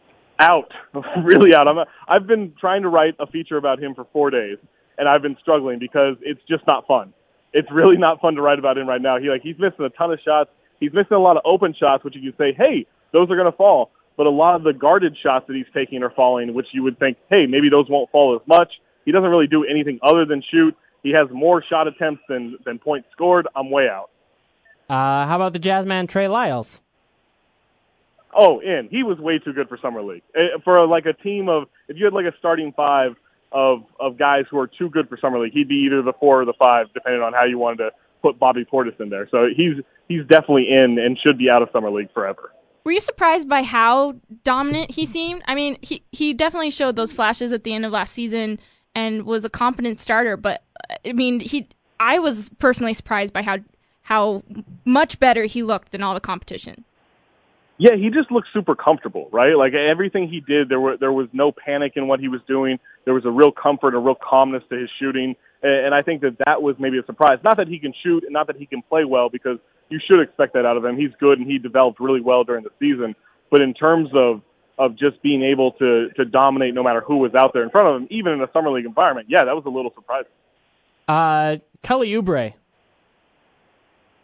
Out, 0.42 0.74
really 1.24 1.54
out. 1.54 1.68
I'm 1.68 1.78
a, 1.78 1.86
I've 2.08 2.28
been 2.28 2.54
trying 2.60 2.82
to 2.82 2.90
write 2.90 3.16
a 3.20 3.28
feature 3.28 3.58
about 3.58 3.82
him 3.82 3.96
for 3.96 4.06
four 4.12 4.30
days, 4.30 4.58
and 4.98 5.08
I've 5.08 5.22
been 5.22 5.38
struggling 5.40 5.80
because 5.80 6.16
it's 6.22 6.42
just 6.50 6.64
not 6.68 6.88
fun. 6.88 7.14
It's 7.54 7.70
really 7.72 7.98
not 7.98 8.22
fun 8.22 8.36
to 8.36 8.42
write 8.42 8.60
about 8.60 8.78
him 8.78 8.88
right 8.88 9.02
now. 9.02 9.20
He 9.20 9.30
like 9.30 9.42
he's 9.42 9.60
missing 9.60 9.86
a 9.86 9.90
ton 9.90 10.12
of 10.12 10.20
shots. 10.24 10.50
He's 10.80 10.94
missing 10.94 11.16
a 11.16 11.20
lot 11.20 11.38
of 11.38 11.44
open 11.46 11.76
shots, 11.78 12.04
which 12.04 12.16
you 12.16 12.32
could 12.32 12.38
say, 12.38 12.54
hey, 12.58 12.88
those 13.14 13.30
are 13.30 13.36
going 13.36 13.52
to 13.52 13.56
fall. 13.56 13.92
But 14.18 14.26
a 14.26 14.30
lot 14.32 14.56
of 14.56 14.64
the 14.64 14.74
guarded 14.74 15.16
shots 15.22 15.46
that 15.48 15.56
he's 15.56 15.66
taking 15.74 16.04
are 16.04 16.10
falling, 16.10 16.54
which 16.54 16.68
you 16.74 16.84
would 16.84 16.98
think, 17.00 17.18
hey, 17.30 17.46
maybe 17.48 17.70
those 17.70 17.86
won't 17.90 18.10
fall 18.12 18.36
as 18.36 18.48
much. 18.48 18.72
He 19.06 19.12
doesn't 19.12 19.30
really 19.30 19.48
do 19.48 19.64
anything 19.64 20.00
other 20.04 20.26
than 20.26 20.44
shoot. 20.52 20.76
He 21.04 21.12
has 21.12 21.28
more 21.32 21.64
shot 21.68 21.88
attempts 21.88 22.24
than 22.30 22.58
than 22.66 22.80
points 22.80 23.08
scored. 23.12 23.48
I'm 23.56 23.70
way 23.70 23.88
out. 23.88 24.10
Uh, 24.90 25.26
how 25.26 25.38
about 25.38 25.54
the 25.54 25.60
Jazzman 25.60 26.08
Trey 26.08 26.28
Lyles? 26.28 26.82
Oh, 28.36 28.60
in. 28.60 28.88
He 28.90 29.04
was 29.04 29.18
way 29.20 29.40
too 29.40 29.54
good 29.54 29.68
for 29.68 29.78
summer 29.82 30.02
league. 30.02 30.24
Eh, 30.36 30.58
for 30.64 30.86
like 30.88 31.06
a 31.06 31.14
team 31.14 31.50
of, 31.50 31.64
if 31.88 31.98
you 31.98 32.06
had 32.06 32.14
like 32.14 32.26
a 32.26 32.38
starting 32.40 32.74
five 32.74 33.16
of 33.52 33.84
of 34.00 34.18
guys 34.18 34.46
who 34.50 34.58
are 34.58 34.68
too 34.68 34.90
good 34.90 35.10
for 35.10 35.18
summer 35.18 35.40
league, 35.40 35.54
he'd 35.54 35.68
be 35.68 35.84
either 35.86 36.02
the 36.02 36.14
four 36.20 36.42
or 36.42 36.46
the 36.46 36.54
five, 36.54 36.88
depending 36.94 37.22
on 37.22 37.34
how 37.34 37.44
you 37.44 37.58
wanted 37.58 37.78
to 37.78 37.92
put 38.22 38.40
Bobby 38.40 38.66
Portis 38.66 39.00
in 39.00 39.10
there. 39.10 39.28
So 39.30 39.48
he's 39.56 39.76
he's 40.08 40.26
definitely 40.28 40.70
in 40.70 40.98
and 41.00 41.18
should 41.20 41.38
be 41.38 41.50
out 41.50 41.62
of 41.62 41.70
summer 41.74 41.92
league 41.92 42.14
forever. 42.14 42.52
Were 42.84 42.92
you 42.92 43.02
surprised 43.02 43.48
by 43.48 43.64
how 43.64 44.16
dominant 44.44 44.92
he 44.92 45.06
seemed? 45.06 45.44
I 45.46 45.56
mean, 45.56 45.78
he 45.82 46.04
he 46.12 46.34
definitely 46.34 46.72
showed 46.72 46.96
those 46.96 47.14
flashes 47.14 47.52
at 47.52 47.64
the 47.64 47.74
end 47.74 47.86
of 47.86 47.92
last 47.92 48.14
season 48.14 48.60
and 48.96 49.26
was 49.26 49.46
a 49.46 49.50
competent 49.50 50.00
starter. 50.00 50.38
But 50.38 50.64
I 51.06 51.14
mean, 51.14 51.40
he 51.40 51.68
I 52.00 52.20
was 52.20 52.50
personally 52.60 52.94
surprised 52.94 53.34
by 53.34 53.44
how 53.44 53.60
how 54.04 54.44
much 54.86 55.20
better 55.20 55.46
he 55.46 55.62
looked 55.62 55.92
than 55.92 56.02
all 56.02 56.14
the 56.14 56.20
competition. 56.20 56.86
Yeah, 57.82 57.96
he 57.96 58.12
just 58.12 58.30
looked 58.30 58.50
super 58.54 58.76
comfortable, 58.76 59.28
right? 59.32 59.58
Like 59.58 59.74
everything 59.74 60.30
he 60.30 60.40
did, 60.40 60.70
there 60.70 60.80
were 60.80 60.98
there 60.98 61.12
was 61.12 61.28
no 61.34 61.52
panic 61.52 61.94
in 61.96 62.08
what 62.08 62.20
he 62.20 62.28
was 62.28 62.40
doing. 62.48 62.78
There 63.06 63.14
was 63.16 63.26
a 63.26 63.32
real 63.32 63.52
comfort, 63.52 63.96
a 63.96 63.98
real 63.98 64.14
calmness 64.14 64.62
to 64.70 64.78
his 64.78 64.90
shooting, 65.00 65.36
and 65.64 65.96
I 65.96 66.04
think 66.04 66.22
that 66.22 66.38
that 66.46 66.62
was 66.62 66.76
maybe 66.78 67.00
a 67.00 67.06
surprise. 67.08 67.40
Not 67.44 67.58
that 67.58 67.68
he 67.68 67.80
can 67.80 67.92
shoot, 68.04 68.24
and 68.24 68.34
not 68.34 68.46
that 68.46 68.58
he 68.58 68.68
can 68.68 68.84
play 68.84 69.04
well, 69.04 69.30
because 69.30 69.58
you 69.90 70.00
should 70.08 70.22
expect 70.22 70.54
that 70.54 70.64
out 70.64 70.78
of 70.78 70.86
him. 70.86 70.96
He's 70.96 71.10
good, 71.20 71.40
and 71.40 71.50
he 71.50 71.58
developed 71.58 72.00
really 72.00 72.22
well 72.22 72.44
during 72.44 72.64
the 72.64 72.70
season. 72.80 73.16
But 73.50 73.64
in 73.64 73.74
terms 73.74 74.10
of 74.14 74.44
of 74.78 74.92
just 74.96 75.20
being 75.24 75.42
able 75.42 75.72
to 75.72 76.10
to 76.18 76.26
dominate 76.26 76.76
no 76.76 76.84
matter 76.84 77.02
who 77.02 77.18
was 77.18 77.34
out 77.34 77.52
there 77.52 77.64
in 77.64 77.72
front 77.72 77.88
of 77.88 78.00
him, 78.00 78.08
even 78.12 78.34
in 78.34 78.42
a 78.42 78.52
summer 78.54 78.70
league 78.70 78.86
environment, 78.86 79.26
yeah, 79.28 79.44
that 79.44 79.56
was 79.56 79.64
a 79.66 79.70
little 79.70 79.92
surprising. 79.96 80.30
Uh, 81.08 81.56
Kelly 81.82 82.12
Oubre. 82.12 82.54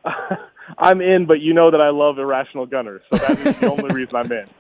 I'm 0.78 1.02
in, 1.02 1.26
but 1.26 1.40
you 1.42 1.54
know 1.54 1.72
that 1.72 1.82
I 1.82 1.90
love 1.90 2.18
irrational 2.20 2.66
gunners, 2.66 3.02
so 3.12 3.18
that 3.20 3.40
is 3.40 3.60
the 3.60 3.72
only 3.72 3.94
reason 3.94 4.16
I'm 4.16 4.32
in. 4.32 4.46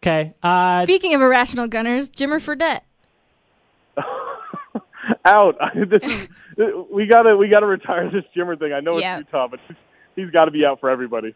Okay. 0.00 0.32
Uh, 0.44 0.84
Speaking 0.84 1.14
of 1.14 1.20
irrational 1.20 1.66
gunners, 1.66 2.08
Jimmer 2.08 2.38
Fredette. 2.40 2.82
Out. 5.24 5.56
this 5.74 6.00
is, 6.04 6.28
we 6.92 7.06
gotta 7.06 7.36
we 7.36 7.48
gotta 7.48 7.66
retire 7.66 8.08
this 8.10 8.22
Jimmer 8.36 8.56
thing. 8.58 8.72
I 8.72 8.78
know 8.80 8.98
Yeah. 8.98 9.18
it's 9.18 9.26
Utah, 9.26 9.48
but 9.48 9.58
he's 10.14 10.30
got 10.30 10.44
to 10.44 10.50
be 10.52 10.64
out 10.64 10.78
for 10.78 10.88
everybody. 10.90 11.34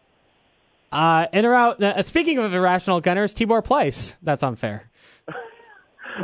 uh, 0.93 1.27
in 1.33 1.45
or 1.45 1.53
out. 1.53 1.81
Uh, 1.83 2.01
speaking 2.03 2.37
of 2.37 2.53
irrational 2.53 3.01
gunners, 3.01 3.33
Tibor 3.35 3.61
Pleiss. 3.63 4.15
That's 4.21 4.43
unfair. 4.43 4.89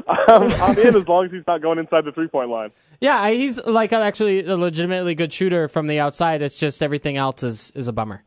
I'm, 0.07 0.51
I'm 0.61 0.77
in 0.79 0.95
as 0.95 1.07
long 1.07 1.25
as 1.25 1.31
he's 1.31 1.45
not 1.47 1.61
going 1.61 1.79
inside 1.79 2.05
the 2.05 2.11
three 2.11 2.27
point 2.27 2.49
line. 2.49 2.71
Yeah, 2.99 3.29
he's 3.29 3.63
like 3.65 3.93
actually 3.93 4.45
a 4.45 4.57
legitimately 4.57 5.15
good 5.15 5.31
shooter 5.31 5.67
from 5.67 5.88
the 5.88 5.99
outside. 5.99 6.41
It's 6.41 6.57
just 6.57 6.81
everything 6.81 7.17
else 7.17 7.43
is 7.43 7.71
is 7.75 7.88
a 7.88 7.93
bummer. 7.93 8.23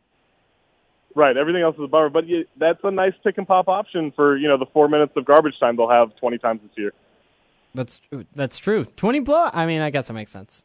Right. 1.15 1.37
Everything 1.37 1.63
else 1.63 1.75
is 1.77 1.83
a 1.83 1.89
bummer, 1.89 2.09
but 2.09 2.27
you, 2.27 2.47
that's 2.57 2.79
a 2.85 2.91
nice 2.91 3.15
pick 3.25 3.37
and 3.39 3.47
pop 3.47 3.69
option 3.69 4.13
for 4.15 4.37
you 4.37 4.49
know 4.49 4.57
the 4.59 4.67
four 4.67 4.89
minutes 4.89 5.13
of 5.17 5.25
garbage 5.25 5.59
time 5.59 5.77
they'll 5.77 5.89
have 5.91 6.15
20 6.17 6.39
times 6.39 6.61
this 6.63 6.71
year. 6.77 6.93
That's 7.75 8.01
that's 8.35 8.59
true. 8.59 8.85
Twenty 8.97 9.21
blow. 9.21 9.51
I 9.53 9.67
mean, 9.67 9.81
I 9.81 9.91
guess 9.91 10.09
that 10.09 10.15
makes 10.15 10.31
sense. 10.31 10.65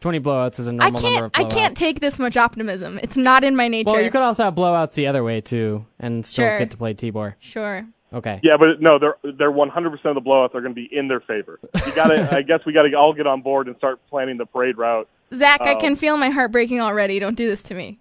Twenty 0.00 0.20
blowouts 0.20 0.60
is 0.60 0.68
a 0.68 0.72
normal 0.72 1.00
number 1.00 1.24
of 1.24 1.32
can't. 1.32 1.48
blowouts. 1.48 1.52
I 1.52 1.58
can't 1.58 1.76
take 1.76 2.00
this 2.00 2.18
much 2.18 2.36
optimism. 2.36 3.00
It's 3.02 3.16
not 3.16 3.44
in 3.44 3.56
my 3.56 3.68
nature. 3.68 3.92
Well, 3.92 4.00
you 4.02 4.10
could 4.10 4.22
also 4.22 4.44
have 4.44 4.54
blowouts 4.54 4.94
the 4.94 5.06
other 5.08 5.24
way 5.24 5.40
too, 5.40 5.84
and 5.98 6.24
still 6.24 6.44
Sure. 6.46 6.58
get 6.58 6.70
to 6.70 6.76
play 6.76 6.94
Tibor. 6.94 7.34
Sure. 7.40 7.86
Okay. 8.12 8.40
Yeah, 8.42 8.56
but 8.58 8.80
no, 8.80 8.98
they're 8.98 9.16
they're 9.38 9.50
100 9.50 9.90
percent 9.90 10.16
of 10.16 10.24
the 10.24 10.28
blowouts 10.30 10.54
are 10.54 10.60
going 10.62 10.74
to 10.74 10.80
be 10.80 10.88
in 10.90 11.08
their 11.08 11.20
favor. 11.20 11.58
You 11.86 11.92
got 11.94 12.06
to. 12.08 12.28
I 12.36 12.42
guess 12.42 12.60
we 12.64 12.72
got 12.72 12.82
to 12.82 12.94
all 12.94 13.12
get 13.12 13.26
on 13.26 13.42
board 13.42 13.66
and 13.68 13.76
start 13.76 14.00
planning 14.08 14.38
the 14.38 14.46
parade 14.46 14.78
route. 14.78 15.08
Zach, 15.34 15.60
I 15.60 15.74
Oh. 15.74 15.78
can 15.78 15.94
feel 15.94 16.16
my 16.16 16.30
heart 16.30 16.50
breaking 16.52 16.80
already. 16.80 17.18
Don't 17.18 17.34
do 17.36 17.46
this 17.48 17.62
to 17.64 17.74
me. 17.74 17.98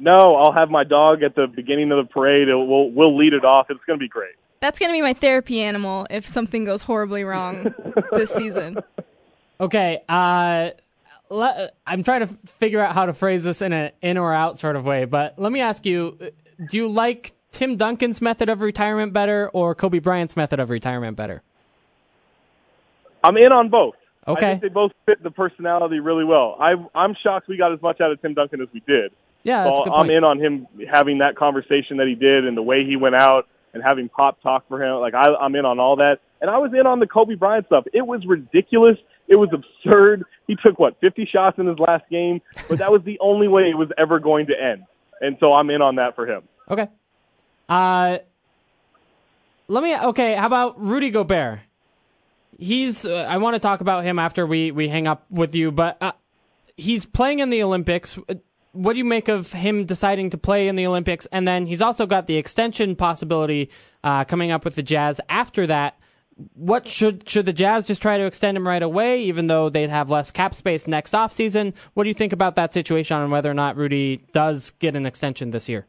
No, 0.00 0.34
I'll 0.34 0.52
have 0.52 0.68
my 0.68 0.82
dog 0.84 1.22
at 1.22 1.34
the 1.36 1.46
beginning 1.46 1.92
of 1.92 1.98
the 2.06 2.12
parade. 2.12 2.48
It, 2.48 2.54
we'll 2.56 2.90
we'll 2.90 3.16
lead 3.16 3.32
it 3.34 3.44
off. 3.44 3.66
It's 3.70 3.80
going 3.86 3.98
to 3.98 4.02
be 4.02 4.08
great. 4.08 4.34
That's 4.60 4.78
going 4.78 4.90
to 4.90 4.96
be 4.96 5.02
my 5.02 5.14
therapy 5.14 5.60
animal 5.62 6.06
if 6.10 6.26
something 6.26 6.64
goes 6.64 6.82
horribly 6.82 7.22
wrong 7.24 7.72
this 8.10 8.30
season. 8.36 8.78
Okay. 9.60 10.00
Uh, 10.08 10.70
le- 11.30 11.70
I'm 11.86 12.02
trying 12.02 12.20
to 12.20 12.26
figure 12.26 12.80
out 12.80 12.94
how 12.94 13.06
to 13.06 13.12
phrase 13.12 13.44
this 13.44 13.62
in 13.62 13.72
an 13.72 13.92
in 14.02 14.18
or 14.18 14.32
out 14.34 14.58
sort 14.58 14.76
of 14.76 14.84
way, 14.84 15.04
but 15.04 15.38
let 15.38 15.52
me 15.52 15.60
ask 15.60 15.86
you: 15.86 16.18
uh, 16.20 16.26
Do 16.70 16.76
you 16.76 16.88
like 16.88 17.32
Tim 17.56 17.76
Duncan's 17.76 18.20
method 18.20 18.50
of 18.50 18.60
retirement 18.60 19.14
better, 19.14 19.48
or 19.48 19.74
Kobe 19.74 19.98
Bryant's 19.98 20.36
method 20.36 20.60
of 20.60 20.68
retirement 20.68 21.16
better? 21.16 21.42
I'm 23.24 23.38
in 23.38 23.50
on 23.50 23.70
both. 23.70 23.94
Okay. 24.28 24.46
I 24.46 24.50
think 24.50 24.60
they 24.60 24.68
both 24.68 24.92
fit 25.06 25.22
the 25.22 25.30
personality 25.30 26.00
really 26.00 26.24
well. 26.24 26.58
I 26.60 26.74
I'm 26.94 27.16
shocked 27.22 27.48
we 27.48 27.56
got 27.56 27.72
as 27.72 27.80
much 27.80 27.98
out 28.02 28.12
of 28.12 28.20
Tim 28.20 28.34
Duncan 28.34 28.60
as 28.60 28.68
we 28.74 28.80
did. 28.80 29.12
Yeah, 29.42 29.64
that's 29.64 29.76
So 29.78 29.82
a 29.84 29.86
good 29.86 29.94
I'm 29.94 30.10
in 30.10 30.22
on 30.22 30.38
him 30.38 30.66
having 30.92 31.18
that 31.18 31.36
conversation 31.36 31.96
that 31.96 32.06
he 32.06 32.14
did 32.14 32.44
and 32.44 32.58
the 32.58 32.62
way 32.62 32.84
he 32.84 32.96
went 32.96 33.14
out 33.14 33.48
and 33.72 33.82
having 33.82 34.10
pop 34.10 34.42
talk 34.42 34.68
for 34.68 34.82
him. 34.82 35.00
Like 35.00 35.14
I, 35.14 35.34
I'm 35.34 35.54
in 35.54 35.64
on 35.64 35.80
all 35.80 35.96
that, 35.96 36.18
and 36.42 36.50
I 36.50 36.58
was 36.58 36.72
in 36.78 36.86
on 36.86 37.00
the 37.00 37.06
Kobe 37.06 37.36
Bryant 37.36 37.64
stuff. 37.68 37.84
It 37.94 38.06
was 38.06 38.26
ridiculous. 38.26 38.98
It 39.28 39.36
was 39.38 39.48
absurd. 39.54 40.24
He 40.46 40.56
took 40.62 40.78
what 40.78 41.00
50 41.00 41.26
shots 41.32 41.58
in 41.58 41.66
his 41.66 41.78
last 41.78 42.04
game, 42.10 42.42
but 42.68 42.78
that 42.78 42.92
was 42.92 43.00
the 43.04 43.18
only 43.20 43.48
way 43.48 43.70
it 43.70 43.78
was 43.78 43.88
ever 43.96 44.18
going 44.20 44.48
to 44.48 44.52
end. 44.62 44.84
And 45.22 45.38
so 45.40 45.54
I'm 45.54 45.70
in 45.70 45.80
on 45.80 45.94
that 45.94 46.16
for 46.16 46.26
him. 46.30 46.42
Okay. 46.70 46.88
Uh, 47.68 48.18
let 49.68 49.82
me. 49.82 49.96
Okay, 49.96 50.34
how 50.34 50.46
about 50.46 50.80
Rudy 50.80 51.10
Gobert? 51.10 51.60
He's. 52.58 53.04
Uh, 53.06 53.26
I 53.28 53.38
want 53.38 53.54
to 53.54 53.60
talk 53.60 53.80
about 53.80 54.04
him 54.04 54.18
after 54.18 54.46
we 54.46 54.70
we 54.70 54.88
hang 54.88 55.06
up 55.06 55.26
with 55.30 55.54
you, 55.54 55.72
but 55.72 55.98
uh, 56.00 56.12
he's 56.76 57.04
playing 57.04 57.40
in 57.40 57.50
the 57.50 57.62
Olympics. 57.62 58.18
Uh, 58.28 58.34
What 58.72 58.92
do 58.92 58.98
you 58.98 59.04
make 59.04 59.28
of 59.28 59.52
him 59.52 59.84
deciding 59.86 60.30
to 60.30 60.38
play 60.38 60.68
in 60.68 60.76
the 60.76 60.86
Olympics? 60.86 61.26
And 61.32 61.48
then 61.48 61.66
he's 61.66 61.80
also 61.80 62.06
got 62.06 62.26
the 62.26 62.36
extension 62.36 62.94
possibility 62.94 63.70
uh, 64.04 64.24
coming 64.24 64.52
up 64.52 64.64
with 64.64 64.74
the 64.74 64.82
Jazz 64.82 65.18
after 65.28 65.66
that. 65.66 65.98
What 66.52 66.86
should 66.86 67.26
should 67.26 67.46
the 67.46 67.54
Jazz 67.54 67.86
just 67.86 68.02
try 68.02 68.18
to 68.18 68.26
extend 68.26 68.56
him 68.56 68.68
right 68.68 68.82
away, 68.82 69.22
even 69.22 69.46
though 69.46 69.70
they'd 69.70 69.88
have 69.88 70.10
less 70.10 70.30
cap 70.30 70.54
space 70.54 70.86
next 70.86 71.14
offseason? 71.14 71.72
What 71.94 72.04
do 72.04 72.08
you 72.10 72.14
think 72.14 72.34
about 72.34 72.54
that 72.56 72.74
situation 72.74 73.16
and 73.16 73.32
whether 73.32 73.50
or 73.50 73.54
not 73.54 73.76
Rudy 73.76 74.22
does 74.32 74.70
get 74.78 74.94
an 74.94 75.06
extension 75.06 75.50
this 75.50 75.66
year? 75.68 75.86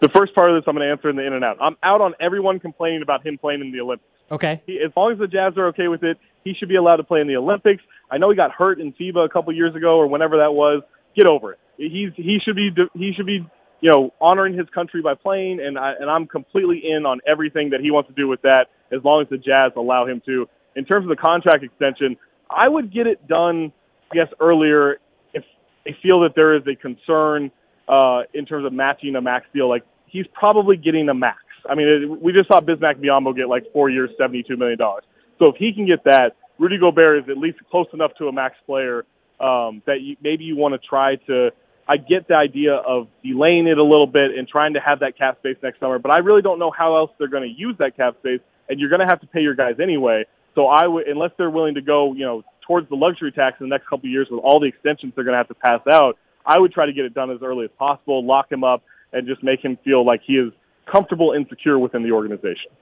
The 0.00 0.08
first 0.08 0.34
part 0.34 0.50
of 0.50 0.56
this 0.56 0.64
I'm 0.66 0.74
going 0.74 0.86
to 0.86 0.90
answer 0.90 1.10
in 1.10 1.16
the 1.16 1.26
in 1.26 1.32
and 1.32 1.44
out. 1.44 1.58
I'm 1.60 1.76
out 1.82 2.00
on 2.00 2.14
everyone 2.20 2.58
complaining 2.58 3.02
about 3.02 3.24
him 3.24 3.38
playing 3.38 3.60
in 3.60 3.70
the 3.70 3.80
Olympics. 3.80 4.08
Okay. 4.30 4.62
He, 4.66 4.80
as 4.84 4.92
long 4.96 5.12
as 5.12 5.18
the 5.18 5.26
Jazz 5.26 5.54
are 5.56 5.68
okay 5.68 5.88
with 5.88 6.02
it, 6.02 6.18
he 6.44 6.54
should 6.54 6.68
be 6.68 6.76
allowed 6.76 6.96
to 6.96 7.04
play 7.04 7.20
in 7.20 7.26
the 7.26 7.36
Olympics. 7.36 7.82
I 8.10 8.18
know 8.18 8.30
he 8.30 8.36
got 8.36 8.52
hurt 8.52 8.80
in 8.80 8.92
FIBA 8.94 9.26
a 9.26 9.28
couple 9.28 9.52
years 9.52 9.74
ago 9.74 9.98
or 9.98 10.06
whenever 10.06 10.38
that 10.38 10.52
was. 10.52 10.82
Get 11.16 11.26
over 11.26 11.52
it. 11.52 11.58
He's 11.76 12.10
he 12.14 12.38
should 12.44 12.56
be 12.56 12.70
he 12.94 13.12
should 13.16 13.26
be 13.26 13.44
you 13.80 13.88
know 13.88 14.14
honoring 14.20 14.56
his 14.56 14.68
country 14.72 15.02
by 15.02 15.14
playing, 15.14 15.60
and 15.60 15.76
I, 15.76 15.94
and 15.98 16.08
I'm 16.08 16.26
completely 16.26 16.82
in 16.88 17.04
on 17.04 17.20
everything 17.26 17.70
that 17.70 17.80
he 17.80 17.90
wants 17.90 18.08
to 18.08 18.14
do 18.14 18.28
with 18.28 18.42
that 18.42 18.68
as 18.92 19.02
long 19.04 19.22
as 19.22 19.28
the 19.28 19.38
Jazz 19.38 19.72
allow 19.76 20.06
him 20.06 20.22
to. 20.26 20.48
In 20.76 20.84
terms 20.84 21.04
of 21.04 21.10
the 21.10 21.20
contract 21.20 21.64
extension, 21.64 22.16
I 22.48 22.68
would 22.68 22.92
get 22.94 23.08
it 23.08 23.26
done, 23.26 23.72
I 24.12 24.14
guess, 24.14 24.28
earlier 24.38 24.98
if 25.34 25.42
they 25.84 25.96
feel 26.00 26.20
that 26.20 26.34
there 26.36 26.56
is 26.56 26.62
a 26.66 26.76
concern 26.76 27.50
uh, 27.90 28.22
in 28.32 28.46
terms 28.46 28.64
of 28.64 28.72
matching 28.72 29.16
a 29.16 29.20
max 29.20 29.46
deal. 29.52 29.68
Like 29.68 29.84
he's 30.06 30.26
probably 30.32 30.76
getting 30.76 31.08
a 31.08 31.14
max. 31.14 31.38
I 31.68 31.74
mean, 31.74 31.88
it, 31.88 32.22
we 32.22 32.32
just 32.32 32.48
saw 32.48 32.60
Bismack 32.60 32.96
Biyombo 33.02 33.36
get 33.36 33.48
like 33.48 33.64
four 33.72 33.90
years, 33.90 34.10
seventy-two 34.16 34.56
million 34.56 34.78
dollars. 34.78 35.04
So 35.38 35.50
if 35.50 35.56
he 35.56 35.72
can 35.72 35.86
get 35.86 36.04
that, 36.04 36.36
Rudy 36.58 36.78
Gobert 36.78 37.24
is 37.24 37.28
at 37.28 37.36
least 37.36 37.58
close 37.70 37.86
enough 37.92 38.12
to 38.18 38.28
a 38.28 38.32
max 38.32 38.54
player 38.64 39.04
um, 39.40 39.82
that 39.86 40.00
you, 40.00 40.16
maybe 40.22 40.44
you 40.44 40.56
want 40.56 40.80
to 40.80 40.88
try 40.88 41.16
to. 41.26 41.50
I 41.88 41.96
get 41.96 42.28
the 42.28 42.36
idea 42.36 42.74
of 42.74 43.08
delaying 43.24 43.66
it 43.66 43.76
a 43.76 43.82
little 43.82 44.06
bit 44.06 44.30
and 44.38 44.46
trying 44.46 44.74
to 44.74 44.80
have 44.80 45.00
that 45.00 45.18
cap 45.18 45.38
space 45.38 45.56
next 45.60 45.80
summer, 45.80 45.98
but 45.98 46.12
I 46.12 46.18
really 46.18 46.42
don't 46.42 46.60
know 46.60 46.70
how 46.70 46.96
else 46.96 47.10
they're 47.18 47.26
going 47.26 47.42
to 47.42 47.60
use 47.66 47.74
that 47.78 47.96
cap 47.96 48.14
space, 48.20 48.40
and 48.68 48.78
you're 48.78 48.90
going 48.90 49.00
to 49.00 49.06
have 49.06 49.20
to 49.22 49.26
pay 49.26 49.40
your 49.40 49.56
guys 49.56 49.80
anyway. 49.82 50.24
So 50.54 50.66
I 50.66 50.86
would, 50.86 51.08
unless 51.08 51.32
they're 51.36 51.50
willing 51.50 51.74
to 51.74 51.82
go, 51.82 52.12
you 52.12 52.24
know, 52.24 52.44
towards 52.64 52.88
the 52.88 52.94
luxury 52.94 53.32
tax 53.32 53.56
in 53.60 53.68
the 53.68 53.74
next 53.74 53.88
couple 53.88 54.06
of 54.06 54.12
years 54.12 54.28
with 54.30 54.40
all 54.44 54.60
the 54.60 54.66
extensions 54.66 55.12
they're 55.16 55.24
going 55.24 55.34
to 55.34 55.38
have 55.38 55.48
to 55.48 55.54
pass 55.54 55.80
out, 55.88 56.16
I 56.50 56.58
would 56.58 56.72
try 56.72 56.86
to 56.86 56.92
get 56.92 57.04
it 57.04 57.14
done 57.14 57.30
as 57.30 57.38
early 57.42 57.64
as 57.64 57.70
possible, 57.78 58.24
lock 58.26 58.50
him 58.50 58.64
up, 58.64 58.82
and 59.12 59.24
just 59.26 59.40
make 59.42 59.64
him 59.64 59.78
feel 59.84 60.04
like 60.04 60.20
he 60.26 60.32
is 60.34 60.52
comfortable 60.90 61.30
and 61.32 61.46
secure 61.48 61.78
within 61.78 62.02
the 62.02 62.10
organization. 62.10 62.72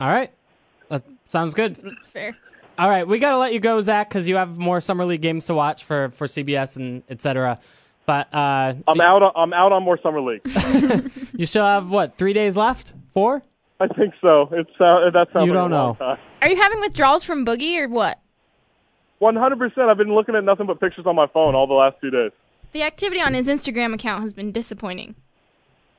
All 0.00 0.08
right. 0.08 0.32
That 0.88 1.04
sounds 1.26 1.54
good. 1.54 1.76
That's 1.76 2.08
Fair. 2.08 2.36
All 2.76 2.88
right, 2.88 3.06
we 3.06 3.18
got 3.18 3.32
to 3.32 3.38
let 3.38 3.52
you 3.52 3.60
go, 3.60 3.80
Zach, 3.80 4.08
because 4.08 4.26
you 4.28 4.36
have 4.36 4.56
more 4.58 4.80
summer 4.80 5.04
league 5.04 5.22
games 5.22 5.46
to 5.46 5.54
watch 5.54 5.84
for, 5.84 6.10
for 6.10 6.26
CBS 6.26 6.76
and 6.76 7.02
et 7.08 7.20
cetera. 7.20 7.58
But 8.06 8.32
uh, 8.34 8.74
I'm 8.88 9.00
out. 9.00 9.22
On, 9.22 9.32
I'm 9.36 9.52
out 9.52 9.70
on 9.72 9.82
more 9.84 9.98
summer 10.02 10.20
league. 10.20 10.40
you 11.36 11.44
still 11.44 11.64
have 11.64 11.90
what 11.90 12.16
three 12.16 12.32
days 12.32 12.56
left? 12.56 12.94
Four? 13.10 13.42
I 13.80 13.86
think 13.88 14.14
so. 14.20 14.48
It's 14.52 14.70
uh, 14.80 15.10
that 15.10 15.26
sounds 15.32 15.46
You 15.46 15.52
like 15.52 15.62
don't 15.62 15.72
a 15.72 15.76
know. 15.76 15.96
time. 15.98 16.18
Are 16.40 16.48
you 16.48 16.56
having 16.56 16.80
withdrawals 16.80 17.22
from 17.22 17.44
Boogie 17.44 17.78
or 17.78 17.88
what? 17.88 18.18
One 19.18 19.36
hundred 19.36 19.58
percent. 19.58 19.90
I've 19.90 19.98
been 19.98 20.14
looking 20.14 20.36
at 20.36 20.44
nothing 20.44 20.66
but 20.66 20.80
pictures 20.80 21.04
on 21.06 21.16
my 21.16 21.26
phone 21.26 21.54
all 21.54 21.66
the 21.66 21.74
last 21.74 21.96
two 22.00 22.10
days. 22.10 22.30
The 22.72 22.82
activity 22.82 23.20
on 23.20 23.34
his 23.34 23.46
Instagram 23.46 23.94
account 23.94 24.22
has 24.22 24.32
been 24.32 24.52
disappointing. 24.52 25.14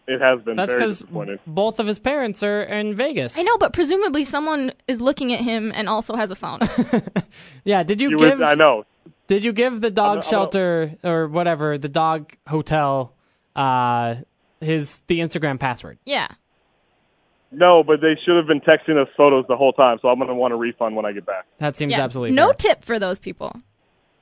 It 0.07 0.22
has 0.22 0.41
been 0.41 0.55
That's 0.55 0.72
very 0.72 0.82
because 0.84 0.99
disappointing. 1.01 1.39
both 1.45 1.80
of 1.80 1.86
his 1.88 1.99
parents 1.99 2.41
are 2.41 2.63
in 2.63 2.95
Vegas. 2.95 3.38
I 3.38 3.43
know, 3.43 3.57
but 3.59 3.74
presumably 3.74 4.26
someone 4.26 4.74
is 4.88 4.99
looking 4.99 5.32
at 5.34 5.39
him 5.41 5.72
and 5.76 5.88
also 5.88 6.15
has 6.15 6.32
a 6.32 6.36
phone. 6.36 6.59
Yeah. 7.63 7.84
Did 7.84 8.01
you, 8.01 8.09
You 8.11 8.17
give? 8.17 8.39
would, 8.39 8.47
I 8.47 8.55
know. 8.55 8.86
Did 9.28 9.43
you 9.43 9.53
give 9.53 9.82
the 9.82 9.91
dog 9.91 10.07
I'm- 10.07 10.17
I'm- 10.17 10.30
shelter 10.30 10.95
or 11.03 11.28
whatever 11.28 11.78
the 11.78 11.89
dog 11.89 12.34
hotel 12.47 13.13
uh, 13.55 14.15
his 14.61 15.01
the 15.07 15.20
Instagram 15.20 15.59
password? 15.59 15.99
yeah. 16.05 16.28
No, 17.51 17.84
but 17.84 17.99
they 17.99 18.15
should 18.24 18.38
have 18.38 18.45
been 18.45 18.61
texting 18.61 19.01
us 19.01 19.07
photos 19.17 19.43
the 19.47 19.57
whole 19.57 19.74
time, 19.74 19.97
so 20.03 20.07
I'm 20.07 20.20
going 20.20 20.28
to 20.28 20.36
want 20.36 20.53
a 20.53 20.55
refund 20.55 20.95
when 20.95 21.07
I 21.07 21.13
get 21.13 21.26
back. 21.26 21.45
That 21.57 21.76
seems 21.76 21.93
yeah. 21.93 22.01
absolutely 22.03 22.36
no 22.36 22.49
fair. 22.49 22.53
tip 22.53 22.86
for 22.86 22.99
those 22.99 23.17
people. 23.17 23.59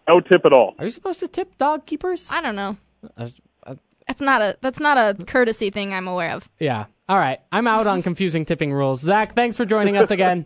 No 0.07 0.19
tip 0.21 0.45
at 0.45 0.53
all. 0.53 0.75
Are 0.79 0.85
you 0.85 0.91
supposed 0.91 1.19
to 1.19 1.27
tip 1.27 1.57
dog 1.57 1.85
keepers? 1.85 2.31
I 2.31 2.41
don't 2.41 2.55
know. 2.55 2.77
Uh, 3.17 3.27
uh, 3.65 3.75
That's 4.07 4.21
not 4.21 4.41
a 4.41 4.57
that's 4.61 4.79
not 4.79 4.97
a 4.97 5.23
courtesy 5.25 5.69
thing 5.69 5.93
I'm 5.93 6.07
aware 6.07 6.31
of. 6.31 6.47
Yeah. 6.59 6.85
All 7.09 7.17
right. 7.17 7.39
I'm 7.51 7.67
out 7.67 7.87
on 7.87 8.01
confusing 8.01 8.45
tipping 8.45 8.71
rules. 8.73 9.01
Zach, 9.01 9.35
thanks 9.35 9.55
for 9.57 9.65
joining 9.65 9.97
us 9.97 10.09
again. 10.11 10.45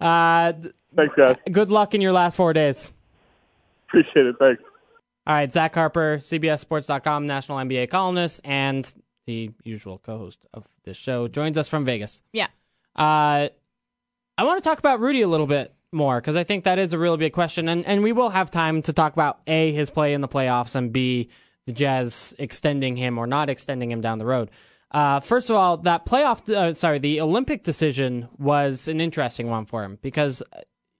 Uh, 0.00 0.52
th- 0.60 0.74
Thanks, 0.96 1.14
guys. 1.16 1.36
good 1.50 1.70
luck 1.70 1.94
in 1.94 2.00
your 2.00 2.12
last 2.12 2.36
four 2.36 2.52
days. 2.52 2.92
Appreciate 3.88 4.26
it. 4.26 4.36
Thanks. 4.38 4.62
All 5.26 5.34
right. 5.34 5.50
Zach 5.50 5.74
Harper, 5.74 6.18
CBSSports.com, 6.18 7.26
national 7.26 7.58
NBA 7.58 7.90
columnist, 7.90 8.40
and 8.44 8.90
the 9.26 9.50
usual 9.64 9.98
co 9.98 10.18
host 10.18 10.46
of 10.54 10.64
this 10.84 10.96
show, 10.96 11.28
joins 11.28 11.56
us 11.58 11.68
from 11.68 11.84
Vegas. 11.84 12.22
Yeah. 12.32 12.46
Uh, 12.96 13.48
I 14.38 14.44
want 14.44 14.62
to 14.62 14.68
talk 14.68 14.78
about 14.78 15.00
Rudy 15.00 15.22
a 15.22 15.28
little 15.28 15.46
bit 15.46 15.74
more 15.92 16.20
because 16.20 16.36
I 16.36 16.44
think 16.44 16.64
that 16.64 16.78
is 16.78 16.92
a 16.92 16.98
really 16.98 17.16
big 17.16 17.32
question, 17.32 17.68
and 17.68 17.84
and 17.86 18.02
we 18.02 18.12
will 18.12 18.30
have 18.30 18.50
time 18.50 18.82
to 18.82 18.92
talk 18.92 19.12
about 19.12 19.40
a 19.46 19.72
his 19.72 19.90
play 19.90 20.12
in 20.14 20.20
the 20.20 20.28
playoffs 20.28 20.74
and 20.74 20.92
b 20.92 21.28
the 21.66 21.72
Jazz 21.72 22.34
extending 22.38 22.96
him 22.96 23.18
or 23.18 23.26
not 23.26 23.50
extending 23.50 23.90
him 23.90 24.00
down 24.00 24.18
the 24.18 24.24
road. 24.26 24.50
Uh, 24.90 25.20
first 25.20 25.50
of 25.50 25.56
all, 25.56 25.76
that 25.76 26.06
playoff, 26.06 26.48
uh, 26.48 26.72
sorry, 26.72 26.98
the 26.98 27.20
Olympic 27.20 27.62
decision 27.62 28.26
was 28.38 28.88
an 28.88 29.02
interesting 29.02 29.48
one 29.50 29.66
for 29.66 29.84
him 29.84 29.98
because 30.00 30.42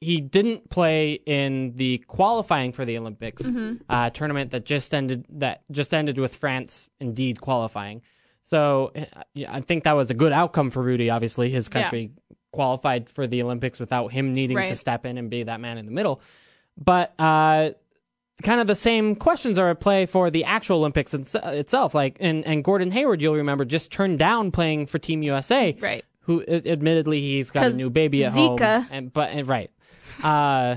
he 0.00 0.20
didn't 0.20 0.68
play 0.68 1.14
in 1.24 1.72
the 1.76 1.98
qualifying 2.06 2.72
for 2.72 2.84
the 2.84 2.98
Olympics 2.98 3.42
Mm-hmm. 3.42 3.76
uh, 3.88 4.10
tournament 4.10 4.50
that 4.50 4.66
just 4.66 4.92
ended 4.94 5.24
that 5.30 5.62
just 5.70 5.94
ended 5.94 6.18
with 6.18 6.34
France 6.36 6.86
indeed 7.00 7.40
qualifying. 7.40 8.02
So 8.42 8.92
uh, 8.94 9.22
I 9.48 9.60
think 9.62 9.84
that 9.84 9.92
was 9.96 10.10
a 10.10 10.14
good 10.14 10.32
outcome 10.32 10.70
for 10.70 10.82
Rudy. 10.82 11.08
Obviously, 11.10 11.48
his 11.50 11.68
country 11.68 12.12
qualified 12.52 13.08
for 13.08 13.26
the 13.26 13.42
Olympics 13.42 13.78
without 13.78 14.12
him 14.12 14.34
needing 14.34 14.56
to 14.56 14.76
step 14.76 15.04
in 15.06 15.18
and 15.18 15.30
be 15.30 15.42
that 15.42 15.60
man 15.60 15.78
in 15.78 15.86
the 15.86 15.92
middle. 15.92 16.20
But 16.76 17.12
uh, 17.18 17.70
kind 18.42 18.60
of 18.60 18.66
the 18.66 18.76
same 18.76 19.16
questions 19.16 19.58
are 19.58 19.70
at 19.70 19.80
play 19.80 20.06
for 20.06 20.30
the 20.30 20.44
actual 20.44 20.78
Olympics 20.78 21.12
its- 21.14 21.34
itself. 21.34 21.94
Like 21.94 22.16
and 22.20 22.46
and 22.46 22.62
Gordon 22.64 22.90
Hayward, 22.92 23.20
you'll 23.20 23.36
remember, 23.36 23.64
just 23.64 23.90
turned 23.90 24.18
down 24.18 24.50
playing 24.50 24.86
for 24.86 24.98
Team 24.98 25.22
USA. 25.22 25.76
Right. 25.80 26.04
Who 26.22 26.44
admittedly 26.46 27.20
he's 27.20 27.50
got 27.50 27.66
a 27.68 27.72
new 27.72 27.88
baby 27.88 28.24
at 28.24 28.32
home. 28.32 28.60
And 28.90 29.12
but 29.12 29.30
and, 29.30 29.46
right. 29.46 29.70
Uh, 30.22 30.76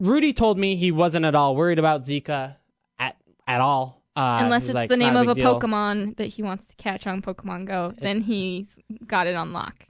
Rudy 0.00 0.32
told 0.32 0.58
me 0.58 0.76
he 0.76 0.90
wasn't 0.90 1.26
at 1.26 1.34
all 1.34 1.54
worried 1.54 1.78
about 1.78 2.02
Zika 2.02 2.56
at 2.98 3.16
at 3.46 3.60
all. 3.60 4.02
Uh, 4.16 4.38
Unless 4.42 4.64
it's 4.66 4.74
like, 4.74 4.90
the 4.90 4.96
name 4.96 5.16
of 5.16 5.28
a 5.28 5.34
deal. 5.34 5.58
Pokemon 5.58 6.16
that 6.16 6.26
he 6.26 6.42
wants 6.42 6.64
to 6.66 6.74
catch 6.76 7.06
on 7.06 7.20
Pokemon 7.20 7.66
Go, 7.66 7.94
then 7.98 8.20
he's 8.22 8.68
got 9.06 9.26
it 9.26 9.34
on 9.34 9.52
lock. 9.52 9.86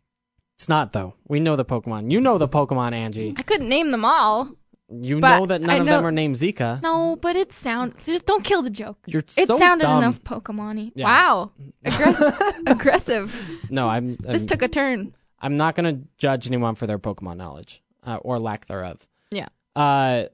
It's 0.57 0.69
not 0.69 0.93
though. 0.93 1.15
We 1.29 1.41
know 1.41 1.57
the 1.57 1.65
Pokemon. 1.65 2.11
You 2.11 2.21
know 2.21 2.39
the 2.39 2.49
Pokemon, 2.49 2.93
Angie. 2.93 3.35
I 3.37 3.43
couldn't 3.43 3.69
name 3.69 3.91
them 3.91 4.05
all. 4.05 4.51
You 4.91 5.19
But 5.19 5.39
know 5.39 5.47
that 5.47 5.61
none 5.63 5.71
I 5.71 5.75
of 5.79 5.87
know- 5.87 5.97
them 5.97 6.07
are 6.07 6.13
named 6.13 6.37
Zika. 6.37 6.81
No, 6.83 7.17
but 7.21 7.37
it 7.37 7.53
sound 7.53 7.95
just 8.05 8.27
don't 8.27 8.45
kill 8.45 8.63
the 8.63 8.71
joke. 8.71 8.99
You're 9.07 9.25
It 9.37 9.49
so 9.49 9.59
sounded 9.59 9.85
dumb. 9.87 9.99
enough 9.99 10.23
Pokemon-y. 10.23 10.93
Yeah. 10.95 11.07
Wow. 11.07 11.51
Aggressive. 11.85 12.39
Aggressive. 12.67 13.61
No, 13.71 13.89
I'm. 13.89 14.13
This 14.15 14.43
I'm, 14.43 14.47
took 14.47 14.63
a 14.63 14.69
turn. 14.69 15.15
I'm 15.41 15.57
not 15.57 15.75
going 15.75 15.97
to 16.03 16.07
judge 16.19 16.47
anyone 16.47 16.75
for 16.75 16.87
their 16.87 16.99
Pokemon 16.99 17.37
knowledge 17.39 17.83
uh, 18.05 18.17
or 18.17 18.39
lack 18.39 18.67
thereof. 18.67 19.07
Yeah. 19.31 19.49
Uh, 19.75 20.25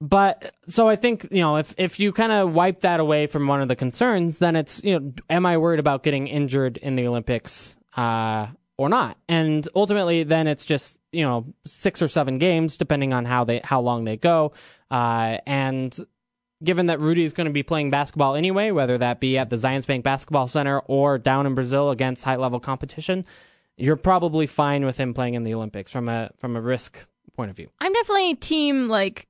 but 0.00 0.54
so 0.68 0.88
I 0.88 0.94
think 0.96 1.26
you 1.32 1.40
know 1.40 1.56
if 1.56 1.74
if 1.76 1.98
you 1.98 2.12
kind 2.12 2.30
of 2.30 2.52
wipe 2.54 2.80
that 2.80 3.00
away 3.00 3.26
from 3.26 3.46
one 3.48 3.60
of 3.60 3.66
the 3.68 3.76
concerns, 3.76 4.38
then 4.38 4.54
it's 4.54 4.80
you 4.84 4.98
know 4.98 5.12
am 5.28 5.44
I 5.44 5.58
worried 5.58 5.80
about 5.80 6.04
getting 6.04 6.28
injured 6.28 6.76
in 6.78 6.94
the 6.94 7.06
Olympics 7.08 7.76
uh, 7.96 8.46
or 8.78 8.88
not? 8.88 9.18
And 9.28 9.68
ultimately, 9.74 10.22
then 10.22 10.46
it's 10.46 10.64
just 10.64 10.98
you 11.12 11.24
know 11.24 11.46
six 11.66 12.00
or 12.00 12.08
seven 12.08 12.38
games 12.38 12.76
depending 12.76 13.12
on 13.12 13.26
how 13.26 13.44
they 13.44 13.60
how 13.62 13.80
long 13.80 14.04
they 14.04 14.16
go, 14.16 14.52
uh, 14.90 15.38
and. 15.46 15.96
Given 16.60 16.86
that 16.86 16.98
Rudy 16.98 17.22
is 17.22 17.32
going 17.32 17.44
to 17.46 17.52
be 17.52 17.62
playing 17.62 17.92
basketball 17.92 18.34
anyway, 18.34 18.72
whether 18.72 18.98
that 18.98 19.20
be 19.20 19.38
at 19.38 19.48
the 19.48 19.54
Zions 19.54 19.86
Bank 19.86 20.02
Basketball 20.02 20.48
Center 20.48 20.80
or 20.80 21.16
down 21.16 21.46
in 21.46 21.54
Brazil 21.54 21.92
against 21.92 22.24
high 22.24 22.34
level 22.34 22.58
competition, 22.58 23.24
you're 23.76 23.94
probably 23.94 24.48
fine 24.48 24.84
with 24.84 24.96
him 24.96 25.14
playing 25.14 25.34
in 25.34 25.44
the 25.44 25.54
Olympics 25.54 25.92
from 25.92 26.08
a 26.08 26.30
from 26.36 26.56
a 26.56 26.60
risk 26.60 27.06
point 27.36 27.48
of 27.48 27.56
view. 27.56 27.68
I'm 27.80 27.92
definitely 27.92 28.34
team 28.34 28.88
like 28.88 29.28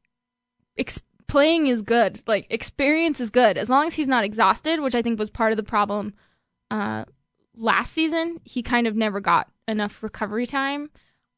playing 1.29 1.69
is 1.69 1.83
good. 1.83 2.23
Like 2.27 2.47
experience 2.51 3.21
is 3.21 3.31
good 3.31 3.57
as 3.57 3.69
long 3.69 3.87
as 3.87 3.95
he's 3.95 4.09
not 4.09 4.25
exhausted, 4.25 4.81
which 4.81 4.95
I 4.95 5.03
think 5.03 5.19
was 5.19 5.31
part 5.31 5.53
of 5.53 5.57
the 5.57 5.63
problem 5.63 6.15
uh, 6.71 7.05
last 7.59 7.93
season. 7.93 8.41
He 8.45 8.63
kind 8.63 8.87
of 8.87 8.97
never 8.97 9.21
got 9.21 9.49
enough 9.67 10.03
recovery 10.03 10.47
time. 10.47 10.91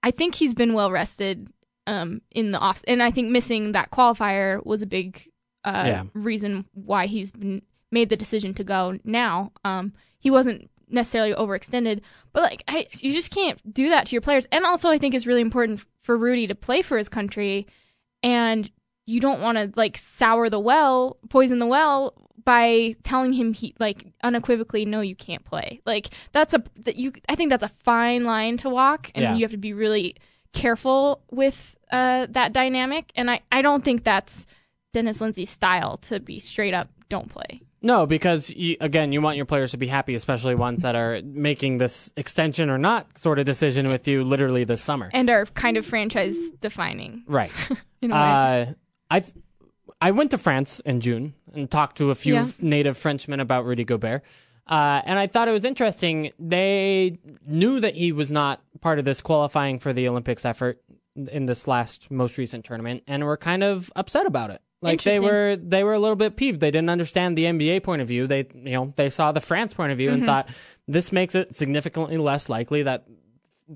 I 0.02 0.10
think 0.10 0.34
he's 0.36 0.54
been 0.54 0.72
well 0.74 0.90
rested 0.90 1.48
um, 1.86 2.20
in 2.30 2.52
the 2.52 2.58
off, 2.58 2.82
and 2.86 3.02
I 3.02 3.10
think 3.10 3.30
missing 3.30 3.72
that 3.72 3.90
qualifier 3.90 4.64
was 4.64 4.82
a 4.82 4.86
big 4.86 5.28
uh, 5.64 5.84
Yeah. 5.86 6.02
reason 6.14 6.64
why 6.72 7.06
he's 7.06 7.32
been 7.32 7.62
made 7.90 8.08
the 8.08 8.16
decision 8.16 8.54
to 8.54 8.64
go 8.64 8.98
now. 9.04 9.50
Um, 9.64 9.92
he 10.18 10.30
wasn't 10.30 10.70
necessarily 10.88 11.34
overextended, 11.34 12.00
but 12.32 12.42
like 12.42 12.62
I, 12.68 12.86
you 12.98 13.12
just 13.12 13.30
can't 13.30 13.58
do 13.72 13.88
that 13.90 14.06
to 14.06 14.12
your 14.12 14.20
players. 14.22 14.46
And 14.52 14.64
also, 14.64 14.88
I 14.90 14.98
think 14.98 15.14
it's 15.14 15.26
really 15.26 15.40
important 15.40 15.84
for 16.02 16.16
Rudy 16.16 16.46
to 16.46 16.54
play 16.54 16.82
for 16.82 16.96
his 16.96 17.08
country, 17.08 17.66
and 18.22 18.70
you 19.06 19.20
don't 19.20 19.40
want 19.40 19.58
to 19.58 19.72
like 19.76 19.98
sour 19.98 20.48
the 20.48 20.60
well, 20.60 21.18
poison 21.28 21.58
the 21.58 21.66
well 21.66 22.14
by 22.44 22.94
telling 23.04 23.32
him 23.32 23.52
he 23.52 23.74
like 23.78 24.06
unequivocally 24.22 24.84
no 24.84 25.00
you 25.00 25.16
can't 25.16 25.44
play 25.44 25.80
like 25.84 26.10
that's 26.32 26.54
a 26.54 26.62
that 26.76 26.96
you 26.96 27.12
i 27.28 27.34
think 27.34 27.50
that's 27.50 27.64
a 27.64 27.70
fine 27.82 28.24
line 28.24 28.56
to 28.56 28.68
walk 28.68 29.10
and 29.14 29.22
Yeah. 29.22 29.34
you 29.34 29.42
have 29.42 29.50
to 29.50 29.56
be 29.56 29.72
really 29.72 30.16
careful 30.52 31.20
with 31.30 31.76
uh 31.92 32.26
that 32.30 32.52
dynamic 32.52 33.12
and 33.14 33.30
i 33.30 33.40
i 33.52 33.62
don't 33.62 33.84
think 33.84 34.04
that's 34.04 34.46
Dennis 34.92 35.20
Lindsey's 35.20 35.50
style 35.50 35.98
to 36.08 36.18
be 36.18 36.38
straight 36.40 36.74
up 36.74 36.88
don't 37.08 37.28
play 37.28 37.60
No, 37.82 38.06
because 38.06 38.50
you, 38.50 38.76
again, 38.80 39.10
you 39.12 39.20
want 39.22 39.36
your 39.36 39.46
players 39.46 39.70
to 39.70 39.76
be 39.78 39.86
happy, 39.86 40.14
especially 40.14 40.54
ones 40.54 40.82
that 40.82 40.94
are 40.94 41.20
making 41.24 41.78
this 41.78 42.12
extension 42.16 42.68
or 42.68 42.76
not 42.76 43.16
sort 43.16 43.38
of 43.38 43.46
decision 43.46 43.88
with 43.88 44.06
you 44.06 44.22
literally 44.22 44.64
this 44.64 44.82
summer. 44.82 45.08
and 45.14 45.30
are 45.30 45.46
kind 45.46 45.76
of 45.78 45.86
franchise 45.86 46.36
defining 46.60 47.22
Right. 47.26 47.50
in 48.02 48.10
a 48.10 48.14
way 48.14 48.20
Uh, 48.20 48.74
I 49.10 49.24
I 50.00 50.10
went 50.12 50.30
to 50.30 50.38
France 50.38 50.80
in 50.80 51.00
June 51.00 51.34
and 51.54 51.70
talked 51.70 51.98
to 51.98 52.10
a 52.10 52.14
few 52.14 52.34
Yeah. 52.34 52.48
native 52.60 52.96
Frenchmen 52.96 53.40
about 53.40 53.64
Rudy 53.66 53.84
Gobert. 53.84 54.22
Uh, 54.66 55.02
and 55.04 55.18
I 55.18 55.26
thought 55.26 55.48
it 55.48 55.52
was 55.52 55.64
interesting. 55.64 56.30
They 56.38 57.18
knew 57.46 57.80
that 57.80 57.96
he 57.96 58.12
was 58.12 58.30
not 58.30 58.62
part 58.80 58.98
of 58.98 59.04
this 59.04 59.20
qualifying 59.20 59.78
for 59.78 59.92
the 59.92 60.06
Olympics 60.08 60.44
effort 60.44 60.80
in 61.16 61.46
this 61.46 61.66
last 61.66 62.10
most 62.10 62.38
recent 62.38 62.64
tournament, 62.64 63.02
and 63.08 63.24
were 63.24 63.36
kind 63.36 63.62
of 63.64 63.90
upset 63.96 64.26
about 64.26 64.50
it. 64.50 64.62
Like 64.80 65.02
they 65.02 65.18
were, 65.20 65.56
they 65.60 65.84
were 65.84 65.92
a 65.92 65.98
little 65.98 66.16
bit 66.16 66.36
peeved. 66.36 66.60
They 66.60 66.70
didn't 66.70 66.88
understand 66.88 67.36
the 67.36 67.44
NBA 67.44 67.82
point 67.82 68.00
of 68.00 68.08
view. 68.08 68.26
They, 68.26 68.46
you 68.54 68.70
know, 68.72 68.94
they 68.96 69.10
saw 69.10 69.32
the 69.32 69.40
France 69.40 69.74
point 69.74 69.92
of 69.92 69.98
view 69.98 70.08
Mm-hmm. 70.08 70.18
and 70.18 70.26
thought 70.26 70.48
this 70.88 71.12
makes 71.12 71.34
it 71.34 71.54
significantly 71.54 72.16
less 72.16 72.48
likely 72.48 72.82
that 72.84 73.04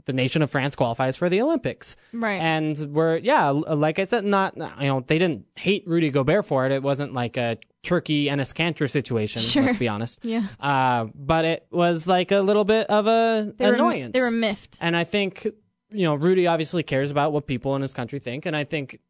the 0.06 0.12
nation 0.12 0.42
of 0.42 0.50
France 0.50 0.74
qualifies 0.74 1.16
for 1.16 1.28
the 1.28 1.40
Olympics. 1.40 1.96
Right. 2.12 2.40
And 2.40 2.76
we're 2.92 3.18
yeah, 3.18 3.50
like 3.50 3.98
I 3.98 4.04
said, 4.04 4.24
not 4.24 4.56
you 4.56 4.86
know 4.88 5.04
they 5.06 5.18
didn't 5.18 5.46
hate 5.56 5.86
Rudy 5.86 6.10
Gobert 6.10 6.46
for 6.46 6.66
it. 6.66 6.72
It 6.72 6.82
wasn't 6.82 7.12
like 7.12 7.36
a 7.36 7.58
Turkey 7.82 8.28
and 8.30 8.40
Enes 8.40 8.54
Kanter 8.54 8.90
situation. 8.90 9.42
Sure. 9.42 9.62
Let's 9.62 9.76
be 9.76 9.88
honest. 9.88 10.20
yeah 10.22 10.46
Uh, 10.58 11.06
but 11.14 11.44
it 11.44 11.66
was 11.70 12.06
like 12.06 12.32
a 12.32 12.40
little 12.40 12.64
bit 12.64 12.86
of 12.88 13.06
a 13.06 13.52
they 13.56 13.66
were 13.66 13.74
annoyance. 13.74 14.12
they 14.14 14.20
were 14.20 14.30
miffed 14.30 14.78
and 14.80 14.96
I 14.96 15.04
think 15.04 15.44
you 15.90 16.04
know 16.04 16.14
Rudy 16.14 16.46
obviously 16.46 16.82
cares 16.82 17.10
about 17.10 17.32
what 17.32 17.46
people 17.46 17.76
in 17.76 17.82
his 17.82 17.92
country 17.92 18.18
think, 18.18 18.46
and 18.46 18.56
I 18.56 18.64
think 18.64 19.00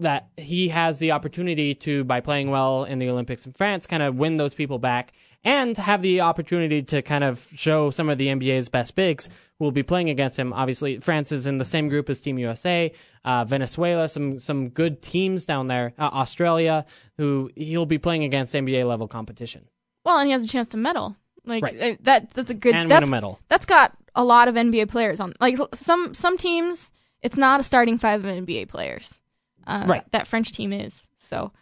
that 0.00 0.28
he 0.36 0.68
has 0.70 0.98
the 0.98 1.12
opportunity 1.12 1.74
to 1.76 2.02
by 2.04 2.20
playing 2.20 2.50
well 2.50 2.82
in 2.84 2.98
the 2.98 3.08
Olympics 3.08 3.46
in 3.46 3.52
France, 3.52 3.86
kind 3.86 4.02
of 4.02 4.16
win 4.16 4.36
those 4.36 4.54
people 4.54 4.78
back. 4.80 5.12
And 5.44 5.76
have 5.76 6.02
the 6.02 6.20
opportunity 6.20 6.82
to 6.84 7.02
kind 7.02 7.24
of 7.24 7.48
show 7.54 7.90
some 7.90 8.08
of 8.08 8.16
the 8.16 8.28
NBA's 8.28 8.68
best 8.68 8.94
bigs 8.94 9.28
who 9.58 9.64
will 9.64 9.72
be 9.72 9.82
playing 9.82 10.08
against 10.08 10.38
him. 10.38 10.52
Obviously, 10.52 10.98
France 11.00 11.32
is 11.32 11.48
in 11.48 11.58
the 11.58 11.64
same 11.64 11.88
group 11.88 12.08
as 12.08 12.20
Team 12.20 12.38
USA, 12.38 12.92
uh, 13.24 13.44
Venezuela, 13.44 14.08
some 14.08 14.38
some 14.38 14.68
good 14.68 15.02
teams 15.02 15.44
down 15.44 15.66
there, 15.66 15.94
uh, 15.98 16.10
Australia, 16.12 16.86
who 17.18 17.50
he'll 17.56 17.86
be 17.86 17.98
playing 17.98 18.22
against 18.22 18.54
NBA 18.54 18.86
level 18.86 19.08
competition 19.08 19.68
well 20.04 20.18
and 20.18 20.26
he 20.26 20.32
has 20.32 20.42
a 20.42 20.48
chance 20.48 20.66
to 20.66 20.76
medal 20.76 21.14
like 21.44 21.62
Right. 21.62 21.80
uh, 21.80 21.96
that 22.02 22.30
that's 22.34 22.50
a 22.50 22.54
good 22.54 22.74
and 22.74 22.90
that's 22.90 23.02
win 23.02 23.08
a 23.08 23.10
medal. 23.10 23.38
that's 23.48 23.66
got 23.66 23.96
a 24.14 24.24
lot 24.24 24.48
of 24.48 24.54
NBA 24.56 24.88
players 24.88 25.20
on. 25.20 25.32
Like 25.40 25.58
some 25.74 26.14
some 26.14 26.36
teams, 26.36 26.90
it's 27.20 27.36
not 27.36 27.60
a 27.60 27.62
starting 27.62 27.98
five 27.98 28.24
of 28.24 28.30
NBA 28.34 28.68
players. 28.68 29.18
Uh, 29.66 29.84
Right. 29.88 30.04
That 30.12 30.26
French 30.26 30.52
team 30.52 30.72
is. 30.72 31.00
So, 31.18 31.52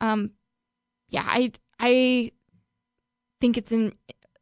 um, 0.00 0.30
yeah, 1.08 1.24
I 1.26 1.52
I 1.80 2.32
think 3.40 3.56
it's 3.56 3.72
in 3.72 3.94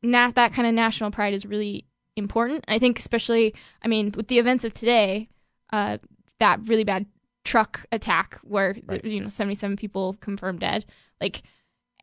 na- 0.03 0.31
that 0.31 0.53
kind 0.53 0.67
of 0.69 0.75
national 0.75 1.11
pride 1.11 1.35
is 1.35 1.47
really 1.47 1.85
important. 2.17 2.65
I 2.69 2.79
think 2.79 2.99
especially, 2.99 3.55
I 3.83 3.89
mean, 3.89 4.13
with 4.17 4.29
the 4.29 4.39
events 4.39 4.65
of 4.65 4.73
today, 4.75 5.29
uh, 5.73 5.99
that 6.41 6.61
really 6.67 6.85
bad 6.85 7.07
truck 7.45 7.85
attack 7.93 8.39
where 8.43 8.75
Right. 8.87 9.05
you 9.05 9.21
know 9.21 9.29
77 9.29 9.77
people 9.77 10.15
confirmed 10.21 10.61
dead, 10.61 10.85
like 11.21 11.43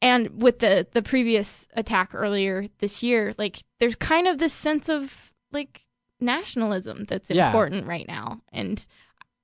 and 0.02 0.42
with 0.42 0.60
the 0.60 0.88
the 0.94 1.02
previous 1.02 1.68
attack 1.76 2.12
earlier 2.14 2.68
this 2.80 3.04
year 3.04 3.34
like 3.38 3.64
there's 3.80 3.96
kind 3.96 4.28
of 4.28 4.38
this 4.38 4.54
sense 4.54 4.90
of 4.90 5.32
like 5.52 5.86
nationalism 6.20 7.04
that's 7.06 7.30
Yeah. 7.30 7.48
important 7.48 7.86
right 7.86 8.08
now 8.08 8.42
and 8.52 8.86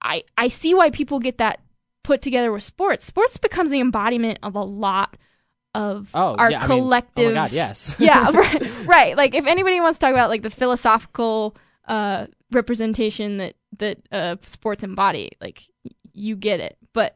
i 0.01 0.23
i 0.37 0.47
see 0.47 0.73
why 0.73 0.89
people 0.89 1.19
get 1.19 1.37
that 1.37 1.59
put 2.03 2.21
together 2.21 2.51
with 2.51 2.63
sports 2.63 3.05
sports 3.05 3.37
becomes 3.37 3.69
the 3.71 3.79
embodiment 3.79 4.39
of 4.41 4.55
a 4.55 4.63
lot 4.63 5.17
of 5.75 6.09
Oh, 6.13 6.35
our 6.35 6.51
yeah, 6.51 6.63
I 6.63 6.67
mean, 6.67 6.79
collective 6.79 7.25
oh 7.25 7.29
my 7.29 7.33
god, 7.33 7.51
yes. 7.51 7.95
yeah 7.99 8.29
right, 8.31 8.85
right. 8.87 9.17
Like 9.17 9.35
if 9.35 9.45
anybody 9.45 9.79
wants 9.79 9.99
to 9.99 10.05
talk 10.05 10.13
about 10.13 10.29
like 10.29 10.41
the 10.41 10.49
philosophical 10.49 11.55
uh 11.87 12.27
representation 12.51 13.37
that 13.37 13.55
that 13.77 13.97
uh 14.11 14.35
sports 14.45 14.83
embody 14.83 15.31
like 15.41 15.63
you 16.13 16.35
get 16.35 16.59
it. 16.59 16.77
But 16.93 17.15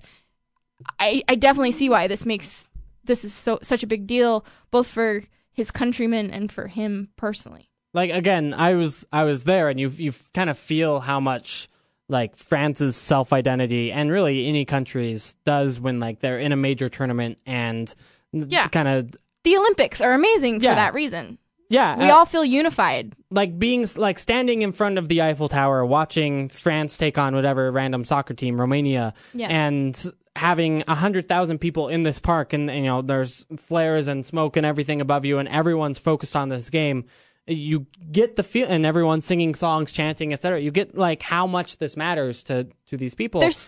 i 1.00 1.24
i 1.30 1.36
definitely 1.36 1.72
see 1.72 1.90
why 1.90 2.08
this 2.08 2.26
makes 2.26 2.68
this 3.06 3.24
is 3.24 3.34
so 3.34 3.60
such 3.62 3.84
a 3.84 3.88
big 3.88 4.08
deal 4.08 4.46
both 4.72 4.88
for 4.88 5.24
his 5.52 5.72
countrymen 5.72 6.32
and 6.32 6.52
for 6.52 6.68
him 6.68 7.10
personally. 7.16 7.70
Like 7.94 8.12
again, 8.12 8.54
I 8.56 8.74
was 8.74 9.06
I 9.12 9.24
was 9.24 9.44
there, 9.44 9.70
and 9.70 9.80
you 9.80 9.90
you 9.90 10.12
kind 10.34 10.50
of 10.50 10.58
feel 10.58 11.02
how 11.02 11.20
much 11.20 11.70
like 12.10 12.36
France's 12.36 12.96
self 12.96 13.32
identity 13.32 13.92
and 13.92 14.12
really 14.12 14.48
any 14.48 14.66
country's 14.66 15.36
does 15.46 15.80
when 15.80 16.00
like 16.00 16.20
they're 16.20 16.40
in 16.40 16.52
a 16.52 16.56
major 16.56 16.90
tournament 16.90 17.38
and 17.46 17.94
Yeah. 18.34 18.68
kind 18.68 18.88
of 18.88 19.12
the 19.44 19.58
olympics 19.58 20.02
are 20.02 20.14
amazing 20.14 20.60
for 20.60 20.66
Yeah. 20.66 20.76
that 20.76 20.94
reason 20.94 21.38
Yeah, 21.70 21.98
we 21.98 22.10
uh, 22.10 22.16
all 22.16 22.26
feel 22.26 22.44
unified. 22.46 23.14
like 23.32 23.58
being 23.58 23.88
like 23.98 24.20
standing 24.20 24.62
in 24.62 24.72
front 24.74 24.98
of 24.98 25.08
the 25.08 25.22
Eiffel 25.22 25.50
Tower, 25.50 25.86
watching 25.86 26.50
France 26.50 26.98
take 26.98 27.18
on 27.18 27.34
whatever 27.36 27.72
random 27.72 28.06
soccer 28.06 28.34
team, 28.36 28.60
Romania, 28.60 29.14
Yeah. 29.34 29.48
and 29.48 29.96
having 30.36 30.84
a 30.88 30.96
hundred 30.96 31.28
thousand 31.28 31.60
people 31.60 31.88
in 31.90 32.04
this 32.04 32.20
park, 32.20 32.54
and, 32.54 32.70
and, 32.70 32.80
you 32.86 32.92
know 32.92 33.02
there's 33.02 33.46
flares 33.58 34.08
and 34.08 34.26
smoke 34.26 34.58
and 34.58 34.66
everything 34.66 35.00
above 35.02 35.26
you, 35.26 35.38
and 35.40 35.48
everyone's 35.50 35.98
focused 36.00 36.36
on 36.36 36.50
this 36.50 36.70
game. 36.70 37.06
You 37.48 37.88
get 38.12 38.36
the 38.36 38.44
feel, 38.44 38.68
and 38.70 38.86
everyone's 38.86 39.26
singing 39.26 39.54
songs, 39.56 39.92
chanting, 39.92 40.32
etc. 40.34 40.60
You 40.62 40.72
get 40.72 40.96
like 40.98 41.22
how 41.24 41.46
much 41.48 41.78
this 41.78 41.98
matters 41.98 42.42
to 42.44 42.68
to 42.88 42.98
these 42.98 43.14
people. 43.16 43.42
There's 43.42 43.68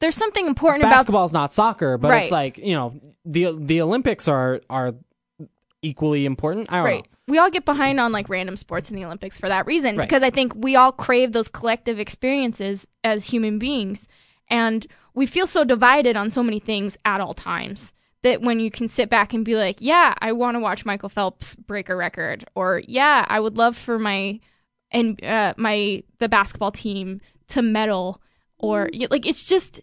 there's 0.00 0.16
something 0.16 0.46
important 0.46 0.84
about 0.84 0.90
basketball's 0.96 1.32
not 1.32 1.52
soccer, 1.52 1.96
but 1.98 2.10
Right. 2.10 2.22
it's 2.24 2.32
like 2.32 2.58
you 2.58 2.74
know 2.74 3.00
the 3.24 3.56
the 3.58 3.80
Olympics 3.80 4.28
are 4.28 4.60
are 4.68 4.94
equally 5.82 6.24
important. 6.26 6.72
I 6.72 6.76
don't 6.76 6.84
right. 6.84 7.04
know. 7.04 7.10
We 7.26 7.38
all 7.38 7.50
get 7.50 7.64
behind 7.64 8.00
on 8.00 8.12
like 8.12 8.28
random 8.28 8.56
sports 8.56 8.90
in 8.90 8.96
the 8.96 9.04
Olympics 9.04 9.38
for 9.38 9.48
that 9.48 9.66
reason 9.66 9.96
Right. 9.96 10.06
because 10.06 10.22
I 10.22 10.30
think 10.30 10.52
we 10.54 10.76
all 10.76 10.92
crave 10.92 11.32
those 11.32 11.48
collective 11.48 11.98
experiences 11.98 12.86
as 13.02 13.24
human 13.26 13.58
beings 13.58 14.06
and 14.48 14.86
we 15.14 15.26
feel 15.26 15.46
so 15.46 15.64
divided 15.64 16.16
on 16.16 16.30
so 16.30 16.42
many 16.42 16.58
things 16.58 16.98
at 17.04 17.20
all 17.20 17.32
times 17.34 17.92
that 18.22 18.42
when 18.42 18.60
you 18.60 18.70
can 18.70 18.88
sit 18.88 19.08
back 19.10 19.32
and 19.32 19.44
be 19.44 19.54
like, 19.54 19.80
"Yeah, 19.80 20.14
I 20.18 20.32
want 20.32 20.54
to 20.56 20.60
watch 20.60 20.84
Michael 20.84 21.08
Phelps 21.10 21.54
break 21.54 21.88
a 21.88 21.94
record," 21.96 22.44
or 22.54 22.82
"Yeah, 22.86 23.24
I 23.28 23.38
would 23.38 23.56
love 23.56 23.76
for 23.76 23.98
my 23.98 24.40
and 24.90 25.22
uh, 25.22 25.54
my 25.56 26.02
the 26.18 26.28
basketball 26.28 26.72
team 26.72 27.20
to 27.48 27.62
medal," 27.62 28.20
or 28.64 28.90
like 29.10 29.26
it's 29.26 29.44
just 29.46 29.80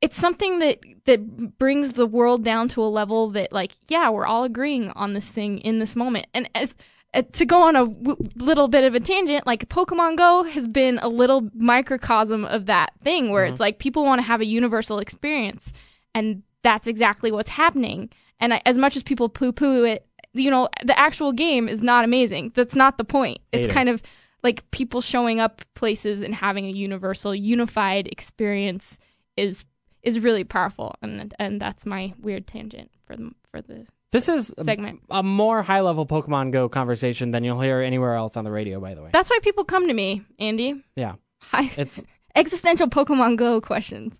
it's 0.00 0.16
something 0.16 0.58
that 0.58 0.78
that 1.06 1.58
brings 1.58 1.92
the 1.92 2.06
world 2.06 2.44
down 2.44 2.68
to 2.68 2.82
a 2.82 2.86
level 2.86 3.30
that 3.30 3.52
like 3.52 3.72
yeah 3.88 4.10
we're 4.10 4.26
all 4.26 4.44
agreeing 4.44 4.90
on 4.90 5.14
this 5.14 5.28
thing 5.28 5.58
in 5.58 5.78
this 5.78 5.96
moment. 5.96 6.26
And 6.34 6.48
as 6.54 6.74
uh, 7.14 7.22
to 7.32 7.44
go 7.44 7.62
on 7.62 7.76
a 7.76 7.86
w- 7.86 8.16
little 8.36 8.68
bit 8.68 8.84
of 8.84 8.94
a 8.94 9.00
tangent 9.00 9.46
like 9.46 9.68
pokemon 9.68 10.16
go 10.16 10.42
has 10.44 10.66
been 10.66 10.98
a 10.98 11.08
little 11.08 11.48
microcosm 11.54 12.44
of 12.44 12.66
that 12.66 12.92
thing 13.02 13.30
where 13.30 13.46
it's 13.46 13.60
like 13.60 13.78
people 13.78 14.04
want 14.04 14.18
to 14.18 14.26
have 14.26 14.40
a 14.40 14.46
universal 14.46 14.98
experience 14.98 15.72
and 16.14 16.42
that's 16.62 16.86
exactly 16.86 17.30
what's 17.30 17.50
happening. 17.50 18.10
And 18.40 18.54
I, 18.54 18.62
as 18.66 18.76
much 18.76 18.96
as 18.96 19.02
people 19.02 19.28
poo 19.28 19.52
poo 19.52 19.84
it 19.84 20.06
you 20.34 20.50
know 20.50 20.68
the 20.84 20.98
actual 20.98 21.32
game 21.32 21.68
is 21.68 21.80
not 21.82 22.04
amazing. 22.04 22.52
That's 22.54 22.74
not 22.74 22.98
the 22.98 23.04
point. 23.04 23.38
Hate 23.52 23.62
it's 23.62 23.70
it. 23.70 23.74
kind 23.74 23.88
of 23.88 24.02
like 24.44 24.70
people 24.70 25.00
showing 25.00 25.40
up 25.40 25.62
places 25.74 26.22
and 26.22 26.34
having 26.34 26.66
a 26.66 26.70
universal 26.70 27.34
unified 27.34 28.06
experience 28.06 28.98
is 29.36 29.64
is 30.04 30.20
really 30.20 30.44
powerful 30.44 30.94
and 31.02 31.34
and 31.40 31.60
that's 31.60 31.84
my 31.86 32.12
weird 32.20 32.46
tangent 32.46 32.90
for 33.06 33.16
the 33.16 33.32
for 33.50 33.60
the 33.62 33.86
This 34.12 34.28
is 34.28 34.52
a- 34.56 34.64
Segment. 34.64 35.00
a 35.10 35.22
more 35.22 35.62
high 35.62 35.80
level 35.80 36.06
Pokemon 36.06 36.52
Go 36.52 36.68
conversation 36.68 37.30
than 37.32 37.42
you'll 37.42 37.60
hear 37.60 37.80
anywhere 37.80 38.14
else 38.14 38.36
on 38.36 38.44
the 38.44 38.52
radio. 38.52 38.78
By 38.78 38.94
the 38.94 39.02
way, 39.02 39.10
that's 39.12 39.30
why 39.30 39.38
people 39.42 39.64
come 39.64 39.88
to 39.88 39.94
me 39.94 40.22
andy 40.38 40.84
yeah, 40.94 41.14
Hi. 41.50 41.72
it's. 41.76 42.04
existential 42.36 42.88
pokemon 42.88 43.36
go 43.36 43.60
questions 43.60 44.14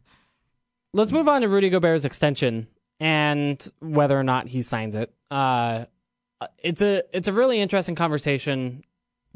Let's 0.93 1.11
move 1.11 1.27
on 1.29 1.41
to 1.43 1.49
Rudy 1.49 1.68
Gobert's 1.70 2.05
extension 2.05 2.68
and 3.01 3.59
whether 3.81 4.16
or 4.18 4.22
not 4.22 4.47
he 4.47 4.62
signs 4.62 4.95
it. 4.95 5.12
Uh, 5.29 5.87
it's 6.62 6.81
a 6.83 7.03
it's 7.12 7.27
a 7.27 7.33
really 7.33 7.59
interesting 7.61 7.97
conversation 7.97 8.85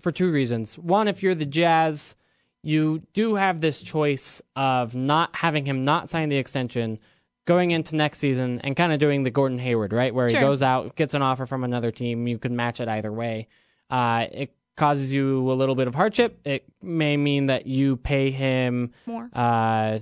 for 0.00 0.12
two 0.12 0.30
reasons. 0.30 0.78
One, 0.78 1.08
if 1.08 1.22
you're 1.22 1.34
the 1.34 1.46
Jazz, 1.46 2.14
you 2.62 3.02
do 3.14 3.36
have 3.36 3.60
this 3.60 3.80
choice 3.82 4.42
of 4.56 4.94
not 4.94 5.36
having 5.36 5.64
him 5.66 5.84
not 5.84 6.08
sign 6.08 6.28
the 6.28 6.36
extension, 6.36 6.98
going 7.46 7.70
into 7.70 7.96
next 7.96 8.18
season 8.18 8.60
and 8.62 8.76
kind 8.76 8.92
of 8.92 8.98
doing 8.98 9.22
the 9.22 9.30
Gordon 9.30 9.58
Hayward, 9.58 9.92
right, 9.92 10.14
where 10.14 10.28
Sure. 10.28 10.38
he 10.38 10.44
goes 10.44 10.62
out, 10.62 10.96
gets 10.96 11.14
an 11.14 11.22
offer 11.22 11.46
from 11.46 11.64
another 11.64 11.90
team, 11.90 12.26
you 12.26 12.38
can 12.38 12.54
match 12.56 12.80
it 12.80 12.88
either 12.88 13.10
way. 13.12 13.48
Uh, 13.88 14.26
it 14.32 14.54
causes 14.76 15.14
you 15.14 15.50
a 15.50 15.54
little 15.54 15.74
bit 15.74 15.88
of 15.88 15.94
hardship. 15.94 16.38
It 16.44 16.64
may 16.82 17.16
mean 17.16 17.46
that 17.46 17.66
you 17.66 17.96
pay 17.96 18.30
him 18.30 18.92
more 19.06 19.30
uh, 19.32 20.00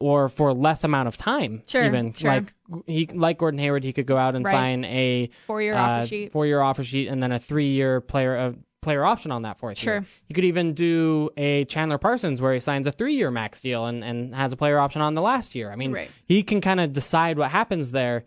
or 0.00 0.28
for 0.28 0.52
less 0.52 0.84
amount 0.84 1.08
of 1.08 1.16
time. 1.16 1.62
Sure, 1.66 1.84
even 1.84 2.12
sure. 2.12 2.30
like 2.30 2.54
he 2.86 3.06
like 3.06 3.38
Gordon 3.38 3.58
Hayward, 3.60 3.84
he 3.84 3.92
could 3.92 4.06
go 4.06 4.16
out 4.16 4.34
and 4.36 4.44
Right. 4.44 4.52
sign 4.52 4.84
a 4.84 5.30
four 5.46 5.62
year 5.62 5.74
uh, 5.74 5.78
offer 6.00 6.06
sheet 6.08 6.32
four 6.32 6.46
year 6.46 6.60
offer 6.60 6.84
sheet, 6.84 7.08
and 7.08 7.22
then 7.22 7.32
a 7.32 7.38
three 7.38 7.68
year 7.70 8.00
player 8.00 8.36
uh, 8.36 8.52
player 8.80 9.04
option 9.04 9.30
on 9.32 9.42
that 9.42 9.58
fourth 9.58 9.82
year. 9.82 10.00
Sure. 10.02 10.06
You 10.28 10.34
could 10.34 10.44
even 10.44 10.72
do 10.74 11.30
a 11.36 11.64
Chandler 11.64 11.98
Parsons 11.98 12.40
where 12.40 12.54
he 12.54 12.60
signs 12.60 12.86
a 12.86 12.92
three 12.92 13.14
year 13.14 13.30
max 13.30 13.60
deal 13.60 13.86
and, 13.86 14.04
and 14.04 14.34
has 14.34 14.52
a 14.52 14.56
player 14.56 14.78
option 14.78 15.02
on 15.02 15.14
the 15.14 15.22
last 15.22 15.54
year. 15.54 15.70
I 15.72 15.76
mean, 15.76 15.92
Right. 15.92 16.10
he 16.26 16.42
can 16.42 16.60
kind 16.60 16.80
of 16.80 16.92
decide 16.92 17.38
what 17.38 17.50
happens 17.50 17.90
there. 17.90 18.24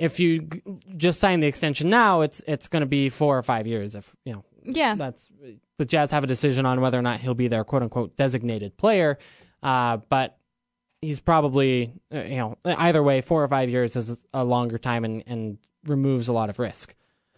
If 0.00 0.18
you 0.18 0.48
just 0.96 1.20
sign 1.20 1.38
the 1.40 1.46
extension 1.46 1.88
now, 1.88 2.22
it's 2.22 2.42
it's 2.48 2.66
going 2.66 2.80
to 2.80 2.86
be 2.86 3.08
four 3.08 3.38
or 3.38 3.42
five 3.42 3.66
years. 3.66 3.94
If 3.94 4.14
you 4.24 4.32
know 4.32 4.44
yeah 4.66 4.94
that's 4.96 5.28
the 5.78 5.84
Jazz 5.84 6.10
have 6.10 6.24
a 6.24 6.26
decision 6.26 6.64
on 6.66 6.80
whether 6.80 6.98
or 6.98 7.02
not 7.02 7.20
he'll 7.20 7.34
be 7.34 7.46
their 7.48 7.62
quote 7.64 7.82
unquote 7.82 8.16
designated 8.16 8.76
player. 8.76 9.18
Uh, 9.62 9.98
but 10.08 10.36
he's 11.00 11.20
probably 11.20 11.92
uh, 12.12 12.22
you 12.22 12.36
know 12.38 12.58
either 12.64 13.02
way, 13.04 13.20
four 13.20 13.44
or 13.44 13.48
five 13.48 13.70
years 13.70 13.94
is 13.94 14.20
a 14.34 14.42
longer 14.42 14.78
time 14.78 15.04
and, 15.04 15.22
and 15.28 15.58
removes 15.86 16.26
a 16.26 16.32
lot 16.32 16.50
of 16.50 16.58
risk. 16.58 16.94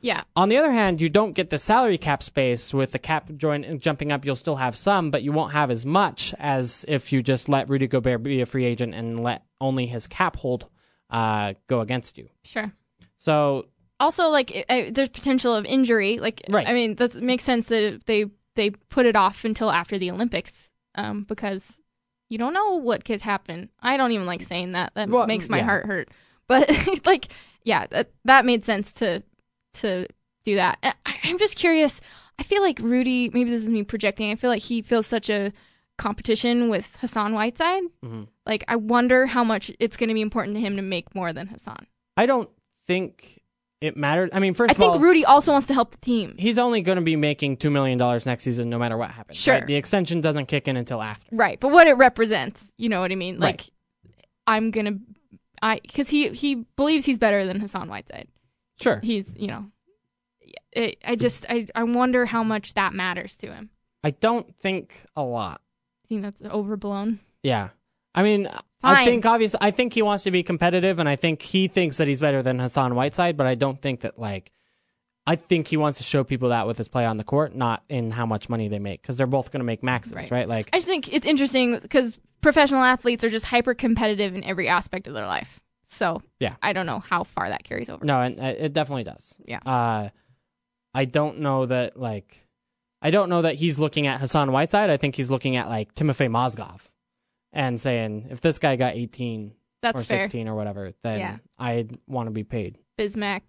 Yeah 0.07 0.23
On 0.37 0.49
the 0.49 0.57
other 0.61 0.73
hand, 0.81 1.01
you 1.01 1.09
don't 1.19 1.33
get 1.39 1.51
the 1.51 1.59
salary 1.59 1.99
cap 1.99 2.23
space 2.23 2.65
with 2.79 2.91
the 2.93 2.99
cap 2.99 3.25
join 3.37 3.79
jumping 3.87 4.11
up. 4.13 4.25
You'll 4.25 4.37
still 4.47 4.57
have 4.57 4.75
some, 4.77 5.11
but 5.11 5.23
you 5.23 5.33
won't 5.33 5.53
have 5.53 5.71
as 5.71 5.85
much 5.85 6.35
as 6.39 6.85
if 6.97 7.13
you 7.13 7.23
just 7.23 7.49
let 7.49 7.69
Rudy 7.69 7.87
Gobert 7.89 8.23
be 8.23 8.41
a 8.41 8.47
free 8.47 8.65
agent 8.73 8.95
and 8.95 9.09
let 9.29 9.43
only 9.61 9.87
his 9.87 10.07
cap 10.07 10.37
hold 10.37 10.67
uh, 11.11 11.55
go 11.67 11.81
against 11.81 12.19
you. 12.19 12.29
sure 12.45 12.73
So 13.17 13.67
also 13.99 14.29
like 14.29 14.51
it, 14.55 14.67
I, 14.69 14.91
there's 14.95 15.09
potential 15.09 15.55
of 15.55 15.65
injury 15.65 16.19
like 16.19 16.43
Right. 16.51 16.69
i 16.69 16.73
mean 16.75 16.97
that 16.97 17.15
makes 17.15 17.45
sense 17.45 17.67
that 17.69 18.03
they 18.07 18.27
they 18.55 18.69
put 18.71 19.07
it 19.07 19.17
off 19.17 19.45
until 19.45 19.71
after 19.71 19.97
the 19.99 20.11
olympics 20.11 20.69
um 20.97 21.25
because 21.25 21.79
you 22.29 22.37
don't 22.37 22.53
know 22.53 22.75
what 22.89 23.07
could 23.07 23.23
happen 23.23 23.71
i 23.81 23.97
don't 23.97 24.13
even 24.13 24.27
like 24.27 24.43
saying 24.43 24.73
that 24.73 24.93
that 24.97 25.09
Well, 25.09 25.27
makes 25.27 25.49
my 25.49 25.59
yeah. 25.59 25.65
heart 25.65 25.87
hurt 25.87 26.09
but 26.47 26.69
like 27.07 27.29
yeah 27.65 27.87
that 27.91 28.11
that 28.27 28.45
made 28.45 28.67
sense 28.67 28.93
to 29.01 29.23
to 29.81 30.07
do 30.45 30.55
that 30.57 30.79
I, 30.83 30.95
i'm 31.25 31.39
just 31.39 31.57
curious 31.57 32.01
i 32.39 32.43
feel 32.43 32.63
like 32.63 32.79
rudy 32.81 33.31
maybe 33.31 33.51
this 33.51 33.63
is 33.63 33.69
me 33.69 33.83
projecting 33.83 34.31
i 34.31 34.37
feel 34.37 34.51
like 34.51 34.63
he 34.63 34.83
feels 34.83 35.07
such 35.07 35.29
a 35.31 35.53
competition 35.99 36.69
with 36.69 36.97
hassan 37.01 37.33
whiteside 37.33 37.83
Mhm. 38.05 38.29
like 38.45 38.65
i 38.69 38.77
wonder 38.77 39.27
how 39.27 39.43
much 39.43 39.71
it's 39.81 39.97
going 39.97 40.09
to 40.09 40.15
be 40.15 40.21
important 40.21 40.55
to 40.57 40.61
him 40.61 40.77
to 40.77 40.83
make 40.83 41.15
more 41.15 41.33
than 41.33 41.49
hassan 41.49 41.87
I 42.19 42.25
don't 42.27 42.49
think 42.87 43.43
it 43.83 43.95
matters. 43.95 44.31
I 44.33 44.39
mean, 44.41 44.55
first 44.55 44.71
i 44.71 44.73
of 44.73 44.81
all, 44.81 44.93
think 44.93 45.03
rudy 45.05 45.25
also 45.27 45.53
wants 45.53 45.67
to 45.67 45.75
help 45.75 45.91
the 45.91 45.99
team 45.99 46.35
he's 46.39 46.59
only 46.59 46.81
going 46.81 46.97
to 46.97 47.03
be 47.03 47.15
making 47.17 47.59
two 47.59 47.71
million 47.71 47.99
dollars 47.99 48.25
next 48.25 48.45
season, 48.45 48.71
no 48.71 48.79
matter 48.79 48.97
what 48.97 49.11
happens. 49.11 49.37
Sure. 49.39 49.55
right? 49.55 49.67
The 49.67 49.75
extension 49.75 50.23
doesn't 50.23 50.47
kick 50.47 50.67
in 50.67 50.79
until 50.79 51.03
after. 51.03 51.27
Right, 51.31 51.61
but 51.61 51.71
what 51.73 51.87
it 51.87 51.93
represents, 51.95 52.73
you 52.79 52.89
know 52.89 53.01
what 53.01 53.13
I 53.13 53.17
mean? 53.17 53.39
Like, 53.39 53.57
Right. 53.61 53.71
I'm 54.47 54.71
gonna, 54.71 54.93
I 55.61 55.81
because 55.83 56.09
he 56.09 56.31
he 56.31 56.65
believes 56.77 57.05
he's 57.05 57.19
better 57.19 57.45
than 57.47 57.61
Hassan 57.61 57.91
Whiteside. 57.91 58.29
Sure. 58.81 59.01
He's 59.03 59.33
you 59.37 59.49
know, 59.49 59.67
it, 60.73 60.99
I 61.05 61.17
just 61.17 61.47
I 61.49 61.67
I 61.75 61.85
wonder 61.85 62.27
how 62.27 62.43
much 62.43 62.75
that 62.75 62.95
matters 62.95 63.37
to 63.37 63.53
him. 63.53 63.71
I 64.05 64.11
don't 64.11 64.55
think 64.57 64.95
a 65.17 65.23
lot. 65.23 65.61
I 66.05 66.09
think 66.09 66.23
that's 66.23 66.43
overblown. 66.43 67.21
Yeah. 67.43 67.71
I 68.15 68.23
mean, 68.23 68.49
I 68.83 69.05
think 69.05 69.27
obviously, 69.27 69.59
I 69.61 69.71
think 69.71 69.93
he 69.93 70.03
wants 70.03 70.25
to 70.25 70.31
be 70.31 70.43
competitive, 70.43 70.99
and 70.99 71.09
I 71.09 71.17
think 71.17 71.43
he 71.43 71.69
thinks 71.69 71.97
that 71.99 72.09
he's 72.09 72.21
better 72.21 72.43
than 72.43 72.59
Hassan 72.59 72.95
Whiteside, 72.95 73.37
but 73.37 73.47
I 73.47 73.55
don't 73.55 73.81
think 73.81 74.01
that 74.01 74.19
like. 74.19 74.53
I 75.29 75.35
think 75.35 75.67
he 75.67 75.77
wants 75.77 75.99
to 75.99 76.05
show 76.05 76.23
people 76.23 76.51
that 76.51 76.69
with 76.69 76.79
his 76.79 76.87
play 76.87 77.05
on 77.05 77.17
the 77.17 77.25
court, 77.25 77.53
not 77.53 77.83
in 77.89 78.13
how 78.13 78.27
much 78.27 78.49
money 78.49 78.69
they 78.69 78.79
make, 78.79 79.03
because 79.03 79.17
they're 79.17 79.27
both 79.27 79.51
going 79.51 79.59
to 79.59 79.65
make 79.65 79.83
maxes, 79.83 80.15
right? 80.15 80.31
Right. 80.31 80.49
Like, 80.49 80.71
I 80.73 80.77
just 80.77 80.87
think 80.87 81.13
it's 81.13 81.27
interesting 81.27 81.81
because 81.81 82.17
professional 82.43 82.85
athletes 82.85 83.25
are 83.25 83.29
just 83.29 83.47
hyper 83.47 83.75
competitive 83.75 84.37
in 84.37 84.45
every 84.45 84.69
aspect 84.69 85.09
of 85.09 85.15
their 85.15 85.27
life. 85.27 85.59
So 85.89 86.23
Yeah. 86.41 86.57
I 86.63 86.73
don't 86.73 86.87
know 86.87 86.99
how 86.99 87.25
far 87.25 87.49
that 87.49 87.65
carries 87.65 87.89
over. 87.89 88.05
No, 88.05 88.21
and 88.21 88.41
uh, 88.41 88.45
it 88.59 88.73
definitely 88.73 89.05
does. 89.05 89.39
Yeah. 89.45 89.59
Uh, 89.65 90.09
I 90.95 91.05
don't 91.05 91.41
know 91.41 91.67
that 91.67 91.99
like, 91.99 92.47
I 93.03 93.11
don't 93.11 93.29
know 93.29 93.43
that 93.43 93.57
he's 93.57 93.79
looking 93.79 94.07
at 94.07 94.21
Hassan 94.21 94.51
Whiteside. 94.53 94.91
I 94.91 94.97
think 94.97 95.15
he's 95.17 95.31
looking 95.31 95.57
at 95.57 95.69
like 95.69 95.95
Timofey 95.95 96.29
Mozgov, 96.29 96.89
and 97.53 97.81
saying 97.81 98.29
if 98.31 98.41
this 98.41 98.59
guy 98.59 98.77
got 98.77 98.95
18 98.95 99.53
That's 99.83 100.01
or 100.01 100.05
fair. 100.05 100.23
16 100.25 100.49
or 100.49 100.55
whatever, 100.55 100.93
then 101.03 101.21
Yeah. 101.21 101.37
I'd 101.59 101.99
want 102.07 102.27
to 102.29 102.31
be 102.33 102.43
paid. 102.45 102.79
Bismack. 102.99 103.43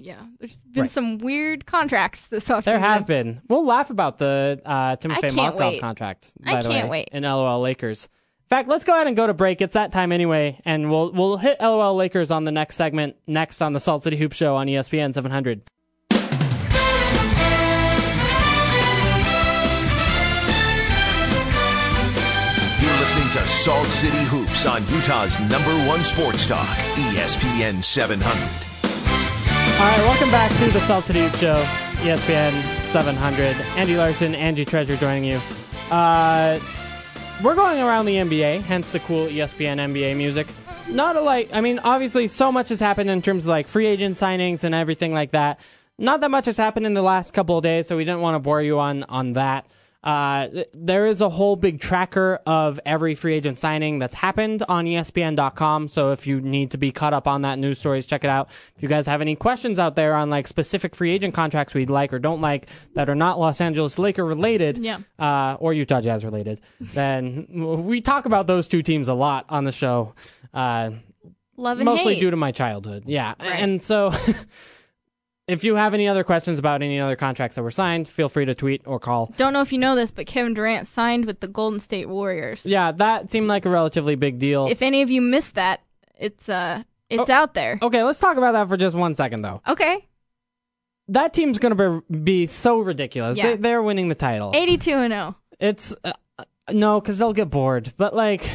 Yeah, 0.00 0.22
there's 0.38 0.56
been 0.58 0.82
Right. 0.82 0.90
some 0.92 1.18
weird 1.18 1.66
contracts 1.66 2.28
this 2.28 2.44
offseason. 2.44 2.64
There 2.64 2.78
have 2.78 3.04
been. 3.06 3.40
We'll 3.48 3.64
laugh 3.66 3.90
about 3.90 4.18
the 4.18 4.62
uh, 4.64 4.94
Timofey 4.96 5.32
Mozgov 5.32 5.58
wait. 5.70 5.80
contract. 5.80 6.34
I 6.44 6.52
By 6.52 6.62
the 6.62 6.68
can't 6.68 6.84
way, 6.88 6.90
wait. 7.00 7.08
In 7.10 7.24
LOL 7.24 7.60
Lakers. 7.60 8.08
In 8.48 8.56
fact, 8.56 8.70
let's 8.70 8.82
go 8.84 8.94
ahead 8.94 9.06
and 9.06 9.14
go 9.14 9.26
to 9.26 9.34
break. 9.34 9.60
It's 9.60 9.74
that 9.74 9.92
time 9.92 10.10
anyway, 10.10 10.58
and 10.64 10.90
we'll 10.90 11.12
we'll 11.12 11.36
hit 11.36 11.60
LOL 11.60 11.94
Lakers 11.94 12.30
on 12.30 12.44
the 12.44 12.50
next 12.50 12.76
segment. 12.76 13.16
Next 13.26 13.60
on 13.60 13.74
the 13.74 13.78
Salt 13.78 14.02
City 14.02 14.16
Hoop 14.16 14.32
Show 14.32 14.56
on 14.56 14.68
ESPN 14.68 15.12
700. 15.12 15.60
You're 22.80 22.98
listening 23.00 23.28
to 23.34 23.46
Salt 23.46 23.86
City 23.88 24.24
Hoops 24.24 24.64
on 24.64 24.80
Utah's 24.96 25.38
number 25.40 25.86
one 25.86 26.02
sports 26.02 26.46
talk, 26.46 26.74
ESPN 27.12 27.84
700. 27.84 28.24
All 29.78 29.86
right, 29.86 29.98
welcome 30.08 30.30
back 30.30 30.50
to 30.52 30.70
the 30.70 30.80
Salt 30.86 31.04
City 31.04 31.20
Hoop 31.20 31.34
Show. 31.34 31.62
ESPN 31.98 32.58
700. 32.86 33.56
Andy 33.76 33.98
Larsen, 33.98 34.34
Angie 34.34 34.64
Treasure 34.64 34.96
joining 34.96 35.24
you. 35.24 35.38
Uh, 35.90 36.58
we're 37.42 37.54
going 37.54 37.78
around 37.80 38.06
the 38.06 38.16
NBA, 38.16 38.62
hence 38.62 38.92
the 38.92 38.98
cool 39.00 39.26
ESPN 39.26 39.76
NBA 39.76 40.16
music. 40.16 40.48
Not 40.88 41.16
a 41.16 41.20
like, 41.20 41.50
I 41.52 41.60
mean, 41.60 41.78
obviously, 41.78 42.26
so 42.26 42.50
much 42.50 42.70
has 42.70 42.80
happened 42.80 43.10
in 43.10 43.22
terms 43.22 43.44
of 43.44 43.50
like 43.50 43.68
free 43.68 43.86
agent 43.86 44.16
signings 44.16 44.64
and 44.64 44.74
everything 44.74 45.12
like 45.12 45.30
that. 45.32 45.60
Not 45.98 46.20
that 46.20 46.30
much 46.30 46.46
has 46.46 46.56
happened 46.56 46.86
in 46.86 46.94
the 46.94 47.02
last 47.02 47.32
couple 47.32 47.58
of 47.58 47.62
days, 47.62 47.86
so 47.86 47.96
we 47.96 48.04
didn't 48.04 48.20
want 48.20 48.34
to 48.34 48.38
bore 48.38 48.62
you 48.62 48.78
on 48.78 49.04
on 49.04 49.34
that. 49.34 49.66
Uh, 50.04 50.46
th- 50.48 50.68
there 50.72 51.06
is 51.06 51.20
a 51.20 51.28
whole 51.28 51.56
big 51.56 51.80
tracker 51.80 52.38
of 52.46 52.78
every 52.86 53.16
free 53.16 53.34
agent 53.34 53.58
signing 53.58 53.98
that's 53.98 54.14
happened 54.14 54.62
on 54.68 54.84
ESPN.com. 54.84 55.88
So 55.88 56.12
if 56.12 56.26
you 56.26 56.40
need 56.40 56.70
to 56.70 56.78
be 56.78 56.92
caught 56.92 57.12
up 57.12 57.26
on 57.26 57.42
that 57.42 57.58
news 57.58 57.78
stories, 57.80 58.06
check 58.06 58.22
it 58.22 58.30
out. 58.30 58.48
If 58.76 58.82
you 58.82 58.88
guys 58.88 59.06
have 59.06 59.20
any 59.20 59.34
questions 59.34 59.78
out 59.78 59.96
there 59.96 60.14
on 60.14 60.30
like 60.30 60.46
specific 60.46 60.94
free 60.94 61.10
agent 61.10 61.34
contracts 61.34 61.74
we'd 61.74 61.90
like 61.90 62.12
or 62.12 62.20
don't 62.20 62.40
like 62.40 62.68
that 62.94 63.10
are 63.10 63.16
not 63.16 63.40
Los 63.40 63.60
Angeles 63.60 63.98
Laker 63.98 64.24
related, 64.24 64.78
Yeah. 64.78 64.98
uh, 65.18 65.56
or 65.58 65.72
Utah 65.74 66.00
Jazz 66.00 66.24
related, 66.24 66.60
then 66.80 67.46
we 67.84 68.00
talk 68.00 68.24
about 68.24 68.46
those 68.46 68.68
two 68.68 68.82
teams 68.82 69.08
a 69.08 69.14
lot 69.14 69.46
on 69.48 69.64
the 69.64 69.72
show. 69.72 70.14
Uh, 70.54 70.90
Love 71.56 71.78
and 71.78 71.84
mostly 71.86 72.14
hate. 72.14 72.20
due 72.20 72.30
to 72.30 72.36
my 72.36 72.52
childhood. 72.52 73.02
Yeah. 73.06 73.34
Right. 73.40 73.58
And 73.58 73.82
so 73.82 74.12
if 75.48 75.64
you 75.64 75.74
have 75.76 75.94
any 75.94 76.06
other 76.06 76.22
questions 76.22 76.58
about 76.58 76.82
any 76.82 77.00
other 77.00 77.16
contracts 77.16 77.56
that 77.56 77.62
were 77.62 77.70
signed, 77.70 78.06
feel 78.06 78.28
free 78.28 78.44
to 78.44 78.54
tweet 78.54 78.82
or 78.84 79.00
call. 79.00 79.32
Don't 79.36 79.52
know 79.52 79.62
if 79.62 79.72
you 79.72 79.78
know 79.78 79.96
this, 79.96 80.10
but 80.10 80.26
Kevin 80.26 80.54
Durant 80.54 80.86
signed 80.86 81.24
with 81.24 81.40
the 81.40 81.48
Golden 81.48 81.80
State 81.80 82.08
Warriors. 82.08 82.64
Yeah, 82.64 82.92
that 82.92 83.30
seemed 83.30 83.48
like 83.48 83.64
a 83.64 83.70
relatively 83.70 84.14
big 84.14 84.38
deal. 84.38 84.66
If 84.68 84.82
any 84.82 85.02
of 85.02 85.10
you 85.10 85.20
missed 85.22 85.54
that, 85.54 85.80
it's 86.16 86.48
uh 86.48 86.82
it's 87.10 87.30
Oh. 87.30 87.32
out 87.32 87.54
there. 87.54 87.78
okay, 87.80 88.02
let's 88.04 88.18
talk 88.18 88.36
about 88.36 88.52
that 88.52 88.68
for 88.68 88.76
just 88.76 88.94
one 88.94 89.14
second, 89.14 89.42
though. 89.42 89.62
Okay. 89.66 90.06
That 91.08 91.32
team's 91.32 91.56
going 91.58 91.74
to 91.74 92.02
be, 92.10 92.16
be 92.18 92.46
so 92.46 92.80
ridiculous. 92.80 93.38
Yeah. 93.38 93.50
They, 93.52 93.56
they're 93.56 93.82
winning 93.82 94.08
the 94.08 94.14
title. 94.14 94.52
82 94.54 94.90
and 94.92 95.12
oh. 95.14 95.16
0. 95.16 95.36
It's 95.70 95.94
uh, 96.04 96.12
no, 96.70 97.00
because 97.00 97.18
they'll 97.18 97.32
get 97.32 97.48
bored. 97.48 97.94
But 97.96 98.14
like, 98.14 98.46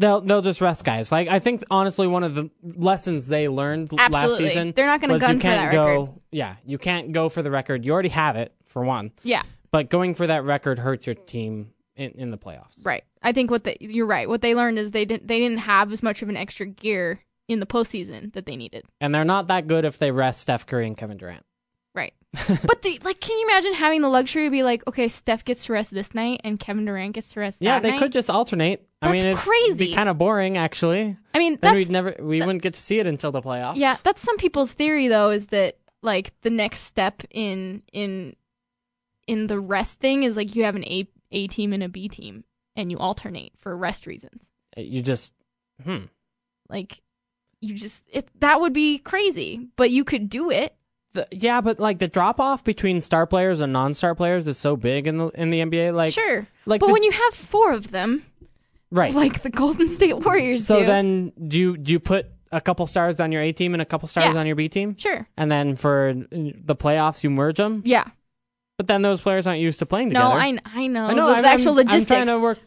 they'll 0.00 0.20
they'll 0.20 0.42
just 0.42 0.60
rest 0.60 0.84
guys. 0.84 1.12
Like 1.12 1.28
I 1.28 1.38
think 1.38 1.62
honestly, 1.70 2.06
one 2.06 2.24
of 2.24 2.34
the 2.34 2.50
lessons 2.62 3.28
they 3.28 3.48
learned 3.48 3.92
last 3.92 4.12
Absolutely. 4.14 4.48
season, 4.48 4.72
They're 4.74 4.86
not 4.86 5.00
gonna 5.00 5.12
was 5.14 5.22
gun 5.22 5.34
you 5.34 5.40
for 5.40 5.42
can't 5.42 5.70
that 5.70 5.72
go. 5.72 5.86
record. 5.86 6.20
Yeah, 6.32 6.56
you 6.64 6.78
can't 6.78 7.12
go 7.12 7.28
for 7.28 7.42
the 7.42 7.50
record. 7.50 7.84
You 7.84 7.92
already 7.92 8.08
have 8.10 8.36
it 8.36 8.52
for 8.64 8.84
one, 8.84 9.12
Yeah. 9.22 9.42
but 9.70 9.90
going 9.90 10.14
for 10.14 10.26
that 10.26 10.44
record 10.44 10.78
hurts 10.78 11.06
your 11.06 11.14
team 11.14 11.70
in, 11.96 12.12
in 12.12 12.30
the 12.30 12.38
playoffs. 12.38 12.84
Right. 12.84 13.04
I 13.22 13.32
think 13.32 13.50
what 13.50 13.64
they, 13.64 13.76
you're 13.80 14.06
right. 14.06 14.28
What 14.28 14.40
they 14.42 14.54
learned 14.54 14.78
is 14.78 14.90
they 14.92 15.04
didn't 15.04 15.28
they 15.28 15.38
didn't 15.38 15.58
have 15.58 15.92
as 15.92 16.02
much 16.02 16.22
of 16.22 16.28
an 16.28 16.36
extra 16.36 16.66
gear 16.66 17.20
in 17.48 17.60
the 17.60 17.66
postseason 17.66 18.32
that 18.32 18.46
they 18.46 18.56
needed. 18.56 18.84
And 19.00 19.14
they're 19.14 19.24
not 19.24 19.48
that 19.48 19.66
good 19.66 19.84
if 19.84 19.98
they 19.98 20.10
rest 20.10 20.40
Steph 20.40 20.66
Curry 20.66 20.86
and 20.86 20.96
Kevin 20.96 21.18
Durant. 21.18 21.44
Right. 21.94 22.14
but 22.64 22.82
the 22.82 23.00
like, 23.02 23.20
can 23.20 23.36
you 23.38 23.44
imagine 23.48 23.74
having 23.74 24.02
the 24.02 24.08
luxury 24.08 24.44
to 24.44 24.50
be 24.50 24.62
like, 24.62 24.86
okay, 24.86 25.08
Steph 25.08 25.44
gets 25.44 25.64
to 25.64 25.72
rest 25.72 25.90
this 25.90 26.14
night 26.14 26.40
and 26.44 26.60
Kevin 26.60 26.84
Durant 26.84 27.14
gets 27.14 27.32
to 27.32 27.40
rest 27.40 27.58
Yeah, 27.60 27.80
they 27.80 27.90
night? 27.90 27.98
could 27.98 28.12
just 28.12 28.30
alternate. 28.30 28.86
I 29.02 29.06
That's 29.08 29.12
mean, 29.24 29.26
it'd 29.32 29.38
crazy. 29.38 29.86
be 29.86 29.94
kind 29.94 30.08
of 30.08 30.18
boring 30.18 30.58
actually. 30.58 31.16
I 31.32 31.38
mean, 31.38 31.58
Then 31.60 31.74
we'd 31.74 31.88
never 31.90 32.14
we 32.20 32.40
wouldn't 32.40 32.62
get 32.62 32.74
to 32.74 32.80
see 32.80 32.98
it 32.98 33.06
until 33.06 33.32
the 33.32 33.40
playoffs. 33.40 33.76
Yeah, 33.76 33.96
that's 34.04 34.20
some 34.20 34.36
people's 34.36 34.72
theory 34.72 35.08
though 35.08 35.30
is 35.30 35.46
that 35.46 35.78
like 36.02 36.32
the 36.42 36.50
next 36.50 36.80
step 36.80 37.22
in 37.30 37.82
in 37.92 38.36
in 39.26 39.46
the 39.46 39.58
rest 39.58 40.00
thing 40.00 40.22
is 40.24 40.36
like 40.36 40.54
you 40.54 40.64
have 40.64 40.76
an 40.76 40.84
A 40.84 41.08
A 41.32 41.46
team 41.46 41.72
and 41.72 41.82
a 41.82 41.88
B 41.88 42.08
team 42.08 42.44
and 42.76 42.90
you 42.90 42.98
alternate 42.98 43.52
for 43.58 43.74
rest 43.76 44.06
reasons. 44.06 44.48
you 44.76 45.00
just 45.02 45.32
hmm. 45.82 46.04
Like 46.68 47.00
you 47.60 47.74
just 47.74 48.02
it 48.08 48.28
that 48.40 48.60
would 48.60 48.72
be 48.74 48.98
crazy, 48.98 49.68
but 49.76 49.90
you 49.90 50.04
could 50.04 50.28
do 50.28 50.50
it. 50.50 50.74
The, 51.12 51.26
yeah, 51.32 51.60
but 51.60 51.80
like 51.80 51.98
the 51.98 52.06
drop 52.06 52.38
off 52.38 52.62
between 52.62 53.00
star 53.00 53.26
players 53.26 53.58
and 53.60 53.72
non-star 53.72 54.14
players 54.14 54.46
is 54.46 54.58
so 54.58 54.76
big 54.76 55.06
in 55.06 55.18
the 55.18 55.28
in 55.28 55.50
the 55.50 55.60
NBA. 55.60 55.92
Like, 55.94 56.12
sure. 56.14 56.46
like 56.66 56.80
but 56.80 56.86
the- 56.88 56.92
when 56.92 57.02
you 57.02 57.10
have 57.10 57.34
four 57.34 57.72
of 57.72 57.90
them, 57.90 58.24
right. 58.90 59.14
like 59.14 59.42
the 59.42 59.50
Golden 59.50 59.88
State 59.88 60.18
Warriors 60.18 60.66
so 60.66 60.80
do. 60.80 60.86
then, 60.86 61.32
do 61.48 61.58
you 61.58 61.76
do 61.76 61.92
you 61.92 62.00
put 62.00 62.26
a 62.52 62.60
couple 62.60 62.86
stars 62.86 63.20
on 63.20 63.30
your 63.32 63.42
A 63.42 63.52
team 63.52 63.74
and 63.74 63.80
a 63.80 63.84
couple 63.84 64.08
stars 64.08 64.34
Yeah. 64.34 64.40
on 64.40 64.46
your 64.46 64.56
B 64.56 64.68
team, 64.68 64.96
sure. 64.96 65.26
and 65.36 65.50
then 65.50 65.76
for 65.76 66.14
the 66.30 66.74
playoffs 66.76 67.22
you 67.22 67.30
merge 67.30 67.56
them? 67.58 67.82
Yeah. 67.84 68.04
But 68.76 68.86
then 68.86 69.02
those 69.02 69.20
players 69.20 69.46
aren't 69.46 69.60
used 69.60 69.78
to 69.80 69.86
playing 69.86 70.08
together. 70.08 70.28
No. 70.28 70.34
I 70.40 70.58
I 70.64 70.86
know. 70.86 71.04
I 71.04 71.14
know. 71.14 71.28
the 71.28 71.34
I'm, 71.36 71.44
actual 71.44 71.70
I'm, 71.72 71.76
logistics. 71.76 72.10
I'm 72.10 72.16
trying 72.16 72.26
to 72.28 72.38
work. 72.38 72.58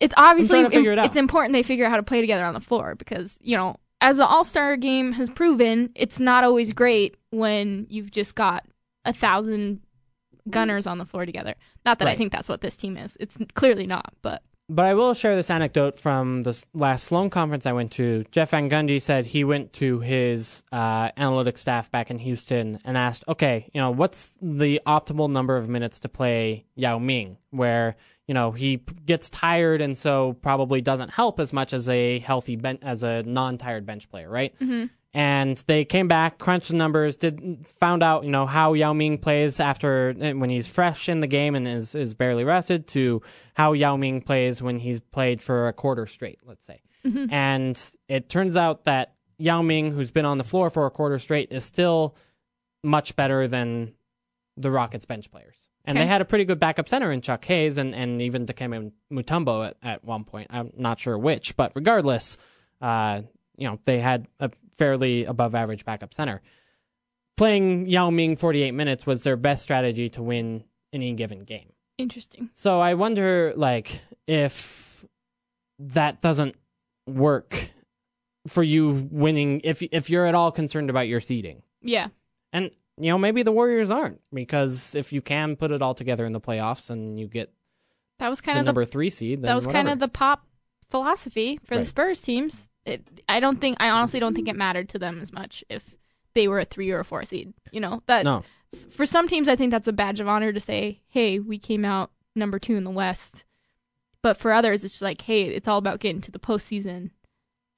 it's 0.00 0.14
obviously 0.16 0.60
trying 0.60 0.70
to 0.70 0.76
figure 0.76 0.92
it 0.92 0.98
out. 0.98 1.06
it's 1.06 1.16
important 1.16 1.52
they 1.52 1.62
figure 1.64 1.84
out 1.84 1.90
how 1.90 1.96
to 1.96 2.02
play 2.02 2.20
together 2.20 2.44
on 2.44 2.54
the 2.54 2.60
floor 2.60 2.94
because 2.94 3.36
you 3.40 3.56
know 3.56 3.76
as 4.00 4.16
the 4.16 4.26
all-star 4.26 4.76
game 4.76 5.12
has 5.12 5.28
proven 5.30 5.90
it's 5.94 6.18
not 6.18 6.42
always 6.44 6.72
great 6.72 7.16
when 7.30 7.86
you've 7.90 8.10
just 8.10 8.34
got 8.34 8.64
a 9.04 9.12
thousand 9.12 9.80
gunners 10.50 10.86
on 10.88 10.98
the 10.98 11.04
floor 11.04 11.24
together 11.26 11.54
not 11.86 11.98
that 12.00 12.06
i 12.08 12.10
Right. 12.12 12.18
think 12.18 12.32
that's 12.32 12.48
what 12.48 12.60
this 12.62 12.76
team 12.76 12.96
is 12.96 13.16
it's 13.20 13.36
clearly 13.54 13.86
not 13.86 14.12
but 14.22 14.42
But 14.68 14.86
I 14.86 14.94
will 14.94 15.12
share 15.12 15.36
this 15.36 15.50
anecdote 15.50 15.98
from 15.98 16.44
the 16.44 16.64
last 16.72 17.04
Sloan 17.04 17.30
conference 17.30 17.66
I 17.66 17.72
went 17.72 17.92
to. 17.92 18.24
Jeff 18.30 18.50
Van 18.50 18.70
Gundy 18.70 19.02
said 19.02 19.26
he 19.26 19.44
went 19.44 19.72
to 19.74 20.00
his 20.00 20.62
uh, 20.72 21.10
analytics 21.12 21.58
staff 21.58 21.90
back 21.90 22.10
in 22.10 22.18
Houston 22.18 22.78
and 22.84 22.96
asked, 22.96 23.24
okay, 23.28 23.68
you 23.74 23.80
know, 23.80 23.90
what's 23.90 24.38
the 24.40 24.80
optimal 24.86 25.30
number 25.30 25.56
of 25.56 25.68
minutes 25.68 25.98
to 26.00 26.08
play 26.08 26.64
Yao 26.74 26.98
Ming, 26.98 27.36
where 27.50 27.96
you 28.28 28.34
know 28.34 28.52
he 28.52 28.76
gets 29.04 29.28
tired 29.28 29.80
and 29.82 29.98
so 29.98 30.34
probably 30.40 30.80
doesn't 30.80 31.10
help 31.10 31.40
as 31.40 31.52
much 31.52 31.72
as 31.72 31.88
a 31.88 32.20
healthy 32.20 32.56
ben- 32.56 32.78
as 32.80 33.02
a 33.02 33.24
non-tired 33.24 33.84
bench 33.84 34.08
player, 34.08 34.30
right? 34.30 34.54
Mm-hmm. 34.60 34.86
And 35.14 35.62
they 35.66 35.84
came 35.84 36.08
back, 36.08 36.38
crunched 36.38 36.68
the 36.68 36.74
numbers, 36.74 37.16
did 37.16 37.66
found 37.66 38.02
out 38.02 38.24
you 38.24 38.30
know 38.30 38.46
how 38.46 38.72
Yao 38.72 38.94
Ming 38.94 39.18
plays 39.18 39.60
after 39.60 40.14
eh, 40.18 40.32
when 40.32 40.48
he's 40.48 40.68
fresh 40.68 41.06
in 41.08 41.20
the 41.20 41.26
game 41.26 41.54
and 41.54 41.68
is 41.68 41.94
is 41.94 42.14
barely 42.14 42.44
rested 42.44 42.86
to 42.88 43.20
how 43.54 43.74
Yao 43.74 43.96
Ming 43.96 44.22
plays 44.22 44.62
when 44.62 44.78
he's 44.78 45.00
played 45.00 45.42
for 45.42 45.68
a 45.68 45.72
quarter 45.74 46.06
straight, 46.06 46.38
let's 46.46 46.64
say. 46.64 46.80
And 47.30 47.78
it 48.08 48.28
turns 48.28 48.56
out 48.56 48.84
that 48.84 49.14
Yao 49.36 49.60
Ming, 49.60 49.92
who's 49.92 50.10
been 50.10 50.24
on 50.24 50.38
the 50.38 50.44
floor 50.44 50.70
for 50.70 50.86
a 50.86 50.90
quarter 50.90 51.18
straight, 51.18 51.50
is 51.50 51.64
still 51.64 52.16
much 52.82 53.14
better 53.16 53.48
than 53.48 53.94
the 54.56 54.70
Rockets 54.70 55.04
bench 55.04 55.30
players. 55.30 55.56
And 55.84 55.98
they 55.98 56.06
had 56.06 56.20
a 56.20 56.24
pretty 56.24 56.44
good 56.44 56.60
backup 56.60 56.88
center 56.88 57.10
in 57.10 57.20
Chuck 57.22 57.44
Hayes 57.46 57.76
and, 57.76 57.92
and 57.94 58.20
even 58.20 58.46
Dikembe 58.46 58.92
Mutombo 59.12 59.66
at, 59.66 59.76
at 59.82 60.04
one 60.04 60.22
point. 60.24 60.46
I'm 60.50 60.70
not 60.76 61.00
sure 61.00 61.18
which, 61.18 61.56
but 61.56 61.72
regardless, 61.74 62.38
uh, 62.80 63.22
you 63.56 63.68
know, 63.68 63.80
they 63.84 63.98
had 63.98 64.28
a 64.38 64.50
fairly 64.76 65.24
above 65.24 65.54
average 65.54 65.84
backup 65.84 66.14
center. 66.14 66.40
Playing 67.36 67.86
Yao 67.86 68.10
Ming 68.10 68.36
48 68.36 68.72
minutes 68.72 69.06
was 69.06 69.22
their 69.22 69.36
best 69.36 69.62
strategy 69.62 70.08
to 70.10 70.22
win 70.22 70.64
any 70.92 71.12
given 71.14 71.44
game. 71.44 71.72
interesting. 71.98 72.50
So 72.54 72.80
I 72.80 72.94
wonder, 72.94 73.52
like, 73.56 74.00
if 74.26 75.04
that 75.78 76.20
doesn't 76.20 76.54
work 77.06 77.70
for 78.46 78.62
you 78.62 79.08
winning, 79.10 79.60
if 79.64 79.82
if 79.82 80.10
you're 80.10 80.26
at 80.26 80.34
all 80.34 80.52
concerned 80.52 80.90
about 80.90 81.08
your 81.08 81.20
seeding, 81.20 81.62
yeah. 81.80 82.08
And 82.52 82.70
you 82.98 83.10
know 83.10 83.18
maybe 83.18 83.42
the 83.42 83.52
Warriors 83.52 83.90
aren't, 83.90 84.20
because 84.32 84.94
if 84.94 85.12
you 85.12 85.22
can 85.22 85.56
put 85.56 85.72
it 85.72 85.80
all 85.80 85.94
together 85.94 86.26
in 86.26 86.32
the 86.32 86.40
playoffs 86.40 86.90
and 86.90 87.18
you 87.18 87.28
get 87.28 87.52
that 88.18 88.28
was 88.28 88.40
kind 88.40 88.56
the 88.56 88.60
of 88.60 88.64
the 88.66 88.68
number 88.68 88.84
three 88.84 89.10
seed, 89.10 89.42
then 89.42 89.48
that 89.48 89.54
was 89.54 89.66
kind 89.66 89.88
of 89.88 89.98
the 89.98 90.08
pop 90.08 90.46
philosophy 90.90 91.58
for 91.64 91.78
the 91.78 91.86
spurs 91.86 92.20
teams 92.20 92.68
it, 92.86 93.02
i 93.28 93.40
don't 93.40 93.60
think 93.60 93.76
i 93.80 93.88
honestly 93.88 94.20
don't 94.20 94.34
think 94.34 94.48
it 94.48 94.56
mattered 94.56 94.88
to 94.88 94.98
them 94.98 95.20
as 95.20 95.32
much 95.32 95.62
if 95.68 95.94
they 96.34 96.48
were 96.48 96.60
a 96.60 96.64
three 96.64 96.90
or 96.90 97.00
a 97.00 97.04
four 97.04 97.24
seed 97.24 97.52
you 97.70 97.80
know 97.80 98.02
that 98.06 98.24
no. 98.24 98.42
for 98.90 99.06
some 99.06 99.28
teams, 99.28 99.48
I 99.48 99.56
think 99.56 99.70
that's 99.70 99.88
a 99.88 99.92
badge 99.92 100.20
of 100.20 100.28
honor 100.28 100.52
to 100.52 100.60
say, 100.60 101.00
"Hey, 101.08 101.38
we 101.38 101.58
came 101.58 101.84
out 101.84 102.10
number 102.34 102.58
two 102.58 102.76
in 102.76 102.84
the 102.84 102.90
West." 102.90 103.44
But 104.22 104.36
for 104.36 104.52
others, 104.52 104.84
it's 104.84 105.02
like, 105.02 105.20
"Hey, 105.22 105.42
it's 105.44 105.68
all 105.68 105.78
about 105.78 106.00
getting 106.00 106.20
to 106.22 106.30
the 106.30 106.38
postseason, 106.38 107.10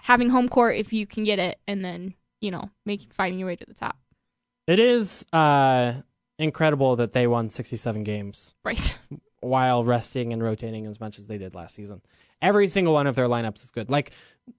having 0.00 0.28
home 0.28 0.48
court 0.48 0.76
if 0.76 0.92
you 0.92 1.06
can 1.06 1.24
get 1.24 1.38
it, 1.38 1.58
and 1.66 1.84
then 1.84 2.14
you 2.40 2.50
know, 2.50 2.70
making 2.84 3.10
fighting 3.10 3.38
your 3.38 3.48
way 3.48 3.56
to 3.56 3.66
the 3.66 3.74
top." 3.74 3.96
It 4.66 4.78
is 4.78 5.24
uh, 5.32 5.94
incredible 6.38 6.96
that 6.96 7.12
they 7.12 7.26
won 7.26 7.50
67 7.50 8.02
games 8.02 8.54
Right? 8.64 8.96
while 9.40 9.84
resting 9.84 10.32
and 10.32 10.42
rotating 10.42 10.86
as 10.86 11.00
much 11.00 11.18
as 11.18 11.26
they 11.26 11.36
did 11.36 11.54
last 11.54 11.74
season. 11.74 12.00
Every 12.40 12.68
single 12.68 12.94
one 12.94 13.06
of 13.06 13.14
their 13.14 13.28
lineups 13.28 13.62
is 13.64 13.70
good. 13.70 13.90
Like 13.90 14.12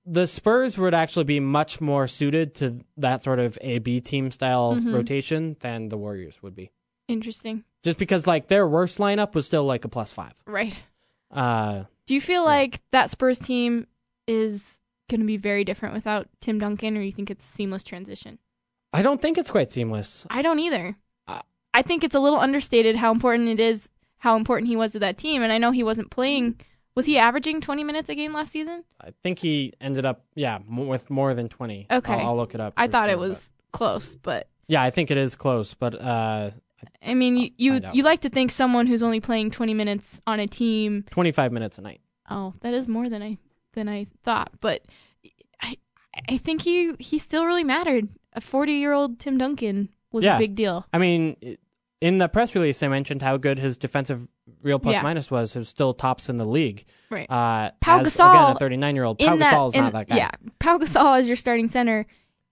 the 0.05 0.25
Spurs 0.27 0.77
would 0.77 0.93
actually 0.93 1.25
be 1.25 1.39
much 1.39 1.79
more 1.81 2.07
suited 2.07 2.55
to 2.55 2.81
that 2.97 3.21
sort 3.23 3.39
of 3.39 3.57
A 3.61 3.79
B 3.79 4.01
team 4.01 4.31
style 4.31 4.75
Mhm. 4.75 4.93
rotation 4.93 5.55
than 5.59 5.89
the 5.89 5.97
Warriors 5.97 6.41
would 6.41 6.55
be. 6.55 6.71
Interesting. 7.07 7.63
Just 7.83 7.99
because 7.99 8.25
like 8.25 8.47
their 8.47 8.67
worst 8.67 8.97
lineup 8.97 9.35
was 9.35 9.45
still 9.45 9.63
like 9.63 9.85
a 9.85 9.89
plus 9.89 10.11
five. 10.11 10.33
Right. 10.47 10.73
Uh, 11.31 11.83
Do 12.07 12.13
you 12.15 12.21
feel 12.21 12.41
Yeah. 12.43 12.49
like 12.49 12.81
that 12.91 13.09
Spurs 13.11 13.39
team 13.39 13.87
is 14.27 14.79
going 15.09 15.19
to 15.21 15.25
be 15.27 15.37
very 15.37 15.63
different 15.63 15.93
without 15.93 16.27
Tim 16.41 16.57
Duncan, 16.59 16.97
or 16.97 17.01
you 17.01 17.11
think 17.11 17.29
it's 17.29 17.43
a 17.43 17.55
seamless 17.55 17.83
transition? 17.83 18.39
I 18.93 19.01
don't 19.03 19.21
think 19.21 19.37
it's 19.37 19.51
quite 19.51 19.71
seamless. 19.71 20.25
I 20.29 20.41
don't 20.41 20.59
either. 20.59 20.95
Uh, 21.27 21.41
I 21.73 21.81
think 21.81 22.03
it's 22.03 22.15
a 22.15 22.19
little 22.19 22.39
understated 22.39 22.95
how 22.95 23.11
important 23.11 23.49
it 23.49 23.59
is, 23.59 23.89
how 24.19 24.35
important 24.35 24.67
he 24.69 24.75
was 24.75 24.93
to 24.93 24.99
that 24.99 25.17
team. 25.17 25.41
And 25.43 25.51
I 25.51 25.57
know 25.57 25.71
he 25.71 25.83
wasn't 25.83 26.09
playing. 26.11 26.59
Was 26.95 27.05
he 27.05 27.17
averaging 27.17 27.59
20 27.61 27.83
minutes 27.83 28.09
a 28.09 28.15
game 28.15 28.33
last 28.33 28.51
season? 28.51 28.83
I 29.01 29.09
think 29.21 29.39
he 29.39 29.73
ended 29.81 30.05
up 30.05 30.23
yeah 30.35 30.55
m- 30.55 30.87
with 30.87 31.09
more 31.09 31.33
than 31.33 31.49
20. 31.49 31.87
Okay. 31.91 32.13
I'll, 32.13 32.27
I'll 32.27 32.37
look 32.37 32.55
it 32.55 32.61
up. 32.61 32.73
I 32.77 32.87
thought 32.87 33.09
it 33.09 33.13
sure, 33.13 33.19
was 33.19 33.49
close, 33.71 34.15
but 34.15 34.21
but- 34.23 34.47
yeah, 34.67 34.81
I 34.81 34.89
think 34.89 35.11
it 35.11 35.17
is 35.17 35.35
close, 35.35 35.73
but 35.75 35.93
uh, 36.01 36.49
I 37.05 37.13
mean, 37.13 37.37
you 37.37 37.51
you, 37.57 37.81
you 37.93 38.01
like 38.03 38.21
to 38.21 38.29
think 38.29 38.49
someone 38.49 38.87
who's 38.87 39.03
only 39.03 39.19
playing 39.19 39.51
20 39.51 39.73
minutes 39.75 40.19
on 40.25 40.39
a 40.39 40.47
team. 40.47 41.05
25 41.11 41.51
minutes 41.51 41.77
a 41.77 41.81
night. 41.81 42.01
Oh, 42.31 42.53
that 42.61 42.73
is 42.73 42.87
more 42.87 43.07
than 43.09 43.21
I 43.21 43.37
than 43.73 43.87
I 43.87 44.07
thought, 44.23 44.49
but 44.61 44.81
I 45.61 45.77
I 46.29 46.37
think 46.37 46.61
he 46.63 46.93
he 46.97 47.19
still 47.19 47.45
really 47.45 47.63
mattered. 47.63 48.07
A 48.33 48.41
40 48.41 48.71
year 48.73 48.91
old 48.93 49.19
Tim 49.19 49.37
Duncan 49.37 49.89
was 50.11 50.23
Yeah. 50.23 50.35
a 50.35 50.39
big 50.39 50.55
deal. 50.55 50.85
I 50.91 50.97
mean, 50.97 51.57
in 52.01 52.17
the 52.17 52.27
press 52.27 52.55
release, 52.55 52.79
they 52.79 52.87
mentioned 52.87 53.21
how 53.21 53.37
good 53.37 53.59
his 53.59 53.77
defensive 53.77 54.27
real 54.61 54.79
plus 54.79 54.95
Yeah. 54.95 55.01
minus 55.01 55.29
was. 55.31 55.55
Was 55.55 55.69
still 55.69 55.93
tops 55.93 56.29
in 56.29 56.37
the 56.37 56.45
league. 56.45 56.85
Right. 57.09 57.29
Uh, 57.29 57.71
Pau 57.81 57.99
as, 57.99 58.07
Gasol 58.07 58.29
again, 58.31 58.55
a 58.55 58.59
39 58.59 58.95
year 58.95 59.03
old. 59.03 59.19
Pau 59.19 59.35
Gasol 59.37 59.67
is 59.67 59.75
not 59.75 59.93
that 59.93 60.07
guy. 60.07 60.17
Yeah, 60.17 60.31
Pau 60.59 60.77
Gasol 60.77 61.19
as 61.19 61.27
your 61.27 61.35
starting 61.37 61.69
center 61.69 62.05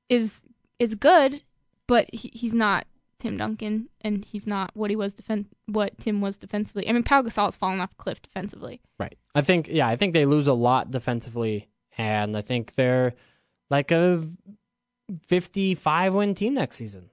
is 0.09 0.41
is 0.79 0.95
good, 0.95 1.43
but 1.87 2.07
he, 2.13 2.29
he's 2.33 2.53
not 2.53 2.85
Tim 3.19 3.37
Duncan, 3.37 3.87
and 4.01 4.25
he's 4.25 4.45
not 4.45 4.71
what 4.75 4.89
he 4.89 4.95
was 4.95 5.13
defen- 5.13 5.45
what 5.67 5.97
Tim 5.99 6.19
was 6.19 6.35
defensively. 6.37 6.89
I 6.89 6.91
mean, 6.93 7.03
Pau 7.03 7.21
Gasol's 7.21 7.55
fallen 7.55 7.79
off 7.79 7.91
a 7.93 7.95
cliff 7.95 8.21
defensively. 8.21 8.81
Right. 8.99 9.17
I 9.33 9.41
think, 9.41 9.69
yeah, 9.69 9.87
I 9.87 9.95
think 9.95 10.13
they 10.13 10.25
lose 10.25 10.47
a 10.47 10.53
lot 10.53 10.91
defensively, 10.91 11.69
and 11.97 12.35
I 12.35 12.41
think 12.41 12.75
they're 12.75 13.13
like 13.69 13.91
a 13.91 14.21
55 15.25 16.13
win 16.13 16.33
team 16.33 16.53
next 16.55 16.77
season, 16.77 17.09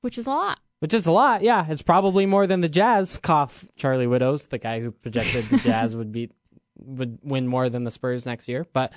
which 0.00 0.18
is 0.18 0.26
a 0.26 0.30
lot. 0.30 0.58
Which 0.82 0.92
is 0.92 1.06
a 1.06 1.12
lot. 1.12 1.42
Yeah, 1.42 1.64
it's 1.68 1.80
probably 1.80 2.26
more 2.26 2.48
than 2.48 2.60
the 2.60 2.68
Jazz. 2.68 3.16
Cough, 3.18 3.64
Charlie 3.76 4.08
Widows, 4.08 4.46
the 4.46 4.58
guy 4.58 4.80
who 4.80 4.90
projected 4.90 5.48
the 5.48 5.58
Jazz 5.58 5.94
would 5.96 6.10
beat 6.10 6.32
would 6.76 7.20
win 7.22 7.46
more 7.46 7.68
than 7.68 7.84
the 7.84 7.92
Spurs 7.92 8.26
next 8.26 8.48
year, 8.48 8.66
but 8.72 8.92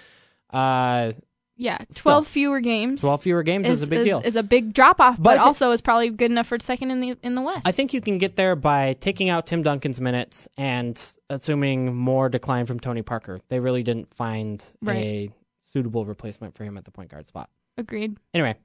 uh, 0.50 1.12
Yeah, 1.58 1.78
twelve 1.94 2.26
fewer 2.26 2.60
games. 2.60 3.02
12 3.02 3.22
fewer 3.22 3.44
games 3.44 3.70
is, 3.70 3.84
a 3.84 3.88
big 3.88 4.04
deal. 4.04 4.20
Is 4.26 4.36
a 4.36 4.42
big 4.42 4.74
drop 4.74 5.00
off, 5.00 5.18
But 5.18 5.38
but, 5.38 5.38
also 5.38 5.70
is 5.72 5.82
probably 5.82 6.10
good 6.10 6.32
enough 6.32 6.48
for 6.48 6.58
second 6.60 6.90
in 6.90 7.02
the 7.02 7.18
in 7.22 7.36
the 7.36 7.42
West. 7.42 7.68
I 7.68 7.72
think 7.72 7.94
you 7.94 8.02
can 8.02 8.18
get 8.18 8.36
there 8.36 8.56
by 8.56 8.94
taking 8.94 9.30
out 9.30 9.46
Tim 9.46 9.62
Duncan's 9.62 10.02
minutes 10.02 10.48
and 10.58 11.00
assuming 11.30 11.96
more 11.96 12.30
decline 12.30 12.66
from 12.66 12.80
Tony 12.80 13.04
Parker. 13.04 13.42
They 13.50 13.60
really 13.60 13.84
didn't 13.84 14.12
find 14.12 14.66
a 14.88 15.30
suitable 15.64 16.04
replacement 16.06 16.56
for 16.56 16.64
him 16.64 16.78
at 16.80 16.86
the 16.86 16.92
point 16.92 17.12
guard 17.12 17.28
spot. 17.28 17.52
Agreed. 17.78 18.18
Anyway, 18.34 18.56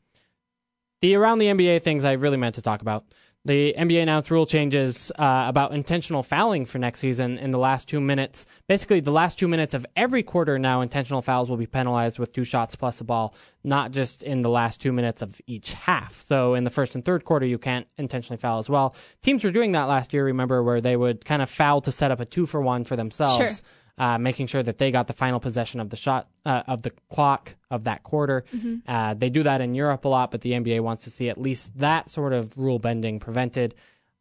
the 1.01 1.15
around 1.15 1.39
the 1.39 1.47
NBA 1.47 1.83
things 1.83 2.05
I 2.05 2.13
really 2.13 2.37
meant 2.37 2.55
to 2.57 2.63
talk 2.63 2.83
about. 2.83 3.05
The 3.47 3.75
NBA 3.79 4.03
announced 4.03 4.31
rule 4.31 4.45
changes 4.45 5.11
uh, 5.19 5.47
about 5.49 5.73
intentional 5.73 6.23
fouling 6.23 6.67
for 6.67 6.79
next 6.79 7.01
season 7.01 7.39
in 7.39 7.53
the 7.53 7.59
last 7.59 7.89
two 7.89 7.99
minutes. 7.99 8.45
Basically, 8.69 9.01
the 9.01 9.13
last 9.13 9.39
two 9.39 9.49
minutes 9.49 9.73
of 9.73 9.87
every 9.97 10.23
quarter 10.23 10.59
now, 10.59 10.83
intentional 10.83 11.23
fouls 11.23 11.49
will 11.49 11.57
be 11.57 11.67
penalized 11.67 12.19
with 12.19 12.35
two 12.35 12.45
shots 12.45 12.77
plus 12.77 13.01
a 13.01 13.05
ball, 13.05 13.35
not 13.65 13.93
just 13.93 14.23
in 14.23 14.43
the 14.43 14.51
last 14.51 14.79
two 14.79 14.93
minutes 14.93 15.23
of 15.23 15.41
each 15.47 15.73
half. 15.73 16.21
So, 16.21 16.53
in 16.53 16.65
the 16.65 16.71
first 16.71 16.95
and 16.95 17.03
third 17.03 17.25
quarter, 17.25 17.47
you 17.47 17.57
can't 17.57 17.87
intentionally 17.97 18.39
foul 18.39 18.59
as 18.59 18.69
well. 18.69 18.95
Teams 19.23 19.43
were 19.43 19.51
doing 19.51 19.73
that 19.73 19.85
last 19.85 20.13
year, 20.13 20.27
remember, 20.27 20.63
where 20.63 20.83
they 20.83 20.97
would 20.97 21.25
kind 21.25 21.41
of 21.41 21.49
foul 21.49 21.81
to 21.81 21.91
set 21.91 22.11
up 22.11 22.21
a 22.21 22.27
two 22.27 22.45
for 22.45 22.61
one 22.61 22.85
for 22.85 22.95
themselves 22.97 23.39
Sure. 23.39 23.67
Uh, 24.01 24.17
making 24.19 24.47
sure 24.47 24.63
that 24.63 24.79
they 24.79 24.91
got 24.91 25.07
the 25.07 25.13
final 25.13 25.39
possession 25.39 25.79
of 25.79 25.91
the 25.91 25.97
shot 25.97 26.27
uh, 26.47 26.63
of 26.67 26.81
the 26.83 26.91
clock 27.13 27.55
of 27.71 27.85
that 27.85 28.03
quarter. 28.03 28.45
Uh, 28.89 29.13
they 29.15 29.29
do 29.31 29.43
that 29.43 29.61
in 29.61 29.75
Europe 29.75 30.05
a 30.07 30.09
lot, 30.09 30.31
but 30.31 30.41
the 30.41 30.53
NBA 30.53 30.81
wants 30.81 31.05
to 31.05 31.11
see 31.11 31.29
at 31.29 31.39
least 31.39 31.79
that 31.79 32.09
sort 32.09 32.33
of 32.33 32.57
rule 32.57 32.79
bending 32.79 33.21
prevented. 33.21 33.75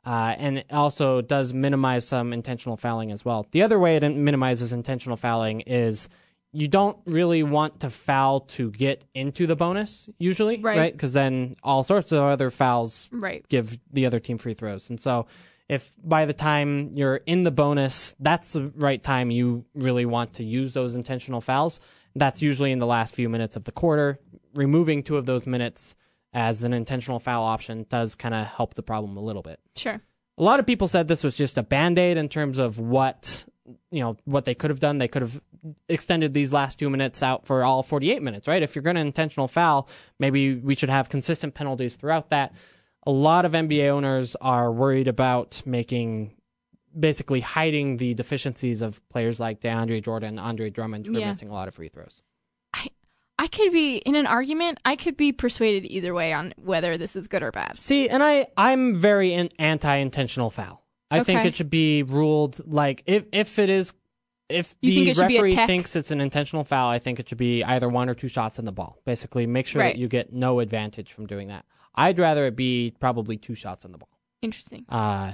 Uh, 0.06 0.36
and 0.38 0.58
it 0.60 0.66
also 0.72 1.22
does 1.22 1.54
minimize 1.54 2.06
some 2.08 2.34
intentional 2.34 2.76
fouling 2.78 3.12
as 3.12 3.24
well. 3.24 3.48
The 3.52 3.62
other 3.64 3.80
way 3.80 3.96
it 3.96 4.04
minimizes 4.16 4.74
intentional 4.74 5.18
fouling 5.18 5.62
is 5.62 6.10
you 6.52 6.68
don't 6.68 6.98
really 7.06 7.44
want 7.44 7.80
to 7.82 7.90
foul 7.90 8.40
to 8.42 8.72
get 8.72 9.04
into 9.14 9.46
the 9.46 9.56
bonus 9.56 10.10
usually, 10.18 10.58
Right. 10.60 10.78
right? 10.78 10.92
Because 10.94 11.14
then 11.14 11.56
all 11.64 11.84
sorts 11.84 12.12
of 12.12 12.24
other 12.24 12.50
fouls 12.50 13.08
Right. 13.12 13.46
give 13.50 13.78
the 13.94 14.06
other 14.06 14.20
team 14.20 14.38
free 14.40 14.56
throws. 14.56 14.90
And 14.90 15.00
so 15.00 15.28
if 15.70 15.94
by 16.04 16.26
the 16.26 16.34
time 16.34 16.92
you're 16.94 17.18
in 17.18 17.44
the 17.44 17.52
bonus, 17.52 18.16
that's 18.20 18.54
the 18.54 18.72
right 18.76 19.02
time 19.02 19.32
you 19.32 19.66
really 19.76 20.06
want 20.06 20.34
to 20.34 20.44
use 20.44 20.74
those 20.74 20.96
intentional 20.96 21.42
fouls. 21.42 21.80
That's 22.16 22.42
usually 22.42 22.72
in 22.72 22.80
the 22.80 22.88
last 22.88 23.14
few 23.14 23.30
minutes 23.30 23.56
of 23.56 23.64
the 23.66 23.72
quarter. 23.72 24.20
Removing 24.56 25.04
two 25.04 25.16
of 25.16 25.28
those 25.28 25.46
minutes 25.46 25.96
as 26.34 26.64
an 26.64 26.74
intentional 26.74 27.20
foul 27.20 27.44
option 27.44 27.86
does 27.90 28.16
kind 28.16 28.34
of 28.34 28.48
help 28.48 28.74
the 28.74 28.84
problem 28.84 29.16
a 29.16 29.22
little 29.22 29.44
bit. 29.44 29.60
Sure. 29.76 30.02
A 30.38 30.44
lot 30.44 30.60
of 30.60 30.66
people 30.66 30.88
said 30.88 31.08
this 31.08 31.24
was 31.24 31.36
just 31.36 31.58
a 31.58 31.64
band-aid 31.64 32.18
in 32.18 32.30
terms 32.30 32.58
of 32.58 32.80
what 32.80 33.46
you 33.92 34.00
know 34.00 34.18
what 34.26 34.46
they 34.46 34.56
could 34.56 34.72
have 34.72 34.80
done. 34.80 34.98
They 34.98 35.08
could 35.08 35.22
have 35.22 35.40
extended 35.88 36.34
these 36.34 36.52
last 36.52 36.80
two 36.80 36.90
minutes 36.90 37.22
out 37.22 37.46
for 37.46 37.64
all 37.64 37.84
48 37.84 38.24
minutes, 38.24 38.48
right? 38.48 38.64
If 38.64 38.76
you're 38.76 38.82
going 38.82 38.96
to 38.96 39.02
intentional 39.02 39.48
foul, 39.48 39.88
maybe 40.18 40.56
we 40.56 40.74
should 40.74 40.90
have 40.90 41.10
consistent 41.10 41.54
penalties 41.54 41.96
throughout 41.96 42.30
that. 42.30 42.54
A 43.06 43.12
lot 43.12 43.46
of 43.46 43.54
NBA 43.54 43.88
owners 43.90 44.36
are 44.42 44.72
worried 44.72 45.08
about 45.08 45.62
making 45.66 46.36
basically 46.98 47.40
hiding 47.40 47.98
the 47.98 48.14
deficiencies 48.14 48.82
of 48.82 49.08
players 49.10 49.40
like 49.40 49.62
DeAndre 49.62 50.04
Jordan, 50.04 50.40
Andre 50.40 50.70
Drummond, 50.70 51.06
who 51.06 51.16
are 51.22 51.26
missing 51.26 51.50
a 51.50 51.54
lot 51.54 51.68
of 51.68 51.76
free 51.76 51.90
throws. 51.90 52.22
I 52.74 52.88
I 53.38 53.48
could 53.48 53.72
be 53.72 53.98
in 53.98 54.16
an 54.16 54.28
argument. 54.28 54.80
I 54.84 54.96
could 54.96 55.16
be 55.16 55.32
persuaded 55.32 55.86
either 55.90 56.14
way 56.14 56.34
on 56.34 56.54
whether 56.58 56.98
this 56.98 57.16
is 57.16 57.28
good 57.28 57.42
or 57.42 57.52
bad. 57.52 57.82
See, 57.82 58.10
and 58.10 58.22
I 58.22 58.48
I'm 58.58 58.96
very 58.96 59.34
in, 59.34 59.50
anti-intentional 59.60 60.50
foul. 60.50 60.84
I 61.12 61.24
think 61.24 61.46
it 61.46 61.56
should 61.56 61.70
be 61.70 62.04
ruled 62.04 62.60
like 62.72 63.04
if 63.06 63.26
if 63.32 63.58
it 63.60 63.70
is 63.70 63.94
if 64.50 64.76
You 64.82 64.94
think 64.94 65.06
the 65.06 65.12
it 65.12 65.16
should 65.16 65.28
be 65.28 65.38
a 65.38 65.44
referee 65.44 65.66
thinks 65.68 65.96
it's 65.96 66.12
an 66.12 66.22
intentional 66.22 66.64
foul, 66.64 66.90
I 66.90 67.00
think 67.00 67.20
it 67.20 67.30
should 67.30 67.38
be 67.38 67.64
either 67.64 67.88
one 67.88 68.10
or 68.10 68.16
two 68.16 68.28
shots 68.28 68.60
in 68.60 68.66
the 68.66 68.72
ball. 68.72 68.98
Basically, 69.06 69.46
make 69.46 69.68
sure 69.68 69.82
Right. 69.82 69.94
that 69.94 70.00
you 70.00 70.08
get 70.08 70.34
no 70.34 70.60
advantage 70.60 71.14
from 71.14 71.28
doing 71.28 71.48
that. 71.50 71.66
I'd 71.96 72.20
rather 72.20 72.46
it 72.48 72.56
be 72.56 72.94
probably 73.00 73.38
two 73.38 73.56
shots 73.56 73.84
on 73.86 73.92
the 73.92 73.98
ball. 73.98 74.10
Interesting. 74.42 74.86
Uh, 74.88 75.34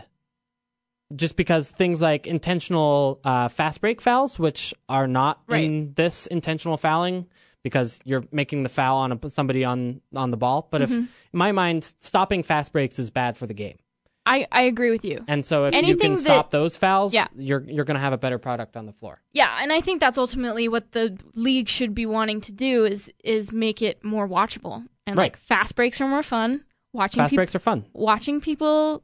just 1.16 1.36
because 1.36 1.72
things 1.72 2.02
like 2.02 2.26
intentional 2.26 3.20
uh, 3.24 3.48
fast 3.48 3.82
break 3.82 4.02
fouls, 4.02 4.40
which 4.40 4.74
are 4.90 5.08
not 5.08 5.42
in 5.50 5.94
this 5.96 6.26
intentional 6.28 6.78
fouling, 6.78 7.28
because 7.62 8.00
you're 8.06 8.24
making 8.32 8.64
the 8.64 8.70
foul 8.70 8.98
on 8.98 9.12
a, 9.12 9.30
somebody 9.30 9.64
on 9.64 10.02
on 10.16 10.32
the 10.32 10.38
ball. 10.38 10.68
But 10.72 10.82
if 10.82 10.90
Mm-hmm. 10.90 11.00
in 11.02 11.08
my 11.34 11.52
mind, 11.52 11.94
stopping 12.00 12.42
fast 12.44 12.72
breaks 12.72 12.98
is 12.98 13.12
bad 13.12 13.38
for 13.38 13.46
the 13.46 13.54
game, 13.54 13.78
I, 14.26 14.48
I 14.52 14.64
agree 14.64 14.90
with 14.90 15.06
you. 15.06 15.24
and 15.28 15.46
so 15.46 15.66
if 15.66 15.74
you 15.74 15.78
Anything 15.80 16.00
can 16.00 16.14
that- 16.16 16.20
stop 16.22 16.50
those 16.50 16.76
fouls, 16.76 17.14
Yeah. 17.14 17.28
you're 17.38 17.64
you're 17.70 17.86
going 17.86 17.96
to 17.96 18.02
have 18.02 18.14
a 18.14 18.18
better 18.18 18.40
product 18.40 18.76
on 18.76 18.88
the 18.88 18.94
floor. 18.94 19.22
Yeah, 19.34 19.60
and 19.62 19.72
I 19.72 19.82
think 19.82 20.00
that's 20.00 20.18
ultimately 20.18 20.68
what 20.68 20.92
the 20.94 21.16
league 21.36 21.68
should 21.70 21.94
be 21.94 22.08
wanting 22.08 22.42
to 22.42 22.52
do 22.52 22.86
is 22.86 23.12
is 23.24 23.52
make 23.52 23.84
it 23.84 24.04
more 24.04 24.28
watchable. 24.28 24.88
And 25.08 25.18
Right. 25.18 25.26
like 25.26 25.38
fast 25.38 25.76
breaks 25.76 26.02
are 26.02 26.08
more 26.08 26.24
fun. 26.24 26.64
Watching 26.94 27.22
Fast 27.22 27.32
people 27.32 27.38
breaks 27.42 27.56
are 27.56 27.60
fun. 27.60 27.86
watching 27.94 28.40
people 28.42 29.04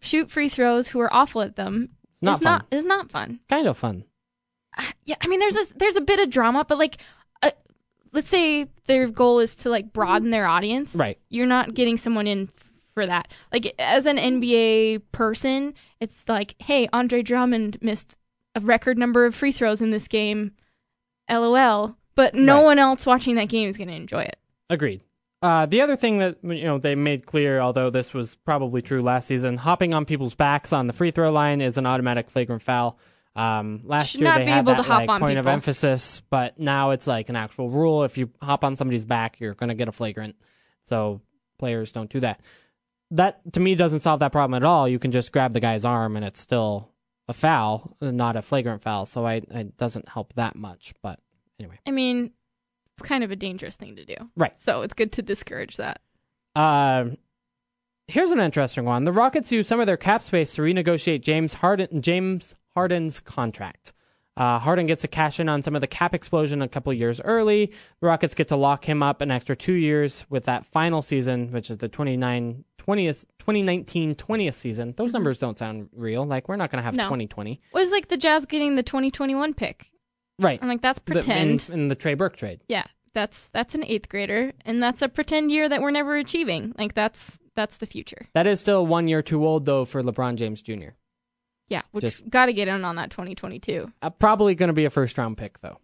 shoot 0.00 0.30
free 0.30 0.48
throws 0.48 0.88
who 0.88 1.00
are 1.00 1.12
awful 1.14 1.42
at 1.42 1.56
them 1.56 1.90
It's 2.12 2.22
not 2.22 2.32
is 2.38 2.42
fun. 2.42 2.52
not 2.52 2.66
is 2.70 2.84
not 2.84 3.10
fun. 3.10 3.40
Kind 3.48 3.66
of 3.68 3.78
fun. 3.78 4.04
Yeah, 5.04 5.16
I 5.20 5.26
mean 5.28 5.40
there's 5.40 5.56
a 5.56 5.66
there's 5.76 5.96
a 5.96 6.00
bit 6.00 6.20
of 6.20 6.30
drama, 6.30 6.64
but 6.66 6.78
like 6.78 6.98
uh, 7.42 7.50
let's 8.12 8.28
say 8.28 8.66
their 8.86 9.08
goal 9.08 9.38
is 9.40 9.54
to 9.56 9.70
like 9.70 9.92
broaden 9.92 10.30
their 10.30 10.46
audience. 10.46 10.94
Right. 10.94 11.18
You're 11.28 11.46
not 11.46 11.74
getting 11.74 11.96
someone 11.98 12.26
in 12.26 12.48
for 12.94 13.06
that. 13.06 13.28
Like 13.52 13.72
as 13.78 14.06
an 14.06 14.16
NBA 14.18 15.02
person, 15.12 15.74
it's 16.00 16.24
like, 16.28 16.54
hey, 16.58 16.88
Andre 16.92 17.22
Drummond 17.22 17.78
missed 17.80 18.16
a 18.56 18.60
record 18.60 18.98
number 18.98 19.24
of 19.26 19.34
free 19.34 19.52
throws 19.52 19.80
in 19.80 19.90
this 19.90 20.08
game. 20.08 20.52
LOL. 21.30 21.96
But 22.16 22.34
no 22.34 22.56
Right. 22.56 22.64
one 22.64 22.78
else 22.80 23.06
watching 23.06 23.36
that 23.36 23.48
game 23.48 23.68
is 23.68 23.76
going 23.76 23.88
to 23.88 23.94
enjoy 23.94 24.22
it. 24.22 24.36
Agreed. 24.68 25.00
Uh, 25.42 25.64
the 25.64 25.80
other 25.80 25.96
thing 25.96 26.18
that 26.18 26.36
you 26.42 26.64
know 26.64 26.78
they 26.78 26.94
made 26.94 27.24
clear, 27.24 27.60
although 27.60 27.88
this 27.88 28.12
was 28.12 28.34
probably 28.34 28.82
true 28.82 29.02
last 29.02 29.26
season, 29.26 29.56
hopping 29.56 29.94
on 29.94 30.04
people's 30.04 30.34
backs 30.34 30.72
on 30.72 30.86
the 30.86 30.92
free 30.92 31.10
throw 31.10 31.32
line 31.32 31.60
is 31.60 31.78
an 31.78 31.86
automatic 31.86 32.28
flagrant 32.28 32.62
foul. 32.62 32.98
Um, 33.36 33.80
last 33.84 34.10
Should 34.10 34.20
year 34.20 34.34
they 34.34 34.44
had 34.44 34.58
able 34.60 34.72
that 34.72 34.82
to 34.82 34.82
hop 34.82 34.98
like, 35.00 35.08
on 35.08 35.20
point 35.20 35.38
of 35.38 35.46
emphasis, 35.46 36.20
but 36.28 36.58
now 36.58 36.90
it's 36.90 37.06
like 37.06 37.28
an 37.30 37.36
actual 37.36 37.70
rule. 37.70 38.04
If 38.04 38.18
you 38.18 38.30
hop 38.42 38.64
on 38.64 38.76
somebody's 38.76 39.04
back, 39.06 39.40
you're 39.40 39.54
going 39.54 39.68
to 39.68 39.74
get 39.74 39.88
a 39.88 39.92
flagrant. 39.92 40.36
So 40.82 41.22
players 41.58 41.92
don't 41.92 42.10
do 42.10 42.20
that. 42.20 42.40
That 43.12 43.40
to 43.54 43.60
me 43.60 43.74
doesn't 43.74 44.00
solve 44.00 44.20
that 44.20 44.32
problem 44.32 44.62
at 44.62 44.66
all. 44.66 44.88
You 44.88 44.98
can 44.98 45.10
just 45.10 45.32
grab 45.32 45.52
the 45.52 45.60
guy's 45.60 45.84
arm 45.84 46.16
and 46.16 46.24
it's 46.24 46.40
still 46.40 46.90
a 47.28 47.32
foul, 47.32 47.96
not 48.00 48.36
a 48.36 48.42
flagrant 48.42 48.82
foul. 48.82 49.06
So 49.06 49.26
I, 49.26 49.34
it 49.34 49.76
doesn't 49.76 50.08
help 50.08 50.34
that 50.34 50.54
much. 50.54 50.92
But 51.00 51.18
anyway, 51.58 51.78
I 51.86 51.92
mean, 51.92 52.32
it's 53.00 53.08
kind 53.08 53.24
of 53.24 53.30
a 53.30 53.36
dangerous 53.36 53.76
thing 53.76 53.96
to 53.96 54.04
do. 54.04 54.14
right. 54.36 54.58
So 54.60 54.82
it's 54.82 54.94
good 54.94 55.12
to 55.12 55.22
discourage 55.22 55.76
that. 55.78 56.00
Uh, 56.54 57.10
here's 58.06 58.30
an 58.30 58.40
interesting 58.40 58.84
one. 58.84 59.04
The 59.04 59.12
Rockets 59.12 59.50
use 59.52 59.66
some 59.68 59.80
of 59.80 59.86
their 59.86 59.96
cap 59.96 60.22
space 60.22 60.54
to 60.54 60.62
renegotiate 60.62 61.22
James 61.22 61.54
Harden 61.54 62.02
James 62.02 62.54
Harden's 62.74 63.20
contract. 63.20 63.92
Uh, 64.36 64.58
Harden 64.58 64.86
gets 64.86 65.02
to 65.02 65.08
cash 65.08 65.38
in 65.38 65.48
on 65.48 65.60
some 65.60 65.74
of 65.74 65.80
the 65.80 65.86
cap 65.86 66.14
explosion 66.14 66.62
a 66.62 66.68
couple 66.68 66.92
years 66.94 67.20
early. 67.22 67.66
The 68.00 68.06
Rockets 68.06 68.34
get 68.34 68.48
to 68.48 68.56
lock 68.56 68.88
him 68.88 69.02
up 69.02 69.20
an 69.20 69.30
extra 69.30 69.54
two 69.54 69.72
years 69.74 70.24
with 70.30 70.44
that 70.44 70.64
final 70.64 71.02
season, 71.02 71.52
which 71.52 71.68
is 71.68 71.78
the 71.78 71.88
29, 71.88 72.64
20th, 72.78 73.26
2019 73.38 74.14
20th 74.14 74.54
season. 74.54 74.94
Those 74.96 75.12
numbers 75.12 75.40
don't 75.40 75.58
sound 75.58 75.90
real. 75.92 76.24
Like, 76.24 76.48
we're 76.48 76.56
not 76.56 76.70
going 76.70 76.78
to 76.80 76.84
have 76.84 76.94
No. 76.94 77.04
2020. 77.04 77.52
It 77.52 77.60
was 77.74 77.90
like 77.90 78.08
the 78.08 78.16
Jazz 78.16 78.46
getting 78.46 78.76
the 78.76 78.82
2021 78.82 79.52
pick. 79.52 79.90
Right. 80.40 80.58
I'm 80.62 80.68
like, 80.68 80.80
that's 80.82 80.98
The- 81.00 81.12
pretend. 81.12 81.66
in, 81.68 81.74
in 81.82 81.88
the 81.88 81.94
Trey 81.94 82.14
Burke 82.14 82.36
trade. 82.36 82.60
yeah, 82.68 82.84
that's 83.14 83.48
that's 83.52 83.74
an 83.74 83.84
eighth 83.84 84.08
grader, 84.08 84.52
and 84.64 84.82
that's 84.82 85.02
a 85.02 85.08
pretend 85.08 85.50
year 85.50 85.68
that 85.68 85.80
we're 85.82 85.90
never 85.90 86.16
achieving. 86.16 86.74
Like 86.78 86.94
that's 86.94 87.38
that's 87.56 87.76
the 87.78 87.86
future. 87.86 88.28
That 88.34 88.46
is 88.46 88.60
still 88.60 88.86
one 88.86 89.08
year 89.08 89.22
too 89.22 89.44
old 89.46 89.66
though 89.66 89.84
for 89.84 90.02
LeBron 90.02 90.36
James 90.36 90.62
Jr. 90.62 90.90
Yeah, 91.68 91.82
we 91.92 92.00
Just- 92.00 92.28
got 92.28 92.46
to 92.46 92.52
get 92.52 92.66
in 92.68 92.84
on 92.84 92.96
that 92.96 93.10
2022. 93.10 93.92
Uh, 94.02 94.10
probably 94.10 94.54
going 94.56 94.68
to 94.68 94.72
be 94.72 94.84
a 94.86 94.90
first 94.90 95.16
round 95.18 95.36
pick 95.36 95.60
though. 95.60 95.78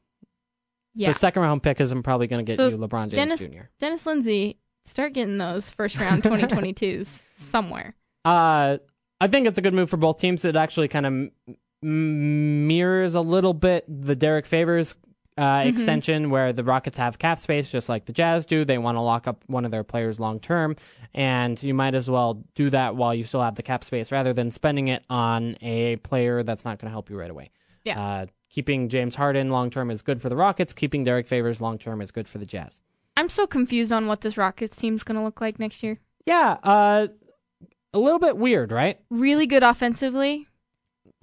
Yeah, 0.95 1.13
The 1.13 1.19
second 1.19 1.43
round 1.43 1.63
pick 1.63 1.81
isn't 1.81 2.03
probably 2.05 2.27
going 2.27 2.45
to 2.45 2.51
get 2.51 2.57
So 2.57 2.69
you 2.69 2.79
LeBron 2.79 3.11
James 3.11 3.13
Dennis 3.13 3.41
Jr. 3.41 3.63
Dennis 3.79 4.07
Lindsey, 4.07 4.59
start 4.87 5.13
getting 5.13 5.37
those 5.39 5.69
first 5.69 6.01
round 6.01 6.23
2022s 6.25 7.19
somewhere. 7.35 7.95
Uh, 8.25 8.79
I 9.21 9.29
think 9.29 9.47
it's 9.47 9.59
a 9.59 9.63
good 9.63 9.75
move 9.75 9.91
for 9.91 9.97
both 9.99 10.19
teams. 10.21 10.45
It 10.45 10.57
actually 10.57 10.89
kind 10.89 11.07
of 11.07 11.57
mirrors 11.83 13.15
a 13.15 13.21
little 13.21 13.55
bit 13.55 13.85
the 13.89 14.17
Derrick 14.17 14.47
Favors 14.47 14.97
uh, 15.39 15.43
Mm-hmm. 15.43 15.69
extension, 15.69 16.31
where 16.31 16.53
the 16.55 16.65
Rockets 16.65 16.97
have 16.97 17.19
cap 17.19 17.39
space, 17.39 17.69
just 17.69 17.89
like 17.91 18.07
the 18.07 18.13
Jazz 18.15 18.47
do. 18.47 18.65
They 18.65 18.79
want 18.79 18.97
to 18.97 19.03
lock 19.03 19.27
up 19.29 19.45
one 19.47 19.67
of 19.67 19.71
their 19.71 19.85
players 19.85 20.19
long 20.19 20.41
term, 20.41 20.77
and 21.13 21.63
you 21.63 21.75
might 21.75 21.95
as 21.95 22.09
well 22.09 22.43
do 22.55 22.71
that 22.71 22.97
while 22.97 23.15
you 23.15 23.23
still 23.25 23.43
have 23.43 23.55
the 23.57 23.63
cap 23.63 23.85
space, 23.85 24.11
rather 24.11 24.33
than 24.33 24.51
spending 24.51 24.89
it 24.89 25.05
on 25.11 25.55
a 25.61 25.97
player 25.97 26.43
that's 26.43 26.65
not 26.65 26.79
going 26.79 26.87
to 26.89 26.93
help 26.93 27.11
you 27.11 27.19
right 27.19 27.31
away. 27.31 27.51
Yeah. 27.85 28.01
Uh, 28.01 28.27
keeping 28.49 28.89
James 28.89 29.15
Harden 29.17 29.51
long 29.51 29.69
term 29.71 29.91
is 29.91 30.01
good 30.01 30.23
for 30.23 30.31
the 30.31 30.37
Rockets. 30.37 30.73
Keeping 30.73 31.05
Derrick 31.05 31.27
Favors 31.27 31.61
long 31.61 31.77
term 31.77 32.01
is 32.01 32.11
good 32.11 32.27
for 32.29 32.39
the 32.39 32.47
Jazz. 32.47 32.81
I'm 33.19 33.29
so 33.29 33.47
confused 33.47 33.93
on 33.93 34.07
what 34.07 34.23
this 34.23 34.39
Rockets 34.39 34.77
team's 34.79 35.03
going 35.03 35.17
to 35.17 35.23
look 35.23 35.43
like 35.43 35.59
next 35.59 35.83
year. 35.83 35.99
Yeah. 36.25 36.57
Uh, 36.63 37.09
a 37.93 37.99
little 37.99 38.19
bit 38.19 38.39
weird, 38.39 38.73
right? 38.73 38.99
Really 39.11 39.47
good 39.47 39.63
offensively. 39.63 40.49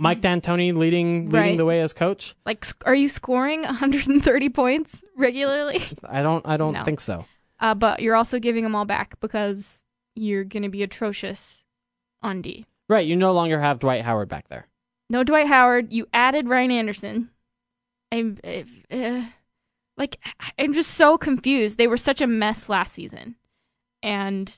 Mike 0.04 0.22
D'Antoni 0.22 0.76
leading 0.76 1.26
leading 1.26 1.32
Right. 1.32 1.58
the 1.58 1.66
way 1.66 1.82
as 1.82 1.94
coach. 1.94 2.36
Like, 2.46 2.64
sc- 2.66 2.84
are 2.86 2.94
you 2.96 3.08
scoring 3.10 3.64
130 3.64 4.50
points 4.50 4.92
regularly? 5.18 5.82
I 6.08 6.22
don't 6.22 6.46
I 6.48 6.58
don't 6.58 6.74
No. 6.74 6.84
think 6.84 7.00
so. 7.00 7.26
Uh, 7.60 7.74
but 7.74 8.02
you're 8.02 8.16
also 8.16 8.40
giving 8.40 8.64
them 8.64 8.76
all 8.76 8.86
back 8.86 9.20
because 9.22 9.82
you're 10.16 10.44
going 10.44 10.64
to 10.64 10.70
be 10.70 10.84
atrocious 10.84 11.64
on 12.22 12.42
D. 12.42 12.66
Right, 12.90 13.08
you 13.08 13.16
no 13.16 13.32
longer 13.32 13.60
have 13.62 13.80
Dwight 13.80 14.02
Howard 14.02 14.28
back 14.30 14.50
there. 14.50 14.68
No 15.10 15.24
Dwight 15.24 15.48
Howard. 15.48 15.94
You 15.94 16.08
added 16.14 16.48
Ryan 16.50 16.72
Anderson. 16.72 17.30
I'm 18.12 18.38
uh, 18.92 19.24
like 19.98 20.18
I'm 20.60 20.74
just 20.74 20.92
so 20.92 21.18
confused. 21.18 21.78
They 21.78 21.88
were 21.88 21.98
such 21.98 22.20
a 22.22 22.28
mess 22.28 22.68
last 22.70 22.94
season, 22.94 23.36
and 24.02 24.54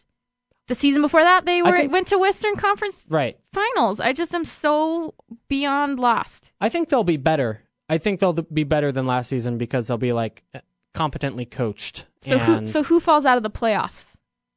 the 0.68 0.76
season 0.76 1.02
before 1.02 1.22
that 1.24 1.46
they 1.46 1.62
were 1.62 1.72
think- 1.78 1.92
went 1.92 2.08
to 2.08 2.18
Western 2.18 2.56
Conference 2.56 3.06
Right. 3.10 3.38
Finals. 3.54 4.00
I 4.00 4.14
just 4.14 4.34
am 4.34 4.46
so 4.46 5.14
beyond 5.48 6.00
lost. 6.00 6.52
I 6.60 6.70
think 6.70 6.90
they'll 6.90 7.04
be 7.04 7.18
better. 7.18 7.62
I 7.90 7.98
think 8.00 8.20
they'll 8.20 8.34
be 8.34 8.64
better 8.64 8.92
than 8.92 9.06
last 9.06 9.30
season 9.30 9.58
because 9.58 9.88
they'll 9.88 9.98
be 9.98 10.12
like 10.14 10.44
uh, 10.56 10.60
competently 10.94 11.46
coached. 11.46 12.06
So 12.22 12.40
who 12.40 12.66
so 12.66 12.84
who 12.84 13.00
falls 13.00 13.26
out 13.26 13.38
of 13.38 13.44
the 13.44 13.52
playoffs? 13.52 14.14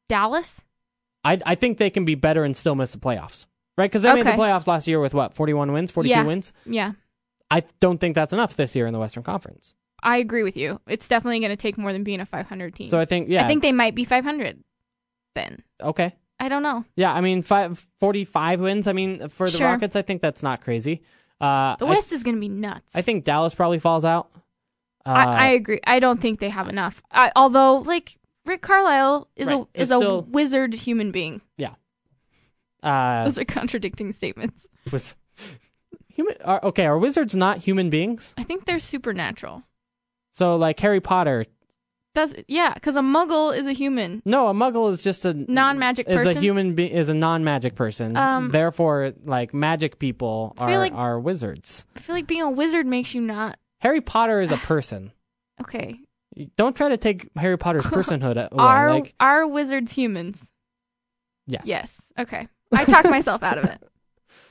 Dallas. 0.08 0.62
I 1.24 1.40
I 1.44 1.54
think 1.54 1.78
they 1.78 1.90
can 1.90 2.04
be 2.04 2.14
better 2.14 2.44
and 2.44 2.56
still 2.56 2.74
miss 2.74 2.92
the 2.92 2.98
playoffs. 2.98 3.46
Right? 3.76 3.92
Cuz 3.92 4.02
they 4.02 4.12
made 4.14 4.26
the 4.26 4.30
playoffs 4.32 4.66
last 4.66 4.88
year 4.88 4.98
with 5.00 5.14
what? 5.14 5.34
41 5.34 5.72
wins, 5.72 5.90
42 5.90 6.10
Yeah. 6.10 6.22
wins. 6.24 6.52
Yeah, 6.64 6.92
I 7.50 7.64
don't 7.80 7.98
think 8.00 8.14
that's 8.14 8.32
enough 8.32 8.56
this 8.56 8.74
year 8.74 8.86
in 8.86 8.92
the 8.92 8.98
Western 8.98 9.22
Conference. 9.22 9.74
I 10.02 10.18
agree 10.18 10.42
with 10.42 10.56
you. 10.56 10.80
It's 10.86 11.06
definitely 11.08 11.40
going 11.40 11.50
to 11.50 11.56
take 11.56 11.76
more 11.76 11.92
than 11.92 12.04
being 12.04 12.20
a 12.20 12.26
500 12.26 12.74
team. 12.74 12.88
So 12.88 12.98
I 12.98 13.04
think 13.04 13.28
yeah. 13.28 13.44
I 13.44 13.48
think 13.48 13.62
they 13.62 13.72
might 13.72 13.94
be 13.94 14.04
500. 14.04 14.62
Then 15.34 15.62
okay. 15.80 16.14
I 16.40 16.48
don't 16.48 16.62
know. 16.62 16.84
Yeah, 16.96 17.12
I 17.12 17.20
mean 17.20 17.42
five, 17.42 17.78
45 17.96 18.60
wins. 18.60 18.86
I 18.86 18.92
mean 18.92 19.28
for 19.28 19.50
the 19.50 19.56
Sure. 19.58 19.66
Rockets 19.68 19.96
I 19.96 20.02
think 20.02 20.22
that's 20.22 20.42
not 20.42 20.60
crazy. 20.60 21.02
Uh 21.40 21.76
The 21.76 21.86
I- 21.86 21.90
West 21.90 22.12
is 22.12 22.22
going 22.22 22.36
to 22.36 22.40
be 22.40 22.48
nuts. 22.48 22.86
I, 22.94 23.02
think 23.02 23.24
Dallas 23.24 23.54
probably 23.54 23.78
falls 23.78 24.04
out. 24.04 24.28
Uh, 25.06 25.10
I, 25.10 25.24
I 25.24 25.46
agree. 25.48 25.80
I 25.84 26.00
don't 26.00 26.20
think 26.20 26.38
they 26.40 26.48
have 26.50 26.68
enough. 26.68 27.00
I, 27.10 27.32
although, 27.36 27.76
like 27.76 28.18
Rick 28.44 28.62
Carlisle 28.62 29.28
is 29.36 29.48
Right. 29.48 29.66
a 29.74 29.80
is 29.80 29.88
But 29.90 29.94
a 29.96 29.98
still- 29.98 30.22
wizard 30.30 30.74
human 30.74 31.10
being. 31.12 31.40
Yeah. 31.56 31.74
Uh 32.82 33.24
Those 33.24 33.38
are 33.38 33.44
contradicting 33.44 34.12
statements. 34.12 34.66
was 34.92 35.16
human 36.08 36.34
are, 36.44 36.64
okay 36.64 36.86
are 36.86 36.96
wizards 36.98 37.34
not 37.34 37.58
human 37.58 37.90
beings 37.90 38.34
I 38.38 38.44
think 38.44 38.64
they're 38.64 38.78
supernatural. 38.78 39.64
so 40.30 40.56
like 40.56 40.78
harry 40.80 41.00
potter 41.00 41.44
That's 42.18 42.34
yeah, 42.48 42.74
because 42.74 42.96
a 42.96 43.00
Muggle 43.00 43.56
is 43.56 43.66
a 43.66 43.72
human. 43.72 44.22
no 44.24 44.48
a 44.48 44.52
muggle 44.52 44.90
is 44.90 45.02
just 45.02 45.24
a 45.24 45.32
Non-magic 45.34 46.08
is 46.08 46.20
a 46.20 46.24
person? 46.24 46.42
human 46.42 46.74
be- 46.74 46.92
is 46.92 47.08
a 47.08 47.14
non-magic 47.14 47.74
person 47.76 48.16
Um, 48.16 48.50
therefore 48.50 49.12
like 49.24 49.54
magic 49.54 49.98
people 50.00 50.54
I 50.58 50.66
feel 50.66 50.76
are 50.76 50.78
like- 50.80 50.92
are 50.94 51.20
wizards 51.20 51.84
I 51.96 52.00
feel 52.00 52.14
like 52.16 52.26
being 52.26 52.42
a 52.42 52.50
wizard 52.50 52.86
makes 52.86 53.14
you 53.14 53.20
not 53.20 53.56
harry 53.80 54.00
potter 54.00 54.40
is 54.40 54.50
a 54.50 54.56
person 54.56 55.12
okay. 55.60 56.00
don't 56.56 56.74
try 56.76 56.88
to 56.88 56.96
take 56.96 57.28
harry 57.38 57.56
potter's 57.56 57.86
personhood 57.96 58.32
away 58.36 58.48
Are 58.64 58.90
like 58.90 59.14
are 59.20 59.46
wizards 59.46 59.92
humans? 59.92 60.40
yes 61.46 61.62
Yes. 61.64 61.92
Okay. 62.18 62.48
I 62.72 62.84
talked 62.84 63.10
myself 63.16 63.42
out 63.44 63.58
of 63.58 63.64
it. 63.66 63.80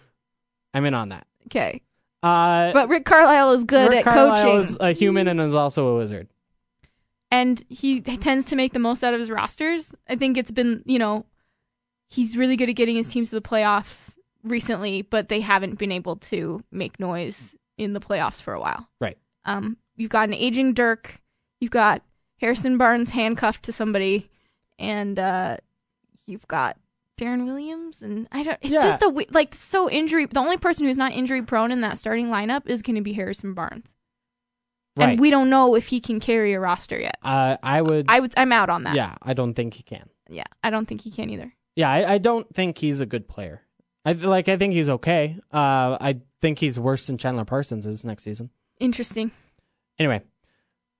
i'm 0.73 0.85
in 0.85 0.94
on 0.94 1.10
that 1.10 1.27
Okay. 1.48 1.81
uh 2.23 2.72
But 2.73 2.88
Rick 2.89 3.06
Carlisle 3.06 3.52
is 3.53 3.64
good 3.65 3.89
Rick 3.89 4.06
at 4.07 4.14
Carlisle 4.14 4.38
coaching, 4.45 4.60
is 4.61 4.77
a 4.80 4.91
human 4.94 5.27
and 5.27 5.39
is 5.41 5.56
also 5.56 5.88
a 5.89 5.98
wizard 5.98 6.27
and 7.32 7.64
he 7.70 8.02
tends 8.02 8.45
to 8.45 8.56
make 8.56 8.74
the 8.74 8.80
most 8.80 9.04
out 9.04 9.14
of 9.14 9.20
his 9.20 9.30
rosters. 9.30 9.94
I 10.08 10.16
think 10.16 10.38
it's 10.38 10.52
been, 10.52 10.84
you 10.86 10.99
know, 10.99 11.26
he's 12.10 12.38
really 12.38 12.56
good 12.56 12.70
at 12.70 12.76
getting 12.76 12.95
his 12.95 13.10
teams 13.10 13.30
to 13.30 13.36
the 13.36 13.41
playoffs 13.48 14.16
recently, 14.44 15.02
but 15.02 15.30
they 15.30 15.41
haven't 15.41 15.78
been 15.78 15.91
able 15.91 16.16
to 16.18 16.64
make 16.72 16.99
noise 16.99 17.54
in 17.78 17.94
the 17.94 17.99
playoffs 17.99 18.41
for 18.41 18.54
a 18.54 18.60
while. 18.60 18.88
Right. 19.02 19.18
Um, 19.45 19.78
you've 19.95 20.10
got 20.12 20.30
an 20.30 20.34
aging 20.34 20.74
Dirk, 20.74 21.22
you've 21.60 21.72
got 21.72 22.02
Harrison 22.40 22.78
Barnes 22.78 23.10
handcuffed 23.12 23.64
to 23.64 23.72
somebody, 23.72 24.30
and 24.80 25.18
uh, 25.20 25.58
you've 26.28 26.48
got 26.48 26.78
Deron 27.20 27.45
Williams, 27.45 28.02
and 28.04 28.28
I 28.32 28.44
don't. 28.44 28.60
It's 28.62 28.72
Yeah. 28.72 28.84
just 28.84 29.02
a 29.02 29.08
like 29.32 29.56
so 29.56 29.90
injury. 29.90 30.28
The 30.28 30.40
only 30.40 30.58
person 30.58 30.86
who's 30.86 30.98
not 30.98 31.14
injury 31.14 31.41
prone 31.41 31.72
in 31.72 31.82
that 31.82 31.98
starting 31.98 32.28
lineup 32.28 32.68
is 32.68 32.84
going 32.84 32.95
to 32.95 33.02
be 33.02 33.14
Harrison 33.14 33.54
Barnes, 33.56 33.88
right 34.98 35.10
and 35.11 35.19
we 35.19 35.30
don't 35.30 35.49
know 35.49 35.76
if 35.76 35.88
he 35.88 35.99
can 35.99 36.19
carry 36.19 36.53
a 36.53 36.60
roster 36.60 36.99
yet. 36.99 37.18
uh 37.24 37.56
i 37.64 37.82
would 37.82 38.06
I 38.10 38.19
would. 38.19 38.34
I'm 38.36 38.52
out 38.52 38.69
on 38.69 38.84
that. 38.84 38.95
yeah 38.95 39.15
i 39.22 39.34
don't 39.34 39.53
think 39.53 39.74
he 39.76 39.84
can 39.84 40.10
Yeah, 40.30 40.44
I 40.61 40.69
don't 40.69 40.86
think 40.88 41.02
he 41.02 41.11
can 41.11 41.30
either. 41.30 41.53
Yeah, 41.76 41.90
I, 41.90 42.14
I 42.15 42.18
don't 42.18 42.48
think 42.53 42.78
he's 42.80 42.99
a 42.99 43.06
good 43.06 43.28
player. 43.30 43.61
I 44.03 44.11
like. 44.14 44.49
I 44.49 44.57
think 44.57 44.74
he's 44.74 44.90
okay. 44.90 45.38
Uh, 45.53 45.95
I 46.02 46.22
think 46.41 46.60
he's 46.60 46.80
worse 46.80 47.07
than 47.07 47.18
Chandler 47.18 47.45
Parsons 47.45 47.86
is 47.86 48.03
next 48.03 48.24
season. 48.24 48.49
Interesting. 48.80 49.32
Anyway, 49.99 50.22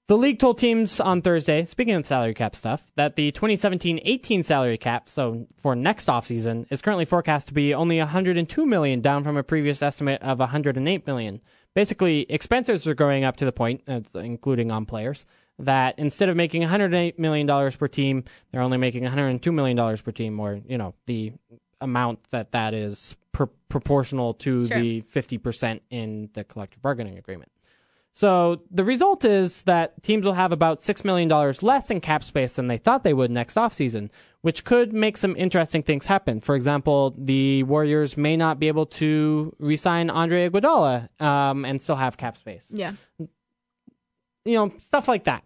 the 0.08 0.18
league 0.18 0.40
told 0.40 0.58
teams 0.60 1.00
on 1.00 1.22
Thursday, 1.22 1.66
speaking 1.66 1.96
of 1.96 2.06
salary 2.06 2.34
cap 2.34 2.56
stuff, 2.56 2.92
that 2.96 3.16
the 3.16 3.32
2017-18 3.32 4.44
salary 4.46 4.78
cap, 4.78 5.10
so 5.10 5.48
for 5.58 5.76
next 5.76 6.08
offseason, 6.08 6.66
is 6.70 6.82
currently 6.82 7.06
forecast 7.06 7.48
to 7.50 7.54
be 7.54 7.74
only 7.74 7.98
102 7.98 8.66
million, 8.66 9.02
down 9.02 9.24
from 9.24 9.36
a 9.36 9.44
previous 9.44 9.82
estimate 9.82 10.22
of 10.22 10.40
108 10.40 11.06
million. 11.08 11.42
Basically, 11.76 12.26
expenses 12.30 12.88
are 12.88 12.96
going 12.96 13.24
up 13.24 13.38
to 13.38 13.46
the 13.46 13.52
point, 13.52 13.84
uh, 13.88 14.02
including 14.16 14.72
on 14.72 14.86
players, 14.86 15.26
that 15.60 15.98
instead 16.00 16.30
of 16.30 16.36
making 16.36 16.62
108 16.62 17.20
million 17.20 17.46
dollars 17.48 17.76
per 17.76 17.88
team, 17.88 18.24
they're 18.52 18.62
only 18.62 18.78
making 18.78 19.04
102 19.04 19.52
million 19.52 19.78
dollars 19.78 20.02
per 20.02 20.12
team, 20.12 20.40
or 20.40 20.60
you 20.68 20.78
know 20.78 20.94
the 21.06 21.34
amount 21.82 22.24
that 22.32 22.52
that 22.52 22.74
is 22.74 23.16
pr- 23.32 23.46
proportional 23.70 24.34
to 24.34 24.68
Sure. 24.68 24.80
the 24.80 25.02
50% 25.04 25.82
in 25.92 26.30
the 26.34 26.44
collective 26.44 26.82
bargaining 26.82 27.18
agreement. 27.18 27.52
So 28.18 28.64
the 28.72 28.84
result 28.84 29.26
is 29.26 29.62
that 29.64 30.02
teams 30.02 30.26
will 30.26 30.34
have 30.34 30.52
about 30.52 30.80
$6 30.80 31.06
million 31.06 31.30
less 31.62 31.92
in 31.92 32.02
cap 32.02 32.24
space 32.24 32.56
than 32.56 32.66
they 32.66 32.78
thought 32.78 33.04
they 33.04 33.14
would 33.14 33.30
next 33.30 33.58
offseason, 33.58 34.10
which 34.42 34.64
could 34.64 34.92
make 34.92 35.18
some 35.18 35.36
interesting 35.36 35.84
things 35.84 36.08
happen. 36.08 36.42
For 36.42 36.56
example, 36.56 37.14
the 37.16 37.62
Warriors 37.62 38.18
may 38.18 38.36
not 38.36 38.58
be 38.58 38.70
able 38.70 38.88
to 38.88 39.56
re-sign 39.60 40.10
Andre 40.10 40.50
Iguodala 40.50 41.22
um, 41.22 41.64
and 41.64 41.80
still 41.80 41.98
have 41.98 42.18
cap 42.18 42.38
space. 42.38 42.66
Yeah. 42.72 42.94
You 43.20 43.28
know, 44.46 44.74
stuff 44.80 45.08
like 45.08 45.26
that. 45.26 45.44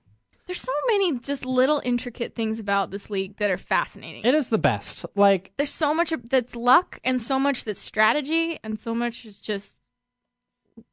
There's 0.47 0.61
so 0.61 0.71
many 0.87 1.19
just 1.19 1.45
little 1.45 1.81
intricate 1.83 2.35
things 2.35 2.57
about 2.57 2.89
this 2.89 3.09
league 3.09 3.35
that 3.39 3.51
are 3.51 3.57
fascinating. 3.57 4.23
It 4.23 4.33
is 4.33 4.49
the 4.49 4.57
best. 4.57 5.05
Like, 5.15 5.51
There's 5.57 5.73
so 5.73 5.93
much 5.93 6.13
that's 6.29 6.55
luck 6.55 7.01
and 7.03 7.21
so 7.21 7.37
much 7.37 7.65
that's 7.65 7.81
strategy 7.81 8.59
and 8.63 8.79
so 8.79 8.95
much 8.95 9.25
is 9.25 9.39
just 9.39 9.77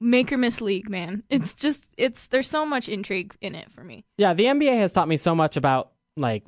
make 0.00 0.32
or 0.32 0.36
miss 0.38 0.60
league, 0.60 0.88
man. 0.90 1.22
It's 1.30 1.54
just 1.54 1.84
it's 1.96 2.26
there's 2.26 2.48
so 2.48 2.64
much 2.66 2.88
intrigue 2.88 3.34
in 3.40 3.54
it 3.54 3.70
for 3.72 3.82
me. 3.84 4.04
yeah, 4.16 4.34
the 4.34 4.44
NBA 4.44 4.78
has 4.78 4.92
taught 4.92 5.08
me 5.08 5.16
so 5.16 5.34
much 5.34 5.56
about 5.56 5.90
like 6.16 6.44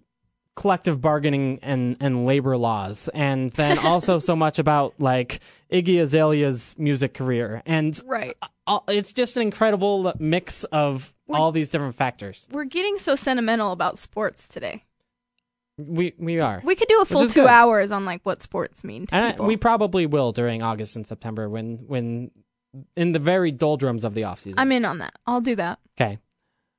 collective 0.57 1.01
bargaining 1.01 1.59
and 1.63 1.97
and 2.01 2.27
labor 2.27 2.57
laws, 2.57 3.09
and 3.15 3.51
then 3.51 3.79
also 3.87 4.19
so 4.19 4.35
much 4.37 4.59
about 4.59 4.95
like 4.99 5.41
Iggy 5.73 6.01
Azalea's 6.01 6.75
music 6.79 7.15
career, 7.15 7.63
and 7.67 7.99
Right. 8.07 8.37
all- 8.67 8.85
it's 8.89 9.13
just 9.13 9.37
an 9.37 9.43
incredible 9.43 10.13
mix 10.19 10.65
of 10.65 11.15
all 11.33 11.53
these 11.53 11.71
different 11.71 11.95
factors. 11.95 12.49
We're 12.51 12.65
getting 12.65 12.99
so 12.99 13.15
sentimental 13.15 13.71
about 13.73 13.99
sports 13.99 14.49
today. 14.49 14.83
We 15.79 16.13
we 16.19 16.41
are, 16.41 16.61
We 16.63 16.75
could 16.75 16.89
do 16.89 17.01
a 17.01 17.07
full 17.07 17.27
two 17.29 17.43
good. 17.43 17.47
hours 17.47 17.91
on 17.91 18.05
like 18.05 18.21
what 18.25 18.43
sports 18.43 18.85
mean 18.85 19.07
to 19.07 19.15
and 19.15 19.41
I- 19.41 19.47
we 19.47 19.57
probably 19.57 20.05
will 20.05 20.31
during 20.33 20.61
August 20.61 20.95
and 20.97 21.07
September 21.07 21.49
when 21.49 21.77
when 21.87 22.31
in 22.97 23.13
the 23.13 23.19
very 23.19 23.51
doldrums 23.51 24.05
of 24.05 24.15
the 24.15 24.25
off 24.25 24.41
season. 24.41 24.59
I'm 24.59 24.73
in 24.73 24.85
on 24.85 24.99
that. 24.99 25.15
I'll 25.27 25.41
do 25.41 25.57
that. 25.57 25.79
Okay. 26.01 26.19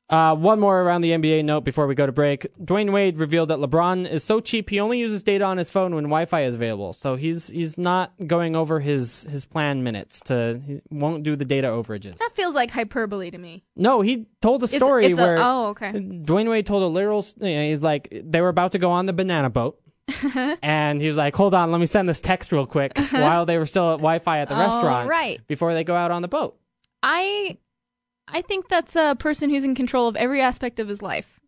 Uh, 0.09 0.35
one 0.35 0.59
more 0.59 0.81
around 0.81 0.99
the 0.99 1.11
NBA 1.11 1.45
note 1.45 1.61
before 1.61 1.87
we 1.87 1.95
go 1.95 2.05
to 2.05 2.11
break. 2.11 2.45
Dwyane 2.61 2.91
Wade 2.91 3.17
revealed 3.17 3.47
that 3.47 3.59
LeBron 3.59 4.05
is 4.09 4.25
so 4.25 4.41
cheap 4.41 4.69
he 4.69 4.77
only 4.77 4.99
uses 4.99 5.23
data 5.23 5.45
on 5.45 5.57
his 5.57 5.69
phone 5.71 5.95
when 5.95 6.03
Wi-Fi 6.03 6.41
is 6.41 6.53
available. 6.55 6.91
So 6.91 7.15
he's 7.15 7.47
he's 7.47 7.77
not 7.77 8.11
going 8.27 8.53
over 8.53 8.81
his 8.81 9.23
his 9.29 9.45
plan 9.45 9.83
minutes 9.83 10.19
to 10.25 10.59
he 10.67 10.81
won't 10.89 11.23
do 11.23 11.37
the 11.37 11.45
data 11.45 11.67
overages. 11.69 12.17
That 12.17 12.31
feels 12.35 12.53
like 12.53 12.71
hyperbole 12.71 13.31
to 13.31 13.37
me. 13.37 13.63
No, 13.77 14.01
he 14.01 14.25
told 14.41 14.61
a 14.63 14.67
story 14.67 15.05
it's 15.05 15.17
a- 15.17 15.21
where 15.21 15.37
oh, 15.39 15.67
okay. 15.67 15.93
Dwyane 15.93 16.49
Wade 16.49 16.65
told 16.65 16.83
a 16.83 16.87
literal. 16.87 17.25
you 17.39 17.55
know, 17.55 17.63
He's 17.69 17.81
like 17.81 18.09
they 18.11 18.41
were 18.41 18.49
about 18.49 18.73
to 18.73 18.79
go 18.79 18.91
on 18.91 19.05
the 19.05 19.13
banana 19.13 19.49
boat. 19.49 19.79
and 20.61 21.01
he 21.01 21.07
was 21.07 21.17
like, 21.17 21.35
"Hold 21.35 21.53
on, 21.53 21.71
let 21.71 21.79
me 21.79 21.85
send 21.85 22.07
this 22.07 22.21
text 22.21 22.51
real 22.51 22.65
quick." 22.65 22.97
while 23.11 23.45
they 23.45 23.57
were 23.57 23.65
still 23.65 23.91
at 23.91 23.97
Wi-Fi 23.97 24.39
at 24.39 24.49
the 24.49 24.55
restaurant, 24.55 25.09
right. 25.09 25.45
before 25.47 25.73
they 25.73 25.83
go 25.83 25.95
out 25.95 26.11
on 26.11 26.21
the 26.21 26.27
boat. 26.27 26.57
I 27.03 27.57
I 28.27 28.41
think 28.41 28.69
that's 28.69 28.95
a 28.95 29.15
person 29.17 29.49
who's 29.49 29.63
in 29.63 29.75
control 29.75 30.07
of 30.07 30.15
every 30.15 30.41
aspect 30.41 30.79
of 30.79 30.87
his 30.87 31.01
life. 31.01 31.39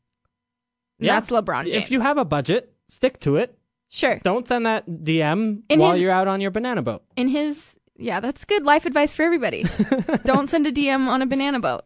Yeah. 1.00 1.20
That's 1.20 1.30
LeBron 1.30 1.66
James. 1.66 1.86
If 1.86 1.92
you 1.92 2.02
have 2.02 2.18
a 2.18 2.26
budget, 2.26 2.74
stick 2.88 3.20
to 3.22 3.36
it. 3.38 3.58
sure. 3.90 4.20
Don't 4.24 4.48
send 4.48 4.66
that 4.66 4.88
DM 4.88 5.64
In 5.70 5.80
while 5.80 5.94
his- 5.94 6.02
you're 6.02 6.12
out 6.12 6.28
on 6.28 6.42
your 6.42 6.52
banana 6.52 6.82
boat. 6.82 7.04
In 7.16 7.28
his 7.28 7.78
yeah, 7.98 8.20
that's 8.20 8.46
good 8.46 8.64
life 8.64 8.86
advice 8.86 9.14
for 9.14 9.24
everybody. 9.24 9.66
Don't 10.26 10.48
send 10.48 10.66
a 10.68 10.72
DM 10.72 11.08
on 11.08 11.22
a 11.22 11.26
banana 11.26 11.60
boat. 11.60 11.84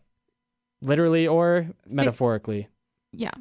Literally 0.81 1.27
or 1.27 1.67
metaphorically. 1.87 2.69
Yeah. 3.11 3.31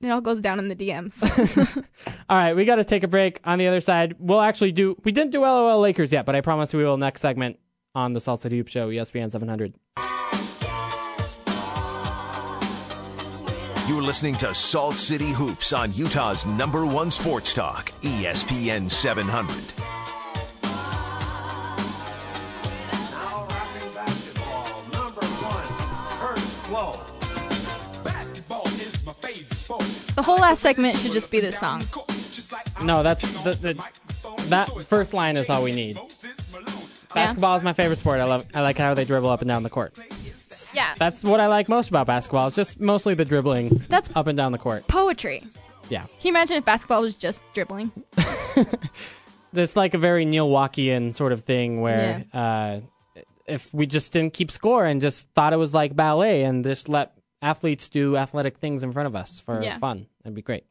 It 0.00 0.10
all 0.10 0.20
goes 0.20 0.40
down 0.40 0.58
in 0.60 0.68
the 0.68 0.76
DMs. 0.76 1.76
All 2.28 2.36
right, 2.36 2.54
we 2.54 2.64
got 2.64 2.76
to 2.76 2.84
take 2.84 3.02
a 3.02 3.08
break. 3.08 3.40
On 3.44 3.58
the 3.58 3.66
other 3.66 3.80
side, 3.80 4.14
we'll 4.18 4.40
actually 4.40 4.70
do. 4.70 4.96
We 5.02 5.10
didn't 5.10 5.32
do 5.32 5.40
LOL 5.40 5.80
Lakers 5.80 6.12
yet, 6.12 6.24
but 6.24 6.36
I 6.36 6.40
promise 6.40 6.72
we 6.72 6.84
will 6.84 6.96
next 6.96 7.20
segment 7.20 7.58
on 7.94 8.12
the 8.12 8.20
Salt 8.20 8.40
City 8.40 8.58
Hoop 8.58 8.68
Show, 8.68 8.90
ESPN 8.90 9.30
700. 9.30 9.74
You're 13.88 14.02
listening 14.02 14.36
to 14.36 14.52
Salt 14.52 14.96
City 14.96 15.30
Hoops 15.30 15.72
on 15.72 15.94
Utah's 15.94 16.44
number 16.46 16.84
one 16.84 17.10
sports 17.10 17.54
talk, 17.54 17.90
ESPN 18.02 18.90
700. 18.90 19.97
The 30.18 30.22
whole 30.22 30.38
last 30.38 30.60
segment 30.60 30.96
should 30.96 31.12
just 31.12 31.30
be 31.30 31.38
this 31.38 31.56
song. 31.56 31.84
No, 32.82 33.04
that's 33.04 33.22
the, 33.44 33.54
the 33.54 33.88
that 34.48 34.66
first 34.84 35.14
line 35.14 35.36
is 35.36 35.48
all 35.48 35.62
we 35.62 35.70
need. 35.72 35.96
Basketball 37.14 37.56
is 37.56 37.62
my 37.62 37.72
favorite 37.72 38.00
sport. 38.00 38.18
I 38.18 38.24
love. 38.24 38.44
I 38.52 38.62
like 38.62 38.76
how 38.76 38.94
they 38.94 39.04
dribble 39.04 39.30
up 39.30 39.42
and 39.42 39.48
down 39.48 39.62
the 39.62 39.70
court. 39.70 39.94
Yeah. 40.74 40.94
That's 40.98 41.22
what 41.22 41.38
I 41.38 41.46
like 41.46 41.68
most 41.68 41.88
about 41.88 42.08
basketball. 42.08 42.48
It's 42.48 42.56
just 42.56 42.80
mostly 42.80 43.14
the 43.14 43.24
dribbling 43.24 43.68
That's 43.88 44.10
up 44.16 44.26
and 44.26 44.36
down 44.36 44.50
the 44.50 44.58
court. 44.58 44.88
poetry. 44.88 45.44
Yeah, 45.88 46.02
Can 46.02 46.10
you 46.22 46.30
imagine 46.30 46.56
if 46.56 46.64
basketball 46.64 47.00
was 47.02 47.14
just 47.14 47.40
dribbling? 47.54 47.92
it's 49.54 49.76
like 49.76 49.94
a 49.94 49.98
very 49.98 50.24
Neil 50.24 50.48
Walkian 50.50 51.14
sort 51.14 51.32
of 51.32 51.44
thing 51.44 51.80
where 51.80 52.24
uh, 52.32 52.80
if 53.46 53.72
we 53.72 53.86
just 53.86 54.12
didn't 54.12 54.34
keep 54.34 54.50
score 54.50 54.84
and 54.84 55.00
just 55.00 55.28
thought 55.30 55.52
it 55.52 55.56
was 55.56 55.72
like 55.72 55.94
ballet 55.96 56.42
and 56.42 56.64
just 56.64 56.88
let 56.88 57.17
athletes 57.42 57.88
do 57.88 58.16
athletic 58.16 58.58
things 58.58 58.82
in 58.82 58.92
front 58.92 59.06
of 59.06 59.14
us 59.16 59.40
for 59.40 59.62
Yeah. 59.62 59.78
fun, 59.78 60.06
that'd 60.22 60.34
be 60.34 60.42
great. 60.42 60.64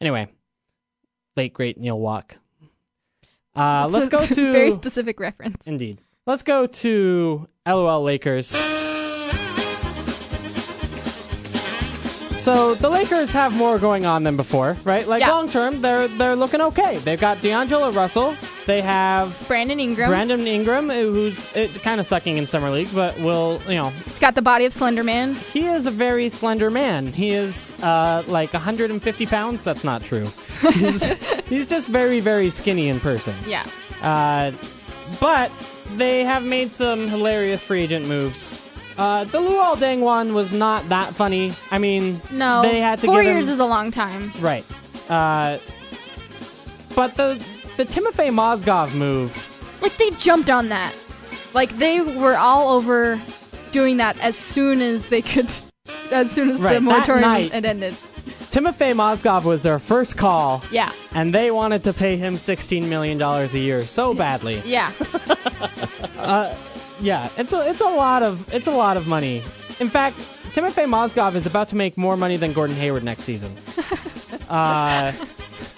Anyway, 0.00 0.28
late 1.36 1.52
great 1.54 1.78
Neil 1.78 1.98
Walk. 1.98 2.36
Uh, 3.54 3.88
let's 3.90 4.08
go 4.08 4.24
to 4.26 4.52
very 4.52 4.70
specific 4.70 5.18
reference. 5.20 5.56
Indeed. 5.66 6.00
Let's 6.26 6.42
go 6.42 6.66
to 6.66 7.48
LOL 7.66 8.02
Lakers. 8.02 8.54
So 12.46 12.76
the 12.76 12.88
Lakers 12.88 13.32
have 13.32 13.56
more 13.56 13.76
going 13.76 14.06
on 14.06 14.22
than 14.22 14.36
before, 14.36 14.76
right? 14.84 15.04
Like 15.04 15.20
Yeah. 15.20 15.32
long 15.32 15.50
term, 15.50 15.80
they're 15.80 16.06
they're 16.06 16.36
looking 16.36 16.60
okay. 16.60 16.98
They've 16.98 17.18
got 17.18 17.40
D'Angelo 17.42 17.90
Russell. 17.90 18.36
They 18.66 18.82
have 18.82 19.36
Brandon 19.48 19.80
Ingram. 19.80 20.08
Brandon 20.08 20.46
Ingram, 20.46 20.88
who's 20.88 21.44
it, 21.56 21.82
kind 21.82 21.98
of 21.98 22.06
sucking 22.06 22.36
in 22.36 22.46
summer 22.46 22.70
league, 22.70 22.90
but 22.94 23.18
will 23.18 23.60
you 23.66 23.74
know 23.74 23.88
He's 24.04 24.20
got 24.20 24.36
the 24.36 24.42
body 24.42 24.64
of 24.64 24.72
Slender 24.72 25.02
Man. 25.02 25.34
he 25.34 25.66
is 25.66 25.86
a 25.86 25.90
very 25.90 26.28
slender 26.28 26.70
man. 26.70 27.08
He 27.08 27.30
is 27.30 27.74
uh, 27.82 28.22
like 28.28 28.52
150 28.52 29.26
pounds. 29.26 29.64
That's 29.64 29.82
not 29.82 30.04
true. 30.04 30.30
He's, 30.72 31.02
he's 31.48 31.66
just 31.66 31.88
very 31.88 32.20
very 32.20 32.50
skinny 32.50 32.88
in 32.88 33.00
person. 33.00 33.34
Yeah. 33.44 33.66
Uh, 34.02 34.52
but 35.18 35.50
they 35.96 36.22
have 36.22 36.44
made 36.44 36.70
some 36.70 37.08
hilarious 37.08 37.64
free 37.64 37.80
agent 37.82 38.06
moves. 38.06 38.52
Uh, 38.98 39.24
the 39.24 39.38
Luol 39.38 39.76
Deng 39.76 40.00
one 40.00 40.32
was 40.34 40.52
not 40.52 40.88
that 40.88 41.14
funny. 41.14 41.52
I 41.70 41.78
mean, 41.78 42.20
No. 42.30 42.62
they 42.62 42.80
had 42.80 42.98
to 43.00 43.06
Four 43.06 43.22
give 43.22 43.32
years 43.34 43.46
him, 43.48 43.54
is 43.54 43.60
a 43.60 43.66
long 43.66 43.90
time. 43.90 44.32
right. 44.40 44.64
Uh, 45.08 45.58
but 46.94 47.14
the 47.16 47.42
the 47.76 47.84
Timofey 47.84 48.30
Mozgov 48.30 48.94
move, 48.94 49.30
Like 49.82 49.96
they 49.98 50.10
jumped 50.12 50.48
on 50.48 50.70
that. 50.70 50.94
Like 51.52 51.76
they 51.78 52.00
were 52.00 52.36
all 52.36 52.70
over 52.72 53.20
doing 53.70 53.98
that 53.98 54.18
as 54.20 54.36
soon 54.36 54.80
as 54.80 55.06
they 55.06 55.22
could. 55.22 55.48
As 56.10 56.30
soon 56.32 56.50
as 56.50 56.60
Right, 56.60 56.74
the 56.74 56.80
moratorium 56.80 57.50
had 57.50 57.64
ended. 57.64 57.92
Timofey 58.52 58.92
Mozgov 58.94 59.42
was 59.44 59.62
their 59.64 59.78
first 59.80 60.16
call, 60.16 60.62
Yeah. 60.70 60.90
and 61.14 61.34
they 61.34 61.50
wanted 61.50 61.82
to 61.84 61.92
pay 61.92 62.16
him 62.16 62.36
sixteen 62.36 62.88
million 62.88 63.18
dollars 63.18 63.54
a 63.54 63.58
year 63.58 63.84
so 63.86 64.14
badly. 64.14 64.62
Yeah. 64.64 64.92
Yeah, 67.00 67.28
it's 67.36 67.52
a 67.52 67.68
it's 67.68 67.80
a 67.80 67.88
lot 67.88 68.22
of 68.22 68.52
it's 68.52 68.66
a 68.66 68.72
lot 68.72 68.96
of 68.96 69.06
money. 69.06 69.42
In 69.80 69.90
fact, 69.90 70.18
Timofey 70.54 70.86
Mozgov 70.86 71.34
is 71.34 71.46
about 71.46 71.68
to 71.68 71.76
make 71.76 71.98
more 71.98 72.16
money 72.16 72.36
than 72.36 72.52
Gordon 72.52 72.76
Hayward 72.76 73.04
next 73.04 73.24
season. 73.24 73.54
uh, 74.48 75.12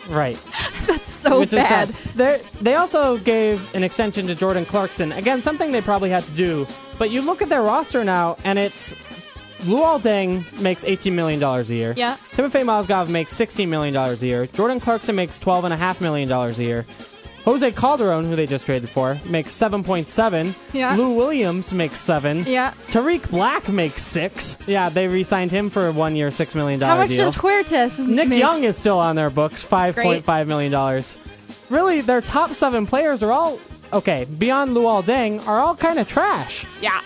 right. 0.09 0.39
That's 0.87 1.13
so 1.13 1.41
which 1.41 1.51
bad. 1.51 1.89
They 2.15 2.41
they 2.61 2.77
also 2.77 3.19
gave 3.19 3.75
an 3.75 3.83
extension 3.83 4.27
to 4.29 4.35
Jordan 4.35 4.65
Clarkson. 4.65 5.13
Again, 5.13 5.43
something 5.43 5.73
they 5.73 5.83
probably 5.83 6.11
had 6.11 6.25
to 6.25 6.31
do. 6.33 6.67
But 6.99 7.11
you 7.11 7.23
look 7.23 7.43
at 7.43 7.49
their 7.49 7.63
roster 7.63 8.05
now, 8.05 8.37
and 8.45 8.59
it's 8.59 8.95
Luol 9.63 10.01
Deng 10.01 10.61
makes 10.61 10.85
eighteen 10.85 11.17
million 11.17 11.41
dollars 11.41 11.71
a 11.71 11.75
year. 11.75 11.95
Yeah. 11.97 12.17
Timofey 12.33 12.63
Mozgov 12.63 13.09
makes 13.09 13.33
sixteen 13.33 13.71
million 13.71 13.93
dollars 13.93 14.23
a 14.23 14.27
year. 14.27 14.47
Jordan 14.47 14.79
Clarkson 14.79 15.17
makes 15.17 15.39
twelve 15.39 15.65
and 15.65 15.75
a 15.75 15.77
half 15.77 16.01
million 16.01 16.29
dollars 16.29 16.59
a 16.61 16.65
year. 16.65 16.87
Jose 17.45 17.73
Calderon, 17.73 18.25
who 18.27 18.37
they 18.37 18.47
just 18.47 18.67
traded 18.67 18.91
for, 18.91 19.19
makes 19.25 19.53
seven 19.53 19.83
point 19.83 20.07
seven. 20.07 20.55
Yeah. 20.73 20.95
Lou 20.97 21.15
Williams 21.15 21.73
makes 21.73 21.99
seven. 21.99 22.41
Yeah. 22.47 22.75
Tarik 22.89 23.31
Black 23.31 23.69
makes 23.69 24.03
six. 24.03 24.59
Yeah, 24.67 24.89
they 24.91 25.09
re-signed 25.09 25.51
him 25.51 25.71
for 25.71 25.87
a 25.87 25.93
one-year, 25.93 26.29
$6 26.29 26.55
million 26.55 26.79
How 26.81 26.97
much 26.97 27.09
deal. 27.09 27.25
does 27.25 27.37
Huertas 27.37 27.99
Nick 28.07 28.29
make? 28.29 28.39
Young 28.39 28.65
is 28.65 28.77
still 28.77 28.99
on 28.99 29.17
their 29.17 29.31
books, 29.31 29.65
five 29.65 29.97
point 29.97 30.25
five 30.25 30.47
million 30.47 30.71
dollars. 30.73 31.17
Really, 31.71 32.01
their 32.03 32.21
top 32.21 32.51
seven 32.51 32.85
players 32.87 33.23
are 33.23 33.33
all 33.33 33.59
okay. 33.93 34.27
Beyond 34.27 34.77
Luol 34.77 35.03
Deng, 35.03 35.47
are 35.47 35.59
all 35.59 35.75
kind 35.75 35.99
of 35.99 36.07
trash. 36.09 36.67
Yeah. 36.83 37.01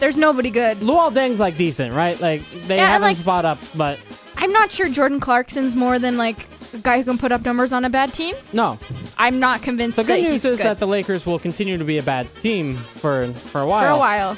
There's 0.00 0.16
nobody 0.16 0.50
good. 0.50 0.78
Luol 0.78 1.12
Deng's 1.12 1.38
like 1.38 1.56
decent, 1.56 1.94
right? 1.94 2.18
Like 2.20 2.42
they 2.66 2.76
Yeah, 2.76 2.82
and, 2.84 2.92
haven't 2.92 3.02
like- 3.08 3.16
spot 3.18 3.44
up, 3.44 3.58
but 3.76 3.98
I'm 4.36 4.50
not 4.52 4.70
sure 4.72 4.88
Jordan 4.88 5.20
Clarkson's 5.20 5.76
more 5.76 5.98
than 5.98 6.16
like 6.16 6.46
a 6.74 6.78
guy 6.78 6.98
who 6.98 7.04
can 7.04 7.18
put 7.18 7.32
up 7.32 7.44
numbers 7.44 7.72
on 7.72 7.84
a 7.84 7.90
bad 7.90 8.12
team. 8.12 8.34
no. 8.52 8.78
I'm 9.18 9.38
not 9.38 9.60
convinced 9.62 9.96
The 9.96 10.02
that 10.04 10.16
good 10.16 10.22
news 10.22 10.44
is 10.46 10.56
good 10.58 10.64
that 10.66 10.78
the 10.78 10.86
Lakers 10.86 11.26
will 11.26 11.38
continue 11.38 11.76
to 11.76 11.84
be 11.84 11.98
a 11.98 12.02
bad 12.02 12.26
team 12.40 12.76
for 12.78 13.32
for 13.32 13.60
a 13.60 13.66
while. 13.66 13.82
for 13.88 13.94
a 13.94 13.98
while. 13.98 14.36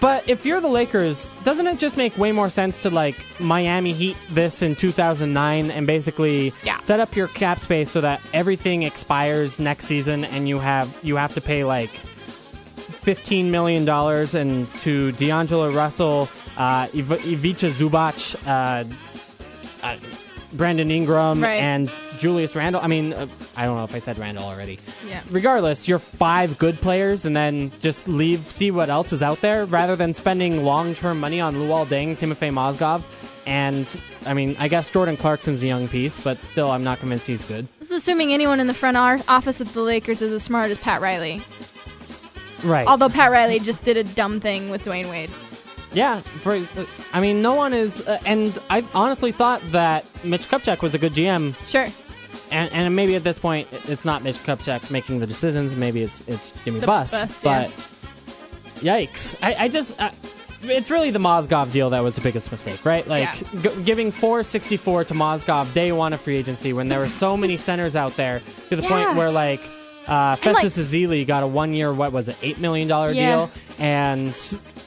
But 0.00 0.28
if 0.30 0.46
you're 0.46 0.60
the 0.60 0.68
Lakers, 0.68 1.34
doesn't 1.42 1.66
it 1.66 1.80
just 1.80 1.96
make 1.96 2.16
way 2.16 2.30
more 2.30 2.48
sense 2.48 2.82
to 2.82 2.90
like 2.90 3.16
Miami 3.40 3.92
Heat 3.92 4.16
this 4.30 4.62
in 4.62 4.76
2009 4.76 5.72
and 5.72 5.84
basically 5.84 6.52
Yeah. 6.62 6.78
set 6.78 7.00
up 7.00 7.16
your 7.16 7.26
cap 7.26 7.58
space 7.58 7.90
so 7.90 8.00
that 8.02 8.20
everything 8.32 8.84
expires 8.84 9.58
next 9.58 9.86
season 9.86 10.24
and 10.24 10.48
you 10.48 10.60
have 10.60 10.96
you 11.02 11.16
have 11.16 11.34
to 11.34 11.40
pay 11.40 11.64
like 11.64 11.90
15 13.02 13.50
million 13.50 13.84
dollars 13.84 14.34
and 14.36 14.72
to 14.82 15.10
D'Angelo 15.12 15.70
Russell, 15.72 16.28
uh, 16.56 16.86
Iv- 16.94 17.24
Ivica 17.26 17.70
Zubac, 17.70 18.36
uh, 18.46 18.84
uh, 19.82 19.96
Brandon 20.52 20.90
Ingram, 20.90 21.42
Right. 21.42 21.60
and 21.60 21.90
Julius 22.18 22.54
Randle. 22.56 22.80
I 22.82 22.86
mean, 22.88 23.12
uh, 23.12 23.26
I 23.56 23.64
don't 23.64 23.76
know 23.76 23.84
if 23.84 23.94
I 23.94 23.98
said 23.98 24.18
Randle 24.18 24.44
already 24.44 24.78
Yeah. 25.08 25.20
regardless, 25.30 25.86
you're 25.88 25.98
five 25.98 26.58
good 26.58 26.80
players 26.80 27.24
and 27.24 27.36
then 27.36 27.70
just 27.80 28.08
leave, 28.08 28.40
see 28.40 28.70
what 28.70 28.88
else 28.90 29.12
is 29.12 29.22
out 29.22 29.40
there 29.40 29.64
rather 29.64 29.96
than 29.96 30.12
spending 30.14 30.64
long 30.64 30.94
term 30.94 31.20
money 31.20 31.40
on 31.40 31.54
Luol 31.56 31.86
Deng, 31.86 32.16
Timofey 32.16 32.50
Mozgov, 32.52 33.02
and 33.46 33.86
I 34.26 34.34
mean, 34.34 34.54
I 34.58 34.68
guess 34.68 34.90
Jordan 34.90 35.16
Clarkson's 35.16 35.62
a 35.62 35.66
young 35.66 35.88
piece, 35.88 36.18
but 36.20 36.42
still, 36.44 36.70
I'm 36.70 36.84
not 36.84 36.98
convinced 37.00 37.26
he's 37.26 37.44
good. 37.44 37.66
This 37.78 37.90
is 37.90 37.96
assuming 38.02 38.32
anyone 38.34 38.60
in 38.60 38.66
the 38.66 38.74
front 38.74 38.96
office 38.96 39.60
of 39.60 39.72
the 39.72 39.80
Lakers 39.80 40.20
is 40.20 40.32
as 40.32 40.42
smart 40.42 40.70
as 40.70 40.78
Pat 40.78 41.00
Riley. 41.00 41.42
Right. 42.62 42.86
Although 42.86 43.08
Pat 43.08 43.30
Riley 43.30 43.58
just 43.60 43.84
did 43.84 43.96
a 43.96 44.04
dumb 44.04 44.40
thing 44.40 44.68
with 44.68 44.84
Dwyane 44.84 45.08
Wade. 45.08 45.30
Yeah. 45.92 46.20
For, 46.20 46.60
I 47.12 47.20
mean, 47.20 47.42
no 47.42 47.54
one 47.54 47.72
is, 47.72 48.06
uh, 48.06 48.18
and 48.24 48.56
I 48.70 48.84
honestly 48.94 49.32
thought 49.32 49.60
that 49.72 50.04
Mitch 50.24 50.48
Kupchak 50.48 50.82
was 50.82 50.94
a 50.94 50.98
good 50.98 51.12
GM, 51.12 51.54
Sure. 51.66 51.88
and, 52.50 52.72
and 52.72 52.94
maybe 52.96 53.14
at 53.16 53.24
this 53.24 53.38
point, 53.38 53.68
it's 53.88 54.04
not 54.04 54.22
Mitch 54.22 54.38
Kupchak 54.38 54.90
making 54.90 55.20
the 55.20 55.26
decisions. 55.26 55.76
Maybe 55.76 56.02
it's 56.02 56.22
it's 56.26 56.52
Jimmy 56.64 56.80
The 56.80 56.86
Buss, 56.86 57.10
Buss, 57.12 57.42
but 57.42 57.70
yikes! 58.80 59.36
I, 59.42 59.54
I 59.64 59.68
just. 59.68 60.00
Uh, 60.00 60.10
it's 60.62 60.90
really 60.90 61.10
the 61.10 61.18
Mozgov 61.18 61.72
deal 61.72 61.88
that 61.88 62.00
was 62.00 62.16
the 62.16 62.20
biggest 62.20 62.50
mistake, 62.50 62.84
right? 62.84 63.06
Like 63.08 63.40
Yeah. 63.54 63.62
g- 63.62 63.82
giving 63.82 64.12
464 64.12 65.04
to 65.04 65.14
Mozgov 65.14 65.72
day 65.72 65.90
one 65.90 66.12
of 66.12 66.20
free 66.20 66.36
agency 66.36 66.74
when 66.74 66.88
there 66.88 66.98
were 66.98 67.08
so 67.08 67.34
many 67.44 67.56
centers 67.56 67.96
out 67.96 68.14
there 68.18 68.42
to 68.68 68.76
the 68.76 68.82
Yeah. 68.82 68.88
point 69.06 69.16
where 69.16 69.30
like 69.30 69.64
uh, 70.06 70.36
And, 70.42 70.52
like- 70.54 70.62
Festus 70.64 70.76
Ezeli 70.92 71.26
got 71.26 71.42
a 71.42 71.46
one 71.46 71.72
year 71.72 71.94
what 71.94 72.12
was 72.12 72.28
it 72.28 72.36
eight 72.42 72.58
million 72.58 72.88
dollar 72.88 73.10
Yeah. 73.10 73.30
deal, 73.30 73.50
and 73.78 74.36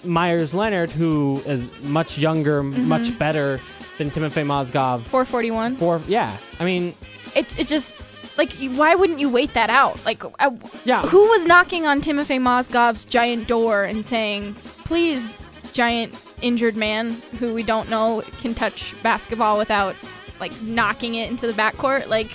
Meyers 0.06 0.54
Leonard, 0.54 0.92
who 0.92 1.42
is 1.46 1.70
much 1.84 2.18
younger, 2.18 2.62
Mm-hmm. 2.64 2.88
much 2.88 3.18
better 3.18 3.60
than 3.98 4.10
Timofey 4.12 4.44
Mozgov. 4.46 5.02
441. 5.02 5.76
For 5.78 6.02
yeah, 6.08 6.36
I 6.60 6.66
mean 6.66 6.94
It 7.36 7.58
it 7.60 7.68
just 7.68 7.94
like 8.38 8.52
why 8.76 8.96
wouldn't 8.96 9.20
you 9.20 9.30
wait 9.30 9.54
that 9.54 9.70
out? 9.70 10.04
Like 10.06 10.24
uh, 10.40 10.52
Yeah. 10.86 11.02
who 11.04 11.22
was 11.30 11.46
knocking 11.46 11.86
on 11.86 12.02
Timofey 12.02 12.40
Mozgov's 12.40 13.06
giant 13.06 13.48
door 13.48 13.84
and 13.84 14.06
saying, 14.06 14.56
"Please, 14.86 15.38
giant 15.74 16.14
injured 16.42 16.76
man 16.76 17.14
who 17.40 17.54
we 17.54 17.64
don't 17.64 17.90
know 17.90 18.22
can 18.42 18.54
touch 18.56 18.94
basketball 19.04 19.58
without 19.58 19.96
like 20.40 20.52
knocking 20.64 21.16
it 21.16 21.30
into 21.30 21.46
the 21.48 21.54
backcourt, 21.54 22.08
like 22.08 22.32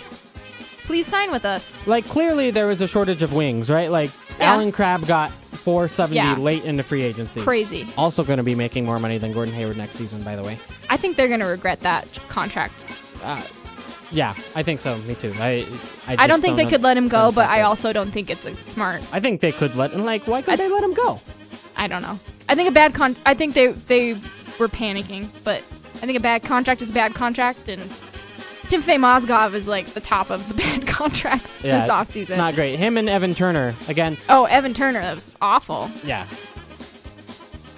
please 0.85 1.07
sign 1.07 1.31
with 1.33 1.45
us." 1.45 1.77
like 1.87 2.07
clearly 2.07 2.51
there 2.53 2.67
was 2.69 2.81
a 2.81 2.87
shortage 2.87 3.23
of 3.23 3.33
wings, 3.35 3.69
right? 3.71 3.91
Like 3.91 4.11
Yeah. 4.39 4.55
Allen 4.55 4.71
Crabbe 4.73 5.05
got 5.07 5.33
470 5.59 6.17
Yeah. 6.17 6.37
late 6.37 6.65
into 6.65 6.83
free 6.83 7.03
agency. 7.03 7.41
Crazy. 7.43 7.87
Also 7.97 8.25
going 8.25 8.37
to 8.39 8.43
be 8.43 8.55
making 8.55 8.85
more 8.85 8.99
money 8.99 9.19
than 9.19 9.33
Gordon 9.33 9.55
Hayward 9.55 9.77
next 9.77 9.97
season, 9.97 10.23
by 10.23 10.37
the 10.37 10.43
way. 10.43 10.59
I 10.89 10.97
think 10.97 11.17
they're 11.17 11.29
going 11.29 11.41
to 11.41 11.47
regret 11.47 11.81
that 11.81 12.07
contract. 12.29 12.75
Uh, 13.23 13.43
yeah, 14.11 14.35
I 14.55 14.63
think 14.63 14.81
so. 14.81 14.97
Me 14.99 15.15
too. 15.15 15.33
I 15.39 15.67
I, 16.07 16.17
I 16.21 16.27
don't 16.27 16.41
think 16.41 16.57
they 16.57 16.65
know- 16.65 16.71
could 16.71 16.83
let 16.83 16.97
him 16.97 17.09
go, 17.09 17.31
but 17.33 17.49
I 17.51 17.63
also 17.63 17.93
don't 17.93 18.11
think 18.11 18.31
it's 18.31 18.45
a 18.47 18.55
smart. 18.67 19.03
I 19.13 19.21
think 19.21 19.41
they 19.41 19.53
could 19.53 19.77
let. 19.77 19.91
Him 19.93 20.05
like, 20.05 20.27
why 20.27 20.41
could 20.41 20.55
I- 20.55 20.57
they 20.57 20.69
let 20.69 20.83
him 20.83 20.95
go? 20.95 21.21
I 21.77 21.89
don't 21.89 22.03
know. 22.03 22.19
I 22.49 22.55
think 22.55 22.69
a 22.69 22.73
bad 22.73 22.95
con. 22.95 23.17
I 23.27 23.35
think 23.35 23.53
they 23.55 23.67
they 23.69 24.15
were 24.59 24.69
panicking, 24.69 25.29
but 25.45 25.59
I 25.97 26.07
think 26.07 26.17
a 26.17 26.21
bad 26.21 26.43
contract 26.43 26.81
is 26.81 26.89
a 26.91 26.93
bad 26.95 27.15
contract, 27.15 27.69
and 27.69 27.83
Timofey 28.69 28.97
Mozgov 28.99 29.55
is 29.55 29.67
like 29.67 29.87
the 29.89 30.01
top 30.01 30.31
of 30.31 30.47
the 30.49 30.55
bad 30.63 30.87
contracts 30.87 31.63
Yeah, 31.63 31.81
this 31.81 31.91
offseason. 31.91 32.29
it's 32.29 32.37
not 32.37 32.55
great. 32.55 32.79
Him 32.79 32.97
and 32.97 33.09
Evan 33.09 33.35
Turner 33.35 33.75
again. 33.89 34.17
Oh, 34.29 34.45
Evan 34.45 34.75
Turner, 34.75 35.01
that 35.01 35.15
was 35.15 35.31
awful. 35.41 35.91
Yeah. 36.05 36.27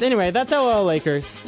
Anyway, 0.01 0.31
that's 0.31 0.51
LOL 0.51 0.85
Lakers. 0.85 1.43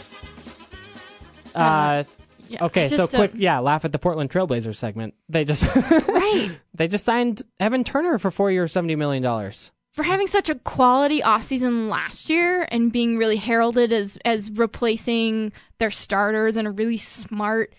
Uh, 1.54 2.04
Yeah, 2.48 2.64
okay, 2.66 2.88
so 2.88 3.06
quick, 3.06 3.32
don't- 3.32 3.40
yeah, 3.40 3.58
laugh 3.60 3.84
at 3.86 3.92
the 3.92 3.98
Portland 3.98 4.30
Trailblazers 4.30 4.74
segment. 4.76 5.14
They 5.28 5.44
just 5.44 5.64
right 5.90 6.58
they 6.74 6.86
just 6.88 7.04
signed 7.04 7.42
Evan 7.58 7.82
Turner 7.84 8.18
for 8.18 8.30
four 8.30 8.50
years, 8.50 8.72
seventy 8.72 8.94
million 8.94 9.22
dollars. 9.22 9.70
for 9.94 10.02
having 10.02 10.26
such 10.26 10.48
a 10.50 10.54
quality 10.56 11.20
offseason 11.22 11.88
last 11.88 12.28
year 12.28 12.66
and 12.70 12.92
being 12.92 13.16
really 13.16 13.36
heralded 13.38 13.90
as 13.92 14.18
as 14.26 14.50
replacing 14.50 15.52
their 15.78 15.90
starters 15.90 16.56
and 16.56 16.68
a 16.68 16.70
really 16.70 16.98
smart, 16.98 17.72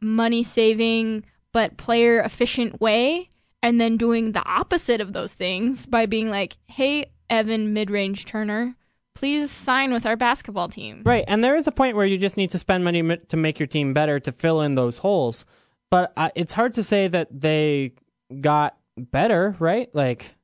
money 0.00 0.42
saving 0.42 1.24
but 1.52 1.76
player 1.76 2.20
efficient 2.20 2.80
way, 2.80 3.28
and 3.62 3.80
then 3.80 3.96
doing 3.96 4.32
the 4.32 4.44
opposite 4.44 5.00
of 5.00 5.12
those 5.12 5.34
things 5.34 5.86
by 5.86 6.06
being 6.06 6.30
like, 6.30 6.56
"Hey, 6.66 7.06
Evan 7.30 7.72
mid 7.72 7.90
range 7.90 8.24
Turner." 8.24 8.74
Please 9.14 9.50
sign 9.50 9.92
with 9.92 10.06
our 10.06 10.14
basketball 10.14 10.68
team. 10.68 11.02
Right, 11.04 11.24
and 11.26 11.42
there 11.42 11.56
is 11.56 11.66
a 11.66 11.72
point 11.72 11.96
where 11.96 12.06
you 12.06 12.18
just 12.18 12.36
need 12.36 12.50
to 12.52 12.58
spend 12.58 12.84
money 12.84 13.02
to 13.16 13.36
make 13.36 13.58
your 13.58 13.66
team 13.66 13.92
better 13.92 14.20
to 14.20 14.30
fill 14.30 14.60
in 14.60 14.74
those 14.74 14.98
holes. 14.98 15.44
But 15.90 16.12
uh, 16.16 16.30
it's 16.36 16.52
hard 16.52 16.74
to 16.74 16.84
say 16.84 17.08
that 17.08 17.28
they 17.32 17.94
got 18.40 18.76
better, 18.96 19.56
right? 19.58 19.92
Like, 19.92 20.36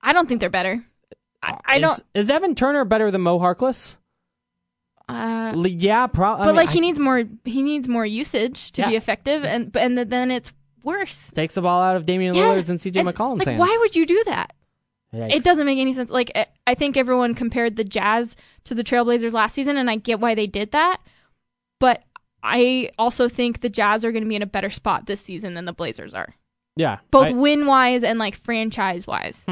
I 0.00 0.12
don't 0.12 0.28
think 0.28 0.40
they're 0.40 0.50
better. 0.50 0.84
I, 1.42 1.58
I 1.64 1.76
is, 1.76 1.82
don't. 1.82 2.02
Is 2.14 2.30
Evan 2.30 2.54
Turner 2.54 2.84
better 2.84 3.10
than 3.10 3.22
Mo 3.22 3.38
Harkless? 3.38 3.96
Uh, 5.14 5.64
yeah, 5.66 6.06
probably. 6.06 6.46
but 6.46 6.54
like 6.54 6.70
he 6.70 6.80
needs 6.80 6.98
more. 6.98 7.24
He 7.44 7.62
needs 7.62 7.88
more 7.88 8.06
usage 8.06 8.72
to 8.72 8.82
Yeah. 8.82 8.88
be 8.90 8.96
effective, 8.96 9.44
and 9.44 9.74
and 9.76 9.98
then 9.98 10.30
it's 10.30 10.52
worse. 10.84 11.30
takes 11.32 11.54
the 11.54 11.62
ball 11.62 11.82
out 11.82 11.96
of 11.96 12.06
Damian 12.06 12.34
Yeah, 12.34 12.44
Lillard's 12.54 12.70
and 12.70 12.78
CJ 12.80 13.02
McCollum's 13.04 13.40
like, 13.40 13.48
hands. 13.48 13.60
Why 13.60 13.76
would 13.80 13.94
you 13.96 14.06
do 14.06 14.22
that? 14.26 14.52
Yikes. 15.14 15.34
It 15.34 15.44
doesn't 15.44 15.66
make 15.66 15.78
any 15.78 15.92
sense. 15.92 16.08
Like 16.10 16.30
I- 16.34 16.46
I 16.66 16.74
think 16.74 16.96
everyone 16.96 17.34
compared 17.34 17.76
the 17.76 17.84
Jazz 17.84 18.36
to 18.64 18.74
the 18.74 18.84
Trailblazers 18.84 19.32
last 19.32 19.54
season, 19.54 19.76
and 19.76 19.90
I 19.90 19.96
get 19.96 20.20
why 20.20 20.34
they 20.34 20.46
did 20.46 20.70
that. 20.72 20.98
But 21.80 22.02
I 22.42 22.90
also 22.98 23.28
think 23.28 23.60
the 23.60 23.68
Jazz 23.68 24.04
are 24.04 24.12
going 24.12 24.22
to 24.22 24.28
be 24.28 24.36
in 24.36 24.42
a 24.42 24.46
better 24.46 24.70
spot 24.70 25.06
this 25.06 25.20
season 25.20 25.54
than 25.54 25.64
the 25.64 25.72
Blazers 25.72 26.14
are, 26.14 26.34
Yeah, 26.76 26.98
both 27.10 27.26
I- 27.26 27.32
win 27.32 27.66
wise 27.66 28.02
and 28.04 28.18
like 28.18 28.36
franchise 28.36 29.06
wise. 29.06 29.44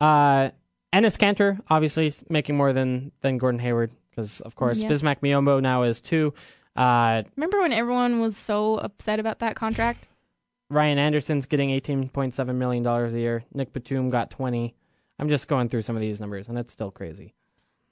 Uh, 0.00 0.50
Enes 0.92 1.16
Kanter 1.18 1.60
obviously 1.68 2.06
is 2.08 2.22
making 2.28 2.56
more 2.56 2.72
than 2.72 3.12
than 3.22 3.38
Gordon 3.38 3.60
Hayward 3.60 3.90
because 4.16 4.40
of 4.40 4.56
course 4.56 4.80
Yeah. 4.82 4.88
Bismack 4.88 5.20
Biyombo 5.20 5.60
now 5.62 5.82
is 5.82 6.00
two. 6.00 6.32
Uh, 6.74 7.22
Remember 7.36 7.60
when 7.60 7.72
everyone 7.72 8.20
was 8.20 8.36
so 8.36 8.76
upset 8.78 9.20
about 9.20 9.38
that 9.40 9.54
contract? 9.56 10.08
Ryan 10.68 10.98
Anderson's 10.98 11.46
getting 11.46 11.70
eighteen 11.70 12.08
point 12.08 12.34
seven 12.34 12.58
million 12.58 12.82
dollars 12.82 13.14
a 13.14 13.20
year. 13.20 13.44
Nick 13.54 13.72
Batum 13.72 14.10
got 14.10 14.30
twenty. 14.30 14.74
I'm 15.18 15.28
just 15.28 15.48
going 15.48 15.68
through 15.68 15.82
some 15.82 15.96
of 15.96 16.00
these 16.02 16.20
numbers 16.20 16.48
and 16.48 16.58
it's 16.58 16.72
still 16.72 16.90
crazy. 16.90 17.34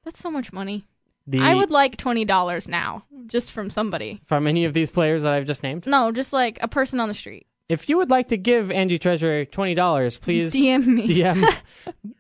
That's 0.05 0.21
so 0.21 0.31
much 0.31 0.53
money. 0.53 0.85
The 1.27 1.41
I 1.41 1.55
would 1.55 1.71
like 1.71 1.97
twenty 1.97 2.25
dollars 2.25 2.69
now, 2.69 3.05
just 3.27 3.53
from 3.53 3.71
somebody. 3.71 4.21
from 4.25 4.47
any 4.47 4.65
of 4.67 4.75
these 4.75 4.91
players 4.91 5.23
that 5.23 5.33
I've 5.33 5.47
just 5.47 5.63
named. 5.63 5.87
No, 5.87 6.13
just 6.13 6.33
like 6.33 6.59
a 6.61 6.69
person 6.69 7.01
on 7.01 7.09
the 7.09 7.15
street. 7.15 7.47
If 7.69 7.89
you 7.89 7.97
would 7.97 8.11
like 8.11 8.29
to 8.29 8.37
give 8.37 8.71
Angie 8.71 8.99
Treasure 8.99 9.45
twenty 9.47 9.75
dollars, 9.75 10.19
please 10.19 10.53
DM 10.55 10.87
me. 10.87 11.09
DM 11.09 11.57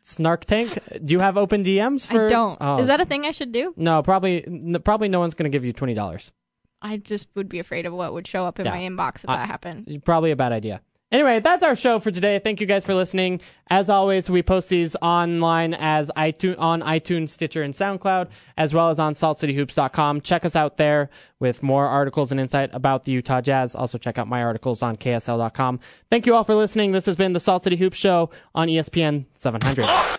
Snark 0.02 0.46
Tank. 0.46 0.78
Do 1.04 1.12
you 1.12 1.20
have 1.20 1.36
open 1.36 1.62
DMs 1.62 2.06
for? 2.06 2.26
I 2.26 2.30
don't. 2.30 2.56
Oh, 2.60 2.78
Is 2.78 2.86
that 2.88 3.00
a 3.00 3.04
thing 3.04 3.24
I 3.26 3.30
should 3.30 3.52
do? 3.52 3.74
no? 3.76 4.02
Probably, 4.02 4.42
n- 4.46 4.76
probably 4.84 5.08
no 5.08 5.20
one's 5.20 5.34
going 5.34 5.44
to 5.50 5.54
give 5.54 5.64
you 5.64 5.72
twenty 5.72 5.92
dollars. 5.94 6.32
I 6.80 6.96
just 6.96 7.28
would 7.34 7.48
be 7.48 7.58
afraid 7.58 7.84
of 7.86 7.92
what 7.92 8.12
would 8.14 8.26
show 8.26 8.44
up 8.46 8.58
in 8.58 8.66
Yeah. 8.66 8.72
my 8.72 8.78
inbox 8.80 9.16
if 9.16 9.22
that 9.24 9.46
happened. 9.48 10.02
Probably 10.04 10.30
a 10.30 10.36
bad 10.36 10.52
idea. 10.52 10.80
Anyway, 11.14 11.38
that's 11.38 11.62
our 11.62 11.76
show 11.76 12.00
for 12.00 12.10
today. 12.10 12.40
Thank 12.40 12.60
you 12.60 12.66
guys 12.66 12.84
for 12.84 12.92
listening. 12.92 13.40
As 13.68 13.88
always, 13.88 14.28
we 14.28 14.42
post 14.42 14.68
these 14.68 14.96
online 14.96 15.72
as 15.72 16.10
iTunes, 16.16 16.58
on 16.58 16.82
iTunes, 16.82 17.30
Stitcher, 17.30 17.62
and 17.62 17.72
SoundCloud, 17.72 18.30
as 18.58 18.74
well 18.74 18.90
as 18.90 18.98
on 18.98 19.12
saltcityhoops.com. 19.12 20.22
Check 20.22 20.44
us 20.44 20.56
out 20.56 20.76
there 20.76 21.10
with 21.38 21.62
more 21.62 21.86
articles 21.86 22.32
and 22.32 22.40
insight 22.40 22.70
about 22.72 23.04
the 23.04 23.12
Utah 23.12 23.40
Jazz. 23.40 23.76
Also 23.76 23.96
check 23.96 24.18
out 24.18 24.26
my 24.26 24.42
articles 24.42 24.82
on 24.82 24.96
ksl.com. 24.96 25.78
Thank 26.10 26.26
you 26.26 26.34
all 26.34 26.42
for 26.42 26.56
listening. 26.56 26.90
This 26.90 27.06
has 27.06 27.14
been 27.14 27.32
the 27.32 27.38
Salt 27.38 27.62
City 27.62 27.76
Hoops 27.76 27.96
Show 27.96 28.30
on 28.52 28.66
ESPN 28.66 29.26
700. 29.34 29.88